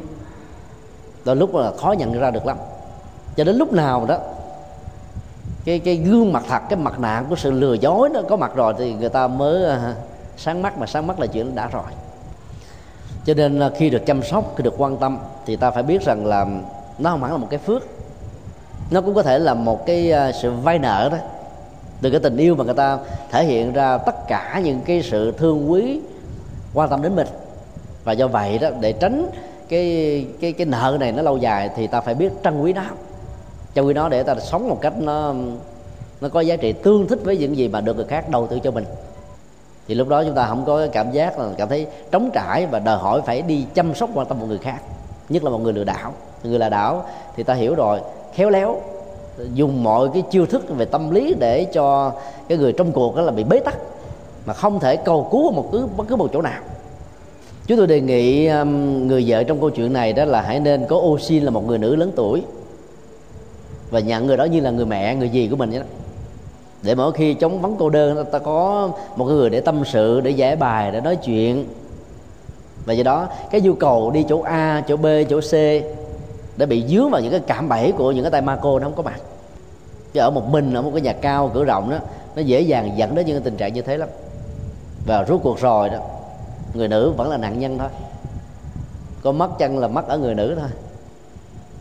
Đôi 1.25 1.37
lúc 1.37 1.55
là 1.55 1.73
khó 1.79 1.93
nhận 1.93 2.21
ra 2.21 2.31
được 2.31 2.47
lắm. 2.47 2.57
Cho 3.37 3.45
đến 3.45 3.57
lúc 3.57 3.73
nào 3.73 4.07
đó 4.07 4.19
cái 5.65 5.79
cái 5.79 5.97
gương 5.97 6.33
mặt 6.33 6.43
thật 6.49 6.63
cái 6.69 6.77
mặt 6.77 7.01
nạ 7.01 7.25
của 7.29 7.37
sự 7.37 7.51
lừa 7.51 7.75
dối 7.75 8.09
nó 8.09 8.21
có 8.29 8.37
mặt 8.37 8.55
rồi 8.55 8.75
thì 8.79 8.95
người 8.95 9.09
ta 9.09 9.27
mới 9.27 9.77
uh, 9.77 9.97
sáng 10.37 10.63
mắt 10.63 10.79
mà 10.79 10.87
sáng 10.87 11.07
mắt 11.07 11.21
là 11.21 11.27
chuyện 11.27 11.55
đã 11.55 11.69
rồi. 11.69 11.91
Cho 13.25 13.35
nên 13.35 13.67
uh, 13.67 13.73
khi 13.77 13.91
được 13.91 14.07
chăm 14.07 14.23
sóc 14.23 14.55
khi 14.57 14.63
được 14.63 14.75
quan 14.79 14.97
tâm 14.97 15.19
thì 15.47 15.57
ta 15.57 15.71
phải 15.71 15.83
biết 15.83 16.03
rằng 16.03 16.27
là 16.27 16.47
nó 16.99 17.11
không 17.11 17.23
hẳn 17.23 17.33
là 17.33 17.39
một 17.39 17.49
cái 17.51 17.59
phước 17.59 17.83
nó 18.91 19.01
cũng 19.01 19.15
có 19.15 19.23
thể 19.23 19.39
là 19.39 19.55
một 19.55 19.87
cái 19.87 20.11
ờ, 20.11 20.33
sự 20.33 20.51
vay 20.51 20.79
nợ 20.79 21.09
đó. 21.13 21.19
Từ 22.01 22.11
cái 22.11 22.21
tình 22.21 22.37
yêu 22.37 22.55
mà 22.55 22.65
người 22.65 22.75
ta 22.75 22.99
thể 23.31 23.45
hiện 23.45 23.73
ra 23.73 23.99
tất 23.99 24.29
cả 24.29 24.61
những 24.65 24.81
cái 24.81 25.03
sự 25.03 25.33
thương 25.33 25.71
quý, 25.71 26.01
quan 26.75 26.89
tâm 26.89 27.03
đến 27.03 27.17
mình. 27.17 27.27
Và 28.05 28.13
do 28.13 28.29
vậy 28.29 28.59
đó, 28.59 28.69
để 28.81 28.93
tránh 28.93 29.27
cái 29.69 30.27
cái 30.41 30.53
cái 30.53 30.67
nợ 30.67 30.97
này 31.01 31.13
nó 31.13 31.23
lâu 31.23 31.37
dài 31.37 31.71
thì 31.77 31.87
ta 31.87 32.01
phải 32.01 32.15
biết 32.15 32.33
trân 32.45 32.61
quý 32.61 32.73
nó. 32.73 32.83
Trân 33.75 33.87
quý 33.87 33.95
nó 33.95 34.09
để 34.09 34.23
ta 34.23 34.35
sống 34.35 34.69
một 34.69 34.79
cách 34.81 34.93
nó 34.99 35.35
nó 36.21 36.29
có 36.29 36.41
giá 36.41 36.57
trị 36.57 36.73
tương 36.73 37.07
thích 37.07 37.19
với 37.25 37.37
những 37.37 37.57
gì 37.57 37.69
mà 37.69 37.81
được 37.81 37.97
người 37.97 38.05
khác 38.05 38.29
đầu 38.29 38.47
tư 38.47 38.59
cho 38.59 38.71
mình. 38.71 38.85
Thì 39.89 39.95
lúc 39.95 40.09
đó 40.09 40.25
chúng 40.25 40.35
ta 40.35 40.47
không 40.47 40.65
có 40.65 40.87
cảm 40.93 41.13
giác 41.13 41.39
là 41.39 41.49
cảm 41.59 41.69
thấy 41.69 41.87
trống 42.11 42.31
trải 42.35 42.67
và 42.67 42.79
đòi 42.79 42.99
hỏi 42.99 43.23
phải 43.27 43.43
đi 43.43 43.67
chăm 43.75 43.95
sóc 43.95 44.11
quan 44.15 44.27
tâm 44.27 44.41
một 44.41 44.47
người 44.49 44.59
khác, 44.59 44.79
nhất 45.29 45.45
là 45.45 45.51
một 45.51 45.59
người 45.59 45.73
lừa 45.73 45.85
đảo. 45.85 46.13
Người 46.45 46.59
lừa 46.59 46.69
đảo 46.69 47.05
thì 47.37 47.43
ta 47.43 47.55
hiểu 47.55 47.75
rồi 47.75 48.01
khéo 48.35 48.51
léo, 48.51 48.81
dùng 49.55 49.83
mọi 49.83 50.09
cái 50.15 50.23
chiêu 50.31 50.47
thức 50.47 50.65
về 50.69 50.85
tâm 50.85 51.11
lý 51.11 51.35
để 51.39 51.65
cho 51.65 52.13
cái 52.49 52.59
người 52.59 52.73
trong 52.73 52.93
cuộc 52.93 53.17
đó 53.17 53.23
là 53.23 53.33
bị 53.33 53.45
bế 53.45 53.59
tắc, 53.59 53.79
mà 54.47 54.55
không 54.55 54.81
thể 54.81 54.97
cầu 54.97 55.29
cứu 55.33 55.53
một 55.53 55.69
cứ, 55.73 55.87
bất 55.97 56.09
cứ 56.09 56.17
một 56.17 56.31
chỗ 56.33 56.43
nào. 56.43 56.61
Chúng 57.67 57.79
tôi 57.79 57.87
đề 57.87 58.01
nghị 58.01 58.47
um, 58.47 59.07
người 59.07 59.25
vợ 59.27 59.43
trong 59.43 59.61
câu 59.61 59.71
chuyện 59.71 59.93
này 59.93 60.13
đó 60.13 60.25
là 60.25 60.41
hãy 60.41 60.61
nên 60.61 60.87
có 60.89 60.97
oxy 60.97 61.41
là 61.41 61.51
một 61.51 61.67
người 61.67 61.79
nữ 61.79 61.97
lớn 61.97 62.13
tuổi 62.17 62.43
và 63.91 64.01
nhận 64.01 64.27
người 64.27 64.37
đó 64.37 64.45
như 64.45 64.61
là 64.61 64.71
người 64.71 64.87
mẹ, 64.87 65.15
người 65.15 65.29
gì 65.29 65.49
của 65.49 65.57
mình 65.57 65.71
vậy 65.71 65.79
đó. 65.79 65.85
Để 66.83 66.95
mỗi 66.95 67.13
khi 67.13 67.35
chống 67.35 67.61
vắng 67.61 67.77
cô 67.79 67.91
đơn 67.91 68.25
ta 68.33 68.39
có 68.39 68.91
một 69.17 69.25
người 69.25 69.51
để 69.51 69.61
tâm 69.61 69.83
sự, 69.85 70.21
để 70.21 70.31
giải 70.31 70.57
bài, 70.57 70.91
để 70.91 71.01
nói 71.01 71.17
chuyện. 71.17 71.67
Và 72.85 72.93
do 72.93 73.03
đó, 73.03 73.29
cái 73.51 73.61
nhu 73.61 73.75
cầu 73.75 74.11
đi 74.11 74.25
chỗ 74.29 74.41
a, 74.41 74.83
chỗ 74.89 74.97
b, 74.97 75.07
chỗ 75.31 75.41
c 75.41 75.53
để 76.57 76.67
bị 76.67 76.85
dướng 76.89 77.11
vào 77.11 77.21
những 77.21 77.31
cái 77.31 77.41
cạm 77.47 77.69
bẫy 77.69 77.93
của 77.93 78.13
những 78.13 78.25
cái 78.25 78.31
tay 78.31 78.43
ma 78.43 78.59
cô 78.63 78.79
nó 78.79 78.85
không 78.85 78.97
có 78.97 79.03
mặt. 79.03 79.21
Chứ 80.13 80.21
ở 80.21 80.31
một 80.31 80.49
mình, 80.49 80.75
ở 80.75 80.83
một 80.83 80.91
cái 80.93 81.01
nhà 81.01 81.13
cao, 81.13 81.51
cửa 81.55 81.65
rộng 81.65 81.91
đó, 81.91 81.99
nó 82.37 82.43
dễ 82.43 82.61
dàng 82.61 82.93
dẫn 82.97 83.15
đến 83.15 83.27
những 83.27 83.37
cái 83.37 83.45
tình 83.45 83.57
trạng 83.57 83.73
như 83.73 83.83
thế 83.83 83.97
lắm. 83.97 84.09
Và 85.07 85.25
rốt 85.25 85.41
cuộc 85.43 85.61
rồi 85.61 85.89
đó, 85.89 85.99
người 86.75 86.89
nữ 86.89 87.13
vẫn 87.17 87.31
là 87.31 87.37
nạn 87.37 87.59
nhân 87.59 87.79
thôi. 87.79 87.89
Có 89.23 89.33
mất 89.33 89.59
chân 89.59 89.79
là 89.79 89.89
mất 89.89 90.09
ở 90.09 90.19
người 90.19 90.35
nữ 90.35 90.57
thôi. 90.61 90.71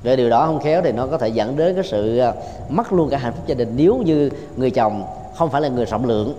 Về 0.04 0.16
điều 0.16 0.30
đó 0.30 0.46
không 0.46 0.60
khéo 0.60 0.82
thì 0.82 0.92
nó 0.92 1.08
có 1.08 1.18
thể 1.18 1.28
dẫn 1.28 1.58
đến 1.58 1.76
cái 1.76 1.84
sự 1.84 2.18
à, 2.18 2.34
mất 2.70 2.94
luôn 2.94 3.10
cả 3.10 3.18
hạnh 3.18 3.34
phúc 3.34 3.48
gia 3.48 3.56
đình 3.56 3.74
nếu 3.76 3.98
như 3.98 4.30
người 4.58 4.72
chồng 4.72 5.04
không 5.36 5.50
phải 5.50 5.62
là 5.62 5.68
người 5.68 5.86
rộng 5.86 6.06
lượng. 6.06 6.36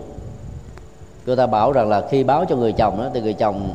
Người 1.26 1.37
ta 1.37 1.47
bảo 1.47 1.72
rằng 1.72 1.89
là 1.89 2.03
khi 2.11 2.24
báo 2.24 2.45
cho 2.49 2.57
người 2.57 2.72
chồng 2.72 2.99
đó, 2.99 3.11
thì 3.14 3.20
người 3.20 3.33
chồng 3.33 3.72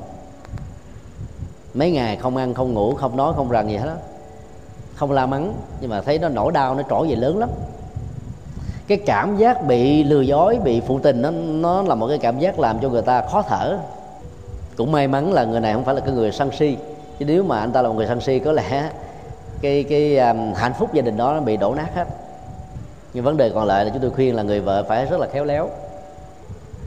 mấy 1.73 1.91
ngày 1.91 2.15
không 2.15 2.37
ăn, 2.37 2.53
không 2.53 2.73
ngủ, 2.73 2.93
không 2.93 3.17
nói, 3.17 3.33
không 3.35 3.49
rằng 3.49 3.69
gì 3.69 3.75
hết 3.75 3.85
đó 3.85 3.95
không 4.97 5.11
la 5.11 5.25
mắng 5.25 5.53
nhưng 5.81 5.89
mà 5.89 6.01
thấy 6.01 6.19
nó 6.19 6.29
nỗi 6.29 6.51
đau 6.51 6.75
nó 6.75 6.83
trỗi 6.89 7.07
về 7.07 7.15
lớn 7.15 7.37
lắm. 7.37 7.49
Cái 8.87 8.97
cảm 9.05 9.37
giác 9.37 9.67
bị 9.67 10.03
lừa 10.03 10.21
dối 10.21 10.59
bị 10.63 10.81
phụ 10.81 10.99
tình 10.99 11.21
nó 11.21 11.31
nó 11.31 11.81
là 11.81 11.95
một 11.95 12.07
cái 12.07 12.17
cảm 12.17 12.39
giác 12.39 12.59
làm 12.59 12.79
cho 12.79 12.89
người 12.89 13.01
ta 13.01 13.21
khó 13.21 13.41
thở. 13.41 13.77
Cũng 14.77 14.91
may 14.91 15.07
mắn 15.07 15.33
là 15.33 15.45
người 15.45 15.59
này 15.59 15.73
không 15.73 15.83
phải 15.83 15.95
là 15.95 16.01
cái 16.01 16.13
người 16.13 16.31
sân 16.31 16.51
si. 16.51 16.77
Chứ 17.19 17.25
nếu 17.25 17.43
mà 17.43 17.59
anh 17.59 17.71
ta 17.71 17.81
là 17.81 17.89
một 17.89 17.95
người 17.95 18.07
sân 18.07 18.21
si 18.21 18.39
có 18.39 18.51
lẽ 18.51 18.89
cái 19.61 19.83
cái 19.83 20.17
um, 20.17 20.53
hạnh 20.53 20.73
phúc 20.79 20.93
gia 20.93 21.01
đình 21.01 21.17
đó 21.17 21.33
nó 21.33 21.39
bị 21.39 21.57
đổ 21.57 21.73
nát 21.75 21.95
hết. 21.95 22.07
Nhưng 23.13 23.23
vấn 23.23 23.37
đề 23.37 23.49
còn 23.49 23.67
lại 23.67 23.85
là 23.85 23.91
chúng 23.91 24.01
tôi 24.01 24.11
khuyên 24.11 24.35
là 24.35 24.43
người 24.43 24.59
vợ 24.59 24.83
phải 24.83 25.05
rất 25.05 25.19
là 25.19 25.27
khéo 25.27 25.45
léo. 25.45 25.69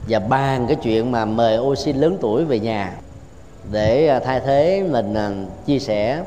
Và 0.09 0.19
bàn 0.19 0.67
cái 0.67 0.77
chuyện 0.77 1.13
mà 1.13 1.25
mời 1.25 1.57
ô 1.57 1.75
xin 1.75 1.97
lớn 1.97 2.17
tuổi 2.21 2.45
về 2.45 2.61
nhà 2.61 2.93
để 3.73 4.09
à, 4.09 4.21
thay 4.21 4.41
thế 4.41 4.85
mình 4.91 5.15
à, 5.15 5.31
chia 5.67 5.79
sẻ 5.79 6.23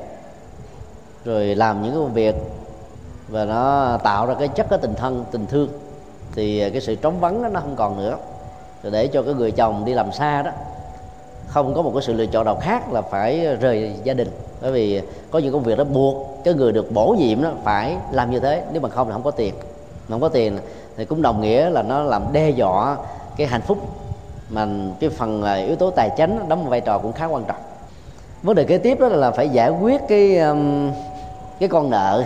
rồi 1.25 1.55
làm 1.55 1.83
những 1.83 1.93
công 1.93 2.13
việc 2.13 2.35
và 3.27 3.45
nó 3.45 3.97
tạo 4.03 4.25
ra 4.25 4.33
cái 4.39 4.47
chất 4.47 4.69
cái 4.69 4.79
tình 4.81 4.95
thân 4.95 5.25
tình 5.31 5.45
thương 5.45 5.69
thì 6.35 6.69
cái 6.69 6.81
sự 6.81 6.95
trống 6.95 7.19
vắng 7.19 7.43
đó 7.43 7.49
nó 7.49 7.59
không 7.59 7.75
còn 7.75 7.97
nữa. 7.97 8.17
Rồi 8.83 8.91
để 8.91 9.07
cho 9.07 9.21
cái 9.21 9.33
người 9.33 9.51
chồng 9.51 9.85
đi 9.85 9.93
làm 9.93 10.11
xa 10.11 10.41
đó 10.41 10.51
không 11.47 11.73
có 11.73 11.81
một 11.81 11.91
cái 11.93 12.01
sự 12.01 12.13
lựa 12.13 12.25
chọn 12.25 12.45
nào 12.45 12.55
khác 12.61 12.93
là 12.93 13.01
phải 13.01 13.55
rời 13.55 13.93
gia 14.03 14.13
đình. 14.13 14.27
Bởi 14.61 14.71
vì 14.71 15.01
có 15.31 15.39
những 15.39 15.53
công 15.53 15.63
việc 15.63 15.77
đó 15.77 15.83
buộc 15.83 16.43
cái 16.43 16.53
người 16.53 16.71
được 16.71 16.91
bổ 16.91 17.15
nhiệm 17.19 17.43
đó 17.43 17.51
phải 17.63 17.97
làm 18.11 18.31
như 18.31 18.39
thế 18.39 18.63
nếu 18.71 18.81
mà 18.81 18.89
không 18.89 19.07
là 19.07 19.13
không 19.13 19.23
có 19.23 19.31
tiền. 19.31 19.53
Mà 20.07 20.13
không 20.13 20.21
có 20.21 20.29
tiền 20.29 20.57
thì 20.97 21.05
cũng 21.05 21.21
đồng 21.21 21.41
nghĩa 21.41 21.69
là 21.69 21.83
nó 21.83 22.03
làm 22.03 22.33
đe 22.33 22.49
dọa 22.49 22.97
cái 23.37 23.47
hạnh 23.47 23.61
phúc. 23.61 23.77
Mà 24.49 24.67
cái 24.99 25.09
phần 25.09 25.43
à, 25.43 25.53
yếu 25.53 25.75
tố 25.75 25.91
tài 25.91 26.09
chính 26.17 26.49
đóng 26.49 26.63
một 26.63 26.69
vai 26.69 26.81
trò 26.81 26.97
cũng 26.97 27.13
khá 27.13 27.25
quan 27.25 27.43
trọng. 27.43 27.61
Vấn 28.43 28.55
đề 28.55 28.63
kế 28.63 28.77
tiếp 28.77 28.99
đó 28.99 29.07
là 29.07 29.31
phải 29.31 29.49
giải 29.49 29.69
quyết 29.69 30.01
cái 30.07 30.37
um, 30.37 30.91
cái 31.63 31.69
con 31.69 31.89
nợ 31.89 32.23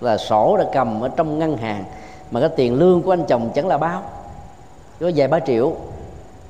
là 0.00 0.16
sổ 0.16 0.56
đã 0.56 0.64
cầm 0.72 1.00
ở 1.00 1.08
trong 1.16 1.38
ngân 1.38 1.56
hàng, 1.56 1.84
mà 2.30 2.40
cái 2.40 2.48
tiền 2.48 2.74
lương 2.74 3.02
của 3.02 3.12
anh 3.12 3.24
chồng 3.28 3.50
chẳng 3.54 3.68
là 3.68 3.78
bao. 3.78 4.02
Có 5.00 5.10
vài 5.14 5.28
ba 5.28 5.40
triệu, 5.40 5.72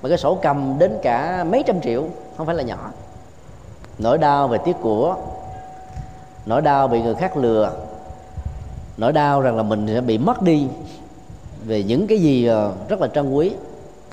mà 0.03 0.09
cái 0.09 0.19
sổ 0.19 0.39
cầm 0.43 0.77
đến 0.79 0.99
cả 1.03 1.45
mấy 1.45 1.63
trăm 1.67 1.81
triệu, 1.81 2.05
không 2.37 2.47
phải 2.47 2.55
là 2.55 2.63
nhỏ. 2.63 2.91
Nỗi 3.99 4.19
đau 4.19 4.49
về 4.49 4.59
tiếc 4.59 4.77
của, 4.83 5.17
nỗi 6.47 6.63
đau 6.63 6.89
bị 6.89 7.03
người 7.03 7.15
khác 7.15 7.37
lừa, 7.37 7.73
nỗi 8.97 9.13
đau 9.13 9.41
rằng 9.41 9.57
là 9.57 9.63
mình 9.63 9.87
sẽ 9.95 10.01
bị 10.01 10.19
mất 10.19 10.43
đi 10.43 10.69
về 11.65 11.83
những 11.83 12.07
cái 12.07 12.19
gì 12.19 12.47
ờ, 12.47 12.73
rất 12.89 13.01
là 13.01 13.09
trân 13.09 13.33
quý. 13.33 13.53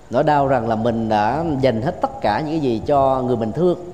Nỗi 0.09 0.23
đau 0.23 0.47
rằng 0.47 0.67
là 0.67 0.75
mình 0.75 1.09
đã 1.09 1.45
dành 1.61 1.81
hết 1.81 2.01
tất 2.01 2.21
cả 2.21 2.39
những 2.39 2.49
cái 2.49 2.59
gì 2.59 2.81
cho 2.85 3.21
người 3.21 3.37
mình 3.37 3.51
thương 3.51 3.92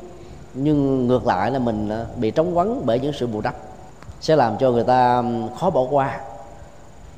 nhưng 0.53 1.07
ngược 1.07 1.27
lại 1.27 1.51
là 1.51 1.59
mình 1.59 1.89
à, 1.89 2.05
bị 2.15 2.31
trống 2.31 2.57
quấn 2.57 2.81
bởi 2.85 2.99
những 2.99 3.13
sự 3.13 3.27
bù 3.27 3.41
đắp 3.41 3.55
sẽ 4.21 4.35
làm 4.35 4.57
cho 4.57 4.71
người 4.71 4.83
ta 4.83 5.23
khó 5.59 5.69
bỏ 5.69 5.85
qua. 5.89 6.19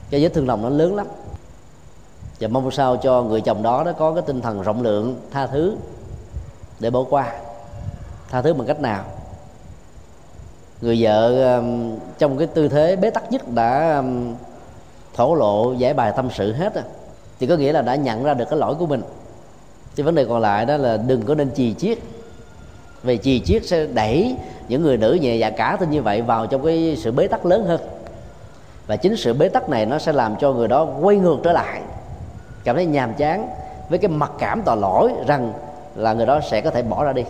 Cái 0.09 0.23
vết 0.23 0.29
thương 0.29 0.47
lòng 0.47 0.61
nó 0.61 0.69
lớn 0.69 0.95
lắm. 0.95 1.07
Và 2.39 2.47
mong 2.47 2.71
sao 2.71 2.97
cho 2.97 3.21
người 3.21 3.41
chồng 3.41 3.63
đó 3.63 3.83
nó 3.83 3.91
có 3.91 4.13
cái 4.13 4.23
tinh 4.27 4.41
thần 4.41 4.61
rộng 4.61 4.81
lượng, 4.81 5.19
tha 5.31 5.47
thứ 5.47 5.75
để 6.79 6.89
bỏ 6.89 7.03
qua. 7.09 7.33
Tha 8.29 8.41
thứ 8.41 8.53
bằng 8.53 8.67
cách 8.67 8.79
nào? 8.79 9.03
Người 10.81 11.03
vợ 11.03 11.61
trong 12.19 12.37
cái 12.37 12.47
tư 12.47 12.67
thế 12.67 12.95
bế 12.95 13.09
tắc 13.09 13.31
nhất 13.31 13.41
đã 13.53 14.03
thổ 15.13 15.35
lộ, 15.35 15.73
giải 15.73 15.93
bài 15.93 16.13
tâm 16.15 16.29
sự 16.33 16.53
hết 16.53 16.75
rồi 16.75 16.83
thì 17.39 17.47
có 17.47 17.55
nghĩa 17.55 17.71
là 17.71 17.81
đã 17.81 17.95
nhận 17.95 18.23
ra 18.23 18.33
được 18.33 18.45
cái 18.49 18.59
lỗi 18.59 18.75
của 18.75 18.85
mình. 18.85 19.01
Thì 19.95 20.03
vấn 20.03 20.15
đề 20.15 20.25
còn 20.25 20.41
lại 20.41 20.65
đó 20.65 20.77
là 20.77 20.97
đừng 20.97 21.25
có 21.25 21.35
nên 21.35 21.51
chì 21.55 21.73
chiết 21.73 21.97
vì 23.03 23.17
chì 23.17 23.39
chiết 23.39 23.65
sẽ 23.65 23.85
đẩy 23.93 24.35
những 24.67 24.83
người 24.83 24.97
nữ 24.97 25.17
nhẹ 25.21 25.35
dạ 25.35 25.49
cả 25.49 25.77
tin 25.79 25.89
như 25.89 26.01
vậy 26.01 26.21
vào 26.21 26.47
trong 26.47 26.65
cái 26.65 26.97
sự 26.97 27.11
bế 27.11 27.27
tắc 27.27 27.45
lớn 27.45 27.65
hơn. 27.65 27.81
Và 28.87 28.95
chính 28.95 29.17
sự 29.17 29.33
bế 29.33 29.49
tắc 29.49 29.69
này 29.69 29.85
nó 29.85 29.99
sẽ 29.99 30.11
làm 30.11 30.35
cho 30.39 30.53
người 30.53 30.67
đó 30.67 30.87
quay 31.01 31.15
ngược 31.15 31.37
trở 31.43 31.51
lại. 31.51 31.81
Cảm 32.63 32.75
thấy 32.75 32.85
nhàm 32.85 33.13
chán 33.13 33.49
với 33.89 33.99
cái 33.99 34.09
mặc 34.09 34.31
cảm 34.39 34.61
tội 34.65 34.77
lỗi 34.77 35.11
rằng 35.27 35.53
là 35.95 36.13
người 36.13 36.25
đó 36.25 36.39
sẽ 36.51 36.61
có 36.61 36.69
thể 36.71 36.81
bỏ 36.81 37.03
ra 37.03 37.13
đi. 37.13 37.23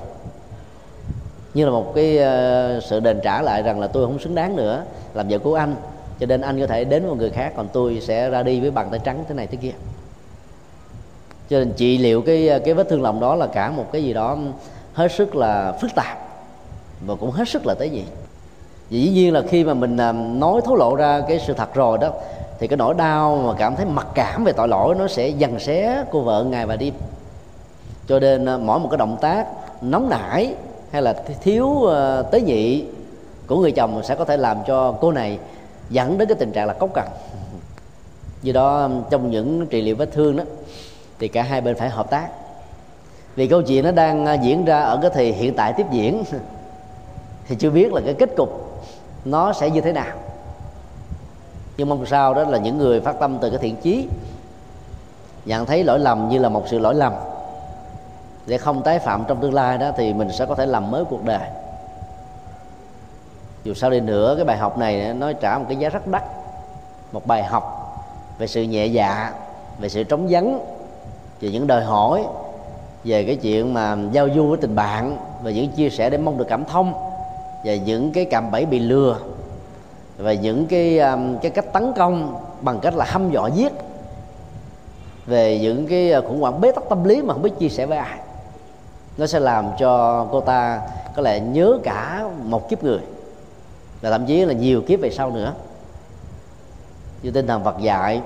Như 1.53 1.65
là 1.65 1.71
một 1.71 1.91
cái 1.95 2.17
ờ, 2.17 2.79
sự 2.79 2.99
đền 2.99 3.19
trả 3.23 3.41
lại 3.41 3.61
rằng 3.61 3.79
là 3.79 3.87
tôi 3.87 4.05
không 4.05 4.19
xứng 4.19 4.35
đáng 4.35 4.55
nữa, 4.55 4.83
làm 5.13 5.27
vợ 5.27 5.39
của 5.39 5.55
anh, 5.55 5.75
cho 6.19 6.25
nên 6.25 6.41
anh 6.41 6.59
có 6.59 6.67
thể 6.67 6.83
đến 6.83 7.07
một 7.07 7.15
người 7.17 7.29
khác, 7.29 7.53
còn 7.55 7.67
tôi 7.73 7.99
sẽ 8.01 8.29
ra 8.29 8.43
đi 8.43 8.59
với 8.59 8.71
bàn 8.71 8.87
tay 8.91 8.99
trắng 9.03 9.23
thế 9.27 9.35
này 9.35 9.47
thế 9.47 9.57
kia. 9.61 9.71
Cho 11.49 11.59
nên 11.59 11.71
trị 11.71 11.97
liệu 11.97 12.21
cái 12.21 12.47
ờ, 12.47 12.59
cái 12.59 12.73
vết 12.73 12.89
thương 12.89 13.01
lòng 13.01 13.19
đó 13.19 13.35
là 13.35 13.47
cả 13.47 13.71
một 13.71 13.85
cái 13.91 14.03
gì 14.03 14.13
đó 14.13 14.37
hết 15.01 15.11
sức 15.11 15.35
là 15.35 15.71
phức 15.81 15.95
tạp 15.95 16.17
và 17.05 17.15
cũng 17.15 17.31
hết 17.31 17.49
sức 17.49 17.65
là 17.65 17.73
tế 17.73 17.89
nhị. 17.89 18.03
Dĩ 18.89 19.09
nhiên 19.09 19.33
là 19.33 19.41
khi 19.49 19.63
mà 19.63 19.73
mình 19.73 19.97
à, 19.97 20.11
nói 20.11 20.61
thấu 20.65 20.75
lộ 20.75 20.95
ra 20.95 21.21
cái 21.27 21.39
sự 21.47 21.53
thật 21.53 21.73
rồi 21.73 21.97
đó, 21.97 22.11
thì 22.59 22.67
cái 22.67 22.77
nỗi 22.77 22.93
đau 22.93 23.43
mà 23.45 23.53
cảm 23.57 23.75
thấy 23.75 23.85
mặc 23.85 24.07
cảm 24.13 24.43
về 24.43 24.53
tội 24.53 24.67
lỗi 24.67 24.95
nó 24.95 25.07
sẽ 25.07 25.27
dần 25.27 25.59
xé 25.59 26.03
cô 26.11 26.21
vợ 26.21 26.43
ngày 26.43 26.65
và 26.65 26.75
đêm. 26.75 26.93
Cho 28.07 28.19
nên 28.19 28.45
à, 28.45 28.57
mỗi 28.57 28.79
một 28.79 28.87
cái 28.91 28.97
động 28.97 29.17
tác 29.21 29.47
nóng 29.81 30.09
nảy 30.09 30.55
hay 30.91 31.01
là 31.01 31.13
thiếu 31.41 31.85
à, 31.85 32.21
tế 32.21 32.41
nhị 32.41 32.85
của 33.47 33.59
người 33.59 33.71
chồng 33.71 34.03
sẽ 34.03 34.15
có 34.15 34.25
thể 34.25 34.37
làm 34.37 34.57
cho 34.67 34.91
cô 34.91 35.11
này 35.11 35.39
dẫn 35.89 36.17
đến 36.17 36.27
cái 36.27 36.35
tình 36.35 36.51
trạng 36.51 36.67
là 36.67 36.73
cốc 36.73 36.89
cằn. 36.93 37.07
do 38.41 38.53
đó, 38.53 38.89
trong 39.09 39.31
những 39.31 39.67
trị 39.67 39.81
liệu 39.81 39.95
vết 39.95 40.11
thương 40.11 40.37
đó, 40.37 40.43
thì 41.19 41.27
cả 41.27 41.43
hai 41.43 41.61
bên 41.61 41.75
phải 41.75 41.89
hợp 41.89 42.09
tác 42.09 42.29
vì 43.35 43.47
câu 43.47 43.61
chuyện 43.61 43.83
nó 43.83 43.91
đang 43.91 44.25
à, 44.25 44.33
diễn 44.33 44.65
ra 44.65 44.81
ở 44.81 44.99
cái 45.01 45.11
thì 45.13 45.31
hiện 45.31 45.55
tại 45.55 45.73
tiếp 45.73 45.85
diễn. 45.91 46.23
Thì 47.47 47.55
chưa 47.59 47.69
biết 47.69 47.93
là 47.93 48.01
cái 48.05 48.13
kết 48.13 48.29
cục 48.37 48.81
nó 49.25 49.53
sẽ 49.53 49.69
như 49.69 49.81
thế 49.81 49.91
nào. 49.91 50.17
Nhưng 51.77 51.89
mong 51.89 52.05
sao 52.05 52.33
đó 52.33 52.43
là 52.43 52.57
những 52.57 52.77
người 52.77 53.01
phát 53.01 53.15
tâm 53.19 53.37
từ 53.41 53.49
cái 53.49 53.59
thiện 53.59 53.75
chí. 53.75 54.07
Nhận 55.45 55.65
thấy 55.65 55.83
lỗi 55.83 55.99
lầm 55.99 56.29
như 56.29 56.39
là 56.39 56.49
một 56.49 56.63
sự 56.67 56.79
lỗi 56.79 56.95
lầm. 56.95 57.13
Để 58.45 58.57
không 58.57 58.83
tái 58.83 58.99
phạm 58.99 59.23
trong 59.27 59.41
tương 59.41 59.53
lai 59.53 59.77
đó 59.77 59.91
thì 59.97 60.13
mình 60.13 60.31
sẽ 60.31 60.45
có 60.45 60.55
thể 60.55 60.65
làm 60.65 60.91
mới 60.91 61.05
cuộc 61.05 61.25
đời. 61.25 61.49
Dù 63.63 63.73
sao 63.73 63.89
đi 63.89 63.99
nữa, 63.99 64.35
cái 64.35 64.45
bài 64.45 64.57
học 64.57 64.77
này 64.77 65.13
nó 65.13 65.33
trả 65.33 65.57
một 65.57 65.65
cái 65.67 65.77
giá 65.77 65.89
rất 65.89 66.07
đắt. 66.07 66.23
Một 67.11 67.27
bài 67.27 67.43
học 67.43 67.77
về 68.37 68.47
sự 68.47 68.61
nhẹ 68.61 68.85
dạ 68.85 69.33
về 69.79 69.89
sự 69.89 70.03
trống 70.03 70.27
vắng, 70.29 70.59
về 71.41 71.51
những 71.51 71.67
đòi 71.67 71.83
hỏi 71.83 72.23
về 73.03 73.23
cái 73.23 73.35
chuyện 73.35 73.73
mà 73.73 73.97
giao 74.11 74.27
du 74.35 74.47
với 74.47 74.57
tình 74.57 74.75
bạn 74.75 75.17
và 75.43 75.51
những 75.51 75.71
chia 75.71 75.89
sẻ 75.89 76.09
để 76.09 76.17
mong 76.17 76.37
được 76.37 76.45
cảm 76.49 76.65
thông 76.65 76.93
và 77.65 77.75
những 77.75 78.11
cái 78.11 78.25
cạm 78.25 78.51
bẫy 78.51 78.65
bị 78.65 78.79
lừa 78.79 79.17
và 80.17 80.33
những 80.33 80.65
cái 80.65 80.99
um, 80.99 81.37
cái 81.41 81.51
cách 81.51 81.73
tấn 81.73 81.93
công 81.93 82.43
bằng 82.61 82.79
cách 82.79 82.95
là 82.95 83.05
hăm 83.05 83.31
dọa 83.31 83.49
giết 83.49 83.71
về 85.25 85.59
những 85.59 85.87
cái 85.87 86.11
ờ, 86.11 86.21
khủng 86.21 86.41
hoảng 86.41 86.61
bế 86.61 86.71
tắc 86.71 86.83
tâm 86.89 87.03
lý 87.03 87.21
mà 87.21 87.33
không 87.33 87.41
biết 87.41 87.59
chia 87.59 87.69
sẻ 87.69 87.85
với 87.85 87.97
ai. 87.97 88.19
Nó 89.17 89.27
sẽ 89.27 89.39
làm 89.39 89.65
cho 89.79 90.25
cô 90.31 90.41
ta 90.41 90.81
có 91.15 91.21
lẽ 91.21 91.39
nhớ 91.39 91.79
cả 91.83 92.25
một 92.43 92.69
kiếp 92.69 92.83
người 92.83 92.99
và 94.01 94.09
thậm 94.11 94.25
chí 94.25 94.45
là 94.45 94.53
nhiều 94.53 94.81
kiếp 94.81 94.99
về 95.01 95.09
sau 95.09 95.31
nữa. 95.31 95.53
Như 97.23 97.31
tinh 97.31 97.47
thần 97.47 97.63
Phật 97.63 97.79
dạy 97.81 98.21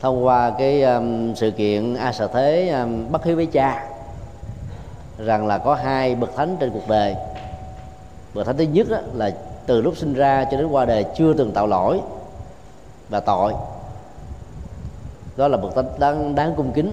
thông 0.00 0.24
qua 0.24 0.52
cái 0.58 0.82
um, 0.82 1.34
sự 1.34 1.50
kiện 1.50 1.94
a 1.94 2.12
sở 2.12 2.26
thế 2.26 2.68
um, 2.68 3.12
bất 3.12 3.24
hiếu 3.24 3.36
với 3.36 3.46
cha 3.46 3.86
rằng 5.18 5.46
là 5.46 5.58
có 5.58 5.74
hai 5.74 6.14
bậc 6.14 6.36
thánh 6.36 6.56
trên 6.60 6.70
cuộc 6.70 6.88
đời. 6.88 7.16
Bậc 8.34 8.46
thánh 8.46 8.56
thứ 8.56 8.64
nhất 8.64 8.86
đó, 8.90 8.98
là 9.14 9.30
từ 9.66 9.80
lúc 9.80 9.96
sinh 9.96 10.14
ra 10.14 10.44
cho 10.44 10.56
đến 10.56 10.66
qua 10.66 10.84
đời 10.84 11.04
chưa 11.16 11.32
từng 11.32 11.52
tạo 11.52 11.66
lỗi 11.66 12.00
và 13.08 13.20
tội. 13.20 13.52
Đó 15.36 15.48
là 15.48 15.56
bậc 15.56 15.74
thánh 15.74 15.86
đáng, 15.98 16.34
đáng 16.34 16.54
cung 16.56 16.72
kính. 16.72 16.92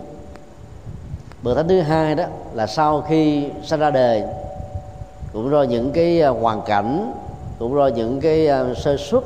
Bậc 1.44 1.58
thánh 1.58 1.68
thứ 1.68 1.82
hai 1.82 2.16
đó 2.16 2.24
là 2.54 2.68
sau 2.68 3.02
khi 3.02 3.50
sinh 3.64 3.80
ra 3.80 3.90
đời 3.90 4.24
cũng 5.34 5.52
do 5.52 5.64
những 5.64 5.92
cái 5.92 6.22
à, 6.22 6.30
hoàn 6.30 6.62
cảnh 6.62 7.14
cũng 7.60 7.76
do 7.76 7.88
những 7.88 8.22
cái 8.22 8.48
à, 8.48 8.66
sơ 8.78 8.98
suất 8.98 9.24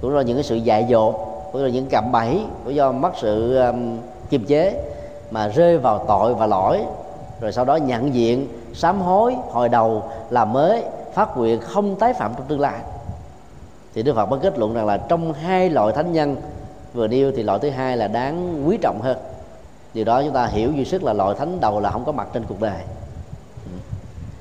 cũng 0.00 0.12
do 0.12 0.20
những 0.20 0.36
cái 0.36 0.44
sự 0.44 0.56
dại 0.56 0.86
dột 0.88 1.33
cũng 1.54 1.62
là 1.62 1.68
những 1.68 1.86
cạm 1.86 2.12
bẫy 2.12 2.40
cũng 2.64 2.74
do 2.74 2.92
mất 2.92 3.12
sự 3.20 3.56
um, 3.56 3.98
kiềm 4.30 4.44
chế 4.44 4.82
mà 5.30 5.48
rơi 5.48 5.78
vào 5.78 6.04
tội 6.08 6.34
và 6.34 6.46
lỗi. 6.46 6.80
Rồi 7.40 7.52
sau 7.52 7.64
đó 7.64 7.76
nhận 7.76 8.14
diện 8.14 8.48
sám 8.72 9.00
hối 9.00 9.36
hồi 9.50 9.68
đầu 9.68 10.02
làm 10.30 10.52
mới 10.52 10.84
phát 11.12 11.36
nguyện 11.36 11.60
không 11.60 11.96
tái 11.96 12.14
phạm 12.14 12.32
trong 12.36 12.46
tương 12.46 12.60
lai. 12.60 12.78
Thì 13.94 14.02
đức 14.02 14.14
phật 14.14 14.26
mới 14.26 14.40
kết 14.42 14.58
luận 14.58 14.74
rằng 14.74 14.86
là 14.86 14.96
trong 14.96 15.32
hai 15.32 15.70
loại 15.70 15.92
thánh 15.92 16.12
nhân 16.12 16.36
vừa 16.94 17.06
nêu 17.06 17.32
thì 17.36 17.42
loại 17.42 17.58
thứ 17.58 17.70
hai 17.70 17.96
là 17.96 18.08
đáng 18.08 18.68
quý 18.68 18.78
trọng 18.82 19.00
hơn. 19.00 19.16
Điều 19.94 20.04
đó 20.04 20.22
chúng 20.22 20.34
ta 20.34 20.46
hiểu 20.46 20.72
duy 20.72 20.84
sức 20.84 21.04
là 21.04 21.12
loại 21.12 21.34
thánh 21.38 21.60
đầu 21.60 21.80
là 21.80 21.90
không 21.90 22.04
có 22.04 22.12
mặt 22.12 22.28
trên 22.32 22.44
cuộc 22.48 22.60
đời. 22.60 22.80
Ừ. 23.64 23.70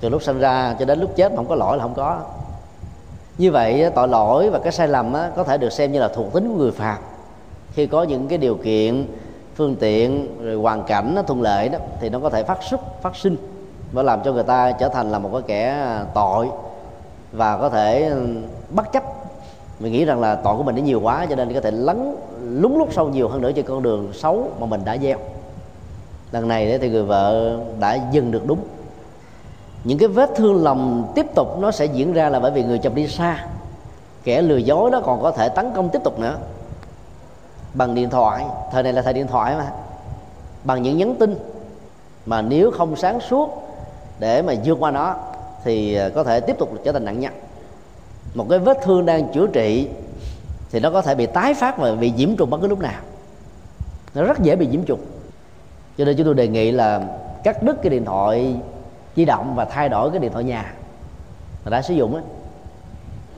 Từ 0.02 0.10
lúc 0.10 0.24
sinh 0.24 0.40
ra 0.40 0.76
cho 0.80 0.86
đến 0.86 1.00
lúc 1.00 1.16
chết 1.16 1.32
mà 1.32 1.36
không 1.36 1.48
có 1.48 1.56
lỗi 1.56 1.78
là 1.78 1.84
không 1.84 1.94
có 1.94 2.20
như 3.38 3.52
vậy 3.52 3.92
tội 3.96 4.08
lỗi 4.08 4.50
và 4.50 4.60
cái 4.60 4.72
sai 4.72 4.88
lầm 4.88 5.14
có 5.36 5.44
thể 5.44 5.58
được 5.58 5.70
xem 5.70 5.92
như 5.92 6.00
là 6.00 6.08
thuộc 6.08 6.34
tính 6.34 6.48
của 6.48 6.56
người 6.56 6.72
phàm. 6.72 6.98
Khi 7.74 7.88
có 7.88 8.04
những 8.04 8.28
cái 8.28 8.38
điều 8.38 8.56
kiện, 8.56 9.06
phương 9.56 9.76
tiện, 9.76 10.28
rồi 10.44 10.56
hoàn 10.56 10.84
cảnh 10.84 11.16
nó 11.16 11.22
thuận 11.22 11.42
lợi 11.42 11.70
đó, 11.70 11.80
thì 12.02 12.10
nó 12.10 12.20
có 12.20 12.30
thể 12.30 12.44
phát 12.44 12.64
xuất, 12.64 13.02
phát 13.02 13.16
sinh 13.16 13.36
và 13.92 14.04
làm 14.04 14.24
cho 14.24 14.34
người 14.34 14.44
ta 14.44 14.72
trở 14.72 14.90
thành 14.90 15.12
là 15.12 15.20
một 15.20 15.30
cái 15.34 15.42
kẻ 15.48 15.70
à, 15.70 16.06
tội 16.14 16.48
và 17.32 17.58
có 17.58 17.70
thể 17.70 18.04
ừ, 18.06 18.28
bất 18.70 18.92
chấp. 18.92 19.04
Mình 19.80 19.92
nghĩ 19.92 20.06
rằng 20.06 20.22
là 20.22 20.36
tội 20.36 20.58
của 20.58 20.64
mình 20.64 20.76
nó 20.76 20.82
nhiều 20.82 21.02
quá 21.02 21.26
cho 21.30 21.36
nên 21.36 21.54
có 21.54 21.62
thể 21.62 21.72
lấn 21.72 22.16
lúng 22.42 22.78
lút 22.78 22.94
sâu 22.94 23.10
nhiều 23.10 23.30
hơn 23.30 23.42
nữa 23.42 23.52
trên 23.52 23.66
con 23.66 23.84
đường 23.84 24.14
xấu 24.14 24.50
mà 24.60 24.66
mình 24.66 24.82
đã 24.86 24.98
gieo. 24.98 25.18
Lần 26.32 26.48
này 26.48 26.80
thì 26.80 26.90
người 26.90 27.04
vợ 27.04 27.58
đã 27.80 27.98
dừng 28.12 28.32
được 28.32 28.48
đúng 28.48 28.60
những 29.84 29.98
cái 29.98 30.08
vết 30.08 30.30
thương 30.36 30.64
lòng 30.64 31.12
tiếp 31.16 31.26
tục 31.36 31.60
nó 31.60 31.72
sẽ 31.72 31.86
diễn 31.86 32.14
ra 32.14 32.30
là 32.30 32.40
bởi 32.40 32.52
vì 32.52 32.64
người 32.64 32.78
chồng 32.78 32.96
đi 32.96 33.08
xa. 33.08 33.46
Kẻ 34.24 34.42
lừa 34.42 34.58
dối 34.58 34.92
nó 34.92 35.02
còn 35.02 35.22
có 35.22 35.32
thể 35.32 35.50
tấn 35.50 35.72
công 35.76 35.90
tiếp 35.90 36.00
tục 36.04 36.20
nữa. 36.20 36.38
Bằng 37.74 37.96
điện 37.96 38.10
thoại, 38.10 38.46
thời 38.72 38.84
này 38.84 38.94
là 38.94 39.02
thời 39.02 39.14
điện 39.14 39.28
thoại 39.28 39.56
mà. 39.58 39.72
Bằng 40.64 40.82
những 40.82 40.98
nhắn 40.98 41.16
tin 41.20 41.36
mà 42.26 42.42
nếu 42.42 42.72
không 42.72 42.96
sáng 42.96 43.20
suốt 43.20 43.64
để 44.20 44.42
mà 44.42 44.54
vượt 44.66 44.78
qua 44.80 44.92
nó 44.92 45.16
thì 45.64 45.96
à, 45.96 46.10
có 46.10 46.24
thể 46.24 46.40
tiếp 46.40 46.56
tục 46.60 46.70
trở 46.84 46.92
thành 46.92 47.06
nặng 47.06 47.20
nhân. 47.20 47.34
Một 48.34 48.46
cái 48.50 48.60
vết 48.60 48.78
thương 48.84 49.06
đang 49.06 49.34
chữa 49.34 49.48
trị 49.48 49.88
thì 50.72 50.80
nó 50.80 50.90
có 50.90 51.02
thể 51.02 51.16
bị 51.16 51.26
tái 51.26 51.54
phát 51.54 51.78
và 51.78 51.96
bị 51.96 52.12
nhiễm 52.12 52.36
trùng 52.36 52.50
bất 52.50 52.62
cứ 52.62 52.68
lúc 52.68 52.80
nào. 52.80 53.02
Nó 54.14 54.24
rất 54.24 54.40
dễ 54.40 54.56
bị 54.56 54.68
nhiễm 54.68 54.84
trùng. 54.84 55.00
Cho 55.98 56.06
nên 56.06 56.18
chúng 56.18 56.26
tôi 56.26 56.34
đề 56.34 56.48
nghị 56.48 56.72
là 56.72 57.02
cắt 57.44 57.64
đứt 57.64 57.82
cái 57.82 57.90
điện 57.90 58.06
thoại 58.06 58.56
di 59.16 59.26
động 59.26 59.56
và 59.56 59.66
thay 59.66 59.90
đổi 59.90 60.12
cái 60.12 60.20
điện 60.20 60.32
thoại 60.32 60.44
nhà 60.44 60.74
mà 61.66 61.70
đã 61.70 61.82
sử 61.82 61.94
dụng 61.94 62.14
ấy, 62.14 62.24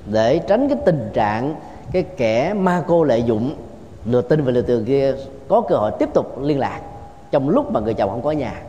để 0.06 0.40
tránh 0.40 0.70
cái 0.70 0.78
tình 0.86 1.10
trạng 1.14 1.56
cái 1.92 2.04
kẻ 2.04 2.54
ma 2.54 2.84
cô 2.88 3.04
lợi 3.04 3.24
dụng 3.24 3.56
lừa 4.06 4.22
tin 4.22 4.44
và 4.44 4.52
lừa 4.52 4.62
tường 4.62 4.86
kia 4.86 5.14
có 5.48 5.62
cơ 5.62 5.76
hội 5.76 5.92
tiếp 6.00 6.10
tục 6.14 6.42
liên 6.42 6.60
lạc 6.60 6.82
trong 7.32 7.50
lúc 7.50 7.72
mà 7.72 7.80
người 7.80 7.94
chồng 7.94 8.10
không 8.10 8.22
có 8.22 8.32
nhà. 8.32 8.62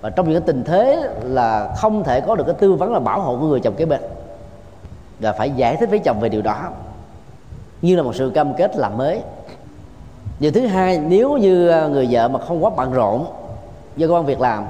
Và 0.00 0.10
trong 0.10 0.26
những 0.30 0.40
cái 0.40 0.46
tình 0.46 0.64
thế 0.64 1.10
là 1.22 1.74
không 1.76 2.04
thể 2.04 2.20
có 2.20 2.34
được 2.34 2.44
cái 2.46 2.54
tư 2.58 2.72
vấn 2.72 2.92
là 2.92 3.00
bảo 3.00 3.20
hộ 3.20 3.36
của 3.36 3.46
người 3.46 3.60
chồng 3.60 3.74
kế 3.74 3.84
bên. 3.84 4.00
Và 5.20 5.32
phải 5.32 5.50
giải 5.50 5.76
thích 5.76 5.90
với 5.90 5.98
chồng 5.98 6.20
về 6.20 6.28
điều 6.28 6.42
đó 6.42 6.68
như 7.82 7.96
là 7.96 8.02
một 8.02 8.14
sự 8.14 8.32
cam 8.34 8.54
kết 8.54 8.76
làm 8.76 8.96
mới. 8.96 9.20
Điều 10.40 10.52
thứ 10.52 10.66
hai 10.66 10.98
nếu 10.98 11.36
như 11.36 11.68
à, 11.68 11.86
người 11.86 12.08
vợ 12.10 12.28
mà 12.28 12.38
không 12.38 12.64
quá 12.64 12.70
bận 12.76 12.92
rộn 12.92 13.26
do 13.96 14.08
công 14.08 14.26
việc 14.26 14.40
làm 14.40 14.64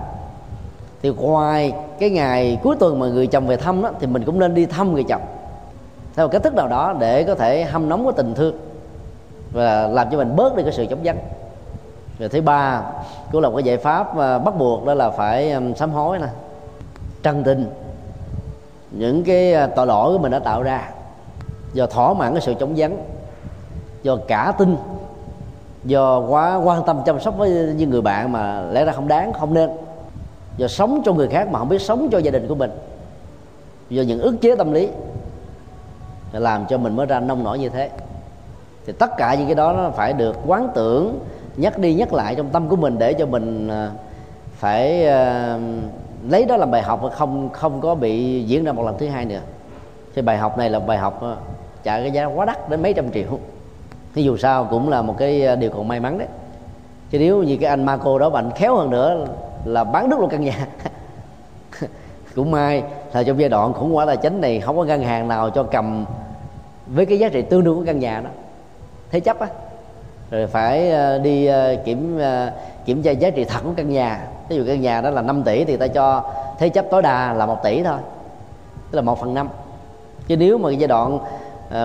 thì 1.03 1.11
ngoài 1.11 1.73
cái 1.99 2.11
ngày 2.11 2.59
cuối 2.63 2.77
tuần 2.77 2.99
mà 2.99 3.07
người 3.07 3.27
chồng 3.27 3.47
về 3.47 3.57
thăm 3.57 3.83
đó, 3.83 3.91
thì 4.01 4.07
mình 4.07 4.25
cũng 4.25 4.39
nên 4.39 4.55
đi 4.55 4.67
thăm 4.67 4.93
người 4.93 5.05
chồng. 5.05 5.23
Theo 6.17 6.27
một 6.27 6.31
cách 6.33 6.43
thức 6.43 6.55
nào 6.55 6.69
đó 6.69 6.95
để 6.99 7.25
có 7.25 7.35
thể 7.35 7.65
hâm 7.65 7.89
nóng 7.89 8.05
cái 8.05 8.13
tình 8.17 8.35
thương 8.35 8.59
và 9.53 9.87
làm 9.87 10.11
cho 10.11 10.17
mình 10.17 10.37
bớt 10.37 10.57
đi 10.57 10.63
cái 10.63 10.73
sự 10.73 10.87
chống 10.91 11.01
vắng 11.05 11.19
rồi 12.19 12.29
thứ 12.29 12.43
ba 12.43 12.83
cũng 13.33 13.41
là 13.41 13.49
một 13.49 13.55
cái 13.57 13.63
giải 13.63 13.77
pháp 13.77 14.19
à, 14.19 14.39
bắt 14.39 14.59
buộc 14.59 14.85
đó 14.85 14.95
là 14.95 15.11
phải 15.11 15.57
sám 15.77 15.91
hối 15.91 16.19
nè 16.19 16.27
trân 17.23 17.45
tình. 17.45 17.67
Những 18.91 19.25
cái 19.25 19.55
à, 19.55 19.67
tội 19.67 19.87
lỗi 19.87 20.13
của 20.13 20.19
mình 20.19 20.33
đã 20.33 20.39
tạo 20.39 20.63
ra 20.63 20.91
do 21.73 21.87
thỏa 21.87 22.15
mãn 22.15 22.33
cái 22.33 22.41
sự 22.41 22.55
chống 22.61 22.73
vắng 22.77 22.97
do 24.03 24.17
cả 24.29 24.53
tin 24.59 24.77
do 25.85 26.21
quá 26.21 26.57
quan 26.57 26.85
tâm 26.85 27.01
chăm 27.07 27.21
sóc 27.21 27.39
với 27.39 27.51
những 27.51 27.91
người 27.91 28.03
bạn 28.03 28.33
mà 28.33 28.63
lẽ 28.71 28.85
ra 28.85 28.93
không 28.93 29.09
đáng 29.09 29.33
không 29.33 29.55
nên 29.55 29.71
do 30.57 30.69
sống 30.69 31.03
cho 31.05 31.13
người 31.13 31.29
khác 31.29 31.49
mà 31.49 31.59
không 31.59 31.69
biết 31.69 31.83
sống 31.83 32.09
cho 32.13 32.19
gia 32.19 32.31
đình 32.31 32.49
của 32.49 32.55
mình. 32.55 32.71
Do 33.91 34.03
những 34.03 34.21
ức 34.21 34.41
chế 34.41 34.57
tâm 34.57 34.73
lý 34.73 34.89
làm 36.33 36.67
cho 36.67 36.79
mình 36.79 36.97
mới 36.97 37.07
ra 37.07 37.21
nông 37.21 37.45
nổi 37.45 37.59
như 37.59 37.69
thế. 37.69 37.91
Thì 38.87 38.93
tất 38.93 39.11
cả 39.17 39.35
những 39.35 39.47
cái 39.47 39.55
đó 39.55 39.73
nó 39.73 39.91
phải 39.91 40.13
được 40.13 40.37
quán 40.47 40.69
tưởng, 40.75 41.19
nhắc 41.57 41.79
đi 41.79 41.95
nhắc 41.95 42.13
lại 42.13 42.35
trong 42.35 42.51
tâm 42.51 42.69
của 42.69 42.77
mình 42.77 42.99
để 42.99 43.13
cho 43.13 43.27
mình 43.27 43.69
à, 43.69 43.91
phải 44.53 45.07
à, 45.07 45.59
lấy 46.29 46.45
đó 46.45 46.57
làm 46.57 46.71
bài 46.71 46.83
học 46.83 47.01
và 47.03 47.11
không 47.11 47.49
không 47.53 47.81
có 47.81 47.95
bị 47.95 48.43
diễn 48.43 48.65
ra 48.65 48.73
một 48.73 48.87
lần 48.87 48.99
thứ 48.99 49.09
hai 49.09 49.25
nữa. 49.25 49.41
Thì 50.15 50.23
bài 50.23 50.39
học 50.39 50.59
này 50.59 50.71
là 50.71 50.81
bài 50.81 50.99
học 50.99 51.23
à, 51.23 51.37
trả 51.83 52.01
cái 52.01 52.11
giá 52.11 52.25
quá 52.25 52.45
đắt 52.45 52.71
đến 52.71 52.83
mấy 52.83 52.95
trăm 52.95 53.13
triệu. 53.13 53.39
Thì 54.15 54.23
dù 54.23 54.37
sao 54.37 54.65
cũng 54.65 54.89
là 54.89 55.03
một 55.03 55.15
cái 55.19 55.57
điều 55.57 55.71
còn 55.71 55.89
may 55.89 56.01
mắn 56.01 56.19
đấy. 56.19 56.29
Chứ 57.11 57.19
nếu 57.19 57.43
như 57.43 57.57
cái 57.57 57.71
anh 57.71 57.85
Marco 57.85 58.19
đó 58.19 58.31
bạn 58.31 58.51
khéo 58.51 58.77
hơn 58.77 58.91
nữa 58.91 59.27
là 59.65 59.85
bán 59.85 60.11
đứt 60.11 60.19
luôn 60.21 60.31
căn 60.31 60.45
nhà. 60.45 60.67
Cũng 62.35 62.51
may 62.51 62.83
là 63.13 63.23
trong 63.23 63.41
giai 63.41 63.49
đoạn 63.49 63.73
khủng 63.73 63.93
hoảng 63.95 64.07
tài 64.07 64.17
chính 64.17 64.41
này 64.41 64.61
không 64.61 64.77
có 64.77 64.85
ngân 64.85 65.03
hàng 65.03 65.29
nào 65.29 65.51
cho 65.51 65.63
cầm 65.63 66.05
với 66.87 67.07
cái 67.07 67.19
giá 67.19 67.29
trị 67.29 67.43
tương 67.43 67.65
đương 67.65 67.79
của 67.79 67.85
căn 67.87 67.99
nhà 67.99 68.21
đó. 68.25 68.31
Thế 69.11 69.21
chấp 69.21 69.41
á. 69.41 69.47
Rồi 70.31 70.47
phải 70.47 70.91
ờ, 70.91 71.19
đi 71.19 71.47
ờ, 71.47 71.77
kiểm 71.85 72.19
ờ, 72.19 72.53
kiểm 72.85 73.03
tra 73.03 73.11
giá 73.11 73.31
trị 73.31 73.45
thật 73.45 73.61
của 73.65 73.73
căn 73.77 73.91
nhà. 73.91 74.27
Ví 74.49 74.57
dụ 74.57 74.65
căn 74.67 74.81
nhà 74.81 75.01
đó 75.01 75.11
là 75.11 75.23
5 75.23 75.43
tỷ 75.43 75.65
thì 75.65 75.77
ta 75.77 75.87
cho 75.87 76.25
thế 76.59 76.69
chấp 76.69 76.85
tối 76.91 77.03
đa 77.03 77.33
là 77.33 77.47
một 77.47 77.63
tỷ 77.63 77.83
thôi, 77.83 77.99
tức 78.91 78.97
là 78.97 79.03
một 79.03 79.21
phần 79.21 79.35
năm. 79.35 79.49
Chứ 80.27 80.37
nếu 80.37 80.59
mà 80.59 80.71
giai 80.71 80.89
đoạn 80.89 81.19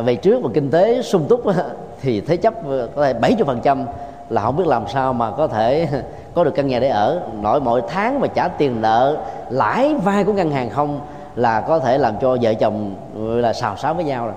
về 0.05 0.15
trước 0.15 0.43
mà 0.43 0.49
kinh 0.53 0.71
tế 0.71 1.01
sung 1.01 1.25
túc 1.29 1.41
thì 2.01 2.21
thế 2.21 2.37
chấp 2.37 2.53
có 2.95 3.05
thể 3.05 3.13
70 3.13 3.45
phần 3.45 3.59
trăm 3.63 3.85
là 4.29 4.41
không 4.41 4.57
biết 4.57 4.67
làm 4.67 4.87
sao 4.87 5.13
mà 5.13 5.31
có 5.31 5.47
thể 5.47 5.87
có 6.37 6.43
được 6.43 6.51
căn 6.55 6.67
nhà 6.67 6.79
để 6.79 6.87
ở. 6.87 7.21
Nội 7.41 7.59
mỗi 7.59 7.81
tháng 7.87 8.19
mà 8.19 8.27
trả 8.27 8.47
tiền 8.47 8.81
nợ 8.81 9.17
lãi 9.49 9.95
vay 9.95 10.23
của 10.23 10.33
ngân 10.33 10.51
hàng 10.51 10.69
không 10.69 10.99
là 11.35 11.61
có 11.61 11.79
thể 11.79 11.97
làm 11.97 12.13
cho 12.21 12.37
vợ 12.41 12.53
chồng 12.53 12.95
là 13.15 13.53
xào 13.53 13.77
xáo 13.77 13.93
với 13.93 14.03
nhau 14.03 14.25
rồi. 14.25 14.35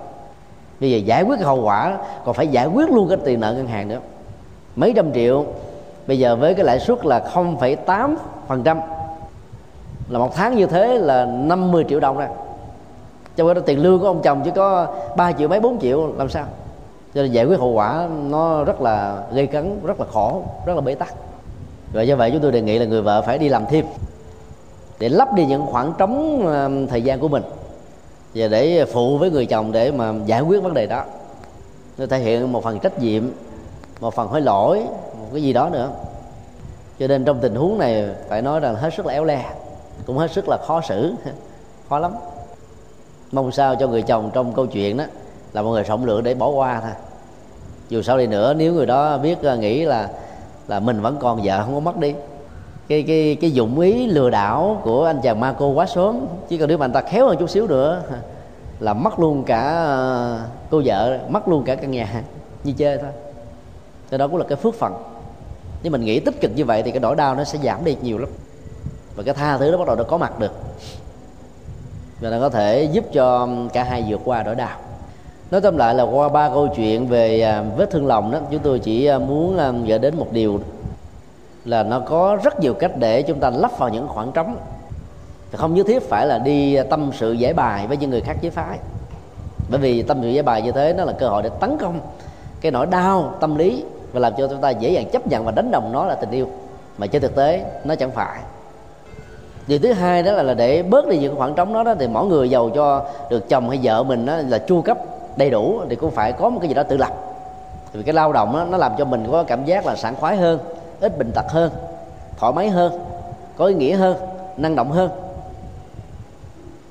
Bây 0.80 0.90
giờ 0.90 0.98
giải 0.98 1.22
quyết 1.22 1.36
cái 1.36 1.46
hậu 1.46 1.62
quả 1.62 1.98
còn 2.24 2.34
phải 2.34 2.48
giải 2.48 2.66
quyết 2.66 2.90
luôn 2.90 3.08
cái 3.08 3.18
tiền 3.24 3.40
nợ 3.40 3.52
ngân 3.52 3.66
hàng 3.66 3.88
nữa. 3.88 3.98
Mấy 4.76 4.92
trăm 4.96 5.12
triệu 5.12 5.44
bây 6.06 6.18
giờ 6.18 6.36
với 6.36 6.54
cái 6.54 6.64
lãi 6.64 6.80
suất 6.80 7.06
là 7.06 7.22
0,8 7.34 8.16
phần 8.46 8.62
trăm. 8.62 8.80
Là 10.08 10.18
một 10.18 10.34
tháng 10.34 10.56
như 10.56 10.66
thế 10.66 10.98
là 10.98 11.24
50 11.24 11.84
triệu 11.88 12.00
đồng 12.00 12.18
ra 12.18 12.28
trong 13.36 13.54
đó 13.54 13.60
tiền 13.66 13.82
lương 13.82 14.00
của 14.00 14.06
ông 14.06 14.22
chồng 14.22 14.40
chỉ 14.44 14.50
có 14.50 14.86
3 15.16 15.32
triệu 15.32 15.48
mấy 15.48 15.60
4 15.60 15.78
triệu 15.78 16.12
làm 16.18 16.28
sao? 16.28 16.44
Cho 17.14 17.22
nên 17.22 17.32
giải 17.32 17.44
quyết 17.44 17.58
hậu 17.58 17.70
quả 17.70 18.08
nó 18.28 18.64
rất 18.64 18.80
là 18.80 19.22
gây 19.32 19.46
cấn 19.46 19.80
rất 19.86 20.00
là 20.00 20.06
khổ 20.12 20.42
rất 20.66 20.74
là 20.74 20.80
bế 20.80 20.94
tắc 20.94 21.14
và 21.92 22.02
do 22.02 22.16
vậy 22.16 22.30
chúng 22.30 22.40
tôi 22.40 22.52
đề 22.52 22.60
nghị 22.60 22.78
là 22.78 22.84
người 22.84 23.02
vợ 23.02 23.22
phải 23.22 23.38
đi 23.38 23.48
làm 23.48 23.64
thêm 23.70 23.86
để 24.98 25.08
lấp 25.08 25.34
đi 25.34 25.46
những 25.46 25.66
khoảng 25.66 25.92
trống 25.98 26.46
thời 26.90 27.02
gian 27.02 27.20
của 27.20 27.28
mình 27.28 27.42
và 28.34 28.48
để 28.48 28.84
phụ 28.84 29.18
với 29.18 29.30
người 29.30 29.46
chồng 29.46 29.72
để 29.72 29.90
mà 29.90 30.12
giải 30.26 30.40
quyết 30.40 30.62
vấn 30.62 30.74
đề 30.74 30.86
đó. 30.86 31.04
Nó 31.98 32.06
thể 32.06 32.18
hiện 32.18 32.52
một 32.52 32.64
phần 32.64 32.78
trách 32.78 32.98
nhiệm, 32.98 33.22
một 34.00 34.14
phần 34.14 34.28
hối 34.28 34.40
lỗi, 34.40 34.82
một 35.20 35.28
cái 35.32 35.42
gì 35.42 35.52
đó 35.52 35.68
nữa. 35.72 35.90
Cho 36.98 37.06
nên 37.06 37.24
trong 37.24 37.38
tình 37.40 37.54
huống 37.54 37.78
này 37.78 38.08
phải 38.28 38.42
nói 38.42 38.60
rằng 38.60 38.74
hết 38.74 38.94
sức 38.94 39.06
là 39.06 39.12
éo 39.12 39.24
le, 39.24 39.44
cũng 40.06 40.18
hết 40.18 40.30
sức 40.32 40.48
là 40.48 40.58
khó 40.66 40.80
xử, 40.80 41.14
khó 41.88 41.98
lắm. 41.98 42.12
Mong 43.32 43.52
sao 43.52 43.76
cho 43.76 43.86
người 43.86 44.02
chồng 44.02 44.30
trong 44.34 44.52
câu 44.52 44.66
chuyện 44.66 44.96
đó 44.96 45.04
là 45.52 45.62
một 45.62 45.70
người 45.70 45.82
rộng 45.82 46.04
lượng 46.04 46.24
để 46.24 46.34
bỏ 46.34 46.48
qua 46.48 46.80
thôi. 46.80 46.90
Dù 47.88 48.02
sao 48.02 48.18
đi 48.18 48.26
nữa, 48.26 48.54
nếu 48.54 48.72
người 48.72 48.86
đó 48.86 49.18
biết 49.18 49.42
ờ, 49.42 49.56
nghĩ 49.56 49.84
là 49.84 50.08
là 50.70 50.80
mình 50.80 51.00
vẫn 51.00 51.16
còn 51.20 51.40
vợ, 51.44 51.62
không 51.64 51.74
có 51.74 51.80
mất 51.80 51.96
đi. 51.96 52.14
Cái 52.88 53.02
cái 53.02 53.36
cái 53.40 53.50
dụng 53.50 53.80
ý 53.80 54.06
lừa 54.06 54.30
đảo 54.30 54.80
của 54.84 55.04
anh 55.04 55.20
chàng 55.22 55.40
ma 55.40 55.54
cô 55.58 55.68
quá 55.68 55.86
sớm. 55.86 56.26
Chỉ 56.48 56.58
cần 56.58 56.68
nếu 56.68 56.78
mà 56.78 56.84
anh 56.84 56.92
ta 56.92 57.00
khéo 57.00 57.26
hơn 57.26 57.36
chút 57.38 57.50
xíu 57.50 57.66
nữa, 57.66 58.02
là 58.80 58.94
mất 58.94 59.20
luôn 59.20 59.44
cả, 59.44 59.88
cô 60.70 60.82
vợ, 60.84 61.18
mất 61.28 61.48
luôn 61.48 61.64
cả 61.64 61.74
căn 61.74 61.90
nhà, 61.90 62.22
như 62.64 62.72
chơi 62.72 62.98
thôi. 62.98 63.10
Cái 64.10 64.18
đó 64.18 64.28
cũng 64.28 64.36
là 64.36 64.44
cái 64.48 64.56
phước 64.56 64.74
phần 64.74 64.92
nếu 65.82 65.92
mình 65.92 66.04
nghĩ 66.04 66.20
tích 66.20 66.40
cực 66.40 66.50
như 66.56 66.64
vậy 66.64 66.82
thì 66.82 66.90
cái 66.90 67.00
nỗi 67.00 67.16
đau 67.16 67.34
nó 67.34 67.44
sẽ 67.44 67.58
giảm 67.62 67.84
đi 67.84 67.96
nhiều 68.02 68.18
lắm. 68.18 68.28
Và 69.16 69.22
cái 69.22 69.34
tha 69.34 69.58
thứ 69.58 69.70
nó 69.70 69.78
bắt 69.78 69.86
đầu 69.86 69.96
nó 69.96 70.04
có 70.04 70.18
mặt 70.18 70.38
được. 70.38 70.52
Và 72.20 72.30
nó 72.30 72.40
có 72.40 72.48
thể 72.48 72.88
giúp 72.92 73.04
cho 73.12 73.48
cả 73.72 73.84
hai 73.84 74.04
vượt 74.08 74.20
qua 74.24 74.42
nỗi 74.42 74.54
đau 74.54 74.78
nói 75.50 75.60
tóm 75.60 75.76
lại 75.76 75.94
là 75.94 76.02
qua 76.02 76.28
ba 76.28 76.48
câu 76.48 76.68
chuyện 76.76 77.06
về 77.06 77.40
à, 77.40 77.64
vết 77.76 77.90
thương 77.90 78.06
lòng 78.06 78.30
đó 78.30 78.38
chúng 78.50 78.60
tôi 78.62 78.78
chỉ 78.78 79.06
à, 79.06 79.18
muốn 79.18 79.58
à, 79.58 79.72
gợi 79.86 79.98
đến 79.98 80.16
một 80.16 80.26
điều 80.32 80.60
là 81.64 81.82
nó 81.82 82.00
có 82.00 82.38
rất 82.42 82.60
nhiều 82.60 82.74
cách 82.74 82.92
để 82.98 83.22
chúng 83.22 83.40
ta 83.40 83.50
lắp 83.50 83.78
vào 83.78 83.88
những 83.88 84.08
khoảng 84.08 84.32
trống. 84.32 84.56
Không 85.52 85.74
nhất 85.74 85.86
thiết 85.86 86.08
phải 86.08 86.26
là 86.26 86.38
đi 86.38 86.76
tâm 86.90 87.10
sự 87.14 87.32
giải 87.32 87.54
bài 87.54 87.86
với 87.86 87.96
những 87.96 88.10
người 88.10 88.20
khác 88.20 88.36
giới 88.40 88.50
phái. 88.50 88.78
Bởi 89.70 89.80
vì 89.80 90.02
tâm 90.02 90.18
sự 90.22 90.28
giải 90.28 90.42
bài 90.42 90.62
như 90.62 90.72
thế 90.72 90.94
nó 90.96 91.04
là 91.04 91.12
cơ 91.12 91.28
hội 91.28 91.42
để 91.42 91.50
tấn 91.60 91.78
công 91.78 92.00
cái 92.60 92.72
nỗi 92.72 92.86
đau 92.86 93.34
tâm 93.40 93.56
lý 93.56 93.84
và 94.12 94.20
làm 94.20 94.32
cho 94.38 94.48
chúng 94.48 94.60
ta 94.60 94.70
dễ 94.70 94.90
dàng 94.90 95.10
chấp 95.12 95.26
nhận 95.26 95.44
và 95.44 95.52
đánh 95.52 95.70
đồng 95.70 95.92
nó 95.92 96.04
là 96.04 96.14
tình 96.14 96.30
yêu. 96.30 96.48
Mà 96.98 97.06
trên 97.06 97.22
thực 97.22 97.34
tế 97.34 97.64
nó 97.84 97.94
chẳng 97.94 98.10
phải. 98.10 98.40
Điều 99.66 99.78
thứ 99.78 99.92
hai 99.92 100.22
đó 100.22 100.32
là, 100.32 100.42
là 100.42 100.54
để 100.54 100.82
bớt 100.82 101.08
đi 101.08 101.18
những 101.18 101.36
khoảng 101.36 101.54
trống 101.54 101.74
đó, 101.74 101.82
đó 101.82 101.94
thì 101.98 102.08
mỗi 102.08 102.26
người 102.26 102.50
giàu 102.50 102.70
cho 102.74 103.04
được 103.30 103.48
chồng 103.48 103.68
hay 103.68 103.78
vợ 103.82 104.02
mình 104.02 104.26
đó 104.26 104.36
là 104.48 104.58
chu 104.58 104.82
cấp 104.82 104.98
đầy 105.36 105.50
đủ 105.50 105.80
thì 105.88 105.96
cũng 105.96 106.10
phải 106.10 106.32
có 106.32 106.48
một 106.48 106.58
cái 106.60 106.68
gì 106.68 106.74
đó 106.74 106.82
tự 106.82 106.96
lập. 106.96 107.12
Vì 107.92 108.02
cái 108.02 108.14
lao 108.14 108.32
động 108.32 108.52
đó, 108.52 108.66
nó 108.70 108.78
làm 108.78 108.92
cho 108.98 109.04
mình 109.04 109.28
có 109.32 109.42
cảm 109.42 109.64
giác 109.64 109.86
là 109.86 109.96
sảng 109.96 110.16
khoái 110.16 110.36
hơn 110.36 110.58
ít 111.00 111.18
bệnh 111.18 111.32
tật 111.32 111.44
hơn 111.48 111.70
thoải 112.40 112.52
mái 112.52 112.68
hơn 112.68 112.92
có 113.56 113.66
ý 113.66 113.74
nghĩa 113.74 113.96
hơn 113.96 114.16
năng 114.56 114.76
động 114.76 114.90
hơn. 114.92 115.10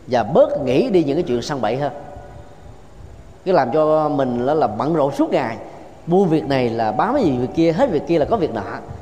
Và 0.08 0.24
bớt 0.24 0.64
nghĩ 0.64 0.90
đi 0.90 1.04
những 1.04 1.16
cái 1.16 1.24
chuyện 1.28 1.42
săn 1.42 1.62
bậy 1.62 1.78
hơn. 1.78 1.92
Cái 3.46 3.54
làm 3.54 3.72
cho 3.72 4.10
mình 4.10 4.46
là, 4.46 4.54
là 4.54 4.68
bận 4.68 4.94
rộn 4.94 5.12
suốt 5.12 5.32
ngày. 5.32 5.58
Mua 6.08 6.26
việc 6.26 6.48
này 6.48 6.70
là 6.70 6.92
bám 6.92 7.18
gì 7.18 7.38
việc 7.38 7.48
kia 7.56 7.72
hết 7.72 7.90
việc 7.90 8.08
kia 8.08 8.20
là 8.20 8.26
có 8.26 8.38
việc 8.38 8.54
nọ. 8.54 8.62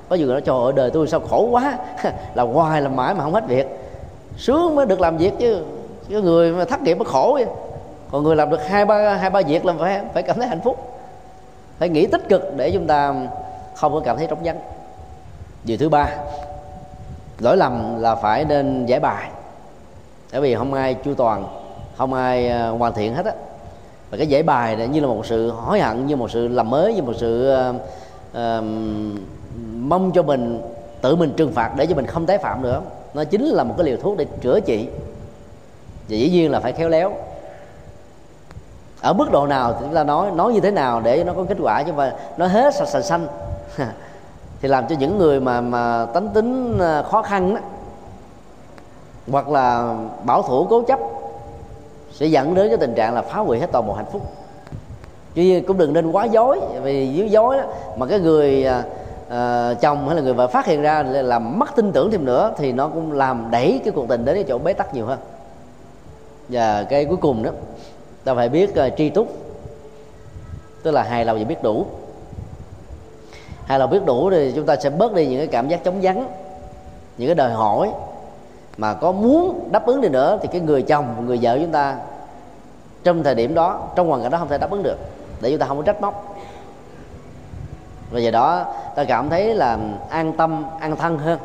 Có 0.09 0.15
nhiều 0.15 0.27
người 0.27 0.33
nói 0.33 0.41
trời 0.41 0.63
ơi 0.63 0.73
đời 0.75 0.89
tôi 0.91 1.07
sao 1.07 1.19
khổ 1.19 1.47
quá. 1.51 1.77
Là 2.35 2.43
hoài 2.43 2.81
là 2.81 2.89
mãi 2.89 3.13
mà 3.13 3.23
không 3.23 3.33
hết 3.33 3.47
việc. 3.47 3.67
Sướng 4.37 4.75
mới 4.75 4.85
được 4.85 5.01
làm 5.01 5.17
việc 5.17 5.33
chứ. 5.39 5.61
Cái 6.09 6.21
người 6.21 6.51
mà 6.51 6.65
thất 6.65 6.81
nghiệp 6.81 6.97
mới 6.97 7.05
khổ 7.05 7.31
vậy 7.33 7.45
còn 8.11 8.23
người 8.23 8.35
làm 8.35 8.49
được 8.49 8.67
hai 8.67 8.85
ba 8.85 9.15
hai 9.15 9.29
ba 9.29 9.41
việc 9.41 9.65
là 9.65 9.73
phải 9.79 10.01
phải 10.13 10.23
cảm 10.23 10.39
thấy 10.39 10.47
hạnh 10.47 10.61
phúc. 10.63 10.93
Phải 11.79 11.89
nghĩ 11.89 12.07
tích 12.07 12.29
cực 12.29 12.55
để 12.55 12.71
chúng 12.71 12.87
ta 12.87 13.13
không 13.75 13.93
có 13.93 14.01
cảm 14.05 14.17
thấy 14.17 14.27
trống 14.27 14.43
vắng. 14.43 14.59
Điều 15.63 15.77
thứ 15.77 15.89
ba 15.89 16.09
lỗi 17.39 17.57
lầm 17.57 18.01
là 18.01 18.15
phải 18.15 18.45
nên 18.45 18.85
giải 18.85 18.99
bài. 18.99 19.29
Bởi 20.31 20.41
vì 20.41 20.55
không 20.55 20.73
ai 20.73 20.93
chu 20.93 21.13
toàn 21.13 21.47
không 21.97 22.13
ai 22.13 22.49
ờ, 22.49 22.71
hoàn 22.71 22.93
thiện 22.93 23.15
hết 23.15 23.25
á. 23.25 23.31
Và 24.09 24.17
cái 24.17 24.27
giải 24.27 24.43
bài 24.43 24.75
này 24.75 24.87
như 24.87 24.99
là 24.99 25.07
một 25.07 25.25
sự 25.25 25.51
hối 25.51 25.79
hận 25.79 26.07
như 26.07 26.15
một 26.15 26.31
sự 26.31 26.47
làm 26.47 26.69
mới 26.69 26.93
như 26.93 27.03
một 27.03 27.13
sự 27.17 27.55
uh, 27.69 27.75
uh, 28.31 28.63
mong 29.73 30.11
cho 30.11 30.23
mình 30.23 30.61
tự 31.01 31.15
mình 31.15 31.33
trừng 31.37 31.51
phạt 31.51 31.71
để 31.75 31.85
cho 31.85 31.95
mình 31.95 32.05
không 32.05 32.25
tái 32.25 32.37
phạm 32.37 32.61
nữa. 32.61 32.81
Nó 33.13 33.23
chính 33.23 33.45
là 33.45 33.63
một 33.63 33.73
cái 33.77 33.85
liều 33.85 33.97
thuốc 33.97 34.17
để 34.17 34.25
chữa 34.41 34.59
trị. 34.59 34.87
Và 36.09 36.15
dĩ 36.17 36.29
nhiên 36.29 36.51
là 36.51 36.59
phải 36.59 36.71
khéo 36.71 36.89
léo 36.89 37.13
ở 39.01 39.13
mức 39.13 39.31
độ 39.31 39.47
nào 39.47 39.73
thì 39.73 39.79
chúng 39.81 39.93
ta 39.93 40.03
nói 40.03 40.31
nói 40.31 40.53
như 40.53 40.59
thế 40.59 40.71
nào 40.71 41.01
để 41.01 41.23
nó 41.23 41.33
có 41.33 41.43
kết 41.49 41.57
quả 41.59 41.83
chứ 41.83 41.93
mà 41.93 42.13
nó 42.37 42.47
hết 42.47 42.75
sạch 42.75 42.87
sành 42.87 43.03
xanh. 43.03 43.27
Thì 44.61 44.67
làm 44.67 44.87
cho 44.87 44.95
những 44.99 45.17
người 45.17 45.39
mà 45.39 45.61
mà 45.61 46.05
tánh 46.13 46.29
tính 46.29 46.79
à, 46.79 47.03
khó 47.03 47.21
khăn 47.21 47.55
đó 47.55 47.61
hoặc 49.31 49.49
là 49.49 49.95
bảo 50.23 50.41
thủ 50.41 50.67
cố 50.69 50.81
chấp 50.81 50.99
sẽ 52.11 52.25
dẫn 52.25 52.55
đến 52.55 52.69
cái 52.69 52.77
tình 52.77 52.93
trạng 52.95 53.13
là 53.13 53.21
phá 53.21 53.39
hủy 53.39 53.59
hết 53.59 53.67
toàn 53.71 53.87
bộ 53.87 53.93
hạnh 53.93 54.05
phúc. 54.11 54.21
Chứ 55.33 55.61
cũng 55.67 55.77
đừng 55.77 55.93
nên 55.93 56.11
quá 56.11 56.25
dối 56.25 56.59
vì 56.83 57.13
dưới 57.13 57.29
dối 57.29 57.57
đó, 57.57 57.63
mà 57.97 58.05
cái 58.05 58.19
người 58.19 58.67
uh, 59.27 59.81
chồng 59.81 60.07
hay 60.07 60.15
là 60.15 60.21
người 60.21 60.33
vợ 60.33 60.47
phát 60.47 60.65
hiện 60.65 60.81
ra 60.81 61.03
làm 61.03 61.59
mất 61.59 61.75
tin 61.75 61.91
tưởng 61.91 62.11
thêm 62.11 62.25
nữa 62.25 62.53
thì 62.57 62.71
nó 62.71 62.87
cũng 62.87 63.11
làm 63.11 63.47
đẩy 63.51 63.81
cái 63.83 63.91
cuộc 63.91 64.07
tình 64.07 64.25
đến 64.25 64.35
cái 64.35 64.45
chỗ 64.47 64.57
bế 64.57 64.73
tắc 64.73 64.93
nhiều 64.93 65.05
hơn. 65.05 65.19
Và 66.49 66.83
cái 66.83 67.05
cuối 67.05 67.17
cùng 67.17 67.43
đó 67.43 67.51
ta 68.27 68.33
phải 68.33 68.49
biết 68.49 68.69
uh, 68.69 68.93
tri 68.97 69.09
túc. 69.09 69.27
Tức 70.83 70.91
là 70.91 71.03
hài 71.03 71.25
lòng 71.25 71.37
và 71.39 71.45
biết 71.45 71.63
đủ. 71.63 71.85
Hài 73.65 73.79
lòng 73.79 73.89
biết 73.89 74.05
đủ 74.05 74.29
thì 74.29 74.51
chúng 74.55 74.65
ta 74.65 74.75
sẽ 74.75 74.89
bớt 74.89 75.13
đi 75.13 75.27
những 75.27 75.37
cái 75.37 75.47
cảm 75.47 75.67
giác 75.67 75.83
chống 75.83 75.99
vắng 76.01 76.27
những 77.17 77.27
cái 77.27 77.35
đòi 77.35 77.51
hỏi 77.51 77.89
mà 78.77 78.93
có 78.93 79.11
muốn 79.11 79.69
đáp 79.71 79.85
ứng 79.85 80.01
đi 80.01 80.09
nữa 80.09 80.39
thì 80.41 80.47
cái 80.51 80.61
người 80.61 80.81
chồng 80.81 81.25
người 81.25 81.39
vợ 81.41 81.57
chúng 81.61 81.71
ta 81.71 81.97
trong 83.03 83.23
thời 83.23 83.35
điểm 83.35 83.53
đó 83.53 83.87
trong 83.95 84.09
hoàn 84.09 84.21
cảnh 84.21 84.31
đó 84.31 84.37
không 84.37 84.49
thể 84.49 84.57
đáp 84.57 84.71
ứng 84.71 84.83
được 84.83 84.97
để 85.41 85.49
chúng 85.49 85.59
ta 85.59 85.65
không 85.65 85.77
có 85.77 85.83
trách 85.83 86.01
móc. 86.01 86.37
Và 88.11 88.19
do 88.19 88.31
đó 88.31 88.73
ta 88.95 89.03
cảm 89.03 89.29
thấy 89.29 89.55
là 89.55 89.77
an 90.09 90.33
tâm 90.33 90.65
an 90.79 90.95
thân 90.95 91.17
hơn. 91.17 91.39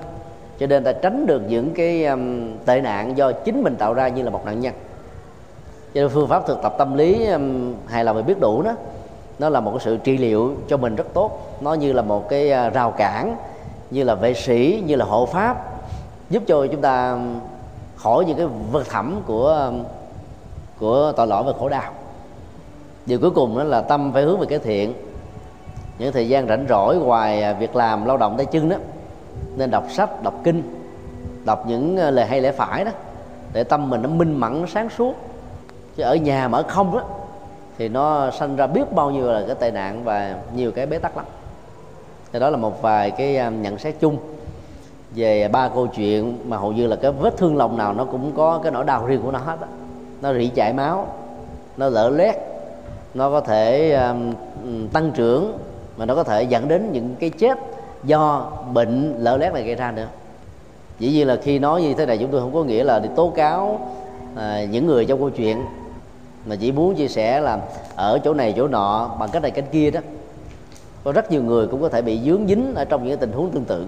Cho 0.58 0.66
nên 0.66 0.84
ta 0.84 0.92
tránh 0.92 1.26
được 1.26 1.42
những 1.48 1.74
cái 1.74 2.04
um, 2.04 2.52
tệ 2.66 2.80
nạn 2.80 3.16
do 3.16 3.32
chính 3.32 3.62
mình 3.62 3.76
tạo 3.76 3.94
ra 3.94 4.08
như 4.08 4.22
là 4.22 4.30
một 4.30 4.46
nạn 4.46 4.60
nhân 4.60 4.74
cho 5.94 6.00
nên 6.00 6.08
phương 6.08 6.28
pháp 6.28 6.46
thực 6.46 6.62
tập 6.62 6.74
tâm 6.78 6.94
lý 6.94 7.24
hay 7.24 7.40
hài 7.86 8.04
lòng 8.04 8.16
và 8.16 8.22
biết 8.22 8.40
đủ 8.40 8.62
đó, 8.62 8.72
nó 9.38 9.48
là 9.48 9.60
một 9.60 9.70
cái 9.70 9.80
sự 9.80 9.96
trị 9.96 10.18
liệu 10.18 10.54
cho 10.68 10.76
mình 10.76 10.96
rất 10.96 11.06
tốt. 11.14 11.58
Nó 11.60 11.74
như 11.74 11.92
là 11.92 12.02
một 12.02 12.28
cái 12.28 12.52
à, 12.52 12.70
rào 12.70 12.90
cản, 12.90 13.36
như 13.90 14.04
là 14.04 14.14
vệ 14.14 14.34
sĩ, 14.34 14.82
như 14.86 14.96
là 14.96 15.04
hộ 15.04 15.26
pháp, 15.26 15.64
giúp 16.30 16.42
cho 16.46 16.66
chúng 16.66 16.80
ta 16.80 17.18
khỏi 17.96 18.24
những 18.24 18.36
cái 18.36 18.46
vật 18.72 18.88
thẳm 18.88 19.22
của 19.26 19.72
của 20.80 21.12
tội 21.16 21.26
lỗi 21.26 21.42
và 21.42 21.52
khổ 21.58 21.68
đau. 21.68 21.92
Điều 23.06 23.18
cuối 23.18 23.30
cùng 23.30 23.58
đó 23.58 23.64
là 23.64 23.80
tâm 23.80 24.12
phải 24.12 24.22
hướng 24.22 24.38
về 24.38 24.46
cái 24.46 24.58
thiện. 24.58 24.94
Những 25.98 26.12
thời 26.12 26.28
gian 26.28 26.48
rảnh 26.48 26.66
rỗi 26.68 26.96
ngoài 26.96 27.42
à, 27.42 27.52
việc 27.52 27.76
làm 27.76 28.04
lao 28.04 28.16
động 28.16 28.34
tay 28.36 28.46
chân 28.46 28.68
đó, 28.68 28.76
nên 29.56 29.70
đọc 29.70 29.84
sách, 29.90 30.22
đọc 30.22 30.34
kinh, 30.44 30.62
đọc 31.44 31.64
những 31.66 31.96
à, 31.96 32.10
lời 32.10 32.26
hay 32.26 32.40
lẽ 32.40 32.52
phải 32.52 32.84
đó, 32.84 32.90
để 33.52 33.64
tâm 33.64 33.90
mình 33.90 34.02
nó 34.02 34.08
minh 34.08 34.40
mẫn, 34.40 34.64
sáng 34.68 34.88
suốt 34.90 35.14
chứ 35.96 36.02
ở 36.02 36.14
nhà 36.16 36.48
mà 36.48 36.58
ở 36.58 36.62
không 36.68 36.96
đó 36.96 37.02
thì 37.78 37.88
nó 37.88 38.30
sanh 38.30 38.56
ra 38.56 38.66
biết 38.66 38.92
bao 38.92 39.10
nhiêu 39.10 39.26
là 39.26 39.42
cái 39.46 39.54
tai 39.54 39.70
nạn 39.70 40.04
và 40.04 40.36
nhiều 40.54 40.72
cái 40.72 40.86
bế 40.86 40.98
tắc 40.98 41.16
lắm. 41.16 41.26
Thì 42.32 42.38
đó 42.38 42.50
là 42.50 42.56
một 42.56 42.82
vài 42.82 43.10
cái 43.10 43.36
à, 43.36 43.50
nhận 43.50 43.78
xét 43.78 43.94
chung 44.00 44.16
về 45.14 45.48
ba 45.48 45.68
câu 45.68 45.86
chuyện 45.86 46.38
mà 46.48 46.56
hầu 46.56 46.72
như 46.72 46.86
là 46.86 46.96
cái 46.96 47.10
vết 47.10 47.36
thương 47.36 47.56
lòng 47.56 47.78
nào 47.78 47.94
nó 47.94 48.04
cũng 48.04 48.32
có 48.36 48.60
cái 48.62 48.72
nỗi 48.72 48.84
đau 48.84 49.06
riêng 49.06 49.22
của 49.22 49.30
nó 49.30 49.38
hết 49.38 49.60
á. 49.60 49.66
Nó 50.22 50.34
rỉ 50.34 50.48
chảy 50.48 50.72
máu 50.72 51.06
nó 51.76 51.88
lỡ 51.88 52.10
lét 52.10 52.34
nó 53.14 53.30
có 53.30 53.40
thể 53.40 53.92
um, 53.92 54.32
tăng 54.92 55.10
trưởng 55.10 55.58
mà 55.96 56.06
nó 56.06 56.14
có 56.14 56.24
thể 56.24 56.42
dẫn 56.42 56.68
đến 56.68 56.92
những 56.92 57.14
cái 57.20 57.30
chết 57.30 57.58
do 58.04 58.50
bệnh 58.72 59.14
lỡ 59.18 59.36
lét 59.36 59.52
này 59.52 59.62
gây 59.62 59.74
ra 59.74 59.90
nữa. 59.90 60.06
Dĩ 60.98 61.12
nhiên 61.12 61.28
là 61.28 61.36
khi 61.36 61.58
nói 61.58 61.82
như 61.82 61.94
thế 61.94 62.06
này 62.06 62.18
chúng 62.18 62.30
tôi 62.30 62.40
không 62.40 62.54
có 62.54 62.64
nghĩa 62.64 62.84
là 62.84 62.98
đi 62.98 63.08
tố 63.16 63.32
cáo 63.36 63.80
à, 64.36 64.64
những 64.64 64.86
người 64.86 65.04
trong 65.04 65.18
câu 65.18 65.30
chuyện 65.30 65.62
mà 66.46 66.56
chỉ 66.56 66.72
muốn 66.72 66.94
chia 66.94 67.08
sẻ 67.08 67.40
là 67.40 67.60
ở 67.96 68.18
chỗ 68.24 68.34
này, 68.34 68.54
chỗ 68.56 68.68
nọ, 68.68 69.16
bằng 69.20 69.30
cách 69.32 69.42
này 69.42 69.50
cách 69.50 69.64
kia 69.72 69.90
đó, 69.90 70.00
có 71.04 71.12
rất 71.12 71.30
nhiều 71.30 71.42
người 71.42 71.66
cũng 71.66 71.82
có 71.82 71.88
thể 71.88 72.02
bị 72.02 72.20
dướng 72.24 72.46
dính 72.46 72.74
ở 72.74 72.84
trong 72.84 73.04
những 73.04 73.18
tình 73.18 73.32
huống 73.32 73.50
tương 73.50 73.64
tự. 73.64 73.86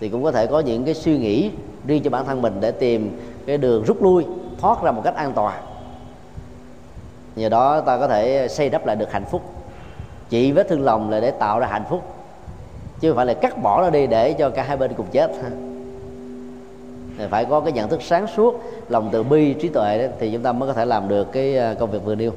Thì 0.00 0.08
cũng 0.08 0.24
có 0.24 0.32
thể 0.32 0.46
có 0.46 0.60
những 0.60 0.84
cái 0.84 0.94
suy 0.94 1.18
nghĩ 1.18 1.50
riêng 1.86 2.02
cho 2.02 2.10
bản 2.10 2.26
thân 2.26 2.42
mình 2.42 2.60
để 2.60 2.70
tìm 2.70 3.20
cái 3.46 3.58
đường 3.58 3.84
rút 3.84 4.02
lui, 4.02 4.26
thoát 4.60 4.82
ra 4.82 4.90
một 4.90 5.02
cách 5.04 5.14
an 5.14 5.32
toàn. 5.32 5.62
Nhờ 7.36 7.48
đó 7.48 7.80
ta 7.80 7.98
có 7.98 8.08
thể 8.08 8.48
xây 8.48 8.68
đắp 8.68 8.86
lại 8.86 8.96
được 8.96 9.12
hạnh 9.12 9.24
phúc. 9.24 9.42
Chỉ 10.28 10.52
vết 10.52 10.68
thương 10.68 10.84
lòng 10.84 11.10
là 11.10 11.20
để 11.20 11.30
tạo 11.30 11.58
ra 11.58 11.66
hạnh 11.66 11.84
phúc, 11.88 12.02
chứ 13.00 13.10
không 13.10 13.16
phải 13.16 13.26
là 13.26 13.34
cắt 13.34 13.62
bỏ 13.62 13.82
nó 13.82 13.90
đi 13.90 14.06
để 14.06 14.32
cho 14.32 14.50
cả 14.50 14.62
hai 14.62 14.76
bên 14.76 14.94
cùng 14.94 15.06
chết 15.12 15.30
phải 17.30 17.44
có 17.44 17.60
cái 17.60 17.72
nhận 17.72 17.88
thức 17.88 18.02
sáng 18.02 18.26
suốt 18.36 18.62
lòng 18.88 19.08
từ 19.12 19.22
bi 19.22 19.54
trí 19.54 19.68
tuệ 19.68 19.98
đó, 19.98 20.14
thì 20.18 20.30
chúng 20.32 20.42
ta 20.42 20.52
mới 20.52 20.68
có 20.68 20.72
thể 20.72 20.84
làm 20.84 21.08
được 21.08 21.32
cái 21.32 21.58
à, 21.58 21.74
công 21.74 21.90
việc 21.90 22.04
vừa 22.04 22.14
nêu. 22.14 22.32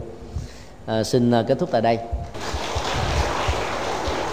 À, 0.86 1.04
xin 1.04 1.32
à, 1.32 1.44
kết 1.48 1.60
thúc 1.60 1.70
tại 1.72 1.82
đây. 1.82 2.00